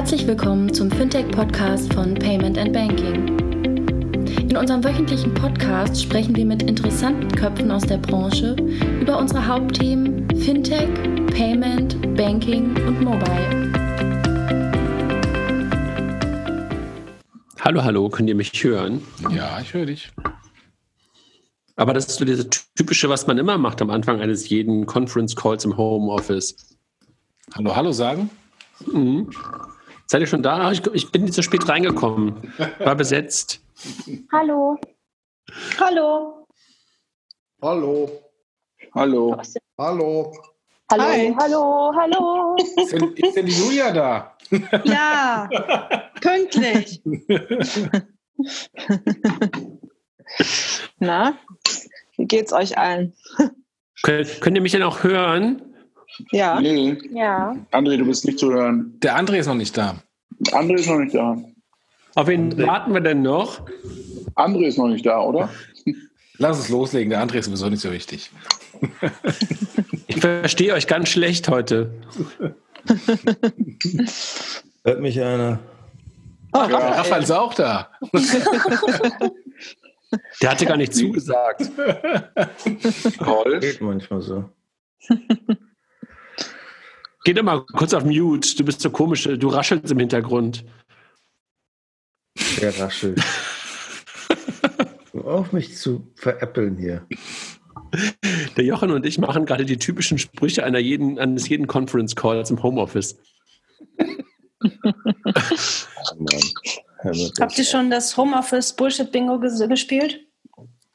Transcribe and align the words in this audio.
Herzlich 0.00 0.26
willkommen 0.26 0.72
zum 0.72 0.90
Fintech-Podcast 0.90 1.92
von 1.92 2.14
Payment 2.14 2.56
and 2.56 2.72
Banking. 2.72 3.38
In 4.48 4.56
unserem 4.56 4.82
wöchentlichen 4.82 5.34
Podcast 5.34 6.02
sprechen 6.02 6.34
wir 6.34 6.46
mit 6.46 6.62
interessanten 6.62 7.30
Köpfen 7.32 7.70
aus 7.70 7.82
der 7.82 7.98
Branche 7.98 8.56
über 8.98 9.18
unsere 9.18 9.46
Hauptthemen 9.46 10.26
Fintech, 10.40 10.88
Payment, 11.36 12.16
Banking 12.16 12.74
und 12.86 13.02
Mobile. 13.02 13.72
Hallo, 17.60 17.84
hallo, 17.84 18.08
könnt 18.08 18.30
ihr 18.30 18.34
mich 18.34 18.52
hören? 18.64 19.02
Ja, 19.30 19.60
ich 19.60 19.74
höre 19.74 19.84
dich. 19.84 20.10
Aber 21.76 21.92
das 21.92 22.06
ist 22.06 22.16
so 22.16 22.24
diese 22.24 22.48
typische, 22.48 23.10
was 23.10 23.26
man 23.26 23.36
immer 23.36 23.58
macht 23.58 23.82
am 23.82 23.90
Anfang 23.90 24.22
eines 24.22 24.48
jeden 24.48 24.86
Conference 24.86 25.36
Calls 25.36 25.66
im 25.66 25.76
Homeoffice. 25.76 26.78
Hallo, 27.54 27.76
hallo 27.76 27.92
sagen? 27.92 28.30
Mhm. 28.86 29.28
Seid 30.10 30.22
ihr 30.22 30.26
schon 30.26 30.42
da? 30.42 30.72
Ich, 30.72 30.84
ich 30.92 31.12
bin 31.12 31.22
nicht 31.22 31.34
so 31.34 31.42
spät 31.42 31.68
reingekommen. 31.68 32.52
War 32.80 32.96
besetzt. 32.96 33.60
Hallo. 34.32 34.76
Hallo. 35.78 36.48
Hallo. 37.62 38.10
Hallo. 38.92 39.40
Hallo. 39.78 40.32
Hallo, 40.90 41.04
Hi. 41.04 41.32
hallo, 41.40 41.92
hallo. 41.94 42.56
Ist 42.56 42.92
denn, 42.92 43.12
ist 43.14 43.36
denn 43.36 43.46
die 43.46 43.52
Julia 43.52 43.92
da? 43.92 44.36
Ja, 44.82 45.48
pünktlich. 46.20 47.00
Na, 50.98 51.38
wie 52.16 52.26
geht's 52.26 52.52
euch 52.52 52.76
allen? 52.76 53.14
Könnt, 54.02 54.40
könnt 54.40 54.56
ihr 54.56 54.62
mich 54.62 54.72
denn 54.72 54.82
auch 54.82 55.04
hören? 55.04 55.69
Ja, 56.32 56.60
Nee, 56.60 56.96
Ja. 57.12 57.56
André, 57.72 57.96
du 57.96 58.04
bist 58.06 58.24
nicht 58.24 58.38
zu 58.38 58.52
hören. 58.52 58.94
Der 59.02 59.18
André 59.18 59.38
ist 59.38 59.46
noch 59.46 59.54
nicht 59.54 59.76
da. 59.76 59.96
André 60.52 60.74
ist 60.74 60.88
noch 60.88 60.98
nicht 60.98 61.14
da. 61.14 61.36
Auf 62.14 62.26
wen 62.26 62.56
warten 62.58 62.92
wir 62.94 63.00
denn 63.00 63.22
noch? 63.22 63.60
André 64.34 64.66
ist 64.66 64.78
noch 64.78 64.88
nicht 64.88 65.06
da, 65.06 65.20
oder? 65.20 65.48
Lass 66.38 66.58
uns 66.58 66.68
loslegen. 66.70 67.10
Der 67.10 67.22
André 67.24 67.36
ist 67.38 67.46
sowieso 67.46 67.68
nicht 67.68 67.80
so 67.80 67.92
wichtig. 67.92 68.30
Ich 70.06 70.16
verstehe 70.20 70.72
euch 70.74 70.86
ganz 70.86 71.08
schlecht 71.10 71.48
heute. 71.48 71.92
Hört 74.84 75.00
mich 75.00 75.20
einer? 75.20 75.58
Oh, 76.52 76.58
Raphael, 76.58 76.92
Raphael 76.94 77.22
ist 77.22 77.30
auch 77.30 77.54
da. 77.54 77.90
Der 80.42 80.50
hatte 80.50 80.66
gar 80.66 80.76
nicht 80.76 80.94
zugesagt. 80.94 81.70
Toll. 83.18 83.60
Geht 83.60 83.80
manchmal 83.80 84.22
so. 84.22 84.44
Geh 87.24 87.34
doch 87.34 87.42
mal 87.42 87.64
kurz 87.66 87.92
auf 87.92 88.04
Mute. 88.04 88.56
Du 88.56 88.64
bist 88.64 88.80
so 88.80 88.90
komisch. 88.90 89.24
Du 89.24 89.48
raschelst 89.48 89.90
im 89.90 89.98
Hintergrund. 89.98 90.64
Der 92.60 92.78
raschelt. 92.78 93.20
Hör 95.12 95.24
auf 95.26 95.52
mich 95.52 95.76
zu 95.76 96.10
veräppeln 96.14 96.78
hier. 96.78 97.06
Der 98.56 98.64
Jochen 98.64 98.90
und 98.90 99.04
ich 99.04 99.18
machen 99.18 99.44
gerade 99.46 99.64
die 99.64 99.78
typischen 99.78 100.18
Sprüche 100.18 100.64
einer 100.64 100.78
jeden, 100.78 101.18
eines 101.18 101.48
jeden 101.48 101.66
Conference 101.66 102.14
Calls 102.14 102.50
im 102.50 102.62
Homeoffice. 102.62 103.18
Habt 107.40 107.58
ihr 107.58 107.64
schon 107.64 107.90
das 107.90 108.16
Homeoffice 108.16 108.74
Bullshit 108.74 109.10
Bingo 109.10 109.38
ges 109.40 109.58
gespielt? 109.68 110.20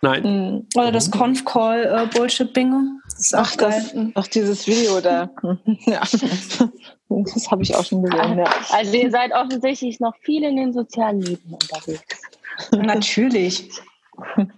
Nein. 0.01 0.23
Mhm. 0.23 0.67
Oder 0.75 0.91
das 0.91 1.11
Conf 1.11 1.43
Call 1.45 1.83
äh, 1.85 2.07
Bullshit 2.15 2.53
Bingo? 2.53 2.81
Das 3.15 3.27
ist 3.27 3.33
auch 3.35 3.39
Ach, 3.43 3.55
das, 3.55 3.93
geil. 3.93 4.11
ach, 4.15 4.27
dieses 4.27 4.67
Video 4.67 4.99
da. 4.99 5.29
Ja. 5.85 6.01
Das 7.07 7.49
habe 7.49 7.63
ich 7.63 7.73
auch 7.73 7.85
schon 7.85 8.03
gesehen. 8.03 8.37
Ja. 8.39 8.45
Also 8.71 8.93
ihr 8.93 9.09
seid 9.09 9.31
offensichtlich 9.31 10.01
noch 10.01 10.15
viel 10.21 10.43
in 10.43 10.57
den 10.57 10.73
sozialen 10.73 11.19
Medien 11.19 11.53
unterwegs. 11.53 12.21
Natürlich. 12.71 13.69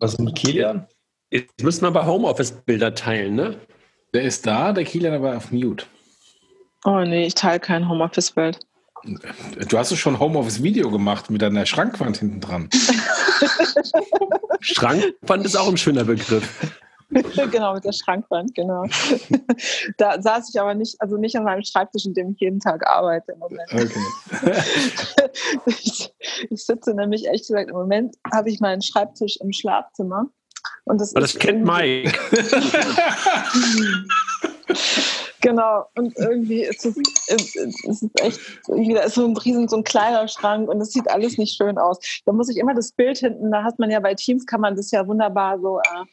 Was 0.00 0.12
ist 0.12 0.20
mit 0.20 0.36
Kilian? 0.36 0.86
Jetzt 1.30 1.62
müssen 1.62 1.82
wir 1.82 1.90
bei 1.90 2.06
Homeoffice 2.06 2.52
Bilder 2.52 2.94
teilen, 2.94 3.34
ne? 3.34 3.56
Der 4.14 4.22
ist 4.22 4.46
da, 4.46 4.72
der 4.72 4.84
Kilian 4.84 5.14
aber 5.14 5.36
auf 5.36 5.50
Mute. 5.50 5.86
Oh 6.84 7.00
nee, 7.00 7.26
ich 7.26 7.34
teile 7.34 7.58
kein 7.58 7.88
Homeoffice-Bild. 7.88 8.60
Du 9.68 9.78
hast 9.78 9.92
doch 9.92 9.96
schon 9.96 10.18
Homeoffice-Video 10.18 10.90
gemacht 10.90 11.30
mit 11.30 11.42
deiner 11.42 11.66
Schrankwand 11.66 12.18
hinten 12.18 12.40
dran. 12.40 12.68
Schrankwand 14.60 15.44
ist 15.44 15.56
auch 15.56 15.68
ein 15.68 15.76
schöner 15.76 16.04
Begriff. 16.04 16.48
genau, 17.52 17.74
mit 17.74 17.84
der 17.84 17.92
Schrankwand, 17.92 18.54
genau. 18.54 18.84
da 19.98 20.20
saß 20.20 20.50
ich 20.52 20.60
aber 20.60 20.74
nicht, 20.74 21.00
also 21.00 21.16
nicht 21.16 21.36
an 21.36 21.44
meinem 21.44 21.62
Schreibtisch, 21.62 22.04
in 22.04 22.14
dem 22.14 22.32
ich 22.32 22.40
jeden 22.40 22.58
Tag 22.58 22.86
arbeite 22.86 23.32
im 23.32 23.38
Moment. 23.38 23.72
Okay. 23.72 24.52
ich, 25.66 26.12
ich 26.50 26.66
sitze 26.66 26.94
nämlich, 26.94 27.26
ehrlich 27.26 27.42
gesagt, 27.42 27.70
im 27.70 27.76
Moment 27.76 28.16
habe 28.32 28.50
ich 28.50 28.60
meinen 28.60 28.82
Schreibtisch 28.82 29.36
im 29.40 29.52
Schlafzimmer. 29.52 30.26
Und 30.84 31.00
das, 31.00 31.14
Aber 31.14 31.20
das 31.20 31.38
kennt 31.38 31.64
Mike. 31.64 32.12
Genau, 35.46 35.86
und 35.94 36.12
irgendwie 36.18 36.64
ist 36.64 36.84
es, 36.84 36.96
es 37.28 37.54
ist 38.02 38.20
echt, 38.20 38.40
irgendwie, 38.66 38.94
da 38.94 39.02
ist 39.02 39.14
so 39.14 39.24
ein 39.24 39.36
riesen, 39.36 39.68
so 39.68 39.76
ein 39.76 39.84
kleiner 39.84 40.26
Schrank 40.26 40.68
und 40.68 40.80
es 40.80 40.90
sieht 40.90 41.08
alles 41.08 41.38
nicht 41.38 41.56
schön 41.56 41.78
aus. 41.78 42.00
Da 42.24 42.32
muss 42.32 42.48
ich 42.48 42.56
immer 42.56 42.74
das 42.74 42.90
Bild 42.90 43.18
hinten, 43.18 43.52
da 43.52 43.62
hat 43.62 43.78
man 43.78 43.88
ja 43.88 44.00
bei 44.00 44.14
Teams, 44.14 44.44
kann 44.44 44.60
man 44.60 44.74
das 44.74 44.90
ja 44.90 45.06
wunderbar 45.06 45.60
so 45.60 45.78
äh, 45.78 46.04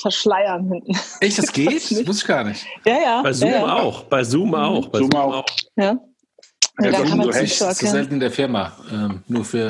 verschleiern 0.00 0.70
hinten. 0.70 0.92
Echt, 1.18 1.38
das 1.38 1.52
geht? 1.52 1.90
Das 1.90 2.06
wusste 2.06 2.22
ich 2.22 2.26
gar 2.26 2.44
nicht. 2.44 2.64
Ja, 2.86 2.98
ja. 3.02 3.22
Bei 3.22 3.32
Zoom 3.32 3.50
ja, 3.50 3.58
ja. 3.58 3.74
auch. 3.74 4.04
Bei 4.04 4.22
Zoom 4.22 4.54
auch. 4.54 4.86
Bei 4.86 4.98
Zoom 5.00 5.10
Zoom 5.10 5.20
auch. 5.20 5.34
auch. 5.38 5.46
Ja. 5.74 5.98
Ja, 6.80 6.84
Ja, 6.84 6.90
da 6.92 6.98
kann 7.02 7.18
man 7.18 7.32
so 7.32 7.32
das 7.32 7.60
ist 7.60 7.78
selten 7.78 8.14
in 8.14 8.20
der 8.20 8.30
Firma. 8.30 8.72
Ähm, 8.92 9.24
nur 9.26 9.44
für, 9.44 9.66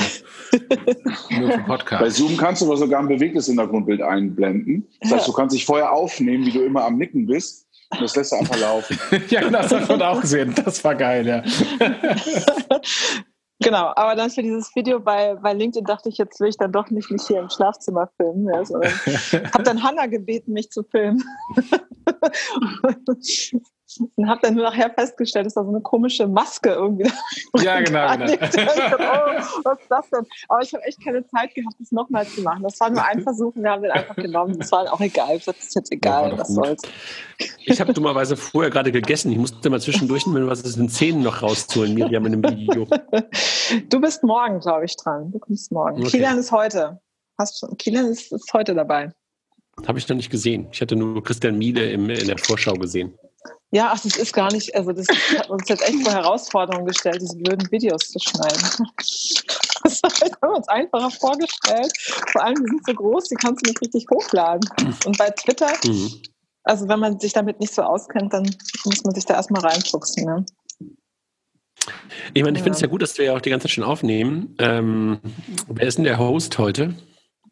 nur 1.31 1.51
für 1.51 1.59
Bei 1.59 1.65
Podcast. 1.65 2.17
Zoom 2.17 2.37
kannst 2.37 2.61
du 2.61 2.67
aber 2.67 2.77
sogar 2.77 3.01
ein 3.01 3.09
bewegtes 3.09 3.47
Hintergrundbild 3.47 4.03
einblenden. 4.03 4.87
Das 5.01 5.13
heißt, 5.13 5.29
du 5.29 5.33
kannst 5.33 5.57
dich 5.57 5.65
vorher 5.65 5.91
aufnehmen, 5.91 6.45
wie 6.45 6.53
du 6.53 6.61
immer 6.63 6.85
am 6.85 6.99
Nicken 6.99 7.27
bist. 7.27 7.68
Das 7.91 8.17
lässt 8.17 8.33
du 8.33 8.37
einfach 8.37 8.59
laufen. 8.59 8.99
ja, 9.29 9.49
das 9.49 9.73
hat 9.73 9.89
man 9.89 10.03
auch 10.03 10.21
gesehen. 10.21 10.55
Das 10.65 10.83
war 10.85 10.95
geil, 10.95 11.27
ja. 11.27 11.43
Genau, 13.61 13.93
aber 13.97 14.15
dann 14.15 14.31
für 14.31 14.43
dieses 14.43 14.73
Video 14.77 15.01
bei, 15.01 15.35
bei 15.35 15.53
LinkedIn 15.53 15.85
dachte 15.85 16.09
ich, 16.09 16.19
jetzt 16.19 16.39
will 16.39 16.49
ich 16.49 16.57
dann 16.57 16.71
doch 16.71 16.91
nicht 16.91 17.11
mich 17.11 17.27
hier 17.27 17.41
im 17.41 17.51
Schlafzimmer 17.51 18.09
filmen. 18.17 18.47
Ja, 18.47 18.65
sondern 18.65 18.93
habe 19.53 19.65
dann 19.65 19.83
Hanna 19.83 20.07
gebeten, 20.07 20.53
mich 20.53 20.71
zu 20.71 20.85
filmen. 20.85 21.25
Und 24.17 24.29
habe 24.29 24.41
dann 24.43 24.55
nur 24.55 24.65
nachher 24.65 24.91
festgestellt, 24.91 25.47
dass 25.47 25.55
da 25.55 25.63
so 25.65 25.69
eine 25.71 25.81
komische 25.81 26.27
Maske 26.27 26.71
irgendwie 26.71 27.11
Ja, 27.57 27.81
genau, 27.81 28.07
genau. 28.17 28.33
Oh, 28.99 29.61
was 29.65 29.79
ist 29.81 29.91
das 29.91 30.11
denn? 30.11 30.27
Aber 30.49 30.63
ich 30.63 30.73
habe 30.75 30.85
echt 30.85 31.03
keine 31.05 31.27
Zeit 31.27 31.55
gehabt, 31.55 31.75
das 31.79 31.91
nochmal 31.93 32.27
zu 32.27 32.43
machen. 32.43 32.63
Das 32.63 32.79
war 32.81 32.91
nur 32.91 33.05
ein 33.05 33.23
Versuch 33.23 33.55
und 33.57 33.63
wir 33.63 33.71
haben 33.71 33.83
den 33.83 33.91
einfach 33.93 34.17
genommen. 34.17 34.59
Das 34.59 34.71
war 34.73 34.93
auch 34.93 35.01
egal. 35.01 35.39
Das 35.45 35.57
ist 35.59 35.75
jetzt 35.75 35.91
Ja, 35.93 35.97
egal, 35.97 36.31
doch 36.31 36.39
was 36.39 36.49
soll's. 36.49 36.83
Ich 37.65 37.81
habe 37.81 37.93
dummerweise 37.93 38.37
vorher 38.37 38.71
gerade 38.71 38.93
gegessen. 38.93 39.31
Ich 39.33 39.39
musste 39.39 39.71
mal 39.71 39.81
zwischendurch 39.81 40.25
wenn 40.27 40.47
was 40.47 40.65
aus 40.65 40.75
den 40.75 40.89
Zähnen 40.89 41.23
noch 41.23 41.43
rausholen, 41.43 41.95
Miriam, 41.95 42.27
in 42.27 42.41
dem 42.43 42.57
Video. 42.59 42.87
Du 43.89 44.01
bist 44.01 44.23
morgen, 44.25 44.61
glaube 44.61 44.85
ich, 44.85 44.97
dran. 44.97 45.31
Du 45.31 45.39
kommst 45.39 45.71
morgen. 45.73 46.01
Okay. 46.01 46.11
Kilian 46.11 46.39
ist 46.39 46.53
heute. 46.53 47.01
Hast, 47.39 47.63
du- 47.63 47.75
Kilian 47.77 48.07
ist, 48.07 48.33
ist 48.33 48.53
heute 48.53 48.75
dabei. 48.75 49.13
Habe 49.87 49.99
ich 49.99 50.09
noch 50.09 50.17
nicht 50.17 50.31
gesehen. 50.31 50.67
Ich 50.73 50.81
hatte 50.81 50.97
nur 50.97 51.23
Christian 51.23 51.57
Miele 51.57 51.89
im, 51.91 52.11
in 52.11 52.27
der 52.27 52.39
Vorschau 52.39 52.75
gesehen. 52.75 53.15
Ja, 53.71 53.91
ach, 53.93 54.01
das 54.01 54.17
ist 54.17 54.33
gar 54.33 54.51
nicht, 54.51 54.75
also 54.75 54.93
das 54.93 55.07
hat 55.37 55.51
uns 55.51 55.69
jetzt 55.69 55.83
echt 55.87 56.03
vor 56.03 56.13
Herausforderungen 56.13 56.87
gestellt, 56.87 57.21
diese 57.21 57.37
blöden 57.37 57.71
Videos 57.71 58.09
zu 58.09 58.19
schneiden. 58.19 58.63
Das 59.85 60.03
haben 60.03 60.51
wir 60.51 60.57
uns 60.57 60.69
einfacher 60.69 61.11
vorgestellt. 61.11 61.93
Vor 62.33 62.43
allem, 62.43 62.57
die 62.57 62.69
sind 62.69 62.85
so 62.85 62.93
groß, 62.95 63.29
die 63.29 63.37
kannst 63.37 63.65
du 63.65 63.71
nicht 63.71 63.81
richtig 63.81 64.07
hochladen. 64.13 64.69
Und 65.07 65.17
bei 65.17 65.31
Twitter, 65.31 65.71
Mhm. 65.85 66.11
also 66.65 66.89
wenn 66.89 66.99
man 66.99 67.19
sich 67.21 67.33
damit 67.33 67.61
nicht 67.61 67.73
so 67.73 67.83
auskennt, 67.83 68.33
dann 68.33 68.45
muss 68.85 69.05
man 69.05 69.15
sich 69.15 69.25
da 69.25 69.35
erstmal 69.35 69.63
reinfuchsen. 69.63 70.25
Ne? 70.25 70.45
Ich 72.35 72.43
meine, 72.43 72.57
ich 72.59 72.63
finde 72.65 72.73
es 72.77 72.81
Ja. 72.83 72.89
gut, 72.89 73.03
dass 73.03 73.17
wir 73.19 73.27
ja 73.27 73.37
auch 73.37 73.41
die 73.41 73.51
ganze 73.51 73.67
Zeit 73.69 73.73
schon 73.77 73.85
aufnehmen. 73.85 74.57
Ähm, 74.59 75.21
wer 75.69 75.87
ist 75.87 75.97
denn 75.97 76.05
der 76.05 76.19
Host 76.19 76.59
heute? 76.59 76.95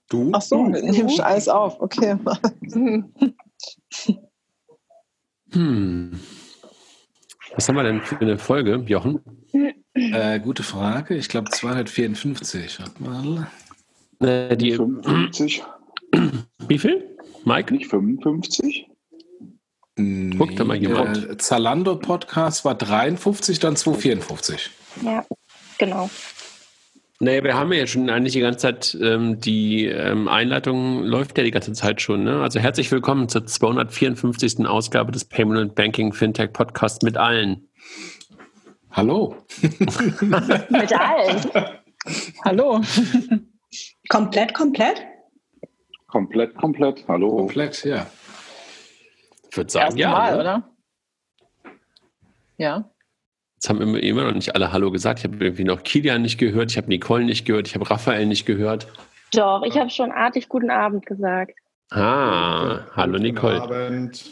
Du? 0.08 0.30
Ach 0.34 0.42
so, 0.42 0.64
nehmen 0.66 1.08
schon 1.08 1.20
alles 1.20 1.48
auf, 1.48 1.80
okay. 1.80 2.16
Hm. 5.56 6.20
Was 7.54 7.66
haben 7.66 7.76
wir 7.76 7.82
denn 7.82 8.02
für 8.02 8.20
eine 8.20 8.38
Folge, 8.38 8.84
Jochen? 8.86 9.20
Äh, 9.94 10.38
gute 10.40 10.62
Frage. 10.62 11.16
Ich 11.16 11.30
glaube 11.30 11.50
254. 11.50 12.78
Warte 12.80 13.02
mal. 13.02 13.46
Äh, 14.20 14.54
die, 14.58 14.72
55? 14.72 15.62
wie 16.68 16.78
viel? 16.78 17.16
Mike? 17.46 17.72
Nicht 17.72 17.88
55? 17.88 18.86
Guckt 20.36 20.60
da 20.60 20.64
mal 20.64 20.76
jemand. 20.76 21.26
Äh, 21.26 21.38
Zalando 21.38 21.96
Podcast 21.96 22.66
war 22.66 22.74
53, 22.74 23.58
dann 23.58 23.76
254. 23.76 24.70
Ja, 25.02 25.24
genau. 25.78 26.10
Naja, 27.18 27.42
wir 27.44 27.54
haben 27.54 27.72
ja 27.72 27.78
jetzt 27.78 27.92
schon 27.92 28.10
eigentlich 28.10 28.34
die 28.34 28.40
ganze 28.40 28.58
Zeit, 28.58 28.98
ähm, 29.00 29.40
die 29.40 29.86
ähm, 29.86 30.28
Einleitung 30.28 31.02
läuft 31.02 31.38
ja 31.38 31.44
die 31.44 31.50
ganze 31.50 31.72
Zeit 31.72 32.02
schon. 32.02 32.24
Ne? 32.24 32.42
Also 32.42 32.60
herzlich 32.60 32.92
willkommen 32.92 33.30
zur 33.30 33.46
254. 33.46 34.66
Ausgabe 34.66 35.12
des 35.12 35.24
Payment 35.24 35.58
and 35.58 35.74
Banking 35.74 36.12
Fintech 36.12 36.52
Podcast 36.52 37.02
mit 37.02 37.16
allen. 37.16 37.70
Hallo. 38.90 39.36
Mit 39.60 40.92
allen. 40.92 41.72
Hallo. 42.44 42.80
Komplett, 44.08 44.54
komplett? 44.54 45.02
Komplett, 46.06 46.54
komplett. 46.56 47.06
Hallo. 47.06 47.36
Komplett, 47.36 47.84
ja. 47.84 48.06
Ich 49.50 49.56
würde 49.56 49.70
sagen, 49.70 49.84
Erste 49.86 50.00
ja. 50.00 50.10
Mal, 50.10 50.32
ne? 50.32 50.40
oder? 50.40 50.70
Ja. 52.56 52.90
Jetzt 53.56 53.70
haben 53.70 53.80
immer, 53.80 54.02
immer 54.02 54.24
noch 54.24 54.34
nicht 54.34 54.54
alle 54.54 54.72
Hallo 54.72 54.90
gesagt. 54.90 55.20
Ich 55.20 55.24
habe 55.24 55.42
irgendwie 55.42 55.64
noch 55.64 55.82
Kilian 55.82 56.22
nicht 56.22 56.38
gehört, 56.38 56.70
ich 56.70 56.76
habe 56.76 56.88
Nicole 56.88 57.24
nicht 57.24 57.46
gehört, 57.46 57.68
ich 57.68 57.74
habe 57.74 57.88
Raphael 57.90 58.26
nicht 58.26 58.44
gehört. 58.44 58.86
Doch, 59.32 59.62
ich 59.64 59.76
habe 59.78 59.90
schon 59.90 60.12
artig 60.12 60.48
guten 60.48 60.70
Abend 60.70 61.06
gesagt. 61.06 61.52
Ah, 61.90 62.80
hallo 62.94 63.18
Nicole. 63.18 63.62
Abend. 63.62 64.24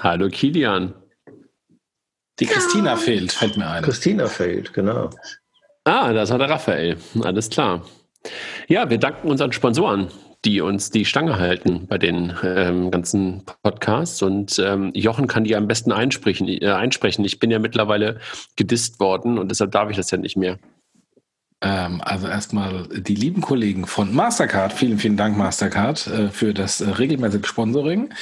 Hallo 0.00 0.28
Kilian. 0.28 0.94
Die 2.38 2.46
Christina 2.46 2.96
fehlt, 2.96 3.32
fällt 3.32 3.56
mir 3.56 3.68
ein. 3.68 3.82
Christina 3.82 4.26
fehlt, 4.26 4.72
genau. 4.72 5.10
Ah, 5.84 6.12
das 6.12 6.30
war 6.30 6.38
der 6.38 6.48
Raphael. 6.48 6.96
Alles 7.22 7.50
klar. 7.50 7.84
Ja, 8.68 8.88
wir 8.88 8.98
danken 8.98 9.28
unseren 9.28 9.52
Sponsoren, 9.52 10.08
die 10.44 10.60
uns 10.60 10.90
die 10.90 11.04
Stange 11.04 11.38
halten 11.38 11.86
bei 11.86 11.98
den 11.98 12.34
ähm, 12.42 12.90
ganzen 12.90 13.42
Podcasts. 13.62 14.22
Und 14.22 14.58
ähm, 14.58 14.90
Jochen 14.94 15.26
kann 15.26 15.44
die 15.44 15.56
am 15.56 15.68
besten 15.68 15.92
einsprechen, 15.92 16.48
äh, 16.48 16.66
einsprechen. 16.66 17.24
Ich 17.24 17.38
bin 17.38 17.50
ja 17.50 17.58
mittlerweile 17.58 18.20
gedisst 18.56 19.00
worden 19.00 19.38
und 19.38 19.50
deshalb 19.50 19.72
darf 19.72 19.90
ich 19.90 19.96
das 19.96 20.10
ja 20.10 20.18
nicht 20.18 20.36
mehr. 20.36 20.58
Ähm, 21.62 22.00
also 22.02 22.26
erstmal 22.26 22.88
die 22.88 23.14
lieben 23.14 23.42
Kollegen 23.42 23.86
von 23.86 24.14
Mastercard, 24.14 24.72
vielen, 24.72 24.98
vielen 24.98 25.18
Dank 25.18 25.36
Mastercard 25.36 26.06
äh, 26.06 26.28
für 26.28 26.54
das 26.54 26.80
äh, 26.80 26.88
regelmäßige 26.88 27.46
Sponsoring 27.46 28.14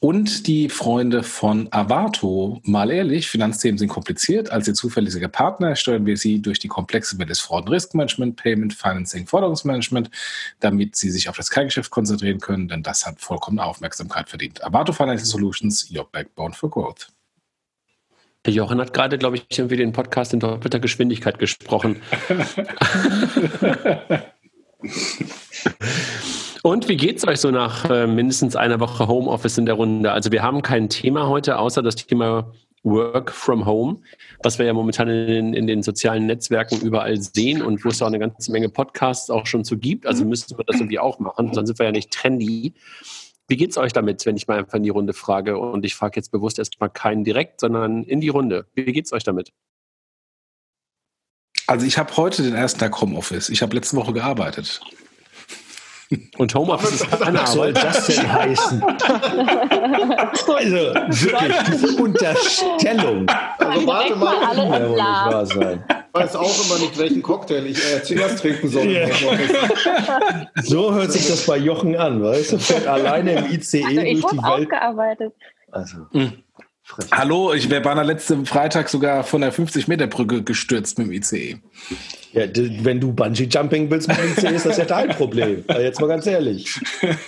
und 0.00 0.48
die 0.48 0.68
Freunde 0.68 1.22
von 1.22 1.68
Avato. 1.70 2.60
Mal 2.64 2.90
ehrlich, 2.90 3.28
Finanzthemen 3.28 3.78
sind 3.78 3.88
kompliziert. 3.88 4.50
Als 4.50 4.66
ihr 4.66 4.74
zuverlässiger 4.74 5.28
Partner 5.28 5.76
steuern 5.76 6.04
wir 6.04 6.16
sie 6.16 6.42
durch 6.42 6.58
die 6.58 6.68
komplexe 6.68 7.16
Welt 7.18 7.30
des 7.30 7.38
Fraud- 7.38 7.66
und 7.66 7.70
Riskmanagement, 7.70 8.36
Payment, 8.36 8.74
Financing, 8.74 9.26
Forderungsmanagement, 9.26 10.10
damit 10.58 10.96
sie 10.96 11.10
sich 11.10 11.28
auf 11.28 11.36
das 11.36 11.50
Kerngeschäft 11.50 11.92
konzentrieren 11.92 12.40
können, 12.40 12.66
denn 12.66 12.82
das 12.82 13.06
hat 13.06 13.20
vollkommene 13.20 13.64
Aufmerksamkeit 13.64 14.28
verdient. 14.28 14.64
Avato 14.64 14.92
Financial 14.92 15.26
Solutions, 15.26 15.88
your 15.94 16.08
backbone 16.10 16.54
for 16.54 16.68
growth. 16.68 17.08
Jochen 18.46 18.80
hat 18.80 18.94
gerade, 18.94 19.18
glaube 19.18 19.36
ich, 19.36 19.44
irgendwie 19.50 19.76
den 19.76 19.92
Podcast 19.92 20.32
in 20.32 20.40
doppelter 20.40 20.80
Geschwindigkeit 20.80 21.38
gesprochen. 21.38 22.00
Und 26.62 26.88
wie 26.88 26.96
geht's 26.96 27.26
euch 27.26 27.38
so 27.38 27.50
nach 27.50 27.88
äh, 27.90 28.06
mindestens 28.06 28.56
einer 28.56 28.80
Woche 28.80 29.08
Homeoffice 29.08 29.58
in 29.58 29.66
der 29.66 29.74
Runde? 29.74 30.12
Also 30.12 30.32
wir 30.32 30.42
haben 30.42 30.62
kein 30.62 30.88
Thema 30.88 31.28
heute, 31.28 31.58
außer 31.58 31.82
das 31.82 31.96
Thema 31.96 32.50
Work 32.82 33.30
from 33.30 33.66
Home, 33.66 33.98
was 34.42 34.58
wir 34.58 34.66
ja 34.66 34.72
momentan 34.72 35.08
in, 35.08 35.54
in 35.54 35.66
den 35.66 35.82
sozialen 35.82 36.26
Netzwerken 36.26 36.80
überall 36.80 37.16
sehen 37.18 37.62
und 37.62 37.84
wo 37.84 37.90
es 37.90 38.00
auch 38.00 38.06
eine 38.06 38.18
ganze 38.18 38.50
Menge 38.52 38.68
Podcasts 38.68 39.30
auch 39.30 39.46
schon 39.46 39.64
zu 39.64 39.78
gibt. 39.78 40.06
Also 40.06 40.24
müssten 40.24 40.56
wir 40.56 40.64
das 40.64 40.76
irgendwie 40.76 40.98
auch 40.98 41.18
machen, 41.18 41.52
sonst 41.52 41.68
sind 41.68 41.78
wir 41.78 41.86
ja 41.86 41.92
nicht 41.92 42.10
trendy. 42.10 42.74
Wie 43.50 43.56
geht's 43.56 43.76
euch 43.76 43.92
damit, 43.92 44.24
wenn 44.26 44.36
ich 44.36 44.46
mal 44.46 44.58
einfach 44.58 44.74
in 44.74 44.84
die 44.84 44.90
Runde 44.90 45.12
frage? 45.12 45.58
Und 45.58 45.84
ich 45.84 45.96
frage 45.96 46.14
jetzt 46.14 46.30
bewusst 46.30 46.60
erstmal 46.60 46.88
keinen 46.88 47.24
direkt, 47.24 47.58
sondern 47.58 48.04
in 48.04 48.20
die 48.20 48.28
Runde. 48.28 48.66
Wie 48.74 48.84
geht's 48.84 49.12
euch 49.12 49.24
damit? 49.24 49.52
Also 51.66 51.84
ich 51.84 51.98
habe 51.98 52.16
heute 52.16 52.44
den 52.44 52.54
ersten 52.54 52.78
Tag 52.78 53.00
Homeoffice. 53.00 53.48
Ich 53.48 53.60
habe 53.60 53.74
letzte 53.74 53.96
Woche 53.96 54.12
gearbeitet. 54.12 54.80
Und 56.38 56.54
Homeoffice 56.54 56.92
ist 56.92 57.10
keine 57.10 57.40
Was 57.40 57.52
soll 57.52 57.76
Arbeit. 57.76 57.84
das 57.84 58.06
denn 58.06 58.32
heißen? 58.32 58.82
also, 58.84 60.46
wirklich, 60.46 61.56
diese 61.72 61.96
Unterstellung. 62.00 63.28
Also 63.58 63.86
warte 63.86 64.14
mal 64.14 64.16
mal, 64.16 64.44
alle 64.44 64.62
im 64.62 64.90
wohl 64.92 65.99
ich 66.12 66.20
weiß 66.20 66.36
auch 66.36 66.64
immer 66.66 66.78
nicht, 66.80 66.98
welchen 66.98 67.22
Cocktail 67.22 67.66
ich 67.66 67.78
äh, 67.78 68.02
zuerst 68.02 68.40
trinken 68.40 68.68
soll. 68.68 68.90
Ja. 68.90 69.06
So 70.62 70.92
hört 70.94 71.12
sich 71.12 71.26
das 71.28 71.46
bei 71.46 71.56
Jochen 71.56 71.96
an, 71.96 72.22
weißt 72.22 72.52
du? 72.52 72.58
Fährt 72.58 72.86
alleine 72.86 73.32
im 73.32 73.46
ICE 73.52 73.84
Also 73.84 74.00
ich 74.00 74.20
durch 74.20 74.32
die 74.32 74.38
wurde 74.38 74.46
auch 74.48 74.58
Welt. 74.58 74.70
gearbeitet. 74.70 75.32
Also, 75.70 75.96
Mhm. 76.12 76.32
Hallo, 77.12 77.52
ich 77.54 77.70
wäre 77.70 77.80
beinahe 77.82 78.04
letzten 78.04 78.46
Freitag 78.46 78.88
sogar 78.88 79.22
von 79.22 79.42
der 79.42 79.52
50-Meter-Brücke 79.52 80.42
gestürzt 80.42 80.98
mit 80.98 81.06
dem 81.06 81.12
ICE. 81.12 81.58
Ja, 82.32 82.42
wenn 82.82 82.98
du 82.98 83.12
Bungee-Jumping 83.12 83.88
willst 83.90 84.08
mit 84.08 84.18
dem 84.18 84.32
ICE, 84.36 84.56
ist 84.56 84.66
das 84.66 84.76
ja 84.76 84.84
dein 84.86 85.10
Problem. 85.10 85.62
Also 85.68 85.82
jetzt 85.82 86.00
mal 86.00 86.08
ganz 86.08 86.26
ehrlich. 86.26 86.80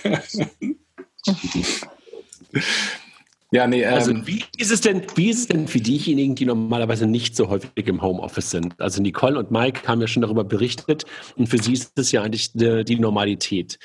Ja, 3.53 3.67
nee, 3.67 3.83
ähm, 3.83 3.93
Also 3.93 4.27
wie 4.27 4.43
ist 4.57 4.71
es 4.71 4.81
denn, 4.81 5.03
wie 5.13 5.29
ist 5.29 5.41
es 5.41 5.47
denn 5.47 5.67
für 5.67 5.79
diejenigen, 5.79 6.33
die 6.33 6.45
normalerweise 6.45 7.05
nicht 7.05 7.35
so 7.35 7.49
häufig 7.49 7.87
im 7.87 8.01
Homeoffice 8.01 8.49
sind? 8.49 8.79
Also 8.81 8.99
Nicole 8.99 9.37
und 9.37 9.51
Mike 9.51 9.87
haben 9.87 10.01
ja 10.01 10.07
schon 10.07 10.23
darüber 10.23 10.43
berichtet 10.43 11.05
und 11.37 11.47
für 11.47 11.59
sie 11.59 11.73
ist 11.73 11.97
es 11.99 12.11
ja 12.11 12.23
eigentlich 12.23 12.51
die, 12.53 12.83
die 12.83 12.99
Normalität. 12.99 13.77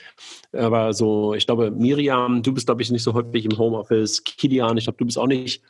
Aber 0.55 0.95
so, 0.95 1.35
ich 1.35 1.45
glaube, 1.45 1.71
Miriam, 1.71 2.43
du 2.43 2.55
bist, 2.55 2.67
glaube 2.67 2.81
ich, 2.81 2.91
nicht 2.91 3.03
so 3.03 3.13
häufig 3.13 3.45
im 3.45 3.59
Homeoffice. 3.59 4.25
Kilian, 4.25 4.79
ich 4.79 4.85
glaube, 4.85 4.97
du 4.97 5.05
bist 5.05 5.19
auch 5.19 5.27
nicht, 5.27 5.63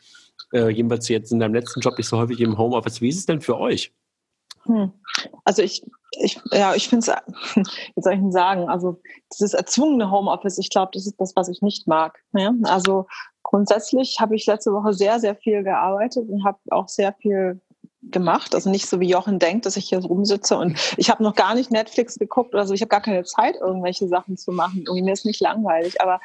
äh, 0.53 0.69
jedenfalls 0.69 1.09
jetzt 1.09 1.33
in 1.33 1.41
deinem 1.41 1.55
letzten 1.55 1.81
Job 1.81 1.99
nicht 1.99 2.07
so 2.07 2.19
häufig 2.19 2.39
im 2.41 2.57
Homeoffice. 2.57 3.01
Wie 3.01 3.09
ist 3.09 3.19
es 3.19 3.27
denn 3.27 3.41
für 3.41 3.59
euch? 3.59 3.93
Hm. 4.67 4.93
Also 5.45 5.63
ich, 5.63 5.85
ich, 6.21 6.39
ja, 6.53 6.77
ich 6.77 6.89
finde 6.89 7.05
es, 7.11 7.57
wie 7.97 8.03
soll 8.03 8.13
ich 8.13 8.21
denn 8.21 8.31
sagen, 8.31 8.69
also 8.69 9.01
dieses 9.33 9.55
erzwungene 9.55 10.09
Homeoffice, 10.09 10.59
ich 10.59 10.71
glaube, 10.71 10.91
das 10.93 11.05
ist 11.05 11.17
das, 11.19 11.35
was 11.35 11.49
ich 11.49 11.63
nicht 11.63 11.89
mag. 11.89 12.23
Ja? 12.33 12.55
Also 12.63 13.07
grundsätzlich 13.49 14.19
habe 14.21 14.37
ich 14.37 14.47
letzte 14.47 14.73
Woche 14.73 14.93
sehr, 14.93 15.21
sehr 15.21 15.35
viel 15.35 15.63
gearbeitet 15.63 16.29
und 16.29 16.45
habe 16.45 16.59
auch 16.71 16.89
sehr 16.89 17.15
viel 17.15 17.61
gemacht. 18.03 18.55
Also 18.55 18.69
nicht 18.71 18.87
so 18.87 19.01
wie 19.01 19.09
Jochen 19.09 19.39
denkt, 19.39 19.65
dass 19.65 19.77
ich 19.79 19.89
hier 19.89 19.99
rumsitze 19.99 20.57
und 20.57 20.79
ich 20.99 21.09
habe 21.09 21.23
noch 21.23 21.35
gar 21.35 21.55
nicht 21.55 21.71
Netflix 21.71 22.19
geguckt 22.19 22.55
oder 22.55 22.67
so. 22.67 22.75
Ich 22.75 22.83
habe 22.83 22.91
gar 22.91 23.01
keine 23.01 23.25
Zeit, 23.25 23.57
irgendwelche 23.57 24.07
Sachen 24.07 24.37
zu 24.37 24.53
machen. 24.53 24.85
Irgendwie 24.87 25.03
mir 25.03 25.13
ist 25.15 25.25
nicht 25.25 25.41
langweilig, 25.41 26.01
aber 26.01 26.21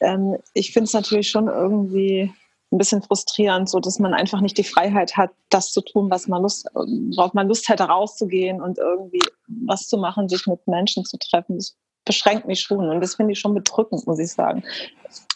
ähm, 0.00 0.36
ich 0.54 0.72
finde 0.72 0.84
es 0.84 0.92
natürlich 0.92 1.28
schon 1.28 1.48
irgendwie 1.48 2.32
ein 2.72 2.78
bisschen 2.78 3.02
frustrierend, 3.02 3.68
so 3.68 3.80
dass 3.80 3.98
man 3.98 4.14
einfach 4.14 4.40
nicht 4.40 4.56
die 4.56 4.64
Freiheit 4.64 5.16
hat, 5.16 5.30
das 5.48 5.72
zu 5.72 5.80
tun, 5.80 6.08
was 6.08 6.28
man 6.28 6.42
Lust, 6.42 6.68
worauf 6.72 7.34
man 7.34 7.48
Lust 7.48 7.68
hätte, 7.68 7.82
rauszugehen 7.82 8.62
und 8.62 8.78
irgendwie 8.78 9.22
was 9.48 9.88
zu 9.88 9.98
machen, 9.98 10.28
sich 10.28 10.46
mit 10.46 10.64
Menschen 10.68 11.04
zu 11.04 11.18
treffen. 11.18 11.56
Das 11.56 11.76
beschränkt 12.04 12.46
mich 12.46 12.60
schon 12.60 12.88
und 12.88 13.00
das 13.00 13.16
finde 13.16 13.32
ich 13.32 13.40
schon 13.40 13.54
bedrückend, 13.54 14.06
muss 14.06 14.18
ich 14.18 14.32
sagen. 14.32 14.62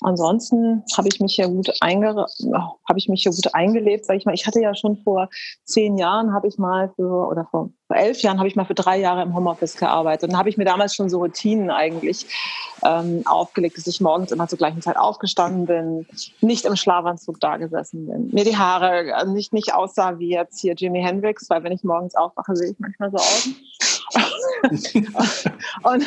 Ansonsten 0.04 0.84
habe 0.98 1.08
ich 1.08 1.18
mich 1.18 1.34
hier 1.34 1.48
gut 1.48 1.70
habe 1.80 2.98
ich 2.98 3.08
mich 3.08 3.22
hier 3.22 3.32
gut 3.32 3.54
eingelebt, 3.54 4.04
sag 4.04 4.16
ich 4.16 4.26
mal. 4.26 4.34
Ich 4.34 4.46
hatte 4.46 4.60
ja 4.60 4.74
schon 4.74 4.98
vor 4.98 5.30
zehn 5.64 5.96
Jahren 5.96 6.34
habe 6.34 6.46
ich 6.46 6.58
mal 6.58 6.92
für 6.94 7.26
oder 7.26 7.46
vor, 7.50 7.70
vor 7.86 7.96
elf 7.96 8.20
Jahren 8.20 8.38
habe 8.38 8.46
ich 8.46 8.54
mal 8.54 8.66
für 8.66 8.74
drei 8.74 8.98
Jahre 8.98 9.22
im 9.22 9.34
Homeoffice 9.34 9.76
gearbeitet. 9.76 10.28
Und 10.28 10.36
habe 10.36 10.50
ich 10.50 10.58
mir 10.58 10.66
damals 10.66 10.94
schon 10.94 11.08
so 11.08 11.20
Routinen 11.20 11.70
eigentlich 11.70 12.26
ähm, 12.84 13.22
aufgelegt, 13.24 13.78
dass 13.78 13.86
ich 13.86 14.02
morgens 14.02 14.30
immer 14.30 14.46
zur 14.46 14.58
gleichen 14.58 14.82
Zeit 14.82 14.98
aufgestanden 14.98 15.64
bin, 15.64 16.06
nicht 16.42 16.66
im 16.66 16.76
Schlafanzug 16.76 17.40
da 17.40 17.56
gesessen 17.56 18.06
bin, 18.06 18.28
mir 18.30 18.44
die 18.44 18.58
Haare 18.58 19.10
äh, 19.10 19.24
nicht 19.26 19.54
nicht 19.54 19.72
aussah 19.72 20.18
wie 20.18 20.28
jetzt 20.28 20.60
hier 20.60 20.74
Jimi 20.74 21.00
Hendrix, 21.00 21.48
weil 21.48 21.64
wenn 21.64 21.72
ich 21.72 21.82
morgens 21.82 22.14
aufwache, 22.14 22.54
sehe 22.54 22.72
ich 22.72 22.78
manchmal 22.78 23.10
so 23.10 23.16
aus. 23.16 23.48
und 25.82 26.06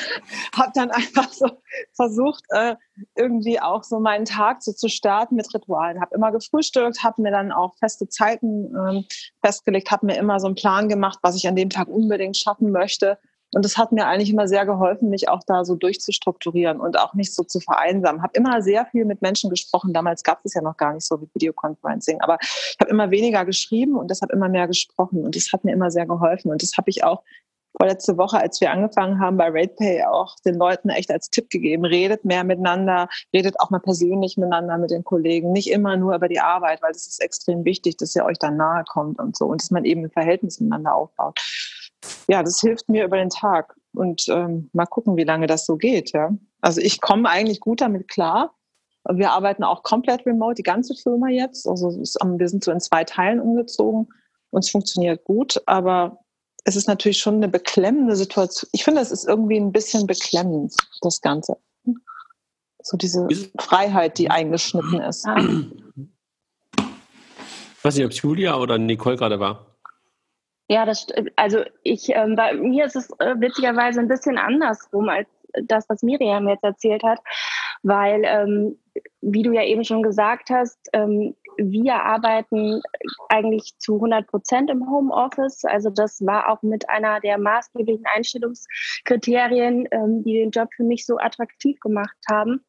habe 0.56 0.72
dann 0.74 0.92
einfach 0.92 1.32
so 1.32 1.50
versucht, 1.94 2.44
äh, 2.50 2.76
irgendwie 3.16 3.60
auch 3.60 3.84
so 3.84 4.00
meinen 4.00 4.26
Tag 4.26 4.64
so 4.64 4.72
zu 4.72 4.88
starten 4.90 5.36
mit 5.36 5.54
Ritualen. 5.54 6.02
Habe 6.02 6.16
immer 6.16 6.32
gefrühstückt, 6.32 7.04
habe 7.04 7.22
mir 7.22 7.32
dann 7.32 7.52
auch 7.52 7.76
feste 7.78 8.08
Zeiten 8.10 8.74
ähm, 8.76 9.06
festgelegt, 9.44 9.92
habe 9.92 10.06
mir 10.06 10.18
immer 10.18 10.40
so 10.40 10.48
einen 10.48 10.56
Plan 10.56 10.90
gemacht, 10.90 11.20
was 11.22 11.36
ich 11.36 11.48
an 11.48 11.56
dem 11.56 11.70
Tag 11.70 11.88
unbedingt 11.88 12.38
schaffen 12.38 12.72
möchte. 12.72 13.18
Und 13.54 13.64
das 13.64 13.78
hat 13.78 13.94
mir 13.94 14.06
eigentlich 14.08 14.30
immer 14.30 14.48
sehr 14.48 14.66
geholfen, 14.66 15.10
mich 15.10 15.30
auch 15.30 15.42
da 15.48 15.64
so 15.64 15.76
durchzustrukturieren 15.76 16.82
und 16.82 17.00
auch 17.00 17.14
nicht 17.14 17.34
so 17.34 17.44
zu 17.44 17.62
vereinsamen. 17.62 18.22
Habe 18.22 18.34
immer 18.36 18.62
sehr 18.62 18.86
viel 18.88 19.06
mit 19.06 19.22
Menschen 19.22 19.50
gesprochen. 19.50 19.94
Damals 19.94 20.24
gab 20.24 20.42
es 20.44 20.54
ja 20.54 20.62
noch 20.62 20.76
gar 20.76 20.94
nicht 20.94 21.06
so 21.06 21.22
wie 21.22 21.30
Videoconferencing. 21.34 22.20
Aber 22.20 22.38
ich 22.42 22.78
habe 22.82 22.92
immer 22.92 23.10
weniger 23.10 23.46
geschrieben 23.46 23.96
und 23.96 24.12
deshalb 24.12 24.34
immer 24.34 24.50
mehr 24.50 24.68
gesprochen. 24.68 25.24
Und 25.24 25.36
das 25.36 25.54
hat 25.54 25.64
mir 25.64 25.72
immer 25.72 25.92
sehr 25.92 26.06
geholfen. 26.06 26.52
Und 26.52 26.62
das 26.62 26.74
habe 26.78 26.90
ich 26.90 27.06
auch 27.06 27.24
vorletzte 27.80 28.18
Woche, 28.18 28.40
als 28.40 28.60
wir 28.60 28.72
angefangen 28.72 29.20
haben 29.20 29.38
bei 29.38 29.48
RatePay, 29.48 30.04
auch 30.06 30.36
den 30.46 30.56
Leuten 30.56 30.90
echt 30.90 31.12
als 31.12 31.30
Tipp 31.30 31.50
gegeben. 31.50 31.86
Redet 31.86 32.26
mehr 32.26 32.44
miteinander, 32.44 33.08
redet 33.34 33.60
auch 33.60 33.70
mal 33.70 33.80
persönlich 33.80 34.38
miteinander 34.38 34.78
mit 34.78 34.92
den 34.92 35.04
Kollegen. 35.04 35.52
Nicht 35.52 35.70
immer 35.70 35.96
nur 35.98 36.16
über 36.16 36.28
die 36.28 36.40
Arbeit, 36.40 36.82
weil 36.82 36.92
das 36.92 37.08
ist 37.08 37.22
extrem 37.22 37.66
wichtig, 37.66 37.98
dass 37.98 38.16
ihr 38.16 38.26
euch 38.26 38.40
dann 38.40 38.58
nahe 38.58 38.84
kommt 38.86 39.20
und 39.20 39.38
so 39.38 39.46
und 39.46 39.62
dass 39.62 39.72
man 39.72 39.86
eben 39.86 40.06
ein 40.06 40.12
Verhältnis 40.12 40.60
miteinander 40.60 40.96
aufbaut. 40.96 41.40
Ja, 42.28 42.44
das 42.44 42.60
hilft 42.60 42.90
mir 42.90 43.06
über 43.06 43.18
den 43.18 43.30
Tag. 43.30 43.76
Und 43.94 44.28
ähm, 44.30 44.70
mal 44.74 44.86
gucken, 44.86 45.18
wie 45.18 45.24
lange 45.24 45.48
das 45.48 45.66
so 45.66 45.76
geht. 45.76 46.12
Ja. 46.14 46.30
Also 46.62 46.82
ich 46.82 47.02
komme 47.02 47.30
eigentlich 47.30 47.60
gut 47.60 47.82
damit 47.82 48.08
klar. 48.08 48.54
Wir 49.10 49.32
arbeiten 49.32 49.64
auch 49.64 49.84
komplett 49.84 50.26
remote, 50.26 50.56
die 50.56 50.64
ganze 50.64 50.94
Firma 50.94 51.30
jetzt. 51.30 51.68
Also 51.68 51.90
es 52.02 52.16
wir 52.22 52.50
sind 52.50 52.64
so 52.64 52.72
in 52.72 52.80
zwei 52.80 53.04
Teilen 53.06 53.40
umgezogen. 53.40 54.10
Uns 54.52 54.70
funktioniert 54.70 55.24
gut, 55.24 55.62
aber 55.66 56.20
es 56.68 56.76
ist 56.76 56.88
natürlich 56.88 57.20
schon 57.20 57.36
eine 57.36 57.48
beklemmende 57.48 58.18
Situation. 58.18 58.70
Ich 58.74 58.84
finde, 58.84 59.00
es 59.00 59.10
ist 59.10 59.26
irgendwie 59.26 59.58
ein 59.58 59.72
bisschen 59.72 60.06
beklemmend, 60.06 60.76
das 61.02 61.22
Ganze. 61.22 61.58
So 62.84 62.98
diese 62.98 63.26
Freiheit, 63.58 64.18
die 64.18 64.30
eingeschnitten 64.30 65.00
ist. 65.00 65.26
Ich 66.76 66.84
weiß 67.84 67.96
nicht, 67.96 68.04
ob 68.04 68.12
es 68.12 68.22
Julia 68.22 68.58
oder 68.58 68.78
Nicole 68.78 69.16
gerade 69.16 69.40
war. 69.40 69.78
Ja, 70.68 70.86
das 70.86 71.08
also 71.38 71.64
ich 71.84 72.10
ähm, 72.10 72.36
bei 72.36 72.54
mir 72.54 72.84
ist 72.84 72.98
es 72.98 73.10
äh, 73.20 73.36
witzigerweise 73.40 74.02
ein 74.02 74.10
bisschen 74.10 74.38
andersrum 74.38 75.08
als 75.08 75.30
das, 75.64 75.88
was 75.88 76.04
Miriam 76.04 76.50
jetzt 76.50 76.66
erzählt 76.66 77.04
hat, 77.04 77.20
weil 77.84 78.24
ähm, 78.26 78.78
wie 79.22 79.44
du 79.44 79.54
ja 79.54 79.64
eben 79.64 79.86
schon 79.86 80.04
gesagt 80.04 80.50
hast, 80.50 80.78
ähm, 80.92 81.34
wir 81.58 81.96
arbeiten 81.96 82.82
eigentlich 83.30 83.78
zu 83.78 83.96
100 83.96 84.28
Prozent 84.28 84.70
im 84.70 84.90
Homeoffice. 84.90 85.66
Also 85.66 85.90
das 85.90 86.26
war 86.26 86.50
auch 86.50 86.62
mit 86.62 86.90
einer 86.90 87.20
der 87.20 87.38
maßgeblichen 87.38 88.06
Einstellungskriterien, 88.16 89.88
ähm, 89.92 90.24
die 90.24 90.34
den 90.34 90.52
Job 90.52 90.70
für 90.76 90.84
mich 90.84 91.06
so 91.06 91.18
attraktiv 91.18 91.80
gemacht 91.80 92.18
haben. 92.30 92.64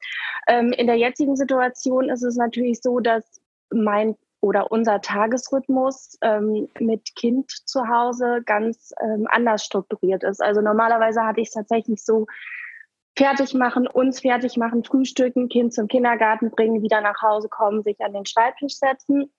Ähm, 0.47 0.73
in 0.73 0.87
der 0.87 0.97
jetzigen 0.97 1.37
Situation 1.37 2.09
ist 2.09 2.23
es 2.23 2.37
natürlich 2.37 2.80
so, 2.83 3.00
dass 3.00 3.40
mein 3.71 4.16
oder 4.40 4.71
unser 4.71 5.00
Tagesrhythmus 5.00 6.16
ähm, 6.23 6.68
mit 6.78 7.14
Kind 7.16 7.50
zu 7.50 7.88
Hause 7.88 8.42
ganz 8.47 8.92
ähm, 9.02 9.26
anders 9.28 9.64
strukturiert 9.64 10.23
ist. 10.23 10.40
Also 10.40 10.61
normalerweise 10.61 11.23
hatte 11.23 11.40
ich 11.40 11.49
es 11.49 11.54
tatsächlich 11.54 12.04
so, 12.04 12.26
fertig 13.18 13.52
machen, 13.52 13.88
uns 13.88 14.20
fertig 14.20 14.56
machen, 14.56 14.84
frühstücken, 14.84 15.48
Kind 15.48 15.75
zum 15.75 15.88
Kindergarten 15.88 16.50
bringen, 16.50 16.82
wieder 16.82 17.00
nach 17.00 17.20
Hause 17.20 17.48
kommen, 17.48 17.82
sich 17.82 18.00
an 18.00 18.12
den 18.12 18.25
Schreibtisch 18.25 18.76
setzen. 18.76 19.30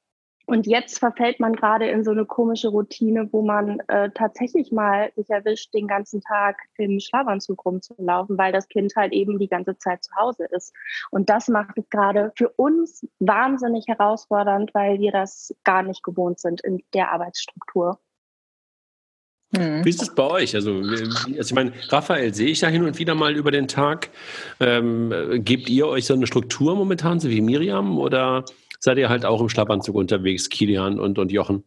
Und 0.45 0.65
jetzt 0.67 0.97
verfällt 0.99 1.39
man 1.39 1.53
gerade 1.53 1.87
in 1.89 2.03
so 2.03 2.09
eine 2.11 2.25
komische 2.25 2.69
Routine, 2.69 3.31
wo 3.31 3.43
man 3.43 3.79
äh, 3.87 4.09
tatsächlich 4.09 4.71
mal 4.71 5.11
sich 5.15 5.29
erwischt, 5.29 5.73
den 5.75 5.87
ganzen 5.87 6.21
Tag 6.21 6.57
im 6.77 6.99
Schlafanzug 6.99 7.63
rumzulaufen, 7.63 8.37
weil 8.37 8.51
das 8.51 8.67
Kind 8.67 8.95
halt 8.95 9.13
eben 9.13 9.37
die 9.37 9.47
ganze 9.47 9.77
Zeit 9.77 10.03
zu 10.03 10.11
Hause 10.15 10.45
ist. 10.49 10.73
Und 11.11 11.29
das 11.29 11.47
macht 11.47 11.77
es 11.77 11.87
gerade 11.89 12.33
für 12.35 12.49
uns 12.49 13.07
wahnsinnig 13.19 13.85
herausfordernd, 13.87 14.73
weil 14.73 14.99
wir 14.99 15.11
das 15.11 15.55
gar 15.63 15.83
nicht 15.83 16.03
gewohnt 16.03 16.39
sind 16.39 16.61
in 16.61 16.81
der 16.93 17.11
Arbeitsstruktur. 17.11 17.99
Hm. 19.55 19.83
Wie 19.83 19.89
ist 19.89 20.01
es 20.01 20.13
bei 20.13 20.23
euch? 20.23 20.55
Also, 20.55 20.75
also 20.75 21.27
ich 21.27 21.53
meine, 21.53 21.73
Raphael 21.89 22.33
sehe 22.33 22.49
ich 22.49 22.61
ja 22.61 22.67
hin 22.67 22.83
und 22.83 22.99
wieder 22.99 23.15
mal 23.15 23.35
über 23.35 23.49
den 23.49 23.67
Tag. 23.67 24.09
Ähm, 24.59 25.11
äh, 25.11 25.39
gebt 25.39 25.69
ihr 25.69 25.87
euch 25.87 26.05
so 26.05 26.13
eine 26.13 26.27
Struktur 26.27 26.75
momentan, 26.75 27.19
so 27.19 27.29
wie 27.29 27.41
Miriam, 27.41 27.97
oder 27.97 28.45
seid 28.79 28.97
ihr 28.97 29.09
halt 29.09 29.25
auch 29.25 29.41
im 29.41 29.49
Schlafanzug 29.49 29.95
unterwegs, 29.95 30.49
Kilian 30.49 30.99
und, 30.99 31.17
und 31.17 31.31
Jochen? 31.31 31.63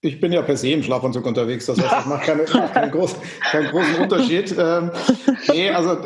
Ich 0.00 0.20
bin 0.20 0.32
ja 0.32 0.42
per 0.42 0.56
se 0.56 0.70
im 0.70 0.82
Schlafanzug 0.82 1.24
unterwegs, 1.26 1.66
das 1.66 1.78
heißt, 1.80 1.92
das 1.92 2.06
macht, 2.06 2.24
keine, 2.24 2.44
keinen, 2.44 2.90
groß, 2.90 3.16
keinen 3.50 3.68
großen 3.68 3.96
Unterschied. 3.96 4.54
Ähm, 4.58 4.90
nee, 5.48 5.70
also, 5.70 5.98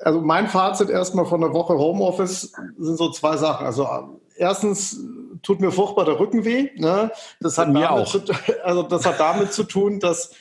also 0.00 0.20
mein 0.20 0.48
Fazit 0.48 0.90
erstmal 0.90 1.26
von 1.26 1.40
der 1.40 1.52
Woche 1.52 1.74
Homeoffice 1.74 2.52
sind 2.78 2.96
so 2.98 3.10
zwei 3.10 3.36
Sachen. 3.36 3.66
Also 3.66 4.20
erstens 4.36 5.00
tut 5.42 5.60
mir 5.60 5.72
furchtbar 5.72 6.04
der 6.04 6.18
Rücken 6.18 6.44
weh. 6.44 6.70
Ne? 6.76 7.10
Das, 7.40 7.58
hat 7.58 7.68
Mir 7.68 7.88
damit 7.88 7.90
auch. 7.90 8.10
Zu, 8.10 8.22
also 8.62 8.82
das 8.82 9.06
hat 9.06 9.20
damit 9.20 9.52
zu 9.52 9.64
tun, 9.64 10.00
dass 10.00 10.32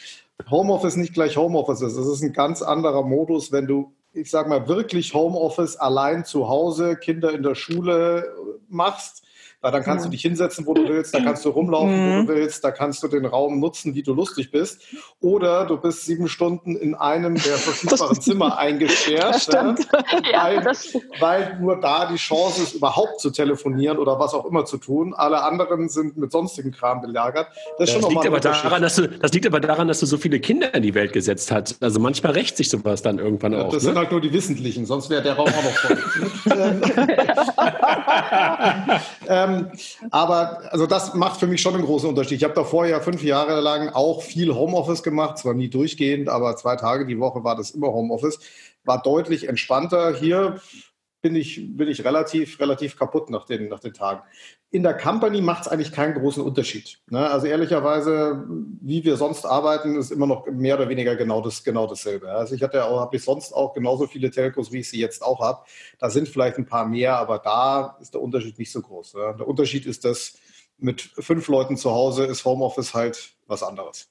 Homeoffice 0.50 0.96
nicht 0.96 1.14
gleich 1.14 1.38
Homeoffice 1.38 1.82
ist. 1.82 1.98
Es 1.98 2.08
ist 2.08 2.22
ein 2.22 2.34
ganz 2.34 2.62
anderer 2.62 3.04
Modus, 3.04 3.52
wenn 3.52 3.68
du, 3.68 3.94
ich 4.14 4.30
sag 4.30 4.48
mal, 4.48 4.68
wirklich 4.68 5.14
Homeoffice 5.14 5.76
allein 5.76 6.26
zu 6.26 6.48
Hause, 6.48 6.96
Kinder 6.96 7.32
in 7.32 7.44
der 7.44 7.56
Schule 7.56 8.34
machst. 8.68 9.24
Weil 9.62 9.72
dann 9.74 9.84
kannst 9.84 10.06
du 10.06 10.10
dich 10.10 10.22
hinsetzen, 10.22 10.66
wo 10.66 10.74
du 10.74 10.88
willst, 10.88 11.14
da 11.14 11.20
kannst 11.20 11.44
du 11.44 11.50
rumlaufen, 11.50 11.90
wo 12.06 12.10
Mhm. 12.22 12.28
du 12.28 12.34
willst, 12.34 12.64
da 12.64 12.72
kannst 12.72 13.04
du 13.04 13.08
den 13.10 13.26
Raum 13.26 13.60
nutzen, 13.60 13.94
wie 13.94 14.04
du 14.04 14.14
lustig 14.14 14.52
bist. 14.52 14.82
Oder 15.20 15.66
du 15.66 15.76
bist 15.78 16.06
sieben 16.06 16.28
Stunden 16.30 16.78
in 16.78 16.96
einem 16.96 17.36
der 17.36 17.42
verfügbaren 17.58 18.22
Zimmer 18.22 18.58
eingesperrt, 18.58 19.42
stimmt. 19.42 19.80
Ja, 20.32 20.44
weil, 20.64 20.74
weil 21.20 21.58
nur 21.60 21.80
da 21.80 22.06
die 22.06 22.16
Chance 22.16 22.64
ist, 22.64 22.74
überhaupt 22.76 23.20
zu 23.20 23.32
telefonieren 23.32 23.98
oder 23.98 24.20
was 24.20 24.34
auch 24.34 24.46
immer 24.46 24.66
zu 24.66 24.78
tun. 24.78 25.14
Alle 25.14 25.44
anderen 25.44 25.90
sind 25.90 26.18
mit 26.18 26.32
sonstigem 26.32 26.72
Kram 26.72 27.02
belagert. 27.02 27.48
Das 27.78 27.90
ist 27.90 27.94
schon 27.94 28.02
Das 28.04 28.10
liegt, 28.12 28.26
aber 28.28 28.40
daran, 28.40 28.82
dass 28.82 28.96
du, 28.96 29.08
das 29.10 29.34
liegt 29.34 29.46
aber 29.48 29.60
daran, 29.60 29.88
dass 29.88 30.00
du 30.00 30.06
so 30.06 30.18
viele 30.18 30.40
Kinder 30.40 30.74
in 30.74 30.84
die 30.84 30.94
Welt 30.94 31.14
gesetzt 31.14 31.52
hast. 31.52 31.82
Also 31.84 32.00
manchmal 32.00 32.34
rächt 32.34 32.58
sich 32.58 32.70
sowas 32.70 33.02
dann 33.02 33.20
irgendwann 33.20 33.54
auch. 33.56 33.72
Das 33.74 33.84
sind 33.84 33.94
Ne? 33.94 34.00
halt 34.00 34.12
nur 34.12 34.22
die 34.22 34.32
Wissentlichen, 34.32 34.86
sonst 34.86 35.10
wäre 35.10 35.22
der 35.24 35.34
Raum 35.36 35.48
auch 35.50 35.64
noch 35.64 35.72
voll. 35.72 35.98
ähm, 39.28 39.72
aber 40.12 40.72
also 40.72 40.88
das 40.88 41.14
macht 41.14 41.40
für 41.40 41.48
mich 41.48 41.62
schon 41.62 41.76
einen 41.76 41.86
großen 41.86 42.10
Unterschied. 42.10 42.38
Ich 42.38 42.44
habe 42.44 42.54
davor 42.54 42.86
ja 42.86 43.00
fünf 43.00 43.24
Jahre 43.24 43.62
lang 43.62 43.90
auch 43.90 44.22
viel 44.22 44.54
Homeoffice 44.54 45.04
gemacht, 45.04 45.38
zwar 45.38 45.54
nie 45.54 45.70
durchgehend, 45.70 46.30
aber 46.30 46.56
zwei 46.56 46.76
Tage 46.76 47.06
die 47.06 47.20
Woche 47.20 47.44
war 47.44 47.56
das 47.56 47.72
immer 47.72 47.88
Homeoffice. 47.88 48.40
War 48.84 49.02
deutlich 49.02 49.48
entspannter. 49.48 50.16
Hier 50.16 50.60
bin 51.22 51.36
ich, 51.36 51.76
bin 51.76 51.88
ich 51.88 52.04
relativ, 52.06 52.60
relativ 52.60 52.98
kaputt 52.98 53.30
nach 53.30 53.46
den, 53.46 53.68
nach 53.68 53.80
den 53.80 53.94
Tagen. 53.94 54.22
In 54.72 54.84
der 54.84 54.96
Company 54.96 55.42
macht 55.42 55.64
es 55.64 55.68
eigentlich 55.68 55.92
keinen 55.92 56.14
großen 56.14 56.44
Unterschied. 56.44 57.00
Ne? 57.10 57.28
Also 57.28 57.48
ehrlicherweise, 57.48 58.46
wie 58.82 59.04
wir 59.04 59.18
sonst 59.18 59.46
arbeiten, 59.46 59.98
ist 59.98 60.12
immer 60.12 60.28
noch 60.28 60.46
mehr 60.46 60.76
oder 60.76 60.90
weniger 60.90 61.16
genau, 61.16 61.42
das, 61.42 61.64
genau 61.64 61.88
dasselbe. 61.88 62.32
Also 62.32 62.54
ich 62.54 62.62
hatte 62.62 62.86
auch, 62.86 63.00
habe 63.00 63.16
ich 63.16 63.24
sonst 63.24 63.52
auch 63.52 63.74
genauso 63.74 64.06
viele 64.06 64.30
Telcos, 64.30 64.72
wie 64.72 64.80
ich 64.80 64.90
sie 64.90 65.00
jetzt 65.00 65.24
auch 65.24 65.40
habe. 65.40 65.64
Da 65.98 66.12
sind 66.12 66.30
vielleicht 66.30 66.58
ein 66.58 66.68
paar 66.68 66.86
mehr, 66.86 67.18
aber 67.18 67.40
da 67.40 67.98
ist 68.00 68.14
der 68.14 68.22
Unterschied 68.22 68.60
nicht 68.60 68.72
so 68.72 68.82
groß. 68.82 69.16
Ne? 69.16 69.36
Der 69.40 69.48
Unterschied 69.48 69.88
ist, 69.88 70.06
dass 70.06 70.36
mit 70.78 71.02
fünf 71.02 71.48
Leuten 71.48 71.76
zu 71.76 71.92
Hause 71.92 72.26
ist 72.26 72.46
Homeoffice 72.46 72.94
halt 72.94 73.34
was 73.48 73.64
anderes. 73.64 74.10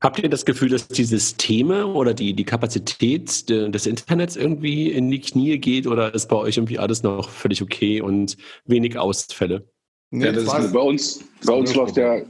Habt 0.00 0.18
ihr 0.18 0.28
das 0.28 0.44
Gefühl, 0.44 0.68
dass 0.68 0.88
die 0.88 1.04
Systeme 1.04 1.86
oder 1.86 2.12
die, 2.12 2.34
die 2.34 2.44
Kapazität 2.44 3.48
de- 3.48 3.70
des 3.70 3.86
Internets 3.86 4.36
irgendwie 4.36 4.90
in 4.90 5.10
die 5.10 5.20
Knie 5.20 5.58
geht 5.58 5.86
oder 5.86 6.14
ist 6.14 6.28
bei 6.28 6.36
euch 6.36 6.58
irgendwie 6.58 6.78
alles 6.78 7.02
noch 7.02 7.30
völlig 7.30 7.62
okay 7.62 8.00
und 8.02 8.36
wenig 8.66 8.98
Ausfälle? 8.98 9.66
Nee, 10.10 10.26
Ja, 10.26 10.32
das 10.32 10.44
ist, 10.44 10.72
bei 10.72 10.80
uns, 10.80 11.24
bei 11.46 11.54
uns 11.54 11.74
läuft 11.74 11.96
ja, 11.96 12.20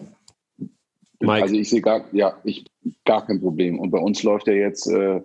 Mike. 1.20 1.42
also 1.42 1.54
ich 1.56 1.68
sehe 1.68 1.80
gar, 1.80 2.04
ja, 2.12 2.38
ich, 2.44 2.64
gar 3.04 3.26
kein 3.26 3.40
Problem. 3.40 3.78
Und 3.80 3.90
bei 3.90 3.98
uns 3.98 4.22
läuft 4.22 4.46
ja 4.46 4.52
jetzt, 4.54 4.86
äh, 4.86 5.20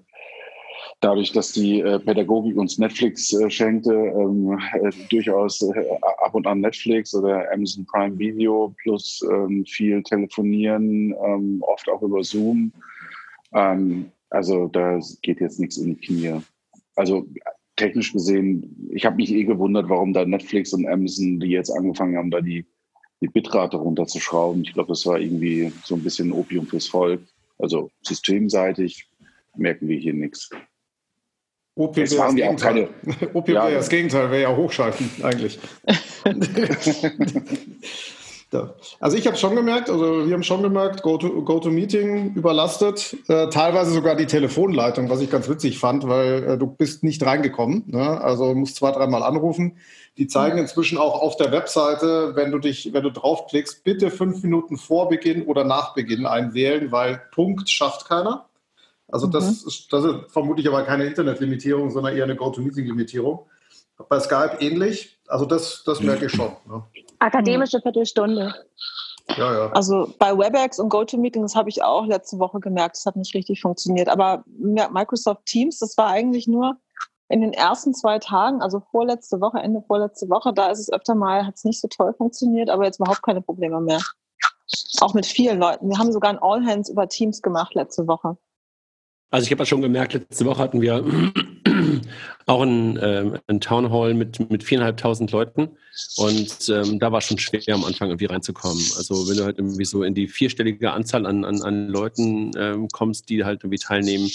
dadurch, 1.02 1.32
dass 1.32 1.52
die 1.52 1.82
äh, 1.82 2.00
Pädagogik 2.00 2.56
uns 2.56 2.78
Netflix 2.78 3.34
äh, 3.34 3.50
schenkte, 3.50 3.94
ähm, 3.94 4.58
äh, 4.74 4.92
durchaus 5.10 5.62
äh, 5.62 5.88
ab 6.00 6.34
und 6.34 6.48
an 6.48 6.62
Netflix 6.62 7.14
oder 7.14 7.52
Amazon 7.52 7.86
Prime 7.86 8.18
Video 8.18 8.74
plus 8.82 9.26
ähm, 9.30 9.66
viel 9.66 10.02
telefonieren, 10.04 11.14
ähm, 11.26 11.62
oft 11.62 11.90
auch 11.90 12.02
über 12.04 12.24
Zoom. 12.24 12.72
Ähm, 13.54 14.12
also 14.30 14.68
da 14.68 15.00
geht 15.24 15.42
jetzt 15.42 15.60
nichts 15.60 15.78
in 15.78 15.96
die 15.96 16.02
Knie. 16.02 16.42
Also 16.96 17.26
technisch 17.76 18.14
gesehen, 18.14 18.90
ich 18.94 19.06
habe 19.06 19.16
mich 19.16 19.32
eh 19.32 19.44
gewundert, 19.44 19.90
warum 19.90 20.14
da 20.14 20.24
Netflix 20.24 20.72
und 20.74 20.88
Amazon, 20.88 21.40
die 21.40 21.48
jetzt 21.48 21.72
angefangen 21.72 22.16
haben, 22.16 22.32
da 22.32 22.42
die, 22.42 22.66
die 23.22 23.28
Bitrate 23.28 23.78
runterzuschrauben. 23.78 24.64
Ich 24.64 24.74
glaube, 24.74 24.90
das 24.90 25.06
war 25.08 25.20
irgendwie 25.20 25.72
so 25.84 25.96
ein 25.96 26.04
bisschen 26.04 26.32
Opium 26.32 26.68
fürs 26.68 26.88
Volk. 26.88 27.22
Also 27.58 27.90
systemseitig 28.04 29.08
merken 29.58 29.88
wir 29.88 29.98
hier 29.98 30.14
nichts. 30.14 30.50
OP 31.82 31.98
Jetzt 31.98 32.12
wäre 32.12 32.22
das 32.22 32.34
machen 32.34 32.38
wir 32.38 32.46
auch 32.46 32.56
Gegenteil. 32.56 32.90
OP 33.34 33.50
Ja, 33.50 33.66
wäre 33.66 33.76
das 33.76 33.90
Gegenteil, 33.90 34.32
wäre 34.32 34.42
ja 34.44 34.56
hochschalten 34.56 35.10
eigentlich. 35.24 35.60
Also 39.00 39.16
ich 39.16 39.28
habe 39.28 39.38
schon 39.38 39.56
gemerkt, 39.56 39.90
also 39.90 40.28
wir 40.28 40.34
haben 40.34 40.44
schon 40.44 40.62
gemerkt, 40.62 41.04
GoToMeeting 41.04 41.46
Go 41.46 41.70
Meeting 41.70 42.34
überlastet, 42.34 43.16
äh, 43.30 43.48
teilweise 43.48 43.92
sogar 43.92 44.16
die 44.16 44.26
Telefonleitung, 44.26 45.10
was 45.10 45.22
ich 45.22 45.30
ganz 45.32 45.48
witzig 45.48 45.80
fand, 45.80 46.08
weil 46.10 46.44
äh, 46.44 46.58
du 46.58 46.68
bist 46.68 47.02
nicht 47.04 47.26
reingekommen, 47.26 47.84
ne? 47.88 48.20
also 48.20 48.54
musst 48.54 48.76
zwei, 48.76 48.92
dreimal 48.92 49.24
anrufen. 49.24 49.78
Die 50.18 50.28
zeigen 50.28 50.58
inzwischen 50.58 50.98
auch 50.98 51.22
auf 51.22 51.38
der 51.38 51.54
Webseite, 51.54 52.36
wenn 52.36 52.52
du 52.52 52.60
dich, 52.60 52.92
wenn 52.92 53.04
du 53.04 53.12
draufklickst, 53.12 53.86
bitte 53.86 54.12
fünf 54.12 54.44
Minuten 54.44 54.76
vor 54.76 55.08
Beginn 55.08 55.46
oder 55.46 55.64
nach 55.64 55.94
Beginn 55.94 56.26
einwählen, 56.26 56.92
weil 56.92 57.22
Punkt 57.32 57.70
schafft 57.70 58.06
keiner. 58.10 58.50
Also 59.12 59.28
das, 59.28 59.64
ist, 59.64 59.92
das 59.92 60.06
ist 60.06 60.16
vermutlich 60.30 60.68
aber 60.68 60.84
keine 60.84 61.06
Internetlimitierung, 61.06 61.90
sondern 61.90 62.16
eher 62.16 62.24
eine 62.24 62.36
GoToMeeting-Limitierung. 62.36 63.46
Bei 64.10 64.20
Skype 64.20 64.58
ähnlich. 64.60 65.20
Also 65.28 65.46
das, 65.46 65.84
das 65.86 66.02
merke 66.02 66.26
ich 66.26 66.32
schon. 66.32 66.52
Ne? 66.68 66.84
akademische 67.22 67.80
Viertelstunde. 67.82 68.54
Ja, 69.38 69.54
ja. 69.54 69.72
Also 69.72 70.14
bei 70.20 70.38
WebEx 70.38 70.80
und 70.80 70.90
GoToMeeting, 70.90 71.44
das 71.44 71.56
habe 71.56 71.70
ich 71.70 71.84
auch 71.84 72.06
letzte 72.06 72.40
Woche 72.40 72.60
gemerkt, 72.60 72.98
das 72.98 73.06
hat 73.06 73.16
nicht 73.16 73.34
richtig 73.34 73.62
funktioniert. 73.62 74.10
Aber 74.10 74.44
Microsoft 74.58 75.46
Teams, 75.46 75.80
das 75.80 75.98
war 75.98 76.08
eigentlich 76.08 76.48
nur 76.48 76.78
in 77.30 77.42
den 77.42 77.54
ersten 77.54 77.94
zwei 77.94 78.20
Tagen, 78.20 78.62
also 78.62 78.82
vorletzte 78.92 79.40
Woche, 79.40 79.60
Ende 79.60 79.82
vorletzte 79.88 80.30
Woche, 80.30 80.52
da 80.54 80.70
ist 80.70 80.80
es 80.80 80.92
öfter 80.92 81.16
mal, 81.16 81.46
hat 81.46 81.56
es 81.56 81.64
nicht 81.64 81.80
so 81.80 81.88
toll 81.88 82.14
funktioniert, 82.14 82.70
aber 82.70 82.84
jetzt 82.84 83.00
überhaupt 83.00 83.24
keine 83.24 83.42
Probleme 83.42 83.80
mehr. 83.80 84.02
Auch 85.00 85.14
mit 85.14 85.26
vielen 85.26 85.60
Leuten. 85.60 85.90
Wir 85.90 85.98
haben 85.98 86.12
sogar 86.12 86.32
ein 86.32 86.40
All 86.40 86.66
Hands 86.66 86.90
über 86.90 87.08
Teams 87.08 87.42
gemacht 87.42 87.74
letzte 87.74 88.08
Woche. 88.08 88.38
Also 89.32 89.46
ich 89.46 89.52
habe 89.52 89.62
ja 89.62 89.66
schon 89.66 89.82
gemerkt, 89.82 90.14
letzte 90.14 90.46
Woche 90.46 90.62
hatten 90.62 90.82
wir 90.82 91.06
auch 92.48 92.62
ein, 92.62 93.00
ähm, 93.02 93.38
ein 93.48 93.62
Town 93.62 93.90
Hall 93.90 94.14
mit, 94.14 94.52
mit 94.52 94.62
viereinhalbtausend 94.62 95.32
Leuten. 95.32 95.70
Und 96.18 96.70
ähm, 96.70 97.00
da 97.00 97.14
war 97.14 97.22
schon 97.22 97.38
schwer 97.38 97.62
am 97.70 97.86
Anfang 97.86 98.10
irgendwie 98.10 98.26
reinzukommen. 98.26 98.84
Also 98.98 99.30
wenn 99.30 99.38
du 99.38 99.46
halt 99.46 99.58
irgendwie 99.58 99.86
so 99.86 100.04
in 100.04 100.14
die 100.16 100.28
vierstellige 100.28 100.92
Anzahl 100.92 101.26
an, 101.26 101.46
an, 101.46 101.62
an 101.62 101.88
Leuten 101.88 102.52
ähm, 102.58 102.90
kommst, 102.90 103.30
die 103.30 103.46
halt 103.46 103.64
irgendwie 103.64 103.78
teilnehmen, 103.78 104.30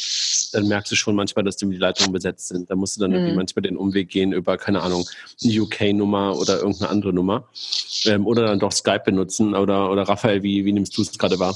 dann 0.53 0.67
merkst 0.67 0.91
du 0.91 0.97
schon 0.97 1.15
manchmal, 1.15 1.45
dass 1.45 1.59
die 1.59 1.67
Leitungen 1.67 2.13
besetzt 2.13 2.49
sind. 2.49 2.71
Da 2.71 2.75
musst 2.75 2.97
du 2.97 3.03
dann 3.03 3.11
mhm. 3.11 3.17
irgendwie 3.17 3.37
manchmal 3.37 3.63
den 3.63 3.77
Umweg 3.77 4.09
gehen 4.09 4.33
über, 4.33 4.57
keine 4.57 4.81
Ahnung, 4.81 5.07
eine 5.45 5.61
UK-Nummer 5.61 6.39
oder 6.39 6.57
irgendeine 6.59 6.89
andere 6.89 7.13
Nummer. 7.13 7.49
Ähm, 8.07 8.27
oder 8.27 8.47
dann 8.47 8.61
doch 8.61 8.73
Skype 8.73 9.03
benutzen. 9.05 9.55
Oder, 9.55 9.91
oder 9.91 10.05
Raphael, 10.05 10.43
wie, 10.43 10.65
wie 10.65 10.73
nimmst 10.73 10.97
du 10.97 11.03
es 11.03 11.19
gerade 11.19 11.39
wahr? 11.39 11.55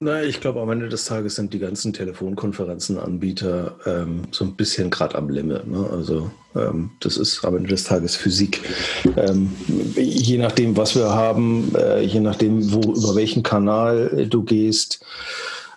Na, 0.00 0.22
ich 0.24 0.40
glaube, 0.40 0.60
am 0.60 0.70
Ende 0.70 0.88
des 0.88 1.04
Tages 1.04 1.36
sind 1.36 1.54
die 1.54 1.60
ganzen 1.60 1.92
Telefonkonferenzenanbieter 1.92 3.76
ähm, 3.86 4.22
so 4.32 4.44
ein 4.44 4.56
bisschen 4.56 4.90
gerade 4.90 5.14
am 5.14 5.28
Limit. 5.28 5.68
Ne? 5.68 5.88
Also 5.88 6.30
ähm, 6.56 6.90
das 7.00 7.16
ist 7.16 7.44
am 7.44 7.56
Ende 7.56 7.68
des 7.70 7.84
Tages 7.84 8.16
Physik. 8.16 8.60
Ähm, 9.16 9.52
je 9.96 10.38
nachdem, 10.38 10.76
was 10.76 10.96
wir 10.96 11.10
haben, 11.10 11.72
äh, 11.76 12.00
je 12.00 12.18
nachdem, 12.18 12.72
wo 12.72 12.80
über 12.92 13.14
welchen 13.14 13.44
Kanal 13.44 14.10
äh, 14.18 14.26
du 14.26 14.42
gehst, 14.42 15.04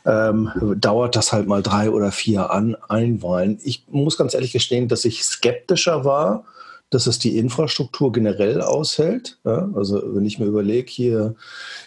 ähm, 0.06 0.50
dauert 0.78 1.16
das 1.16 1.32
halt 1.32 1.48
mal 1.48 1.62
drei 1.62 1.92
oder 1.92 2.12
vier 2.12 2.50
an 2.52 2.76
einwahlen. 2.90 3.60
Ich 3.64 3.86
muss 3.88 4.18
ganz 4.18 4.34
ehrlich 4.34 4.52
gestehen, 4.52 4.88
dass 4.88 5.06
ich 5.06 5.24
skeptischer 5.24 6.06
war, 6.06 6.44
dass 6.90 7.06
es 7.06 7.20
die 7.20 7.38
Infrastruktur 7.38 8.12
generell 8.12 8.62
aushält. 8.62 9.38
Ja? 9.46 9.70
Also 9.76 10.02
wenn 10.16 10.26
ich 10.26 10.40
mir 10.40 10.46
überlege, 10.46 10.90
hier 10.90 11.36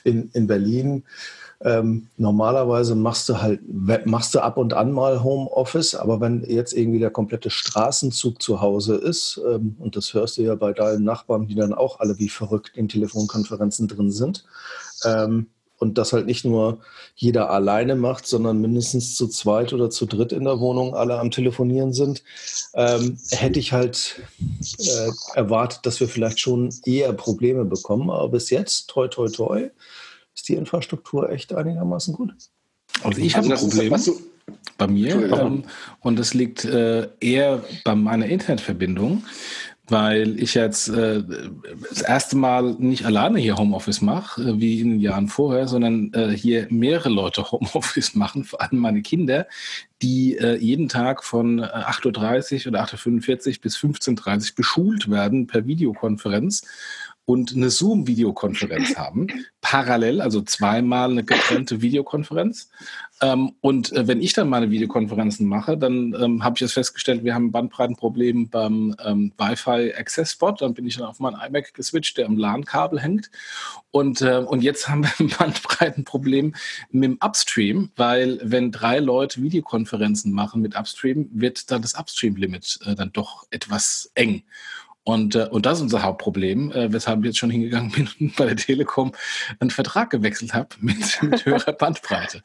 in, 0.04 0.30
in 0.32 0.46
Berlin, 0.46 1.02
ähm, 1.62 2.08
normalerweise 2.16 2.94
machst 2.94 3.28
du 3.28 3.42
halt, 3.42 3.60
machst 4.06 4.34
du 4.34 4.40
ab 4.40 4.56
und 4.56 4.72
an 4.72 4.92
mal 4.92 5.22
Homeoffice, 5.22 5.94
aber 5.94 6.20
wenn 6.20 6.42
jetzt 6.48 6.72
irgendwie 6.72 6.98
der 6.98 7.10
komplette 7.10 7.50
Straßenzug 7.50 8.40
zu 8.40 8.60
Hause 8.60 8.96
ist, 8.96 9.40
ähm, 9.46 9.76
und 9.78 9.94
das 9.96 10.14
hörst 10.14 10.38
du 10.38 10.42
ja 10.42 10.54
bei 10.54 10.72
deinen 10.72 11.04
Nachbarn, 11.04 11.48
die 11.48 11.54
dann 11.54 11.74
auch 11.74 12.00
alle 12.00 12.18
wie 12.18 12.30
verrückt 12.30 12.72
in 12.74 12.88
Telefonkonferenzen 12.88 13.88
drin 13.88 14.10
sind, 14.10 14.44
ähm, 15.04 15.48
und 15.80 15.96
das 15.96 16.12
halt 16.12 16.26
nicht 16.26 16.44
nur 16.44 16.78
jeder 17.14 17.50
alleine 17.50 17.96
macht, 17.96 18.26
sondern 18.26 18.60
mindestens 18.60 19.14
zu 19.14 19.28
zweit 19.28 19.72
oder 19.72 19.88
zu 19.88 20.04
dritt 20.04 20.30
in 20.30 20.44
der 20.44 20.60
Wohnung 20.60 20.94
alle 20.94 21.18
am 21.18 21.30
Telefonieren 21.30 21.94
sind, 21.94 22.22
ähm, 22.74 23.18
hätte 23.30 23.58
ich 23.58 23.72
halt 23.72 24.20
äh, 24.78 25.10
erwartet, 25.34 25.86
dass 25.86 25.98
wir 25.98 26.08
vielleicht 26.08 26.38
schon 26.38 26.70
eher 26.84 27.14
Probleme 27.14 27.64
bekommen. 27.64 28.10
Aber 28.10 28.28
bis 28.28 28.50
jetzt, 28.50 28.90
toi, 28.90 29.08
toi, 29.08 29.28
toi, 29.28 29.70
ist 30.40 30.48
die 30.48 30.54
Infrastruktur 30.54 31.30
echt 31.30 31.52
einigermaßen 31.52 32.14
gut. 32.14 32.34
Also 33.02 33.20
ich 33.20 33.36
habe 33.36 33.46
ein 33.46 33.58
Problem 33.58 33.92
ist, 33.92 34.10
bei 34.78 34.86
mir 34.86 35.38
ähm, 35.38 35.64
und 36.00 36.18
das 36.18 36.34
liegt 36.34 36.64
äh, 36.64 37.08
eher 37.20 37.62
bei 37.84 37.94
meiner 37.94 38.26
Internetverbindung, 38.26 39.22
weil 39.88 40.40
ich 40.40 40.54
jetzt 40.54 40.88
äh, 40.88 41.22
das 41.88 42.00
erste 42.00 42.36
Mal 42.36 42.74
nicht 42.78 43.04
alleine 43.04 43.38
hier 43.38 43.56
Homeoffice 43.56 44.00
mache, 44.00 44.42
äh, 44.42 44.60
wie 44.60 44.80
in 44.80 44.90
den 44.90 45.00
Jahren 45.00 45.28
vorher, 45.28 45.68
sondern 45.68 46.12
äh, 46.14 46.30
hier 46.30 46.66
mehrere 46.70 47.10
Leute 47.10 47.42
Homeoffice 47.52 48.14
machen, 48.14 48.44
vor 48.44 48.62
allem 48.62 48.78
meine 48.78 49.02
Kinder, 49.02 49.46
die 50.02 50.38
äh, 50.38 50.56
jeden 50.56 50.88
Tag 50.88 51.22
von 51.22 51.60
8.30 51.60 52.62
Uhr 52.64 52.68
oder 52.68 52.84
8.45 52.84 53.48
Uhr 53.48 53.54
bis 53.60 53.76
15.30 53.76 54.50
Uhr 54.50 54.56
beschult 54.56 55.10
werden 55.10 55.46
per 55.46 55.66
Videokonferenz 55.66 56.62
und 57.30 57.54
eine 57.54 57.70
Zoom-Videokonferenz 57.70 58.96
haben, 58.96 59.28
parallel, 59.60 60.20
also 60.20 60.42
zweimal 60.42 61.12
eine 61.12 61.22
getrennte 61.22 61.80
Videokonferenz. 61.80 62.70
Ähm, 63.22 63.52
und 63.60 63.92
äh, 63.92 64.08
wenn 64.08 64.20
ich 64.20 64.32
dann 64.32 64.48
meine 64.48 64.72
Videokonferenzen 64.72 65.46
mache, 65.46 65.78
dann 65.78 66.12
ähm, 66.20 66.42
habe 66.42 66.56
ich 66.56 66.60
jetzt 66.60 66.72
festgestellt, 66.72 67.22
wir 67.22 67.32
haben 67.32 67.46
ein 67.46 67.52
Bandbreitenproblem 67.52 68.48
beim 68.48 68.96
ähm, 69.04 69.32
Wi-Fi 69.38 69.94
Access 69.94 70.32
Spot. 70.32 70.50
Dann 70.58 70.74
bin 70.74 70.88
ich 70.88 70.96
dann 70.96 71.06
auf 71.06 71.20
meinen 71.20 71.40
iMac 71.40 71.72
geswitcht, 71.72 72.18
der 72.18 72.26
am 72.26 72.36
LAN-Kabel 72.36 73.00
hängt. 73.00 73.30
Und, 73.92 74.22
äh, 74.22 74.38
und 74.38 74.64
jetzt 74.64 74.88
haben 74.88 75.04
wir 75.04 75.12
ein 75.20 75.28
Bandbreitenproblem 75.28 76.56
mit 76.90 77.04
dem 77.04 77.18
Upstream, 77.20 77.90
weil 77.94 78.40
wenn 78.42 78.72
drei 78.72 78.98
Leute 78.98 79.40
Videokonferenzen 79.40 80.32
machen 80.32 80.62
mit 80.62 80.74
Upstream, 80.74 81.28
wird 81.32 81.70
dann 81.70 81.82
das 81.82 81.94
Upstream-Limit 81.94 82.80
äh, 82.86 82.96
dann 82.96 83.12
doch 83.12 83.46
etwas 83.50 84.10
eng. 84.16 84.42
Und, 85.04 85.34
äh, 85.34 85.48
und 85.50 85.66
das 85.66 85.78
ist 85.78 85.82
unser 85.82 86.02
Hauptproblem, 86.02 86.72
äh, 86.72 86.92
weshalb 86.92 87.20
ich 87.20 87.26
jetzt 87.26 87.38
schon 87.38 87.50
hingegangen 87.50 87.90
bin 87.90 88.08
und 88.20 88.36
bei 88.36 88.46
der 88.46 88.56
Telekom 88.56 89.12
einen 89.58 89.70
Vertrag 89.70 90.10
gewechselt 90.10 90.54
habe 90.54 90.68
mit, 90.80 91.22
mit 91.22 91.44
höherer 91.44 91.72
Bandbreite. 91.72 92.42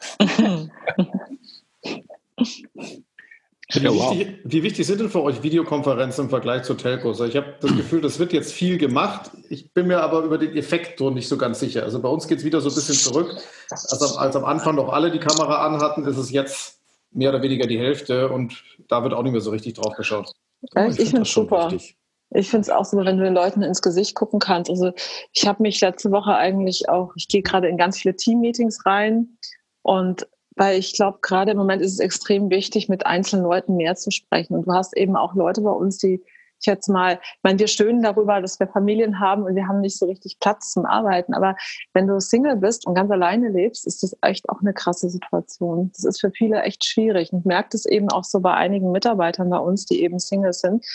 Wie, 3.73 3.79
ja, 3.79 3.89
wow. 3.91 4.11
wichtig, 4.11 4.39
wie, 4.43 4.63
wichtig, 4.63 4.85
sind 4.85 5.01
denn 5.01 5.09
für 5.09 5.23
euch 5.23 5.41
Videokonferenzen 5.41 6.25
im 6.25 6.29
Vergleich 6.29 6.63
zu 6.63 6.75
Telcos? 6.75 7.19
Ich 7.21 7.35
habe 7.35 7.55
das 7.59 7.75
Gefühl, 7.75 7.99
das 7.99 8.19
wird 8.19 8.31
jetzt 8.31 8.53
viel 8.53 8.77
gemacht. 8.77 9.31
Ich 9.49 9.73
bin 9.73 9.87
mir 9.87 10.01
aber 10.01 10.21
über 10.21 10.37
den 10.37 10.55
Effekt 10.55 10.99
so 10.99 11.09
nicht 11.09 11.27
so 11.27 11.37
ganz 11.37 11.59
sicher. 11.59 11.81
Also 11.81 11.99
bei 11.99 12.09
uns 12.09 12.27
geht 12.27 12.37
es 12.37 12.45
wieder 12.45 12.61
so 12.61 12.69
ein 12.69 12.75
bisschen 12.75 12.95
zurück. 12.95 13.35
Also 13.71 14.17
als 14.17 14.35
am 14.35 14.45
Anfang 14.45 14.75
noch 14.75 14.89
alle 14.89 15.11
die 15.11 15.19
Kamera 15.19 15.65
anhatten, 15.65 16.05
ist 16.05 16.17
es 16.17 16.29
jetzt 16.31 16.79
mehr 17.11 17.29
oder 17.29 17.41
weniger 17.41 17.65
die 17.65 17.79
Hälfte 17.79 18.29
und 18.29 18.63
da 18.87 19.01
wird 19.01 19.13
auch 19.13 19.23
nicht 19.23 19.31
mehr 19.31 19.41
so 19.41 19.49
richtig 19.49 19.73
drauf 19.73 19.95
geschaut. 19.95 20.31
ich, 20.61 20.99
ich 20.99 21.09
finde 21.09 21.23
es 21.23 21.31
super. 21.31 21.71
Wichtig. 21.71 21.97
Ich 22.31 22.49
finde 22.49 22.63
es 22.63 22.69
auch 22.69 22.85
so, 22.85 22.97
wenn 22.97 23.17
du 23.17 23.23
den 23.23 23.33
Leuten 23.33 23.61
ins 23.61 23.81
Gesicht 23.81 24.15
gucken 24.15 24.39
kannst. 24.39 24.69
Also 24.69 24.91
ich 25.31 25.47
habe 25.47 25.61
mich 25.61 25.79
letzte 25.81 26.11
Woche 26.11 26.35
eigentlich 26.35 26.89
auch, 26.89 27.13
ich 27.15 27.27
gehe 27.27 27.43
gerade 27.43 27.67
in 27.67 27.77
ganz 27.77 27.99
viele 27.99 28.15
Team-Meetings 28.15 28.85
rein 28.85 29.37
und 29.81 30.27
weil 30.55 30.79
ich 30.79 30.93
glaube, 30.93 31.19
gerade 31.21 31.51
im 31.51 31.57
Moment 31.57 31.81
ist 31.81 31.93
es 31.93 31.99
extrem 31.99 32.49
wichtig, 32.49 32.87
mit 32.87 33.05
einzelnen 33.05 33.43
Leuten 33.43 33.75
mehr 33.75 33.95
zu 33.95 34.09
sprechen. 34.09 34.55
Und 34.55 34.67
du 34.67 34.71
hast 34.71 34.95
eben 34.95 35.17
auch 35.17 35.35
Leute 35.35 35.61
bei 35.61 35.71
uns, 35.71 35.97
die 35.97 36.23
ich 36.61 36.65
jetzt 36.65 36.87
mal, 36.87 37.19
ich 37.21 37.43
meine, 37.43 37.59
wir 37.59 37.67
stöhnen 37.67 38.01
darüber, 38.01 38.39
dass 38.41 38.59
wir 38.59 38.67
Familien 38.67 39.19
haben 39.19 39.43
und 39.43 39.55
wir 39.55 39.67
haben 39.67 39.81
nicht 39.81 39.97
so 39.97 40.05
richtig 40.05 40.39
Platz 40.39 40.71
zum 40.71 40.85
Arbeiten. 40.85 41.33
Aber 41.33 41.57
wenn 41.93 42.07
du 42.07 42.19
Single 42.21 42.55
bist 42.55 42.87
und 42.87 42.95
ganz 42.95 43.11
alleine 43.11 43.49
lebst, 43.49 43.85
ist 43.85 44.01
das 44.03 44.15
echt 44.21 44.47
auch 44.47 44.61
eine 44.61 44.73
krasse 44.73 45.09
Situation. 45.09 45.91
Das 45.93 46.05
ist 46.05 46.21
für 46.21 46.31
viele 46.31 46.61
echt 46.61 46.85
schwierig. 46.85 47.33
Und 47.33 47.39
ich 47.39 47.45
merke 47.45 47.69
das 47.73 47.85
eben 47.85 48.09
auch 48.09 48.23
so 48.23 48.39
bei 48.39 48.53
einigen 48.53 48.91
Mitarbeitern 48.91 49.49
bei 49.49 49.59
uns, 49.59 49.85
die 49.85 50.01
eben 50.01 50.19
Single 50.19 50.53
sind 50.53 50.85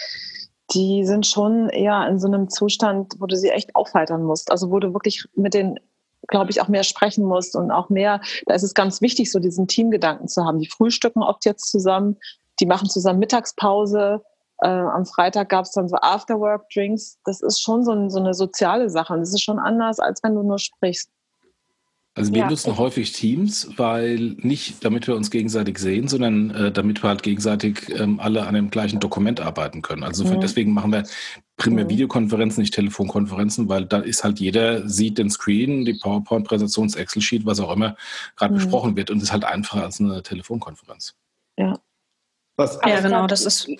die 0.73 1.05
sind 1.05 1.27
schon 1.27 1.69
eher 1.69 2.07
in 2.09 2.19
so 2.19 2.29
einem 2.29 2.49
Zustand, 2.49 3.15
wo 3.19 3.27
du 3.27 3.37
sie 3.37 3.51
echt 3.51 3.75
aufheitern 3.75 4.23
musst. 4.23 4.51
Also 4.51 4.71
wo 4.71 4.79
du 4.79 4.93
wirklich 4.93 5.25
mit 5.35 5.55
den 5.55 5.79
glaube 6.29 6.51
ich, 6.51 6.61
auch 6.61 6.69
mehr 6.69 6.85
sprechen 6.85 7.25
musst 7.25 7.57
und 7.57 7.71
auch 7.71 7.89
mehr, 7.89 8.21
da 8.47 8.55
ist 8.55 8.63
es 8.63 8.75
ganz 8.75 9.01
wichtig, 9.01 9.31
so 9.31 9.39
diesen 9.39 9.67
Teamgedanken 9.67 10.29
zu 10.29 10.45
haben. 10.45 10.59
Die 10.59 10.69
frühstücken 10.69 11.23
oft 11.23 11.45
jetzt 11.45 11.71
zusammen, 11.71 12.19
die 12.61 12.67
machen 12.67 12.89
zusammen 12.89 13.19
Mittagspause. 13.19 14.23
Äh, 14.63 14.69
am 14.69 15.07
Freitag 15.07 15.49
gab 15.49 15.65
es 15.65 15.73
dann 15.73 15.89
so 15.89 15.97
Afterwork-Drinks. 15.97 17.19
Das 17.25 17.41
ist 17.41 17.61
schon 17.61 17.85
so, 17.85 17.93
ein, 17.93 18.11
so, 18.11 18.19
eine 18.19 18.35
soziale 18.35 18.91
Sache 18.91 19.15
und 19.15 19.21
das 19.21 19.31
ist 19.31 19.43
schon 19.43 19.59
anders, 19.59 19.99
als 19.99 20.23
wenn 20.23 20.35
du 20.35 20.43
nur 20.43 20.59
sprichst. 20.59 21.11
Also 22.21 22.35
wir 22.35 22.41
ja. 22.41 22.51
nutzen 22.51 22.77
häufig 22.77 23.13
Teams, 23.13 23.71
weil 23.77 24.37
nicht 24.37 24.85
damit 24.85 25.07
wir 25.07 25.17
uns 25.17 25.31
gegenseitig 25.31 25.79
sehen, 25.79 26.07
sondern 26.07 26.51
äh, 26.51 26.71
damit 26.71 27.03
wir 27.03 27.09
halt 27.09 27.23
gegenseitig 27.23 27.89
ähm, 27.99 28.21
alle 28.21 28.47
an 28.47 28.55
dem 28.55 28.71
gleichen 28.71 29.01
Dokument 29.01 29.41
arbeiten 29.41 29.81
können. 29.81 30.05
Also 30.05 30.25
mhm. 30.25 30.39
deswegen 30.39 30.75
machen 30.75 30.93
wir 30.93 31.05
primär 31.57 31.85
mhm. 31.85 31.89
Videokonferenzen, 31.89 32.61
nicht 32.61 32.75
Telefonkonferenzen, 32.75 33.71
weil 33.71 33.87
da 33.87 34.01
ist 34.01 34.23
halt 34.23 34.39
jeder 34.39 34.87
sieht 34.87 35.17
den 35.17 35.31
Screen, 35.31 35.87
die 35.87 35.95
PowerPoint-Präsentation, 35.95 36.89
das 36.89 36.97
Excel-Sheet, 36.97 37.47
was 37.47 37.59
auch 37.59 37.73
immer 37.73 37.97
gerade 38.37 38.53
mhm. 38.53 38.59
besprochen 38.59 38.97
wird 38.97 39.11
und 39.11 39.23
ist 39.23 39.33
halt 39.33 39.45
einfacher 39.45 39.85
als 39.85 39.99
eine 39.99 40.23
Telefonkonferenz. 40.23 41.15
Ja. 41.59 41.79
Was, 42.57 42.79
ja, 42.87 43.01
genau, 43.01 43.27
das 43.27 43.47
ist 43.47 43.71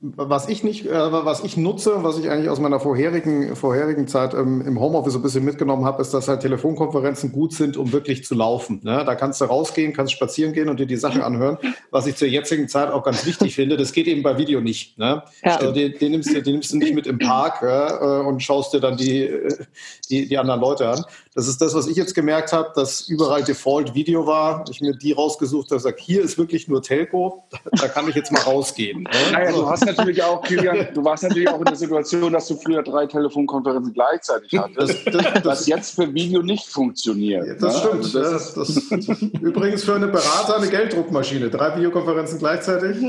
was 0.00 0.48
ich 0.48 0.64
nicht, 0.64 0.86
äh, 0.86 1.12
was 1.12 1.44
ich 1.44 1.56
nutze, 1.56 2.02
was 2.02 2.18
ich 2.18 2.28
eigentlich 2.30 2.48
aus 2.48 2.58
meiner 2.58 2.80
vorherigen, 2.80 3.54
vorherigen 3.54 4.08
Zeit 4.08 4.34
ähm, 4.34 4.62
im 4.62 4.80
Homeoffice 4.80 5.14
ein 5.14 5.22
bisschen 5.22 5.44
mitgenommen 5.44 5.84
habe, 5.84 6.02
ist, 6.02 6.12
dass 6.12 6.28
halt 6.28 6.40
Telefonkonferenzen 6.40 7.32
gut 7.32 7.52
sind, 7.52 7.76
um 7.76 7.92
wirklich 7.92 8.24
zu 8.24 8.34
laufen. 8.34 8.80
Ne? 8.82 9.04
Da 9.04 9.14
kannst 9.14 9.40
du 9.40 9.44
rausgehen, 9.44 9.92
kannst 9.92 10.12
spazieren 10.12 10.52
gehen 10.52 10.68
und 10.68 10.80
dir 10.80 10.86
die 10.86 10.96
Sachen 10.96 11.22
anhören. 11.22 11.58
Was 11.90 12.06
ich 12.06 12.16
zur 12.16 12.28
jetzigen 12.28 12.68
Zeit 12.68 12.90
auch 12.90 13.04
ganz 13.04 13.24
wichtig 13.26 13.54
finde, 13.54 13.76
das 13.76 13.92
geht 13.92 14.06
eben 14.06 14.22
bei 14.22 14.38
Video 14.38 14.60
nicht. 14.60 14.98
Ne? 14.98 15.22
Ja. 15.44 15.56
Also 15.56 15.72
den, 15.72 15.98
den, 15.98 16.12
nimmst 16.12 16.34
du, 16.34 16.42
den 16.42 16.54
nimmst 16.54 16.72
du 16.72 16.76
nicht 16.78 16.94
mit 16.94 17.06
im 17.06 17.18
Park 17.18 17.62
äh, 17.62 18.26
und 18.26 18.42
schaust 18.42 18.74
dir 18.74 18.80
dann 18.80 18.96
die, 18.96 19.22
äh, 19.22 19.64
die, 20.10 20.28
die 20.28 20.38
anderen 20.38 20.60
Leute 20.60 20.88
an. 20.88 21.04
Das 21.34 21.46
ist 21.46 21.60
das, 21.60 21.74
was 21.74 21.86
ich 21.86 21.96
jetzt 21.96 22.16
gemerkt 22.16 22.52
habe, 22.52 22.72
dass 22.74 23.02
überall 23.08 23.44
Default 23.44 23.94
Video 23.94 24.26
war. 24.26 24.64
Ich 24.68 24.80
mir 24.80 24.92
die 24.92 25.12
rausgesucht 25.12 25.70
habe, 25.70 25.76
gesagt, 25.76 26.00
hier 26.00 26.22
ist 26.22 26.38
wirklich 26.38 26.66
nur 26.66 26.82
Telco, 26.82 27.44
da 27.70 27.86
kann 27.86 28.08
ich 28.08 28.16
jetzt 28.16 28.32
mal 28.32 28.40
rausgehen. 28.40 29.04
Ne? 29.04 29.10
Naja, 29.32 29.52
du 29.52 29.68
hast 29.68 29.86
natürlich 29.86 30.20
auch, 30.24 30.42
Kilian, 30.42 30.88
du 30.92 31.04
warst 31.04 31.22
natürlich 31.22 31.48
auch 31.48 31.58
in 31.58 31.66
der 31.66 31.76
Situation, 31.76 32.32
dass 32.32 32.48
du 32.48 32.56
früher 32.56 32.82
drei 32.82 33.06
Telefonkonferenzen 33.06 33.92
gleichzeitig 33.92 34.58
hattest, 34.58 35.06
das, 35.06 35.22
das, 35.22 35.44
was 35.44 35.66
jetzt 35.68 35.94
für 35.94 36.12
Video 36.12 36.42
nicht 36.42 36.66
funktioniert. 36.66 37.46
Ja, 37.46 37.54
das 37.54 37.74
ne? 37.74 37.80
stimmt. 37.80 38.16
Also 38.16 38.20
das, 38.20 38.54
das, 38.54 39.22
übrigens 39.40 39.84
für 39.84 39.94
eine 39.94 40.08
Berater 40.08 40.56
eine 40.56 40.68
Gelddruckmaschine. 40.68 41.48
Drei 41.48 41.76
Videokonferenzen 41.76 42.38
gleichzeitig. 42.38 42.96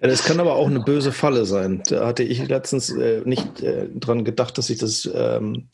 Das 0.00 0.24
kann 0.24 0.40
aber 0.40 0.54
auch 0.54 0.68
eine 0.68 0.80
böse 0.80 1.12
Falle 1.12 1.44
sein. 1.44 1.82
Da 1.88 2.06
hatte 2.06 2.22
ich 2.22 2.46
letztens 2.48 2.90
äh, 2.90 3.20
nicht 3.24 3.62
äh, 3.62 3.88
dran 3.94 4.24
gedacht, 4.24 4.56
dass 4.56 4.70
ich 4.70 4.78
das 4.78 5.08
ähm, 5.12 5.68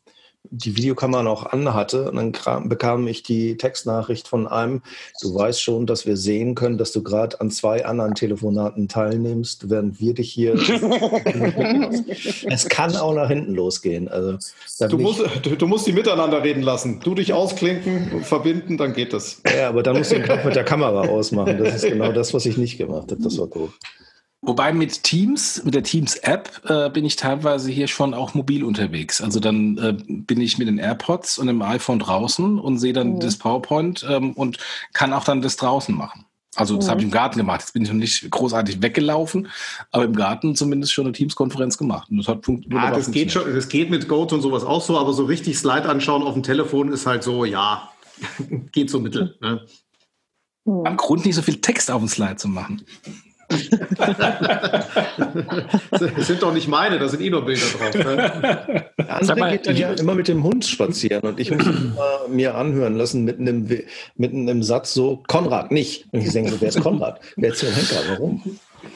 die 0.51 0.77
Videokamera 0.77 1.23
noch 1.23 1.47
anhatte. 1.47 2.11
Und 2.11 2.17
dann 2.17 2.33
kam, 2.33 2.69
bekam 2.69 3.07
ich 3.07 3.23
die 3.23 3.57
Textnachricht 3.57 4.29
von 4.29 4.47
einem, 4.47 4.83
du 5.21 5.35
weißt 5.35 5.61
schon, 5.61 5.87
dass 5.87 6.07
wir 6.07 6.17
sehen 6.17 6.55
können, 6.55 6.79
dass 6.79 6.93
du 6.93 7.03
gerade 7.03 7.41
an 7.41 7.51
zwei 7.51 7.85
anderen 7.85 8.15
Telefonaten 8.15 8.89
teilnimmst, 8.89 9.71
während 9.71 10.01
wir 10.01 10.15
dich 10.15 10.31
hier. 10.31 10.55
es 12.47 12.69
kann 12.69 12.97
auch 12.97 13.15
nach 13.15 13.29
hinten 13.29 13.55
losgehen. 13.55 14.09
Also, 14.09 14.39
du, 14.89 14.99
musst, 14.99 15.23
du, 15.43 15.57
du, 15.57 15.67
musst 15.67 15.87
die 15.87 15.93
miteinander 15.93 16.43
reden 16.43 16.63
lassen. 16.63 17.01
Du 17.01 17.15
dich 17.15 17.33
ausklinken, 17.33 18.23
verbinden, 18.25 18.77
dann 18.77 18.93
geht 18.93 19.13
das. 19.13 19.41
Ja, 19.57 19.69
aber 19.69 19.83
dann 19.83 19.97
musst 19.97 20.13
du 20.13 20.17
den 20.17 20.25
Knopf 20.25 20.45
mit 20.45 20.57
der 20.57 20.65
Kamera 20.65 21.03
ausmachen. 21.09 21.59
Das 21.59 21.77
ist 21.77 21.87
genau 21.87 22.13
das, 22.13 22.35
was 22.35 22.47
ich 22.47 22.57
nicht 22.57 22.79
gemacht 22.79 23.11
habe. 23.11 23.23
Das 23.23 23.39
war 23.39 23.47
doof. 23.47 23.71
Wobei 24.47 24.73
mit 24.73 25.05
Teams, 25.05 25.63
mit 25.65 25.75
der 25.75 25.83
Teams-App, 25.83 26.63
äh, 26.69 26.91
bin 26.91 27.05
ich 27.05 27.17
teilweise 27.17 27.71
hier 27.71 27.89
schon 27.89 28.13
auch 28.13 28.35
mobil 28.35 28.63
unterwegs. 28.63 29.23
Also 29.23 29.41
dann 29.41 29.79
äh, 29.79 29.97
bin 30.07 30.41
ich 30.41 30.59
mit 30.59 30.69
den 30.69 30.79
AirPods 30.79 31.39
und 31.39 31.47
dem 31.47 31.63
iPhone 31.63 31.99
draußen 31.99 32.59
und 32.59 32.79
sehe 32.79 32.93
dann 32.93 33.15
mhm. 33.15 33.21
das 33.21 33.37
PowerPoint 33.37 34.07
ähm, 34.09 34.33
und 34.33 34.59
kann 34.93 35.15
auch 35.15 35.25
dann 35.25 35.41
das 35.41 35.57
draußen 35.57 35.97
machen. 35.97 36.27
Also 36.57 36.77
das 36.77 36.87
mhm. 36.87 36.91
habe 36.91 37.01
ich 37.01 37.05
im 37.07 37.11
Garten 37.11 37.39
gemacht. 37.39 37.63
Jetzt 37.63 37.73
bin 37.73 37.83
ich 37.83 37.89
noch 37.89 37.97
nicht 37.97 38.31
großartig 38.31 38.83
weggelaufen, 38.83 39.49
aber 39.91 40.05
im 40.05 40.15
Garten 40.15 40.55
zumindest 40.55 40.93
schon 40.93 41.07
eine 41.07 41.13
Teams-Konferenz 41.13 41.79
gemacht. 41.79 42.11
Und 42.11 42.19
das 42.19 42.29
hat 42.29 42.47
ah, 42.75 42.91
das 42.91 43.11
geht 43.11 43.33
schon, 43.33 43.53
das 43.53 43.69
geht 43.69 43.91
mit 43.91 44.09
Goat 44.09 44.33
und 44.35 44.43
sowas 44.43 44.63
auch 44.63 44.83
so, 44.83 44.99
aber 44.99 45.15
so 45.15 45.25
richtig 45.25 45.59
Slide 45.59 45.89
anschauen 45.89 46.23
auf 46.23 46.35
dem 46.35 46.43
Telefon 46.43 46.93
ist 46.93 47.07
halt 47.07 47.23
so, 47.23 47.47
ja, 47.47 47.89
geht 48.73 48.91
so 48.91 49.01
mittel. 49.01 49.37
Ne? 49.41 49.63
Am 50.67 50.97
Grund 50.97 51.25
nicht 51.25 51.35
so 51.35 51.43
viel 51.43 51.61
Text 51.61 51.91
auf 51.91 52.01
dem 52.01 52.09
Slide 52.09 52.37
zu 52.37 52.49
machen 52.49 52.85
das 55.91 56.27
sind 56.27 56.43
doch 56.43 56.53
nicht 56.53 56.69
meine, 56.69 56.99
da 56.99 57.09
sind 57.09 57.23
eh 57.23 57.31
nur 57.31 57.45
Bilder 57.45 57.67
drauf. 57.79 57.95
Ne? 57.95 58.85
André 59.09 59.39
mal, 59.39 59.53
geht 59.53 59.67
dann 59.67 59.77
ja 59.77 59.93
immer 59.93 60.15
mit 60.15 60.29
dem 60.29 60.43
Hund 60.43 60.65
spazieren 60.65 61.23
und 61.23 61.41
ich 61.41 61.51
muss 61.51 61.67
immer 61.67 62.29
mir 62.29 62.55
anhören 62.55 62.97
lassen 62.97 63.25
mit 63.25 63.39
einem, 63.39 63.69
mit 64.17 64.33
einem 64.33 64.63
Satz 64.63 64.95
so, 64.95 65.23
Konrad, 65.27 65.71
nicht. 65.71 66.07
Und 66.13 66.21
ich 66.21 66.33
denke 66.33 66.53
so, 66.53 66.61
wer 66.61 66.69
ist 66.69 66.81
Konrad? 66.81 67.21
Wer 67.37 67.53
ist 67.53 67.63
der 67.63 67.71
Henker? 67.73 67.97
Warum? 68.11 68.43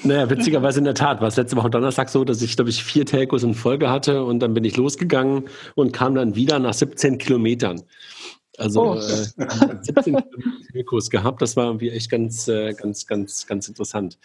Naja, 0.02 0.28
witzigerweise 0.30 0.78
in 0.78 0.84
der 0.84 0.94
Tat 0.94 1.20
war 1.20 1.28
es 1.28 1.36
letzte 1.36 1.56
Woche 1.56 1.70
Donnerstag 1.70 2.08
so, 2.08 2.24
dass 2.24 2.42
ich, 2.42 2.56
glaube 2.56 2.70
ich, 2.70 2.84
vier 2.84 3.06
Telcos 3.06 3.42
in 3.42 3.54
Folge 3.54 3.90
hatte 3.90 4.22
und 4.22 4.40
dann 4.40 4.54
bin 4.54 4.64
ich 4.64 4.76
losgegangen 4.76 5.44
und 5.74 5.92
kam 5.92 6.14
dann 6.14 6.34
wieder 6.34 6.58
nach 6.58 6.74
17 6.74 7.18
Kilometern. 7.18 7.82
Also 8.58 8.92
oh. 8.92 8.94
äh, 8.96 9.82
17 9.82 10.16
Kurs 10.86 11.10
gehabt. 11.10 11.40
Das 11.42 11.56
war 11.56 11.66
irgendwie 11.66 11.90
echt 11.90 12.10
ganz, 12.10 12.48
äh, 12.48 12.72
ganz, 12.74 13.06
ganz, 13.06 13.46
ganz 13.46 13.68
interessant. 13.68 14.18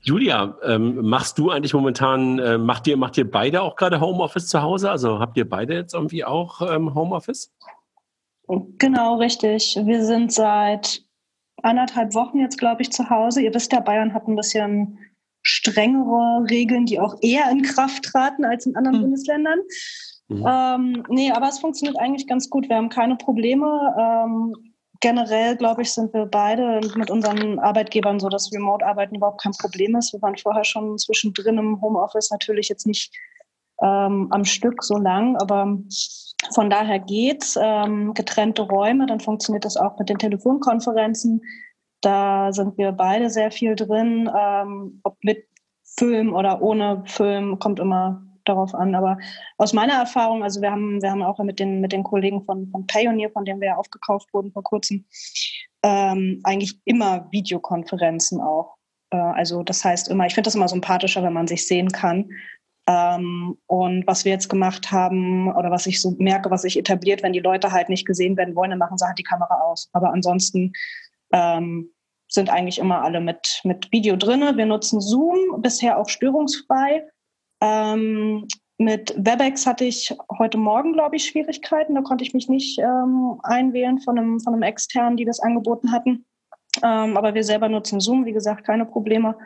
Julia, 0.00 0.56
ähm, 0.64 1.06
machst 1.06 1.38
du 1.38 1.50
eigentlich 1.50 1.74
momentan, 1.74 2.38
äh, 2.38 2.56
macht 2.56 2.86
ihr, 2.86 2.96
macht 2.96 3.18
ihr 3.18 3.30
beide 3.30 3.62
auch 3.62 3.76
gerade 3.76 4.00
Homeoffice 4.00 4.48
zu 4.48 4.62
Hause? 4.62 4.90
Also 4.90 5.18
habt 5.18 5.36
ihr 5.36 5.48
beide 5.48 5.74
jetzt 5.74 5.94
irgendwie 5.94 6.24
auch 6.24 6.62
ähm, 6.62 6.94
Homeoffice? 6.94 7.52
Genau, 8.78 9.16
richtig. 9.16 9.78
Wir 9.82 10.04
sind 10.04 10.32
seit 10.32 11.02
anderthalb 11.62 12.14
Wochen 12.14 12.38
jetzt, 12.38 12.58
glaube 12.58 12.82
ich, 12.82 12.92
zu 12.92 13.10
Hause. 13.10 13.42
Ihr 13.42 13.52
wisst 13.52 13.72
ja, 13.72 13.80
Bayern 13.80 14.14
hat 14.14 14.28
ein 14.28 14.36
bisschen 14.36 14.98
strengere 15.42 16.48
Regeln, 16.48 16.86
die 16.86 17.00
auch 17.00 17.16
eher 17.20 17.50
in 17.50 17.62
Kraft 17.62 18.04
traten 18.04 18.44
als 18.44 18.66
in 18.66 18.76
anderen 18.76 18.96
hm. 18.98 19.02
Bundesländern. 19.02 19.58
Mhm. 20.28 20.44
Ähm, 20.46 21.04
nee, 21.08 21.30
aber 21.30 21.48
es 21.48 21.58
funktioniert 21.58 21.98
eigentlich 21.98 22.26
ganz 22.26 22.50
gut. 22.50 22.68
Wir 22.68 22.76
haben 22.76 22.90
keine 22.90 23.16
Probleme. 23.16 23.94
Ähm, 23.98 24.54
generell, 25.00 25.56
glaube 25.56 25.82
ich, 25.82 25.92
sind 25.92 26.12
wir 26.12 26.26
beide 26.26 26.80
mit 26.96 27.10
unseren 27.10 27.58
Arbeitgebern 27.58 28.20
so, 28.20 28.28
dass 28.28 28.52
Remote-Arbeiten 28.52 29.16
überhaupt 29.16 29.42
kein 29.42 29.52
Problem 29.52 29.96
ist. 29.96 30.12
Wir 30.12 30.22
waren 30.22 30.36
vorher 30.36 30.64
schon 30.64 30.98
zwischendrin 30.98 31.58
im 31.58 31.80
Homeoffice, 31.80 32.30
natürlich 32.30 32.68
jetzt 32.68 32.86
nicht 32.86 33.14
ähm, 33.80 34.28
am 34.30 34.44
Stück 34.44 34.82
so 34.82 34.96
lang, 34.96 35.36
aber 35.36 35.78
von 36.52 36.68
daher 36.68 36.98
geht's. 36.98 37.58
Ähm, 37.60 38.12
getrennte 38.14 38.62
Räume, 38.62 39.06
dann 39.06 39.20
funktioniert 39.20 39.64
das 39.64 39.76
auch 39.76 39.98
mit 39.98 40.08
den 40.08 40.18
Telefonkonferenzen. 40.18 41.42
Da 42.00 42.52
sind 42.52 42.76
wir 42.76 42.92
beide 42.92 43.30
sehr 43.30 43.50
viel 43.50 43.74
drin, 43.76 44.30
ähm, 44.36 45.00
ob 45.04 45.16
mit 45.22 45.46
Film 45.96 46.34
oder 46.34 46.60
ohne 46.60 47.02
Film, 47.06 47.58
kommt 47.58 47.80
immer 47.80 48.22
darauf 48.48 48.74
an. 48.74 48.94
Aber 48.94 49.18
aus 49.56 49.72
meiner 49.72 49.94
Erfahrung, 49.94 50.42
also 50.42 50.60
wir 50.60 50.70
haben, 50.70 51.02
wir 51.02 51.10
haben 51.10 51.22
auch 51.22 51.38
mit 51.38 51.58
den, 51.58 51.80
mit 51.80 51.92
den 51.92 52.02
Kollegen 52.02 52.44
von, 52.44 52.68
von 52.70 52.86
Payoneer, 52.86 53.30
von 53.30 53.44
denen 53.44 53.60
wir 53.60 53.68
ja 53.68 53.76
aufgekauft 53.76 54.32
wurden 54.32 54.52
vor 54.52 54.62
kurzem, 54.62 55.04
ähm, 55.82 56.40
eigentlich 56.44 56.80
immer 56.84 57.28
Videokonferenzen 57.30 58.40
auch. 58.40 58.76
Äh, 59.10 59.16
also 59.16 59.62
das 59.62 59.84
heißt 59.84 60.08
immer, 60.08 60.26
ich 60.26 60.34
finde 60.34 60.48
das 60.48 60.54
immer 60.54 60.68
sympathischer, 60.68 61.22
wenn 61.22 61.32
man 61.32 61.46
sich 61.46 61.66
sehen 61.66 61.88
kann. 61.88 62.30
Ähm, 62.88 63.58
und 63.66 64.06
was 64.06 64.24
wir 64.24 64.32
jetzt 64.32 64.48
gemacht 64.48 64.90
haben 64.90 65.54
oder 65.54 65.70
was 65.70 65.86
ich 65.86 66.00
so 66.00 66.14
merke, 66.18 66.50
was 66.50 66.62
sich 66.62 66.78
etabliert, 66.78 67.22
wenn 67.22 67.34
die 67.34 67.38
Leute 67.40 67.70
halt 67.70 67.90
nicht 67.90 68.06
gesehen 68.06 68.36
werden 68.36 68.56
wollen, 68.56 68.70
dann 68.70 68.78
machen 68.78 68.96
sie 68.96 69.06
halt 69.06 69.18
die 69.18 69.24
Kamera 69.24 69.60
aus. 69.60 69.90
Aber 69.92 70.12
ansonsten 70.12 70.72
ähm, 71.32 71.90
sind 72.28 72.48
eigentlich 72.50 72.78
immer 72.78 73.02
alle 73.02 73.20
mit, 73.20 73.60
mit 73.64 73.92
Video 73.92 74.16
drin. 74.16 74.56
Wir 74.56 74.66
nutzen 74.66 75.00
Zoom, 75.00 75.60
bisher 75.60 75.98
auch 75.98 76.08
störungsfrei. 76.08 77.06
Ähm, 77.60 78.46
mit 78.78 79.12
WebEx 79.16 79.66
hatte 79.66 79.84
ich 79.84 80.14
heute 80.38 80.56
Morgen, 80.56 80.92
glaube 80.92 81.16
ich, 81.16 81.24
Schwierigkeiten. 81.24 81.96
Da 81.96 82.02
konnte 82.02 82.22
ich 82.22 82.32
mich 82.32 82.48
nicht 82.48 82.78
ähm, 82.78 83.40
einwählen 83.42 83.98
von 83.98 84.18
einem, 84.18 84.40
von 84.40 84.54
einem 84.54 84.62
externen, 84.62 85.16
die 85.16 85.24
das 85.24 85.40
angeboten 85.40 85.90
hatten. 85.90 86.24
Ähm, 86.82 87.16
aber 87.16 87.34
wir 87.34 87.42
selber 87.42 87.68
nutzen 87.68 87.98
Zoom, 87.98 88.24
wie 88.24 88.32
gesagt, 88.32 88.64
keine 88.64 88.86
Probleme. 88.86 89.36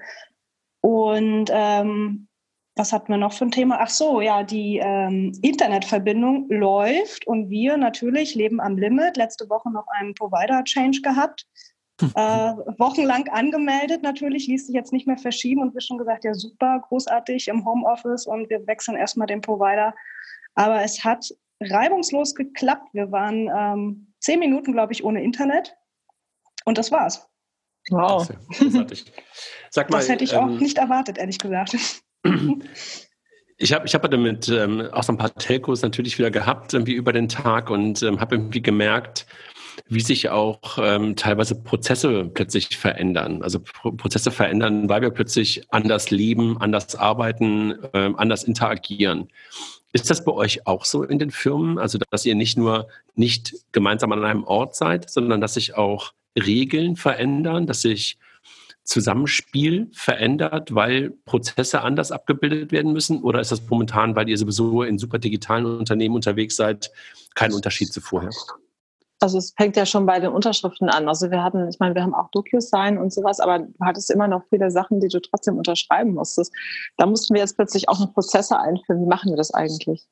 Und 0.82 1.50
ähm, 1.50 2.28
was 2.76 2.92
hatten 2.92 3.12
wir 3.12 3.16
noch 3.16 3.32
für 3.32 3.46
ein 3.46 3.50
Thema? 3.50 3.78
Ach 3.80 3.88
so, 3.88 4.20
ja, 4.20 4.42
die 4.42 4.78
ähm, 4.82 5.32
Internetverbindung 5.42 6.48
läuft 6.50 7.26
und 7.26 7.48
wir 7.48 7.78
natürlich 7.78 8.34
leben 8.34 8.60
am 8.60 8.76
Limit. 8.76 9.16
Letzte 9.16 9.48
Woche 9.48 9.70
noch 9.70 9.86
einen 9.98 10.14
Provider-Change 10.14 11.00
gehabt 11.00 11.46
äh, 12.02 12.52
wochenlang 12.78 13.28
angemeldet 13.28 14.02
natürlich, 14.02 14.46
ließ 14.46 14.66
sich 14.66 14.74
jetzt 14.74 14.92
nicht 14.92 15.06
mehr 15.06 15.18
verschieben 15.18 15.62
und 15.62 15.74
wir 15.74 15.80
schon 15.80 15.98
gesagt, 15.98 16.24
ja 16.24 16.34
super, 16.34 16.82
großartig 16.88 17.48
im 17.48 17.64
Homeoffice 17.64 18.26
und 18.26 18.50
wir 18.50 18.66
wechseln 18.66 18.96
erstmal 18.96 19.26
den 19.26 19.40
Provider. 19.40 19.94
Aber 20.54 20.82
es 20.82 21.04
hat 21.04 21.26
reibungslos 21.60 22.34
geklappt. 22.34 22.88
Wir 22.92 23.12
waren 23.12 23.48
ähm, 23.56 24.14
zehn 24.20 24.38
Minuten, 24.38 24.72
glaube 24.72 24.92
ich, 24.92 25.04
ohne 25.04 25.22
Internet 25.22 25.74
und 26.64 26.78
das 26.78 26.90
war's. 26.90 27.28
Wow. 27.90 28.28
Sag 29.70 29.90
mal, 29.90 29.98
das 29.98 30.08
hätte 30.08 30.24
ich 30.24 30.32
ähm, 30.32 30.38
auch 30.38 30.46
nicht 30.48 30.78
erwartet, 30.78 31.18
ehrlich 31.18 31.38
gesagt. 31.38 31.76
Ich 33.56 33.72
habe 33.72 33.86
ich 33.86 33.94
hab 33.94 34.08
damit 34.08 34.48
ähm, 34.48 34.88
auch 34.92 35.02
so 35.02 35.12
ein 35.12 35.18
paar 35.18 35.34
Telcos 35.34 35.82
natürlich 35.82 36.18
wieder 36.18 36.30
gehabt, 36.30 36.74
irgendwie 36.74 36.94
über 36.94 37.12
den 37.12 37.28
Tag 37.28 37.70
und 37.70 38.02
ähm, 38.02 38.20
habe 38.20 38.36
irgendwie 38.36 38.62
gemerkt, 38.62 39.26
wie 39.88 40.00
sich 40.00 40.28
auch 40.30 40.78
ähm, 40.78 41.16
teilweise 41.16 41.54
Prozesse 41.54 42.30
plötzlich 42.32 42.76
verändern. 42.76 43.42
Also 43.42 43.60
Pro 43.60 43.92
Prozesse 43.92 44.30
verändern, 44.30 44.88
weil 44.88 45.02
wir 45.02 45.10
plötzlich 45.10 45.62
anders 45.70 46.10
leben, 46.10 46.60
anders 46.60 46.94
arbeiten, 46.94 47.74
ähm, 47.94 48.16
anders 48.16 48.44
interagieren. 48.44 49.28
Ist 49.92 50.08
das 50.10 50.24
bei 50.24 50.32
euch 50.32 50.66
auch 50.66 50.84
so 50.84 51.02
in 51.02 51.18
den 51.18 51.30
Firmen? 51.30 51.78
Also, 51.78 51.98
dass 52.10 52.24
ihr 52.24 52.34
nicht 52.34 52.56
nur 52.56 52.88
nicht 53.14 53.54
gemeinsam 53.72 54.12
an 54.12 54.24
einem 54.24 54.44
Ort 54.44 54.74
seid, 54.74 55.10
sondern 55.10 55.40
dass 55.40 55.54
sich 55.54 55.74
auch 55.74 56.14
Regeln 56.36 56.96
verändern, 56.96 57.66
dass 57.66 57.82
sich 57.82 58.18
Zusammenspiel 58.84 59.88
verändert, 59.92 60.74
weil 60.74 61.10
Prozesse 61.24 61.82
anders 61.82 62.10
abgebildet 62.10 62.72
werden 62.72 62.92
müssen? 62.92 63.22
Oder 63.22 63.40
ist 63.40 63.52
das 63.52 63.62
momentan, 63.68 64.16
weil 64.16 64.28
ihr 64.28 64.38
sowieso 64.38 64.82
in 64.82 64.98
super 64.98 65.18
digitalen 65.18 65.66
Unternehmen 65.66 66.14
unterwegs 66.14 66.56
seid, 66.56 66.90
kein 67.34 67.52
Unterschied 67.52 67.92
zu 67.92 68.00
vorher? 68.00 68.30
Also 69.22 69.38
es 69.38 69.52
fängt 69.56 69.76
ja 69.76 69.86
schon 69.86 70.06
bei 70.06 70.18
den 70.18 70.32
Unterschriften 70.32 70.88
an. 70.88 71.08
Also 71.08 71.30
wir 71.30 71.42
hatten, 71.42 71.68
ich 71.68 71.78
meine, 71.78 71.94
wir 71.94 72.02
haben 72.02 72.14
auch 72.14 72.30
DocuSign 72.30 72.98
und 72.98 73.12
sowas, 73.12 73.40
aber 73.40 73.60
du 73.60 73.74
hattest 73.80 74.10
immer 74.10 74.28
noch 74.28 74.42
viele 74.50 74.70
Sachen, 74.70 75.00
die 75.00 75.08
du 75.08 75.20
trotzdem 75.20 75.56
unterschreiben 75.56 76.14
musstest. 76.14 76.52
Da 76.96 77.06
mussten 77.06 77.34
wir 77.34 77.40
jetzt 77.40 77.56
plötzlich 77.56 77.88
auch 77.88 78.00
noch 78.00 78.12
Prozesse 78.12 78.58
einführen. 78.58 79.02
Wie 79.02 79.08
machen 79.08 79.30
wir 79.30 79.36
das 79.36 79.54
eigentlich? 79.54 80.06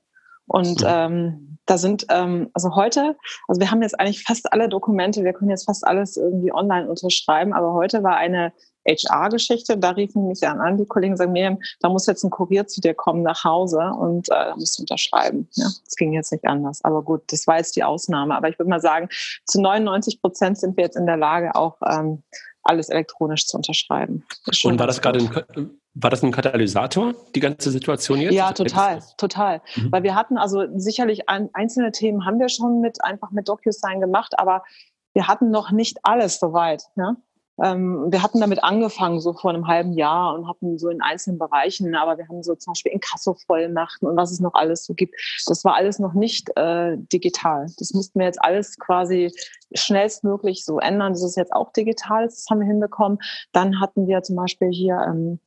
Und 0.46 0.82
ähm, 0.84 1.58
da 1.66 1.78
sind, 1.78 2.06
ähm, 2.08 2.50
also 2.54 2.74
heute, 2.74 3.16
also 3.46 3.60
wir 3.60 3.70
haben 3.70 3.82
jetzt 3.82 3.98
eigentlich 4.00 4.24
fast 4.24 4.52
alle 4.52 4.68
Dokumente, 4.68 5.22
wir 5.22 5.32
können 5.32 5.50
jetzt 5.50 5.66
fast 5.66 5.86
alles 5.86 6.16
irgendwie 6.16 6.52
online 6.52 6.88
unterschreiben, 6.88 7.52
aber 7.52 7.72
heute 7.72 8.02
war 8.02 8.16
eine 8.16 8.52
HR-Geschichte. 8.86 9.76
Da 9.76 9.90
riefen 9.90 10.28
mich 10.28 10.40
dann 10.40 10.60
an, 10.60 10.76
die 10.76 10.86
Kollegen 10.86 11.16
sagen, 11.16 11.32
Miriam, 11.32 11.58
da 11.80 11.88
muss 11.88 12.06
jetzt 12.06 12.24
ein 12.24 12.30
Kurier 12.30 12.66
zu 12.66 12.80
dir 12.80 12.94
kommen 12.94 13.22
nach 13.22 13.44
Hause 13.44 13.78
und 13.78 14.28
äh, 14.28 14.32
da 14.32 14.56
musst 14.56 14.78
du 14.78 14.82
unterschreiben. 14.82 15.48
Ja, 15.54 15.66
das 15.84 15.96
ging 15.96 16.12
jetzt 16.12 16.32
nicht 16.32 16.46
anders. 16.46 16.82
Aber 16.84 17.02
gut, 17.02 17.22
das 17.28 17.46
war 17.46 17.58
jetzt 17.58 17.76
die 17.76 17.84
Ausnahme. 17.84 18.34
Aber 18.36 18.48
ich 18.48 18.58
würde 18.58 18.70
mal 18.70 18.80
sagen, 18.80 19.08
zu 19.44 19.60
99 19.60 20.20
Prozent 20.20 20.58
sind 20.58 20.76
wir 20.76 20.84
jetzt 20.84 20.96
in 20.96 21.06
der 21.06 21.16
Lage, 21.16 21.54
auch 21.54 21.76
ähm, 21.86 22.22
alles 22.62 22.88
elektronisch 22.88 23.46
zu 23.46 23.56
unterschreiben. 23.56 24.24
Und 24.64 24.78
war 24.78 24.86
das 24.86 25.00
gerade 25.00 25.20
ein, 25.20 25.70
war 25.94 26.10
das 26.10 26.22
ein 26.22 26.30
Katalysator, 26.30 27.14
die 27.34 27.40
ganze 27.40 27.70
Situation 27.70 28.20
jetzt? 28.20 28.34
Ja, 28.34 28.52
total, 28.52 29.00
total. 29.16 29.60
Mhm. 29.76 29.92
Weil 29.92 30.02
wir 30.02 30.14
hatten 30.14 30.38
also 30.38 30.66
sicherlich 30.76 31.28
ein, 31.28 31.50
einzelne 31.52 31.90
Themen 31.92 32.24
haben 32.24 32.38
wir 32.38 32.48
schon 32.48 32.80
mit 32.80 33.02
einfach 33.04 33.30
mit 33.30 33.48
DocuSign 33.48 34.00
gemacht, 34.00 34.38
aber 34.38 34.62
wir 35.14 35.26
hatten 35.26 35.50
noch 35.50 35.72
nicht 35.72 35.98
alles 36.04 36.38
soweit. 36.38 36.84
Ja? 36.96 37.16
Ähm, 37.62 38.06
wir 38.10 38.22
hatten 38.22 38.40
damit 38.40 38.62
angefangen, 38.64 39.20
so 39.20 39.32
vor 39.32 39.50
einem 39.50 39.66
halben 39.66 39.92
Jahr 39.92 40.34
und 40.34 40.48
hatten 40.48 40.78
so 40.78 40.88
in 40.88 41.02
einzelnen 41.02 41.38
Bereichen, 41.38 41.94
aber 41.94 42.18
wir 42.18 42.28
haben 42.28 42.42
so 42.42 42.54
zum 42.54 42.72
Beispiel 42.72 42.92
Inkasso-Vollmachten 42.92 44.08
und 44.08 44.16
was 44.16 44.32
es 44.32 44.40
noch 44.40 44.54
alles 44.54 44.84
so 44.84 44.94
gibt. 44.94 45.14
Das 45.46 45.64
war 45.64 45.74
alles 45.74 45.98
noch 45.98 46.14
nicht 46.14 46.50
äh, 46.56 46.96
digital. 46.96 47.66
Das 47.78 47.92
mussten 47.92 48.18
wir 48.18 48.26
jetzt 48.26 48.42
alles 48.42 48.78
quasi 48.78 49.32
schnellstmöglich 49.74 50.64
so 50.64 50.78
ändern. 50.78 51.12
Das 51.12 51.22
ist 51.22 51.36
jetzt 51.36 51.52
auch 51.52 51.72
digital, 51.72 52.24
das 52.24 52.46
haben 52.50 52.60
wir 52.60 52.66
hinbekommen. 52.66 53.18
Dann 53.52 53.80
hatten 53.80 54.08
wir 54.08 54.22
zum 54.22 54.36
Beispiel 54.36 54.70
hier 54.70 54.98
ähm, 55.06 55.40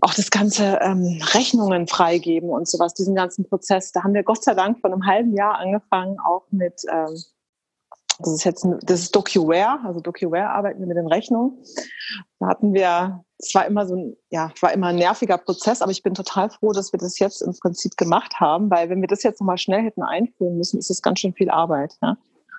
auch 0.00 0.14
das 0.14 0.30
ganze 0.30 0.78
ähm, 0.82 1.20
Rechnungen 1.32 1.86
freigeben 1.86 2.50
und 2.50 2.68
sowas, 2.68 2.94
diesen 2.94 3.14
ganzen 3.14 3.48
Prozess. 3.48 3.92
Da 3.92 4.02
haben 4.02 4.14
wir 4.14 4.22
Gott 4.22 4.44
sei 4.44 4.54
Dank 4.54 4.80
vor 4.80 4.92
einem 4.92 5.06
halben 5.06 5.34
Jahr 5.34 5.56
angefangen, 5.56 6.18
auch 6.20 6.44
mit, 6.50 6.82
ähm, 6.92 7.16
das 8.18 8.34
ist 8.34 8.44
jetzt, 8.44 8.66
das 8.82 9.00
ist 9.00 9.16
DocuWare, 9.16 9.80
also 9.84 10.00
DocuWare 10.00 10.50
arbeiten 10.50 10.80
wir 10.80 10.86
mit 10.86 10.96
den 10.96 11.06
Rechnungen. 11.06 11.58
Da 12.38 12.48
hatten 12.48 12.72
wir, 12.74 13.24
es 13.38 13.54
war 13.54 13.66
immer 13.66 13.86
so 13.86 13.96
ein, 13.96 14.16
ja, 14.30 14.52
war 14.60 14.72
immer 14.72 14.88
ein 14.88 14.96
nerviger 14.96 15.38
Prozess, 15.38 15.82
aber 15.82 15.92
ich 15.92 16.02
bin 16.02 16.14
total 16.14 16.50
froh, 16.50 16.72
dass 16.72 16.92
wir 16.92 16.98
das 16.98 17.18
jetzt 17.18 17.42
im 17.42 17.56
Prinzip 17.58 17.96
gemacht 17.96 18.40
haben, 18.40 18.70
weil 18.70 18.88
wenn 18.88 19.00
wir 19.00 19.08
das 19.08 19.22
jetzt 19.22 19.40
nochmal 19.40 19.58
schnell 19.58 19.82
hätten 19.82 20.02
einführen 20.02 20.56
müssen, 20.56 20.78
ist 20.78 20.90
es 20.90 21.02
ganz 21.02 21.20
schön 21.20 21.34
viel 21.34 21.50
Arbeit. 21.50 21.96
Ja? 22.02 22.16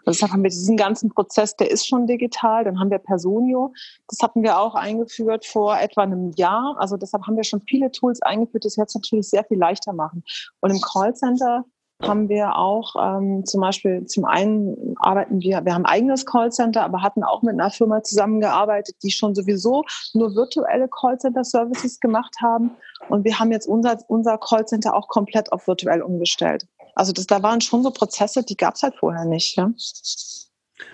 deshalb 0.07 0.31
haben 0.31 0.43
wir 0.43 0.49
diesen 0.49 0.77
ganzen 0.77 1.09
Prozess, 1.09 1.55
der 1.55 1.71
ist 1.71 1.87
schon 1.87 2.07
digital. 2.07 2.63
Dann 2.63 2.79
haben 2.79 2.91
wir 2.91 2.99
Personio. 2.99 3.73
Das 4.07 4.19
hatten 4.21 4.43
wir 4.43 4.59
auch 4.59 4.75
eingeführt 4.75 5.45
vor 5.45 5.79
etwa 5.79 6.03
einem 6.03 6.31
Jahr. 6.31 6.75
Also 6.79 6.97
deshalb 6.97 7.25
haben 7.25 7.35
wir 7.35 7.43
schon 7.43 7.61
viele 7.61 7.91
Tools 7.91 8.21
eingeführt, 8.21 8.63
die 8.63 8.67
es 8.67 8.75
jetzt 8.75 8.95
natürlich 8.95 9.29
sehr 9.29 9.43
viel 9.43 9.57
leichter 9.57 9.93
machen. 9.93 10.23
Und 10.61 10.71
im 10.71 10.81
Callcenter 10.81 11.65
haben 12.07 12.29
wir 12.29 12.55
auch 12.55 12.95
ähm, 12.99 13.45
zum 13.45 13.61
Beispiel, 13.61 14.05
zum 14.05 14.25
einen 14.25 14.95
arbeiten 14.97 15.39
wir, 15.41 15.63
wir 15.65 15.73
haben 15.73 15.85
ein 15.85 15.91
eigenes 15.91 16.25
Callcenter, 16.25 16.83
aber 16.83 17.01
hatten 17.01 17.23
auch 17.23 17.41
mit 17.41 17.53
einer 17.53 17.71
Firma 17.71 18.03
zusammengearbeitet, 18.03 18.95
die 19.03 19.11
schon 19.11 19.35
sowieso 19.35 19.83
nur 20.13 20.35
virtuelle 20.35 20.87
Callcenter-Services 20.87 21.99
gemacht 21.99 22.35
haben. 22.41 22.71
Und 23.09 23.23
wir 23.23 23.39
haben 23.39 23.51
jetzt 23.51 23.67
unser, 23.67 23.99
unser 24.07 24.37
Callcenter 24.37 24.95
auch 24.95 25.07
komplett 25.07 25.51
auf 25.51 25.67
virtuell 25.67 26.01
umgestellt. 26.01 26.65
Also 26.95 27.11
das, 27.11 27.27
da 27.27 27.43
waren 27.43 27.61
schon 27.61 27.83
so 27.83 27.91
Prozesse, 27.91 28.43
die 28.43 28.55
gab 28.55 28.75
es 28.75 28.83
halt 28.83 28.95
vorher 28.95 29.25
nicht. 29.25 29.57
Ja? 29.57 29.71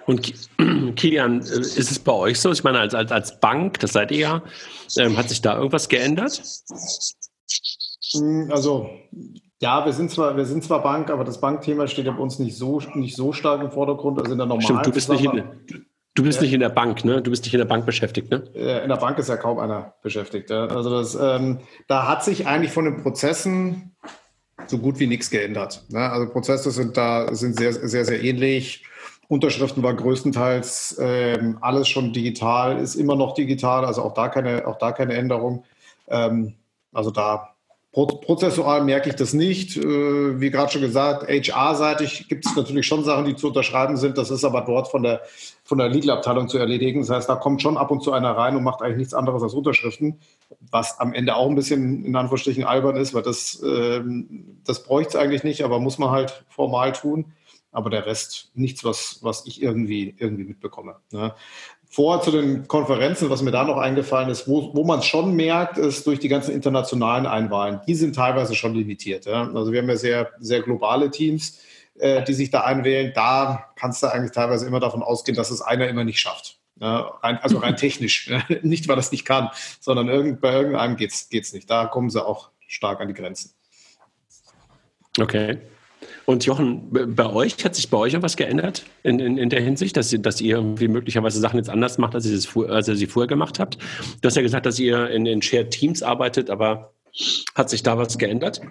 Und 0.06 0.34
Kilian, 0.96 1.42
äh, 1.42 1.60
ist 1.60 1.92
es 1.92 2.00
bei 2.00 2.12
euch 2.12 2.40
so? 2.40 2.52
Ich 2.52 2.64
meine, 2.64 2.80
als, 2.80 2.94
als, 2.94 3.12
als 3.12 3.40
Bank, 3.40 3.80
das 3.80 3.94
seid 3.94 4.12
ihr 4.12 4.18
ja, 4.18 4.44
ähm, 4.98 5.18
hat 5.18 5.30
sich 5.30 5.42
da 5.42 5.56
irgendwas 5.56 5.90
geändert? 5.90 6.42
Hm, 8.14 8.50
also 8.52 8.90
ja, 9.62 9.86
wir 9.86 9.94
sind 9.94 10.10
zwar, 10.10 10.36
wir 10.36 10.46
sind 10.46 10.64
zwar 10.64 10.82
Bank, 10.82 11.10
aber 11.12 11.24
das 11.24 11.40
Bankthema 11.40 11.88
steht 11.88 12.06
ja 12.06 12.12
bei 12.12 12.22
uns 12.22 12.40
nicht 12.40 12.58
so, 12.58 12.82
nicht 12.96 13.16
so 13.16 13.32
stark 13.32 13.62
im 13.62 13.72
Vordergrund. 13.72 14.20
Also 14.20 14.32
in 14.32 14.38
der 14.40 14.48
normalen 14.48 14.64
Stimmt, 14.64 14.86
du 14.88 14.92
bist, 14.92 15.10
nicht 15.10 15.24
in, 15.24 15.44
du 16.16 16.24
bist 16.24 16.40
ja. 16.40 16.44
nicht 16.44 16.54
in 16.54 16.62
der 16.62 16.70
Bank, 16.70 17.06
ne? 17.06 17.22
Du 17.22 17.30
bist 17.30 17.44
nicht 17.44 17.54
in 17.54 17.60
der 17.60 17.66
Bank 17.66 17.86
beschäftigt, 17.86 18.32
ne? 18.32 18.38
In 18.56 18.90
der 18.90 18.98
Bank 18.98 19.20
ist 19.20 19.30
ja 19.30 19.38
kaum 19.38 19.60
einer 19.60 19.94
beschäftigt. 20.02 20.50
Ja? 20.50 20.66
Also 20.66 20.90
das, 20.90 21.16
ähm, 21.16 21.60
da 21.88 22.08
hat 22.08 22.24
sich 22.24 22.48
eigentlich 22.48 22.72
von 22.72 22.86
den 22.86 23.04
Prozessen 23.04 23.96
so 24.66 24.80
gut 24.80 25.00
wie 25.00 25.08
nichts 25.08 25.30
geändert. 25.30 25.84
Ne? 25.90 26.10
Also 26.10 26.32
Prozesse 26.32 26.72
sind 26.72 26.98
da 26.98 27.34
sind 27.34 27.58
sehr, 27.58 27.74
sehr, 27.74 28.06
sehr 28.06 28.24
ähnlich. 28.24 28.84
Unterschriften 29.28 29.84
war 29.84 29.94
größtenteils 29.94 30.98
ähm, 31.00 31.58
alles 31.62 31.88
schon 31.88 32.14
digital, 32.14 32.80
ist 32.80 32.96
immer 32.96 33.16
noch 33.16 33.34
digital, 33.34 33.86
also 33.86 34.02
auch 34.02 34.14
da 34.14 34.28
keine, 34.28 34.68
auch 34.68 34.78
da 34.78 34.92
keine 34.92 35.14
Änderung. 35.14 35.64
Ähm, 36.10 36.56
also 36.92 37.12
da 37.12 37.51
Prozessual 37.92 38.86
merke 38.86 39.10
ich 39.10 39.16
das 39.16 39.34
nicht. 39.34 39.76
Äh, 39.76 40.40
wie 40.40 40.50
gerade 40.50 40.72
schon 40.72 40.82
gesagt, 40.82 41.28
HR-seitig 41.28 42.30
gibt 42.30 42.46
es 42.46 42.56
natürlich 42.56 42.86
schon 42.88 43.04
Sachen, 43.04 43.26
die 43.26 43.36
zu 43.36 43.50
unterschreiben 43.50 43.98
sind. 43.98 44.18
Das 44.18 44.32
ist 44.32 44.46
aber 44.46 44.62
dort 44.62 44.88
von 44.88 45.04
der, 45.04 45.22
von 45.66 45.78
der 45.78 45.90
Legal-Abteilung 45.90 46.48
zu 46.48 46.58
erledigen. 46.58 47.02
Das 47.02 47.10
heißt, 47.10 47.28
da 47.28 47.36
kommt 47.36 47.62
schon 47.62 47.76
ab 47.76 47.92
und 47.92 48.02
zu 48.02 48.14
einer 48.14 48.32
rein 48.32 48.56
und 48.56 48.64
macht 48.64 48.82
eigentlich 48.82 48.98
nichts 48.98 49.14
anderes 49.14 49.44
als 49.44 49.54
Unterschriften, 49.54 50.20
was 50.70 51.02
am 51.02 51.14
Ende 51.14 51.36
auch 51.36 51.50
ein 51.50 51.56
bisschen 51.56 52.06
in 52.06 52.16
Anführungsstrichen 52.16 52.64
albern 52.64 52.96
ist, 52.96 53.14
weil 53.14 53.24
das, 53.24 53.62
ähm, 53.62 54.62
das 54.66 54.84
bräuchte 54.84 55.10
es 55.10 55.16
eigentlich 55.18 55.44
nicht, 55.44 55.66
aber 55.66 55.82
muss 55.82 55.98
man 55.98 56.12
halt 56.12 56.46
formal 56.48 56.94
tun. 56.94 57.34
Aber 57.74 57.90
der 57.90 58.06
Rest 58.06 58.52
nichts, 58.54 58.84
was, 58.86 59.20
was 59.22 59.46
ich 59.46 59.62
irgendwie, 59.62 60.16
irgendwie 60.18 60.44
mitbekomme. 60.46 60.96
Ne? 61.12 61.34
Vor 61.94 62.22
zu 62.22 62.32
den 62.32 62.70
Konferenzen, 62.70 63.30
was 63.30 63.42
mir 63.42 63.52
da 63.52 63.66
noch 63.66 63.76
eingefallen 63.76 64.30
ist, 64.30 64.48
wo, 64.48 64.74
wo 64.74 64.86
man 64.86 65.00
es 65.00 65.06
schon 65.06 65.36
merkt, 65.36 65.78
ist 65.78 66.08
durch 66.08 66.20
die 66.20 66.30
ganzen 66.30 66.56
internationalen 66.56 67.26
Einwahlen. 67.26 67.82
Die 67.86 67.96
sind 67.96 68.16
teilweise 68.16 68.56
schon 68.56 68.74
limitiert. 68.74 69.26
Ja? 69.26 69.52
Also 69.54 69.74
wir 69.74 69.82
haben 69.82 69.90
ja 69.90 69.98
sehr, 69.98 70.32
sehr 70.40 70.62
globale 70.62 71.12
Teams, 71.12 71.60
äh, 72.00 72.24
die 72.24 72.34
sich 72.34 72.50
da 72.50 72.62
einwählen. 72.62 73.12
Da 73.14 73.72
kannst 73.76 74.02
du 74.02 74.08
eigentlich 74.08 74.32
teilweise 74.32 74.66
immer 74.66 74.80
davon 74.80 75.04
ausgehen, 75.04 75.36
dass 75.36 75.52
es 75.52 75.62
einer 75.62 75.90
immer 75.90 76.06
nicht 76.06 76.22
schafft. 76.22 76.60
Ja? 76.80 77.12
Rein, 77.24 77.40
also 77.42 77.58
rein 77.58 77.76
technisch. 77.76 78.32
nicht, 78.62 78.88
weil 78.88 78.96
das 78.96 79.12
nicht 79.12 79.26
kann, 79.26 79.50
sondern 79.82 80.08
irgend, 80.08 80.40
bei 80.40 80.54
irgendeinem 80.54 80.96
geht 80.96 81.12
es 81.12 81.54
nicht. 81.54 81.70
Da 81.70 81.88
kommen 81.88 82.10
sie 82.10 82.26
auch 82.26 82.52
stark 82.68 83.02
an 83.02 83.10
die 83.10 83.14
Grenzen. 83.14 83.52
Okay. 85.20 85.58
Und 86.26 86.46
Jochen, 86.46 86.90
bei 86.92 87.26
euch, 87.26 87.64
hat 87.64 87.76
sich 87.76 87.90
bei 87.90 87.98
euch 87.98 88.16
auch 88.16 88.22
was 88.22 88.38
geändert 88.38 88.84
in, 89.04 89.20
in, 89.20 89.38
in 89.38 89.50
der 89.50 89.62
Hinsicht, 89.62 89.98
dass, 89.98 90.16
dass 90.20 90.42
ihr 90.42 90.58
irgendwie 90.58 90.88
möglicherweise 90.88 91.40
Sachen 91.40 91.58
jetzt 91.58 91.70
anders 91.70 91.98
macht, 91.98 92.16
als 92.16 92.26
ihr, 92.26 92.36
das, 92.36 92.56
als 92.70 92.88
ihr 92.88 92.96
sie 92.96 93.08
vorher 93.08 93.28
gemacht 93.28 93.60
habt? 93.60 93.78
Du 94.22 94.28
hast 94.28 94.36
ja 94.36 94.42
gesagt, 94.42 94.66
dass 94.66 94.80
ihr 94.80 95.10
in, 95.10 95.26
in 95.26 95.42
Shared 95.42 95.72
Teams 95.72 96.04
arbeitet, 96.04 96.50
aber 96.50 96.94
hat 97.56 97.70
sich 97.70 97.84
da 97.84 97.98
was 97.98 98.18
geändert? 98.18 98.62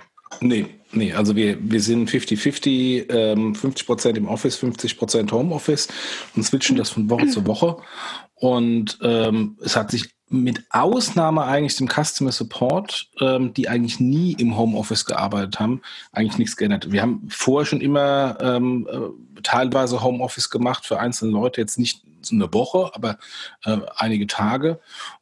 Nee, 0.40 0.66
nee, 0.92 1.12
also 1.12 1.34
wir, 1.34 1.58
wir 1.60 1.80
sind 1.80 2.08
50-50, 2.08 3.10
ähm, 3.10 3.54
50 3.54 3.86
Prozent 3.86 4.16
im 4.16 4.28
Office, 4.28 4.56
50 4.56 4.96
Prozent 4.96 5.32
Homeoffice 5.32 5.88
und 6.36 6.44
switchen 6.44 6.76
das 6.76 6.90
von 6.90 7.10
Woche 7.10 7.26
zu 7.26 7.46
Woche. 7.46 7.76
Und 8.34 8.98
ähm, 9.02 9.58
es 9.60 9.76
hat 9.76 9.90
sich 9.90 10.14
mit 10.30 10.62
Ausnahme 10.70 11.42
eigentlich 11.42 11.76
dem 11.76 11.88
Customer 11.88 12.30
Support, 12.30 13.08
ähm, 13.20 13.52
die 13.52 13.68
eigentlich 13.68 13.98
nie 13.98 14.32
im 14.32 14.56
Homeoffice 14.56 15.04
gearbeitet 15.04 15.58
haben, 15.58 15.82
eigentlich 16.12 16.38
nichts 16.38 16.56
geändert. 16.56 16.92
Wir 16.92 17.02
haben 17.02 17.26
vorher 17.28 17.66
schon 17.66 17.80
immer 17.80 18.38
ähm, 18.40 18.88
äh, 18.90 19.42
teilweise 19.42 20.02
Homeoffice 20.02 20.48
gemacht 20.48 20.86
für 20.86 21.00
einzelne 21.00 21.32
Leute, 21.32 21.60
jetzt 21.60 21.78
nicht 21.78 22.02
so 22.22 22.36
eine 22.36 22.52
Woche, 22.52 22.90
aber 22.94 23.18
äh, 23.64 23.78
einige 23.96 24.28
Tage. 24.28 24.78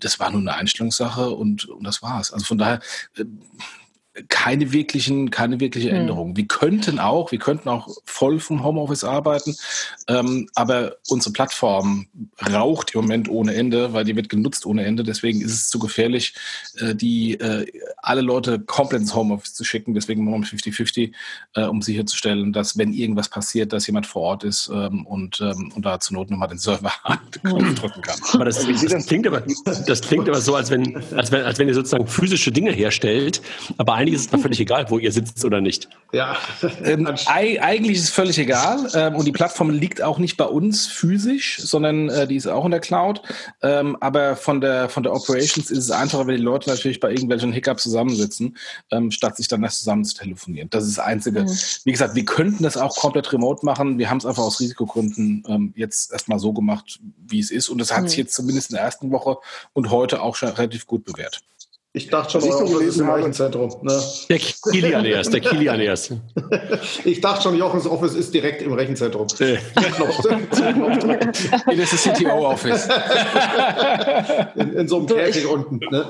das 0.00 0.20
war 0.20 0.30
nur 0.30 0.40
eine 0.40 0.54
Einstellungssache 0.54 1.30
und, 1.30 1.66
und 1.66 1.84
das 1.84 2.02
war's. 2.02 2.32
Also 2.32 2.44
von 2.44 2.58
daher, 2.58 2.80
äh, 3.16 3.24
keine 4.28 4.72
wirklichen, 4.72 5.30
keine 5.30 5.60
wirkliche 5.60 5.90
hm. 5.90 5.96
Änderung. 5.96 6.36
Wir 6.36 6.46
könnten 6.46 6.98
auch, 6.98 7.32
wir 7.32 7.38
könnten 7.38 7.68
auch 7.68 7.88
voll 8.04 8.40
vom 8.40 8.64
Homeoffice 8.64 9.04
arbeiten, 9.04 9.56
ähm, 10.08 10.48
aber 10.54 10.96
unsere 11.08 11.32
Plattform 11.32 12.06
raucht 12.50 12.94
im 12.94 13.02
Moment 13.02 13.28
ohne 13.28 13.54
Ende, 13.54 13.92
weil 13.92 14.04
die 14.04 14.16
wird 14.16 14.28
genutzt 14.28 14.64
ohne 14.66 14.84
Ende. 14.84 15.02
Deswegen 15.02 15.40
ist 15.40 15.52
es 15.52 15.68
zu 15.68 15.78
gefährlich, 15.78 16.34
äh, 16.78 16.94
die 16.94 17.34
äh, 17.34 17.66
alle 17.98 18.22
Leute 18.22 18.58
komplett 18.60 19.02
ins 19.02 19.14
Homeoffice 19.14 19.54
zu 19.54 19.64
schicken. 19.64 19.94
Deswegen 19.94 20.24
machen 20.24 20.42
wir 20.42 20.58
50-50, 20.58 21.12
äh, 21.54 21.64
um 21.64 21.82
sicherzustellen, 21.82 22.52
dass 22.52 22.78
wenn 22.78 22.92
irgendwas 22.92 23.28
passiert, 23.28 23.72
dass 23.72 23.86
jemand 23.86 24.06
vor 24.06 24.22
Ort 24.22 24.44
ist 24.44 24.70
ähm, 24.72 25.04
und, 25.06 25.40
ähm, 25.40 25.72
und 25.74 25.84
da 25.84 26.00
zur 26.00 26.16
Not 26.16 26.30
nochmal 26.30 26.48
den 26.48 26.58
Server 26.58 26.92
hm. 27.42 27.74
drücken 27.74 28.00
kann. 28.00 28.18
Aber 28.32 28.46
das, 28.46 28.66
das, 28.66 29.06
klingt 29.06 29.26
aber, 29.26 29.42
das 29.86 30.00
klingt 30.00 30.28
aber 30.28 30.40
so, 30.40 30.54
als 30.54 30.70
wenn, 30.70 30.96
als 31.14 31.30
wenn, 31.32 31.42
als 31.42 31.58
wenn 31.58 31.68
ihr 31.68 31.74
sozusagen 31.74 32.06
physische 32.06 32.50
Dinge 32.50 32.72
herstellt, 32.72 33.42
aber 33.76 33.94
ein 33.94 34.05
einiges 34.06 34.22
ist 34.22 34.32
dann 34.32 34.40
völlig 34.40 34.60
egal, 34.60 34.86
wo 34.88 34.98
ihr 34.98 35.10
sitzt 35.10 35.44
oder 35.44 35.60
nicht. 35.60 35.88
Ja, 36.12 36.36
ähm, 36.84 37.08
eigentlich 37.26 37.96
ist 37.96 38.04
es 38.04 38.10
völlig 38.10 38.38
egal. 38.38 38.88
Ähm, 38.94 39.16
und 39.16 39.24
die 39.24 39.32
Plattform 39.32 39.70
liegt 39.70 40.00
auch 40.00 40.18
nicht 40.18 40.36
bei 40.36 40.44
uns 40.44 40.86
physisch, 40.86 41.58
sondern 41.60 42.08
äh, 42.08 42.26
die 42.26 42.36
ist 42.36 42.46
auch 42.46 42.64
in 42.64 42.70
der 42.70 42.80
Cloud. 42.80 43.22
Ähm, 43.62 43.96
aber 44.00 44.36
von 44.36 44.60
der, 44.60 44.88
von 44.88 45.02
der 45.02 45.12
Operations 45.12 45.70
ist 45.70 45.78
es 45.78 45.90
einfacher, 45.90 46.26
wenn 46.26 46.36
die 46.36 46.42
Leute 46.42 46.70
natürlich 46.70 47.00
bei 47.00 47.10
irgendwelchen 47.10 47.52
Hiccups 47.52 47.82
zusammensitzen, 47.82 48.56
ähm, 48.92 49.10
statt 49.10 49.36
sich 49.36 49.48
dann 49.48 49.62
erst 49.62 49.80
zusammen 49.80 50.04
zu 50.04 50.16
telefonieren. 50.16 50.70
Das 50.70 50.84
ist 50.84 50.98
das 50.98 51.04
Einzige. 51.04 51.42
Mhm. 51.42 51.58
Wie 51.84 51.92
gesagt, 51.92 52.14
wir 52.14 52.24
könnten 52.24 52.62
das 52.62 52.76
auch 52.76 52.96
komplett 52.96 53.32
remote 53.32 53.66
machen. 53.66 53.98
Wir 53.98 54.08
haben 54.08 54.18
es 54.18 54.26
einfach 54.26 54.44
aus 54.44 54.60
Risikogründen 54.60 55.42
ähm, 55.48 55.72
jetzt 55.76 56.12
erstmal 56.12 56.38
so 56.38 56.52
gemacht, 56.52 57.00
wie 57.26 57.40
es 57.40 57.50
ist. 57.50 57.68
Und 57.68 57.78
das 57.78 57.92
hat 57.92 58.04
mhm. 58.04 58.08
sich 58.08 58.18
jetzt 58.18 58.34
zumindest 58.34 58.70
in 58.70 58.76
der 58.76 58.84
ersten 58.84 59.10
Woche 59.10 59.38
und 59.72 59.90
heute 59.90 60.22
auch 60.22 60.36
schon 60.36 60.50
relativ 60.50 60.86
gut 60.86 61.04
bewährt. 61.04 61.42
Ich 61.96 62.08
dachte 62.10 62.32
schon, 62.32 62.42
Was 62.42 62.48
ich 62.48 62.52
so 62.52 62.58
Office 62.58 62.70
ist 62.72 62.78
gelesen 62.78 63.00
im 63.00 63.06
habe- 63.06 63.18
Rechenzentrum. 63.20 63.70
Ne? 63.80 64.02
Der 64.28 64.38
Kilian 64.38 65.04
erst, 65.06 65.32
der 65.32 65.40
Kilian 65.40 65.80
erst. 65.80 66.12
Ich 67.04 67.20
dachte 67.22 67.42
schon, 67.44 67.56
Jochens 67.56 67.86
Office 67.86 68.14
ist 68.14 68.34
direkt 68.34 68.60
im 68.60 68.72
Rechenzentrum. 68.74 69.26
Knopf 69.28 70.18
drücken. 70.20 70.46
Das 71.78 71.92
ist 71.92 72.04
CTO-Office. 72.04 72.88
in, 74.56 74.72
in 74.74 74.88
so 74.88 74.96
einem 74.98 75.08
So, 75.08 75.16
ich- 75.16 75.24
Käfig 75.24 75.46
unten. 75.46 75.78
Ne? 75.90 76.06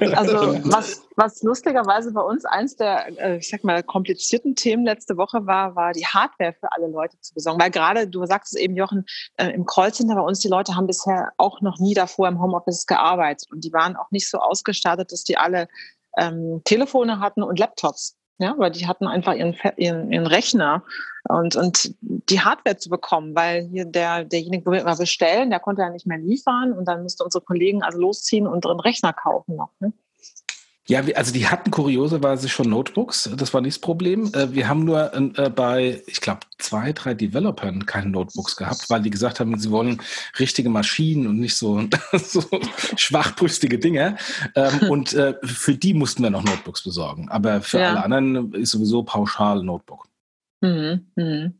Also 0.16 0.58
was, 0.64 1.02
was 1.16 1.42
lustigerweise 1.42 2.12
bei 2.12 2.22
uns 2.22 2.44
eins 2.44 2.74
der, 2.76 3.06
äh, 3.20 3.36
ich 3.38 3.48
sag 3.48 3.62
mal, 3.62 3.82
komplizierten 3.84 4.56
Themen 4.56 4.84
letzte 4.84 5.16
Woche 5.16 5.46
war, 5.46 5.76
war 5.76 5.92
die 5.92 6.06
Hardware 6.06 6.54
für 6.58 6.72
alle 6.72 6.88
Leute 6.88 7.16
zu 7.20 7.34
besorgen. 7.34 7.60
Weil 7.60 7.70
gerade, 7.70 8.08
du 8.08 8.24
sagst 8.26 8.54
es 8.54 8.60
eben, 8.60 8.74
Jochen, 8.76 9.04
äh, 9.36 9.50
im 9.50 9.64
Callcenter 9.64 10.16
bei 10.16 10.22
uns, 10.22 10.40
die 10.40 10.48
Leute 10.48 10.74
haben 10.74 10.86
bisher 10.88 11.30
auch 11.36 11.60
noch 11.60 11.78
nie 11.78 11.94
davor 11.94 12.26
im 12.28 12.40
Homeoffice 12.40 12.86
gearbeitet. 12.86 13.48
Und 13.52 13.62
die 13.64 13.72
waren 13.72 13.94
auch 13.96 14.10
nicht 14.10 14.28
so 14.28 14.38
ausgestattet, 14.38 15.12
dass 15.12 15.19
die 15.28 15.38
alle 15.38 15.68
ähm, 16.16 16.62
Telefone 16.64 17.20
hatten 17.20 17.42
und 17.42 17.58
Laptops. 17.58 18.16
Ja, 18.38 18.54
weil 18.56 18.70
die 18.70 18.86
hatten 18.86 19.06
einfach 19.06 19.34
ihren, 19.34 19.54
ihren, 19.76 20.10
ihren 20.10 20.26
Rechner 20.26 20.82
und, 21.28 21.56
und 21.56 21.94
die 22.00 22.40
Hardware 22.40 22.78
zu 22.78 22.88
bekommen, 22.88 23.34
weil 23.34 23.68
hier 23.68 23.84
der, 23.84 24.24
derjenige, 24.24 24.64
wo 24.64 24.72
wir 24.72 24.80
immer 24.80 24.96
bestellen, 24.96 25.50
der 25.50 25.60
konnte 25.60 25.82
ja 25.82 25.90
nicht 25.90 26.06
mehr 26.06 26.16
liefern 26.16 26.72
und 26.72 26.86
dann 26.86 27.02
musste 27.02 27.22
unsere 27.22 27.44
Kollegen 27.44 27.82
also 27.82 27.98
losziehen 27.98 28.46
und 28.46 28.64
einen 28.64 28.80
Rechner 28.80 29.12
kaufen 29.12 29.56
noch. 29.56 29.72
Ne? 29.80 29.92
Ja, 30.90 31.02
also 31.14 31.32
die 31.32 31.46
hatten 31.46 31.70
kurioserweise 31.70 32.48
schon 32.48 32.68
Notebooks, 32.68 33.30
das 33.36 33.54
war 33.54 33.60
nicht 33.60 33.76
das 33.76 33.80
Problem. 33.80 34.32
Äh, 34.34 34.52
Wir 34.52 34.68
haben 34.68 34.84
nur 34.84 35.12
äh, 35.14 35.48
bei, 35.48 36.02
ich 36.06 36.20
glaube, 36.20 36.40
zwei, 36.58 36.92
drei 36.92 37.14
Developern 37.14 37.86
keine 37.86 38.10
Notebooks 38.10 38.56
gehabt, 38.56 38.90
weil 38.90 39.00
die 39.00 39.10
gesagt 39.10 39.38
haben, 39.38 39.56
sie 39.58 39.70
wollen 39.70 40.02
richtige 40.40 40.68
Maschinen 40.68 41.28
und 41.28 41.38
nicht 41.38 41.54
so, 41.56 41.80
so 42.12 42.42
schwachbrüstige 42.96 43.78
Dinge. 43.78 44.16
Ähm, 44.56 44.80
Und 44.90 45.12
äh, 45.12 45.34
für 45.44 45.74
die 45.74 45.94
mussten 45.94 46.24
wir 46.24 46.30
noch 46.30 46.42
Notebooks 46.42 46.82
besorgen. 46.82 47.28
Aber 47.28 47.60
für 47.60 47.78
Ja. 47.78 47.90
alle 47.90 48.02
anderen 48.04 48.52
ist 48.54 48.72
sowieso 48.72 49.04
pauschal 49.04 49.62
Notebook. 49.62 50.06
Mhm. 50.60 51.06
Mhm. 51.14 51.54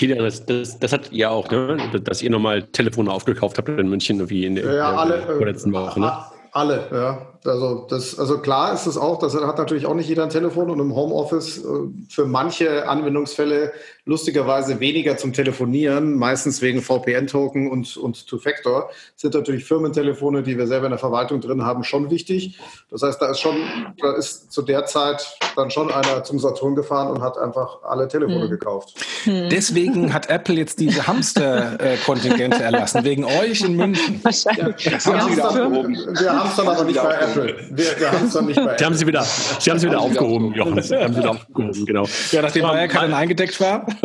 Das, 0.00 0.46
das, 0.46 0.78
das 0.78 0.92
hat 0.92 1.12
ihr 1.12 1.30
auch, 1.30 1.50
ne? 1.50 2.00
dass 2.02 2.22
ihr 2.22 2.30
nochmal 2.30 2.62
Telefone 2.62 3.10
aufgekauft 3.12 3.58
habt 3.58 3.68
in 3.68 3.88
München, 3.88 4.28
wie 4.30 4.44
in 4.46 4.54
der, 4.56 4.72
Ja, 4.74 4.96
alle. 4.96 5.18
der 5.18 5.36
vorletzten 5.36 5.72
Woche. 5.72 6.00
Ne? 6.00 6.12
Alle, 6.52 6.88
ja. 6.90 7.35
Also, 7.46 7.86
das, 7.88 8.18
also 8.18 8.38
klar 8.38 8.72
ist 8.72 8.86
es 8.86 8.96
auch, 8.96 9.18
das 9.18 9.34
hat 9.34 9.58
natürlich 9.58 9.86
auch 9.86 9.94
nicht 9.94 10.08
jeder 10.08 10.22
ein 10.24 10.30
Telefon 10.30 10.70
und 10.70 10.80
im 10.80 10.94
Homeoffice 10.94 11.58
äh, 11.58 11.62
für 12.08 12.26
manche 12.26 12.88
Anwendungsfälle 12.88 13.72
lustigerweise 14.04 14.78
weniger 14.78 15.16
zum 15.16 15.32
Telefonieren, 15.32 16.14
meistens 16.14 16.62
wegen 16.62 16.80
VPN-Token 16.80 17.68
und, 17.68 17.96
und 17.96 18.26
Two-Factor, 18.28 18.90
sind 19.16 19.34
natürlich 19.34 19.64
Firmentelefone, 19.64 20.44
die 20.44 20.56
wir 20.56 20.68
selber 20.68 20.86
in 20.86 20.92
der 20.92 20.98
Verwaltung 20.98 21.40
drin 21.40 21.64
haben, 21.64 21.82
schon 21.82 22.08
wichtig. 22.10 22.58
Das 22.88 23.02
heißt, 23.02 23.20
da 23.20 23.30
ist 23.30 23.40
schon, 23.40 23.56
da 24.00 24.12
ist 24.12 24.52
zu 24.52 24.62
der 24.62 24.86
Zeit 24.86 25.36
dann 25.56 25.70
schon 25.70 25.90
einer 25.90 26.22
zum 26.22 26.38
Saturn 26.38 26.76
gefahren 26.76 27.08
und 27.08 27.20
hat 27.20 27.36
einfach 27.36 27.82
alle 27.82 28.06
Telefone 28.06 28.44
Hm. 28.44 28.50
gekauft. 28.50 28.94
Mhm. 29.24 29.48
Deswegen 29.50 30.12
hat 30.12 30.28
Apple 30.30 30.54
jetzt 30.54 30.78
diese 30.78 31.06
Hamster-Kontingente 31.06 32.62
erlassen, 32.62 33.04
wegen 33.04 33.24
euch 33.24 33.62
in 33.62 33.76
München. 33.76 34.20
Wahrscheinlich. 34.22 34.84
Das 34.84 35.06
haben 35.06 35.20
sie 35.20 35.32
wieder 35.32 35.42
dann, 35.42 35.62
abgehoben. 35.62 35.94
wir 35.94 36.32
haben 36.32 36.48
es 36.48 36.56
dann 36.56 36.68
aber 36.68 36.84
nicht 36.84 37.02
bei 37.02 37.14
Apple. 37.14 37.35
Wir, 37.36 37.98
wir 37.98 38.12
haben 38.12 38.26
es 38.26 38.32
dann 38.32 38.46
nicht 38.46 38.56
bei 38.56 38.76
Sie 38.78 38.84
haben 38.84 38.94
sie 38.94 39.06
wieder, 39.06 39.22
sie 39.22 39.70
haben 39.70 39.78
sie 39.78 39.86
wieder 39.86 40.00
aufgehoben, 40.00 40.54
Jochen. 40.54 40.80
Sie 40.82 40.96
haben 40.96 41.12
sie 41.14 41.20
wieder 41.20 41.30
aufgehoben, 41.30 41.86
genau. 41.86 42.06
Ja, 42.32 42.42
nachdem 42.42 42.64
Wirecard 42.64 43.04
dann 43.04 43.14
eingedeckt 43.14 43.60
war. 43.60 43.86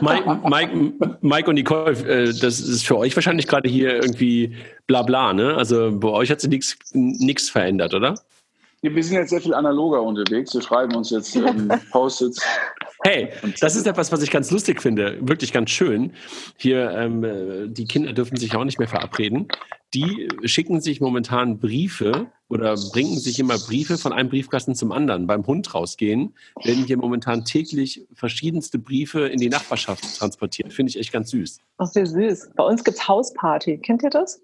Mike, 0.00 0.40
Mike, 0.48 0.92
Mike 1.20 1.48
und 1.48 1.54
Nicole, 1.54 1.92
äh, 1.92 2.32
das 2.32 2.60
ist 2.60 2.86
für 2.86 2.98
euch 2.98 3.14
wahrscheinlich 3.16 3.46
gerade 3.46 3.68
hier 3.68 3.94
irgendwie 3.94 4.56
bla 4.86 5.02
bla, 5.02 5.32
ne? 5.32 5.54
Also 5.56 5.90
bei 5.92 6.08
euch 6.08 6.30
hat 6.30 6.40
sich 6.40 6.50
nichts 6.50 6.76
nichts 6.92 7.50
verändert, 7.50 7.94
oder? 7.94 8.14
Wir 8.92 9.02
sind 9.02 9.16
jetzt 9.16 9.30
sehr 9.30 9.40
viel 9.40 9.54
analoger 9.54 10.02
unterwegs. 10.02 10.52
Wir 10.52 10.60
schreiben 10.60 10.94
uns 10.94 11.08
jetzt 11.08 11.34
ähm, 11.36 11.72
Post-its. 11.90 12.42
Hey, 13.06 13.28
das 13.60 13.76
ist 13.76 13.86
etwas, 13.86 14.12
was 14.12 14.22
ich 14.22 14.30
ganz 14.30 14.50
lustig 14.50 14.80
finde, 14.80 15.18
wirklich 15.20 15.52
ganz 15.52 15.68
schön. 15.68 16.14
Hier, 16.56 16.90
ähm, 16.92 17.22
äh, 17.22 17.68
die 17.68 17.84
Kinder 17.84 18.14
dürfen 18.14 18.38
sich 18.38 18.56
auch 18.56 18.64
nicht 18.64 18.78
mehr 18.78 18.88
verabreden. 18.88 19.46
Die 19.92 20.26
schicken 20.44 20.80
sich 20.80 21.02
momentan 21.02 21.58
Briefe 21.58 22.28
oder 22.48 22.74
bringen 22.92 23.18
sich 23.18 23.38
immer 23.38 23.58
Briefe 23.58 23.98
von 23.98 24.14
einem 24.14 24.30
Briefkasten 24.30 24.74
zum 24.74 24.90
anderen. 24.90 25.26
Beim 25.26 25.46
Hund 25.46 25.74
rausgehen 25.74 26.34
werden 26.64 26.86
hier 26.86 26.96
momentan 26.96 27.44
täglich 27.44 28.06
verschiedenste 28.14 28.78
Briefe 28.78 29.28
in 29.28 29.38
die 29.38 29.50
Nachbarschaft 29.50 30.18
transportiert. 30.18 30.72
Finde 30.72 30.88
ich 30.88 30.98
echt 30.98 31.12
ganz 31.12 31.30
süß. 31.30 31.60
Ach, 31.76 31.94
wie 31.94 32.06
süß. 32.06 32.52
Bei 32.56 32.64
uns 32.64 32.82
gibt's 32.82 33.06
Hausparty. 33.06 33.78
Kennt 33.78 34.02
ihr 34.02 34.10
das? 34.10 34.40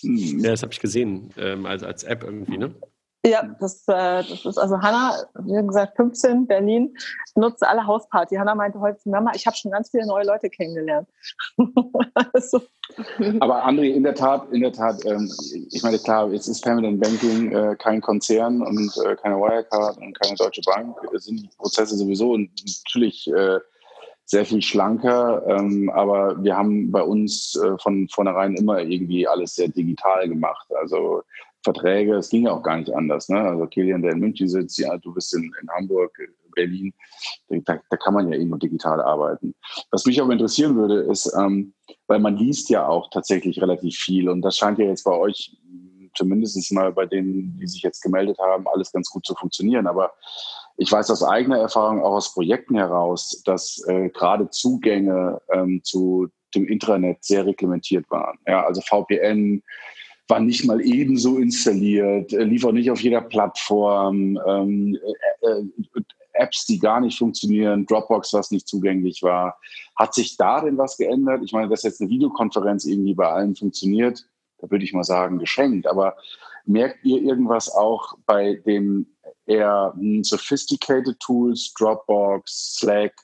Hm. 0.00 0.40
Ja, 0.40 0.50
das 0.50 0.62
habe 0.62 0.72
ich 0.72 0.80
gesehen, 0.80 1.30
ähm, 1.36 1.64
als, 1.64 1.84
als 1.84 2.02
App 2.02 2.24
irgendwie, 2.24 2.58
ne? 2.58 2.74
Ja, 3.26 3.42
das, 3.58 3.84
äh, 3.88 4.22
das 4.22 4.44
ist 4.44 4.58
also 4.58 4.78
Hanna, 4.82 5.16
wie 5.38 5.66
gesagt, 5.66 5.96
15, 5.96 6.46
Berlin, 6.46 6.94
nutzt 7.34 7.62
alle 7.62 7.86
Hausparty. 7.86 8.36
Hanna 8.36 8.54
meinte 8.54 8.78
heute 8.80 8.98
zu 8.98 9.08
Mama, 9.08 9.32
ich 9.34 9.46
habe 9.46 9.56
schon 9.56 9.70
ganz 9.70 9.90
viele 9.90 10.06
neue 10.06 10.26
Leute 10.26 10.50
kennengelernt. 10.50 11.08
also, 12.34 12.60
Aber 13.40 13.66
André, 13.66 13.94
in 13.94 14.02
der 14.02 14.14
Tat, 14.14 14.52
in 14.52 14.60
der 14.60 14.72
Tat, 14.72 15.02
ähm, 15.06 15.32
ich 15.70 15.82
meine, 15.82 15.98
klar, 15.98 16.30
jetzt 16.32 16.48
ist 16.48 16.60
Permanent 16.60 17.00
Banking 17.00 17.50
äh, 17.52 17.76
kein 17.76 18.02
Konzern 18.02 18.60
und 18.60 18.92
äh, 19.06 19.16
keine 19.16 19.36
Wirecard 19.36 19.96
und 19.96 20.20
keine 20.20 20.36
Deutsche 20.36 20.60
Bank. 20.66 20.94
Es 21.14 21.24
sind 21.24 21.40
die 21.40 21.50
Prozesse 21.56 21.96
sowieso 21.96 22.36
natürlich 22.36 23.26
äh, 23.32 23.58
sehr 24.26 24.44
viel 24.44 24.60
schlanker, 24.60 25.46
ähm, 25.46 25.90
aber 25.94 26.42
wir 26.42 26.56
haben 26.56 26.90
bei 26.90 27.02
uns 27.02 27.56
äh, 27.56 27.78
von 27.78 28.06
vornherein 28.08 28.54
immer 28.56 28.80
irgendwie 28.80 29.26
alles 29.26 29.54
sehr 29.54 29.68
digital 29.68 30.28
gemacht. 30.28 30.66
Also 30.78 31.22
Verträge, 31.64 32.14
es 32.16 32.28
ging 32.28 32.44
ja 32.44 32.52
auch 32.52 32.62
gar 32.62 32.76
nicht 32.76 32.94
anders. 32.94 33.28
Ne? 33.28 33.40
Also 33.40 33.66
Kilian, 33.66 34.02
der 34.02 34.12
in 34.12 34.20
München 34.20 34.48
sitzt, 34.48 34.78
ja, 34.78 34.96
du 34.98 35.12
bist 35.12 35.34
in, 35.34 35.42
in 35.60 35.68
Hamburg, 35.70 36.16
Berlin, 36.54 36.94
da, 37.48 37.78
da 37.90 37.96
kann 37.96 38.14
man 38.14 38.32
ja 38.32 38.38
eh 38.38 38.44
nur 38.44 38.58
digital 38.58 39.00
arbeiten. 39.00 39.54
Was 39.90 40.06
mich 40.06 40.20
aber 40.20 40.32
interessieren 40.32 40.76
würde, 40.76 41.00
ist, 41.10 41.32
ähm, 41.36 41.74
weil 42.06 42.20
man 42.20 42.36
liest 42.36 42.70
ja 42.70 42.86
auch 42.86 43.10
tatsächlich 43.10 43.60
relativ 43.60 43.96
viel 43.96 44.28
und 44.28 44.42
das 44.42 44.56
scheint 44.56 44.78
ja 44.78 44.86
jetzt 44.86 45.04
bei 45.04 45.16
euch 45.16 45.56
mh, 45.68 46.10
zumindest 46.14 46.72
mal 46.72 46.92
bei 46.92 47.06
denen, 47.06 47.58
die 47.58 47.66
sich 47.66 47.82
jetzt 47.82 48.02
gemeldet 48.02 48.38
haben, 48.38 48.68
alles 48.68 48.92
ganz 48.92 49.10
gut 49.10 49.26
zu 49.26 49.34
funktionieren. 49.34 49.86
Aber 49.86 50.12
ich 50.76 50.90
weiß 50.90 51.10
aus 51.10 51.22
eigener 51.22 51.58
Erfahrung, 51.58 52.02
auch 52.02 52.14
aus 52.14 52.32
Projekten 52.32 52.76
heraus, 52.76 53.42
dass 53.44 53.82
äh, 53.88 54.10
gerade 54.10 54.50
Zugänge 54.50 55.40
ähm, 55.52 55.80
zu 55.82 56.28
dem 56.54 56.66
Intranet 56.68 57.24
sehr 57.24 57.46
reglementiert 57.46 58.08
waren. 58.10 58.38
Ja, 58.46 58.64
also 58.64 58.80
VPN 58.80 59.62
war 60.28 60.40
nicht 60.40 60.64
mal 60.64 60.80
ebenso 60.80 61.38
installiert, 61.38 62.32
äh, 62.32 62.44
lief 62.44 62.64
auch 62.64 62.72
nicht 62.72 62.90
auf 62.90 63.00
jeder 63.00 63.20
Plattform, 63.20 64.38
ähm, 64.46 64.98
äh, 65.42 65.48
äh, 65.48 65.64
Apps, 66.32 66.66
die 66.66 66.78
gar 66.78 67.00
nicht 67.00 67.18
funktionieren, 67.18 67.86
Dropbox, 67.86 68.32
was 68.32 68.50
nicht 68.50 68.66
zugänglich 68.66 69.22
war. 69.22 69.58
Hat 69.96 70.14
sich 70.14 70.36
da 70.36 70.60
denn 70.60 70.76
was 70.76 70.96
geändert? 70.96 71.42
Ich 71.44 71.52
meine, 71.52 71.68
dass 71.68 71.84
jetzt 71.84 72.00
eine 72.00 72.10
Videokonferenz 72.10 72.84
irgendwie 72.84 73.14
bei 73.14 73.28
allen 73.28 73.54
funktioniert, 73.54 74.26
da 74.58 74.70
würde 74.70 74.84
ich 74.84 74.92
mal 74.92 75.04
sagen, 75.04 75.38
geschenkt. 75.38 75.86
Aber 75.86 76.16
merkt 76.64 77.04
ihr 77.04 77.22
irgendwas 77.22 77.70
auch 77.70 78.16
bei 78.26 78.54
den 78.66 79.06
eher 79.46 79.92
hm, 79.96 80.24
sophisticated 80.24 81.20
Tools, 81.20 81.72
Dropbox, 81.78 82.78
Slack, 82.78 83.14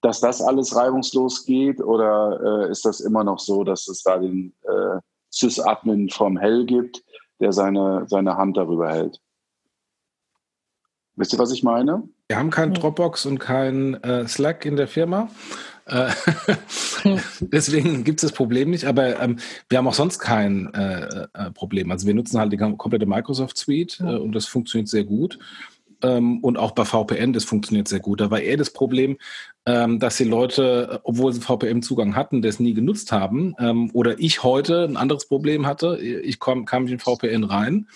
dass 0.00 0.20
das 0.20 0.40
alles 0.40 0.76
reibungslos 0.76 1.44
geht? 1.46 1.80
Oder 1.80 2.66
äh, 2.66 2.70
ist 2.70 2.84
das 2.84 3.00
immer 3.00 3.24
noch 3.24 3.38
so, 3.38 3.64
dass 3.64 3.88
es 3.88 4.02
da 4.02 4.18
den 4.18 4.54
äh, 4.62 5.00
Sys-Admin 5.38 6.10
vom 6.10 6.36
Hell 6.36 6.64
gibt, 6.64 7.02
der 7.40 7.52
seine, 7.52 8.04
seine 8.08 8.36
Hand 8.36 8.56
darüber 8.56 8.90
hält? 8.90 9.20
Wisst 11.16 11.32
ihr, 11.32 11.38
was 11.38 11.52
ich 11.52 11.62
meine? 11.62 12.02
Wir 12.28 12.38
haben 12.38 12.50
keinen 12.50 12.74
Dropbox 12.74 13.26
und 13.26 13.38
kein 13.38 13.94
äh, 14.02 14.26
Slack 14.26 14.64
in 14.64 14.76
der 14.76 14.88
Firma. 14.88 15.28
Äh, 15.86 16.10
Deswegen 17.40 18.04
gibt 18.04 18.22
es 18.22 18.30
das 18.30 18.36
Problem 18.36 18.70
nicht, 18.70 18.86
aber 18.86 19.20
ähm, 19.20 19.38
wir 19.68 19.78
haben 19.78 19.86
auch 19.86 19.94
sonst 19.94 20.18
kein 20.18 20.72
äh, 20.74 21.26
äh, 21.34 21.50
Problem. 21.52 21.90
Also 21.90 22.06
wir 22.06 22.14
nutzen 22.14 22.40
halt 22.40 22.52
die 22.52 22.56
komplette 22.56 23.06
Microsoft 23.06 23.58
Suite 23.58 24.00
äh, 24.00 24.16
und 24.16 24.32
das 24.32 24.46
funktioniert 24.46 24.88
sehr 24.88 25.04
gut. 25.04 25.38
Ähm, 26.04 26.38
und 26.40 26.58
auch 26.58 26.72
bei 26.72 26.84
VPN, 26.84 27.32
das 27.32 27.44
funktioniert 27.44 27.88
sehr 27.88 28.00
gut. 28.00 28.20
Da 28.20 28.30
war 28.30 28.40
eher 28.40 28.58
das 28.58 28.70
Problem, 28.70 29.16
ähm, 29.64 29.98
dass 29.98 30.18
die 30.18 30.24
Leute, 30.24 31.00
obwohl 31.02 31.32
sie 31.32 31.40
VPN-Zugang 31.40 32.14
hatten, 32.14 32.42
das 32.42 32.60
nie 32.60 32.74
genutzt 32.74 33.10
haben. 33.10 33.54
Ähm, 33.58 33.90
oder 33.94 34.18
ich 34.18 34.42
heute 34.42 34.84
ein 34.84 34.98
anderes 34.98 35.26
Problem 35.26 35.66
hatte. 35.66 35.98
Ich 35.98 36.38
kam, 36.38 36.66
kam 36.66 36.86
in 36.86 36.98
VPN 36.98 37.44
rein. 37.44 37.88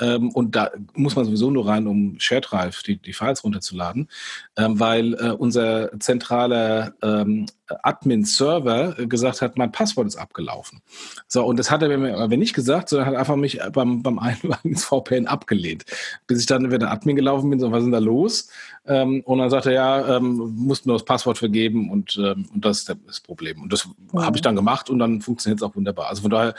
Ähm, 0.00 0.30
und 0.30 0.54
da 0.56 0.70
muss 0.94 1.16
man 1.16 1.24
sowieso 1.24 1.50
nur 1.50 1.66
rein, 1.68 1.86
um 1.86 2.16
Shared 2.18 2.48
Drive 2.50 2.82
die, 2.82 2.98
die 2.98 3.12
Files 3.12 3.44
runterzuladen, 3.44 4.08
ähm, 4.56 4.78
weil 4.78 5.14
äh, 5.14 5.30
unser 5.30 5.90
zentraler 6.00 6.94
ähm, 7.02 7.46
Admin-Server 7.82 8.94
gesagt 9.06 9.42
hat, 9.42 9.58
mein 9.58 9.72
Passwort 9.72 10.06
ist 10.06 10.16
abgelaufen. 10.16 10.82
So, 11.26 11.44
und 11.44 11.58
das 11.58 11.70
hat 11.70 11.82
er 11.82 11.96
mir 11.98 12.16
aber 12.16 12.36
nicht 12.36 12.54
gesagt, 12.54 12.88
sondern 12.88 13.08
hat 13.08 13.16
einfach 13.16 13.36
mich 13.36 13.58
beim, 13.72 14.02
beim 14.02 14.18
Einwagen 14.18 14.70
ins 14.70 14.84
VPN 14.84 15.26
abgelehnt. 15.26 15.84
Bis 16.26 16.40
ich 16.40 16.46
dann 16.46 16.68
den 16.68 16.84
Admin 16.84 17.16
gelaufen 17.16 17.50
bin, 17.50 17.58
so, 17.58 17.72
was 17.72 17.78
ist 17.78 17.84
denn 17.86 17.92
da 17.92 17.98
los? 17.98 18.48
Ähm, 18.86 19.22
und 19.24 19.38
dann 19.38 19.50
sagte 19.50 19.70
er, 19.70 19.74
ja, 19.74 20.16
ähm, 20.16 20.54
musst 20.56 20.86
nur 20.86 20.94
das 20.96 21.04
Passwort 21.04 21.38
vergeben 21.38 21.90
und, 21.90 22.16
ähm, 22.18 22.48
und 22.52 22.64
das 22.64 22.78
ist 22.80 22.96
das 23.06 23.20
Problem. 23.20 23.62
Und 23.62 23.72
das 23.72 23.88
Ja. 24.12 24.24
habe 24.24 24.36
ich 24.36 24.42
dann 24.42 24.56
gemacht 24.56 24.88
und 24.90 24.98
dann 24.98 25.20
funktioniert 25.20 25.60
es 25.60 25.62
auch 25.68 25.74
wunderbar. 25.74 26.08
Also 26.08 26.22
von 26.22 26.30
daher, 26.30 26.54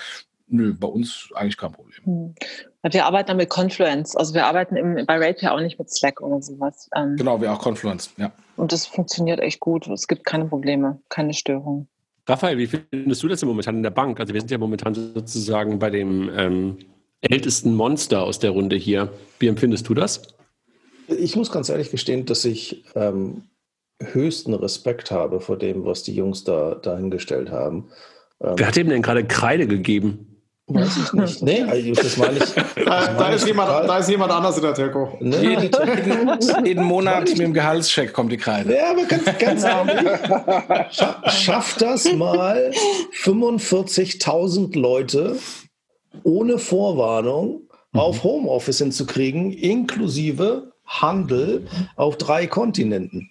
nö, 0.47 0.73
bei 0.73 0.88
uns 0.88 1.30
eigentlich 1.36 1.58
kein 1.58 1.71
Problem. 1.71 2.36
Wir 2.84 3.06
arbeiten 3.06 3.28
dann 3.28 3.38
mit 3.38 3.50
Confluence. 3.50 4.16
Also 4.16 4.34
wir 4.34 4.46
arbeiten 4.46 4.76
im, 4.76 5.06
bei 5.06 5.18
RatePay 5.18 5.48
auch 5.48 5.60
nicht 5.60 5.80
mit 5.80 5.90
Slack 5.90 6.22
oder 6.22 6.42
sowas. 6.42 6.90
Ähm, 6.96 7.16
genau, 7.18 7.42
wir 7.42 7.52
auch 7.52 7.62
Confluence, 7.62 8.12
ja. 8.18 8.32
Und 8.56 8.72
das 8.72 8.86
funktioniert 8.86 9.40
echt 9.40 9.60
gut. 9.60 9.88
Es 9.88 10.08
gibt 10.08 10.26
keine 10.26 10.46
Probleme, 10.46 11.02
keine 11.10 11.34
Störungen. 11.34 11.88
Raphael, 12.28 12.58
wie 12.58 12.68
findest 12.68 13.23
du 13.23 13.28
das 13.28 13.40
denn 13.40 13.50
momentan 13.50 13.78
in 13.78 13.84
der 13.84 13.90
Bank? 13.90 14.19
Also 14.19 14.34
wir 14.34 14.42
sind 14.42 14.52
ja 14.52 14.58
momentan 14.58 14.94
sozusagen 14.94 15.80
bei 15.80 15.90
dem 15.90 16.30
ähm, 16.36 16.78
ältesten 17.21 17.73
Monster 17.73 18.23
aus 18.23 18.40
der 18.40 18.52
Runde 18.52 18.75
hier. 18.75 19.12
Wie 19.40 19.48
empfindest 19.48 19.88
du 19.88 19.94
das? 19.94 20.21
Ich 21.08 21.36
muss 21.36 21.52
ganz 21.52 21.69
ehrlich 21.69 21.90
gestehen, 21.90 22.25
dass 22.25 22.44
ich 22.44 22.84
ähm, 22.96 23.44
höchsten 24.02 24.54
Respekt 24.54 25.10
habe 25.12 25.40
vor 25.40 25.58
dem, 25.58 25.86
was 25.86 26.04
die 26.04 26.13
Jungs 26.13 26.44
da 26.44 26.75
dahingestellt 26.75 27.50
haben. 27.50 27.90
Ähm, 28.42 28.54
Wer 28.58 28.67
hat 28.67 28.78
ihm 28.78 28.90
denn 28.90 29.02
gerade 29.02 29.25
Kreide 29.25 29.67
gegeben? 29.67 30.27
Weiß 30.68 30.98
ich 30.98 31.13
nicht. 31.13 31.42
Nee, 31.48 31.63
also 31.63 31.94
das 31.94 32.18
meine 32.18 32.38
ich. 32.38 32.54
Da, 32.86 33.13
da, 33.13 33.30
ist 33.30 33.48
jemand, 33.48 33.70
da 33.70 33.98
ist 33.98 34.10
jemand 34.10 34.32
anders 34.32 34.58
in 34.58 34.63
der 34.63 34.74
Telco. 34.74 35.18
Nee. 35.20 35.56
Jeden, 35.56 36.65
jeden, 36.65 36.84
Monat 36.84 37.30
mit 37.30 37.40
dem 37.40 37.54
Gehaltscheck 37.54 38.13
kommt 38.13 38.32
die 38.32 38.38
Kreide. 38.38 38.76
Ja, 38.76 38.92
aber 38.92 39.06
ganz, 39.06 39.26
ganz 39.38 39.63
ehrlich, 39.63 41.34
schafft 41.34 41.82
das 41.82 42.12
mal 42.13 42.72
45.000 43.24 44.78
Leute 44.78 45.38
ohne 46.24 46.60
Vorwarnung 46.60 47.62
mhm. 47.92 48.00
auf 48.00 48.24
Homeoffice 48.24 48.80
hinzukriegen, 48.80 49.52
inklusive 49.52 50.72
Handel 50.86 51.68
auf 51.96 52.18
drei 52.18 52.48
Kontinenten. 52.48 53.30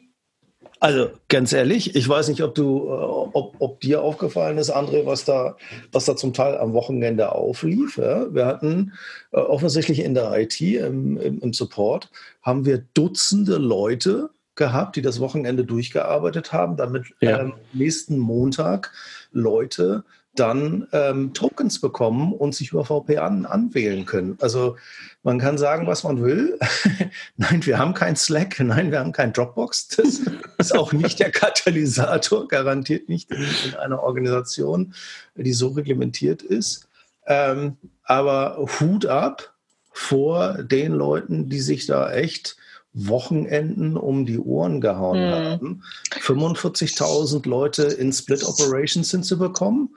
Also 0.79 1.11
ganz 1.29 1.53
ehrlich, 1.53 1.97
ich 1.97 2.09
weiß 2.09 2.29
nicht, 2.29 2.43
ob 2.43 2.55
du, 2.55 2.87
äh, 2.87 2.91
ob, 2.91 3.57
ob 3.59 3.81
dir 3.81 4.03
aufgefallen 4.03 4.59
ist, 4.59 4.75
André, 4.75 5.07
was 5.07 5.25
da, 5.25 5.57
was 5.91 6.05
da 6.05 6.17
zum 6.17 6.35
Teil 6.35 6.59
am 6.59 6.75
Wochenende 6.75 7.33
auflief. 7.33 7.97
Ja? 7.97 8.33
Wir 8.35 8.47
hatten 8.47 8.93
äh, 9.33 9.39
offensichtlich 9.39 10.01
in 10.01 10.15
der 10.15 10.33
IT, 10.39 10.61
im, 10.61 11.17
im, 11.17 11.41
im 11.41 11.53
Support, 11.53 12.11
haben 12.43 12.67
wir 12.67 12.85
Dutzende 12.95 13.57
Leute 13.57 14.31
gehabt, 14.55 14.97
die 14.97 15.03
das 15.03 15.21
Wochenende 15.21 15.65
durchgearbeitet 15.65 16.53
haben, 16.53 16.77
damit 16.77 17.07
ja. 17.21 17.41
ähm, 17.41 17.55
nächsten 17.73 18.19
Montag 18.19 18.93
Leute 19.33 20.05
dann 20.39 20.87
ähm, 20.93 21.33
Tokens 21.35 21.81
bekommen 21.81 22.33
und 22.33 22.55
sich 22.55 22.73
über 22.73 22.85
VP 22.85 23.19
an, 23.19 23.47
anwählen 23.47 24.07
können. 24.07 24.37
Also 24.41 24.77
man 25.23 25.39
kann 25.39 25.59
sagen, 25.59 25.87
was 25.87 26.05
man 26.05 26.23
will. 26.23 26.59
Nein, 27.37 27.67
wir 27.67 27.79
haben 27.79 27.95
kein 27.95 28.17
Slack. 28.17 28.61
Nein, 28.61 28.91
wir 28.91 29.01
haben 29.01 29.13
kein 29.13 29.33
Dropbox. 29.33 29.89
Das 29.89 30.21
ist 30.59 30.77
auch 30.77 30.93
nicht 30.93 31.19
der 31.19 31.31
Katalysator, 31.31 32.47
garantiert 32.49 33.09
nicht 33.09 33.31
in, 33.31 33.45
in 33.67 33.75
einer 33.75 34.03
Organisation, 34.03 34.95
die 35.35 35.53
so 35.53 35.69
reglementiert 35.69 36.43
ist. 36.43 36.89
Ähm, 37.27 37.77
aber 38.05 38.65
Hut 38.79 39.07
ab 39.07 39.55
vor 39.93 40.63
den 40.63 40.93
Leuten, 40.93 41.49
die 41.49 41.61
sich 41.61 41.87
da 41.87 42.13
echt 42.13 42.57
Wochenenden 42.97 43.97
um 43.97 44.25
die 44.25 44.39
Ohren 44.39 44.81
gehauen 44.81 45.19
hm. 45.19 45.33
haben. 45.33 45.83
45.000 46.23 47.47
Leute 47.47 47.83
in 47.83 48.13
Split 48.13 48.43
Operations 48.45 49.11
hinzubekommen, 49.11 49.95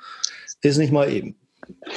ist 0.62 0.78
nicht 0.78 0.92
mal 0.92 1.12
eben. 1.12 1.36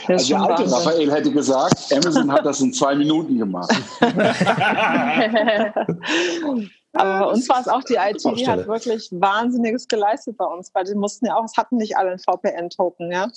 Also 0.07 0.35
der 0.35 0.43
alte 0.43 0.71
Raphael 0.71 1.11
hätte 1.11 1.33
gesagt, 1.33 1.93
Amazon 1.93 2.31
hat 2.31 2.45
das 2.45 2.61
in 2.61 2.73
zwei 2.73 2.95
Minuten 2.95 3.39
gemacht. 3.39 3.73
Aber 6.95 7.21
bei 7.21 7.33
uns 7.33 7.49
war 7.49 7.61
es 7.61 7.69
auch 7.69 7.83
die 7.85 7.95
IT, 7.95 8.23
die 8.37 8.47
hat 8.47 8.67
wirklich 8.67 9.09
Wahnsinniges 9.13 9.89
geleistet 9.89 10.37
bei 10.37 10.45
uns, 10.45 10.75
weil 10.75 10.85
die 10.85 10.95
mussten 10.95 11.27
ja 11.27 11.37
auch, 11.37 11.45
es 11.45 11.57
hatten 11.57 11.77
nicht 11.77 11.97
alle 11.97 12.11
einen 12.11 12.19
VPN-Token, 12.19 13.11
ja. 13.11 13.29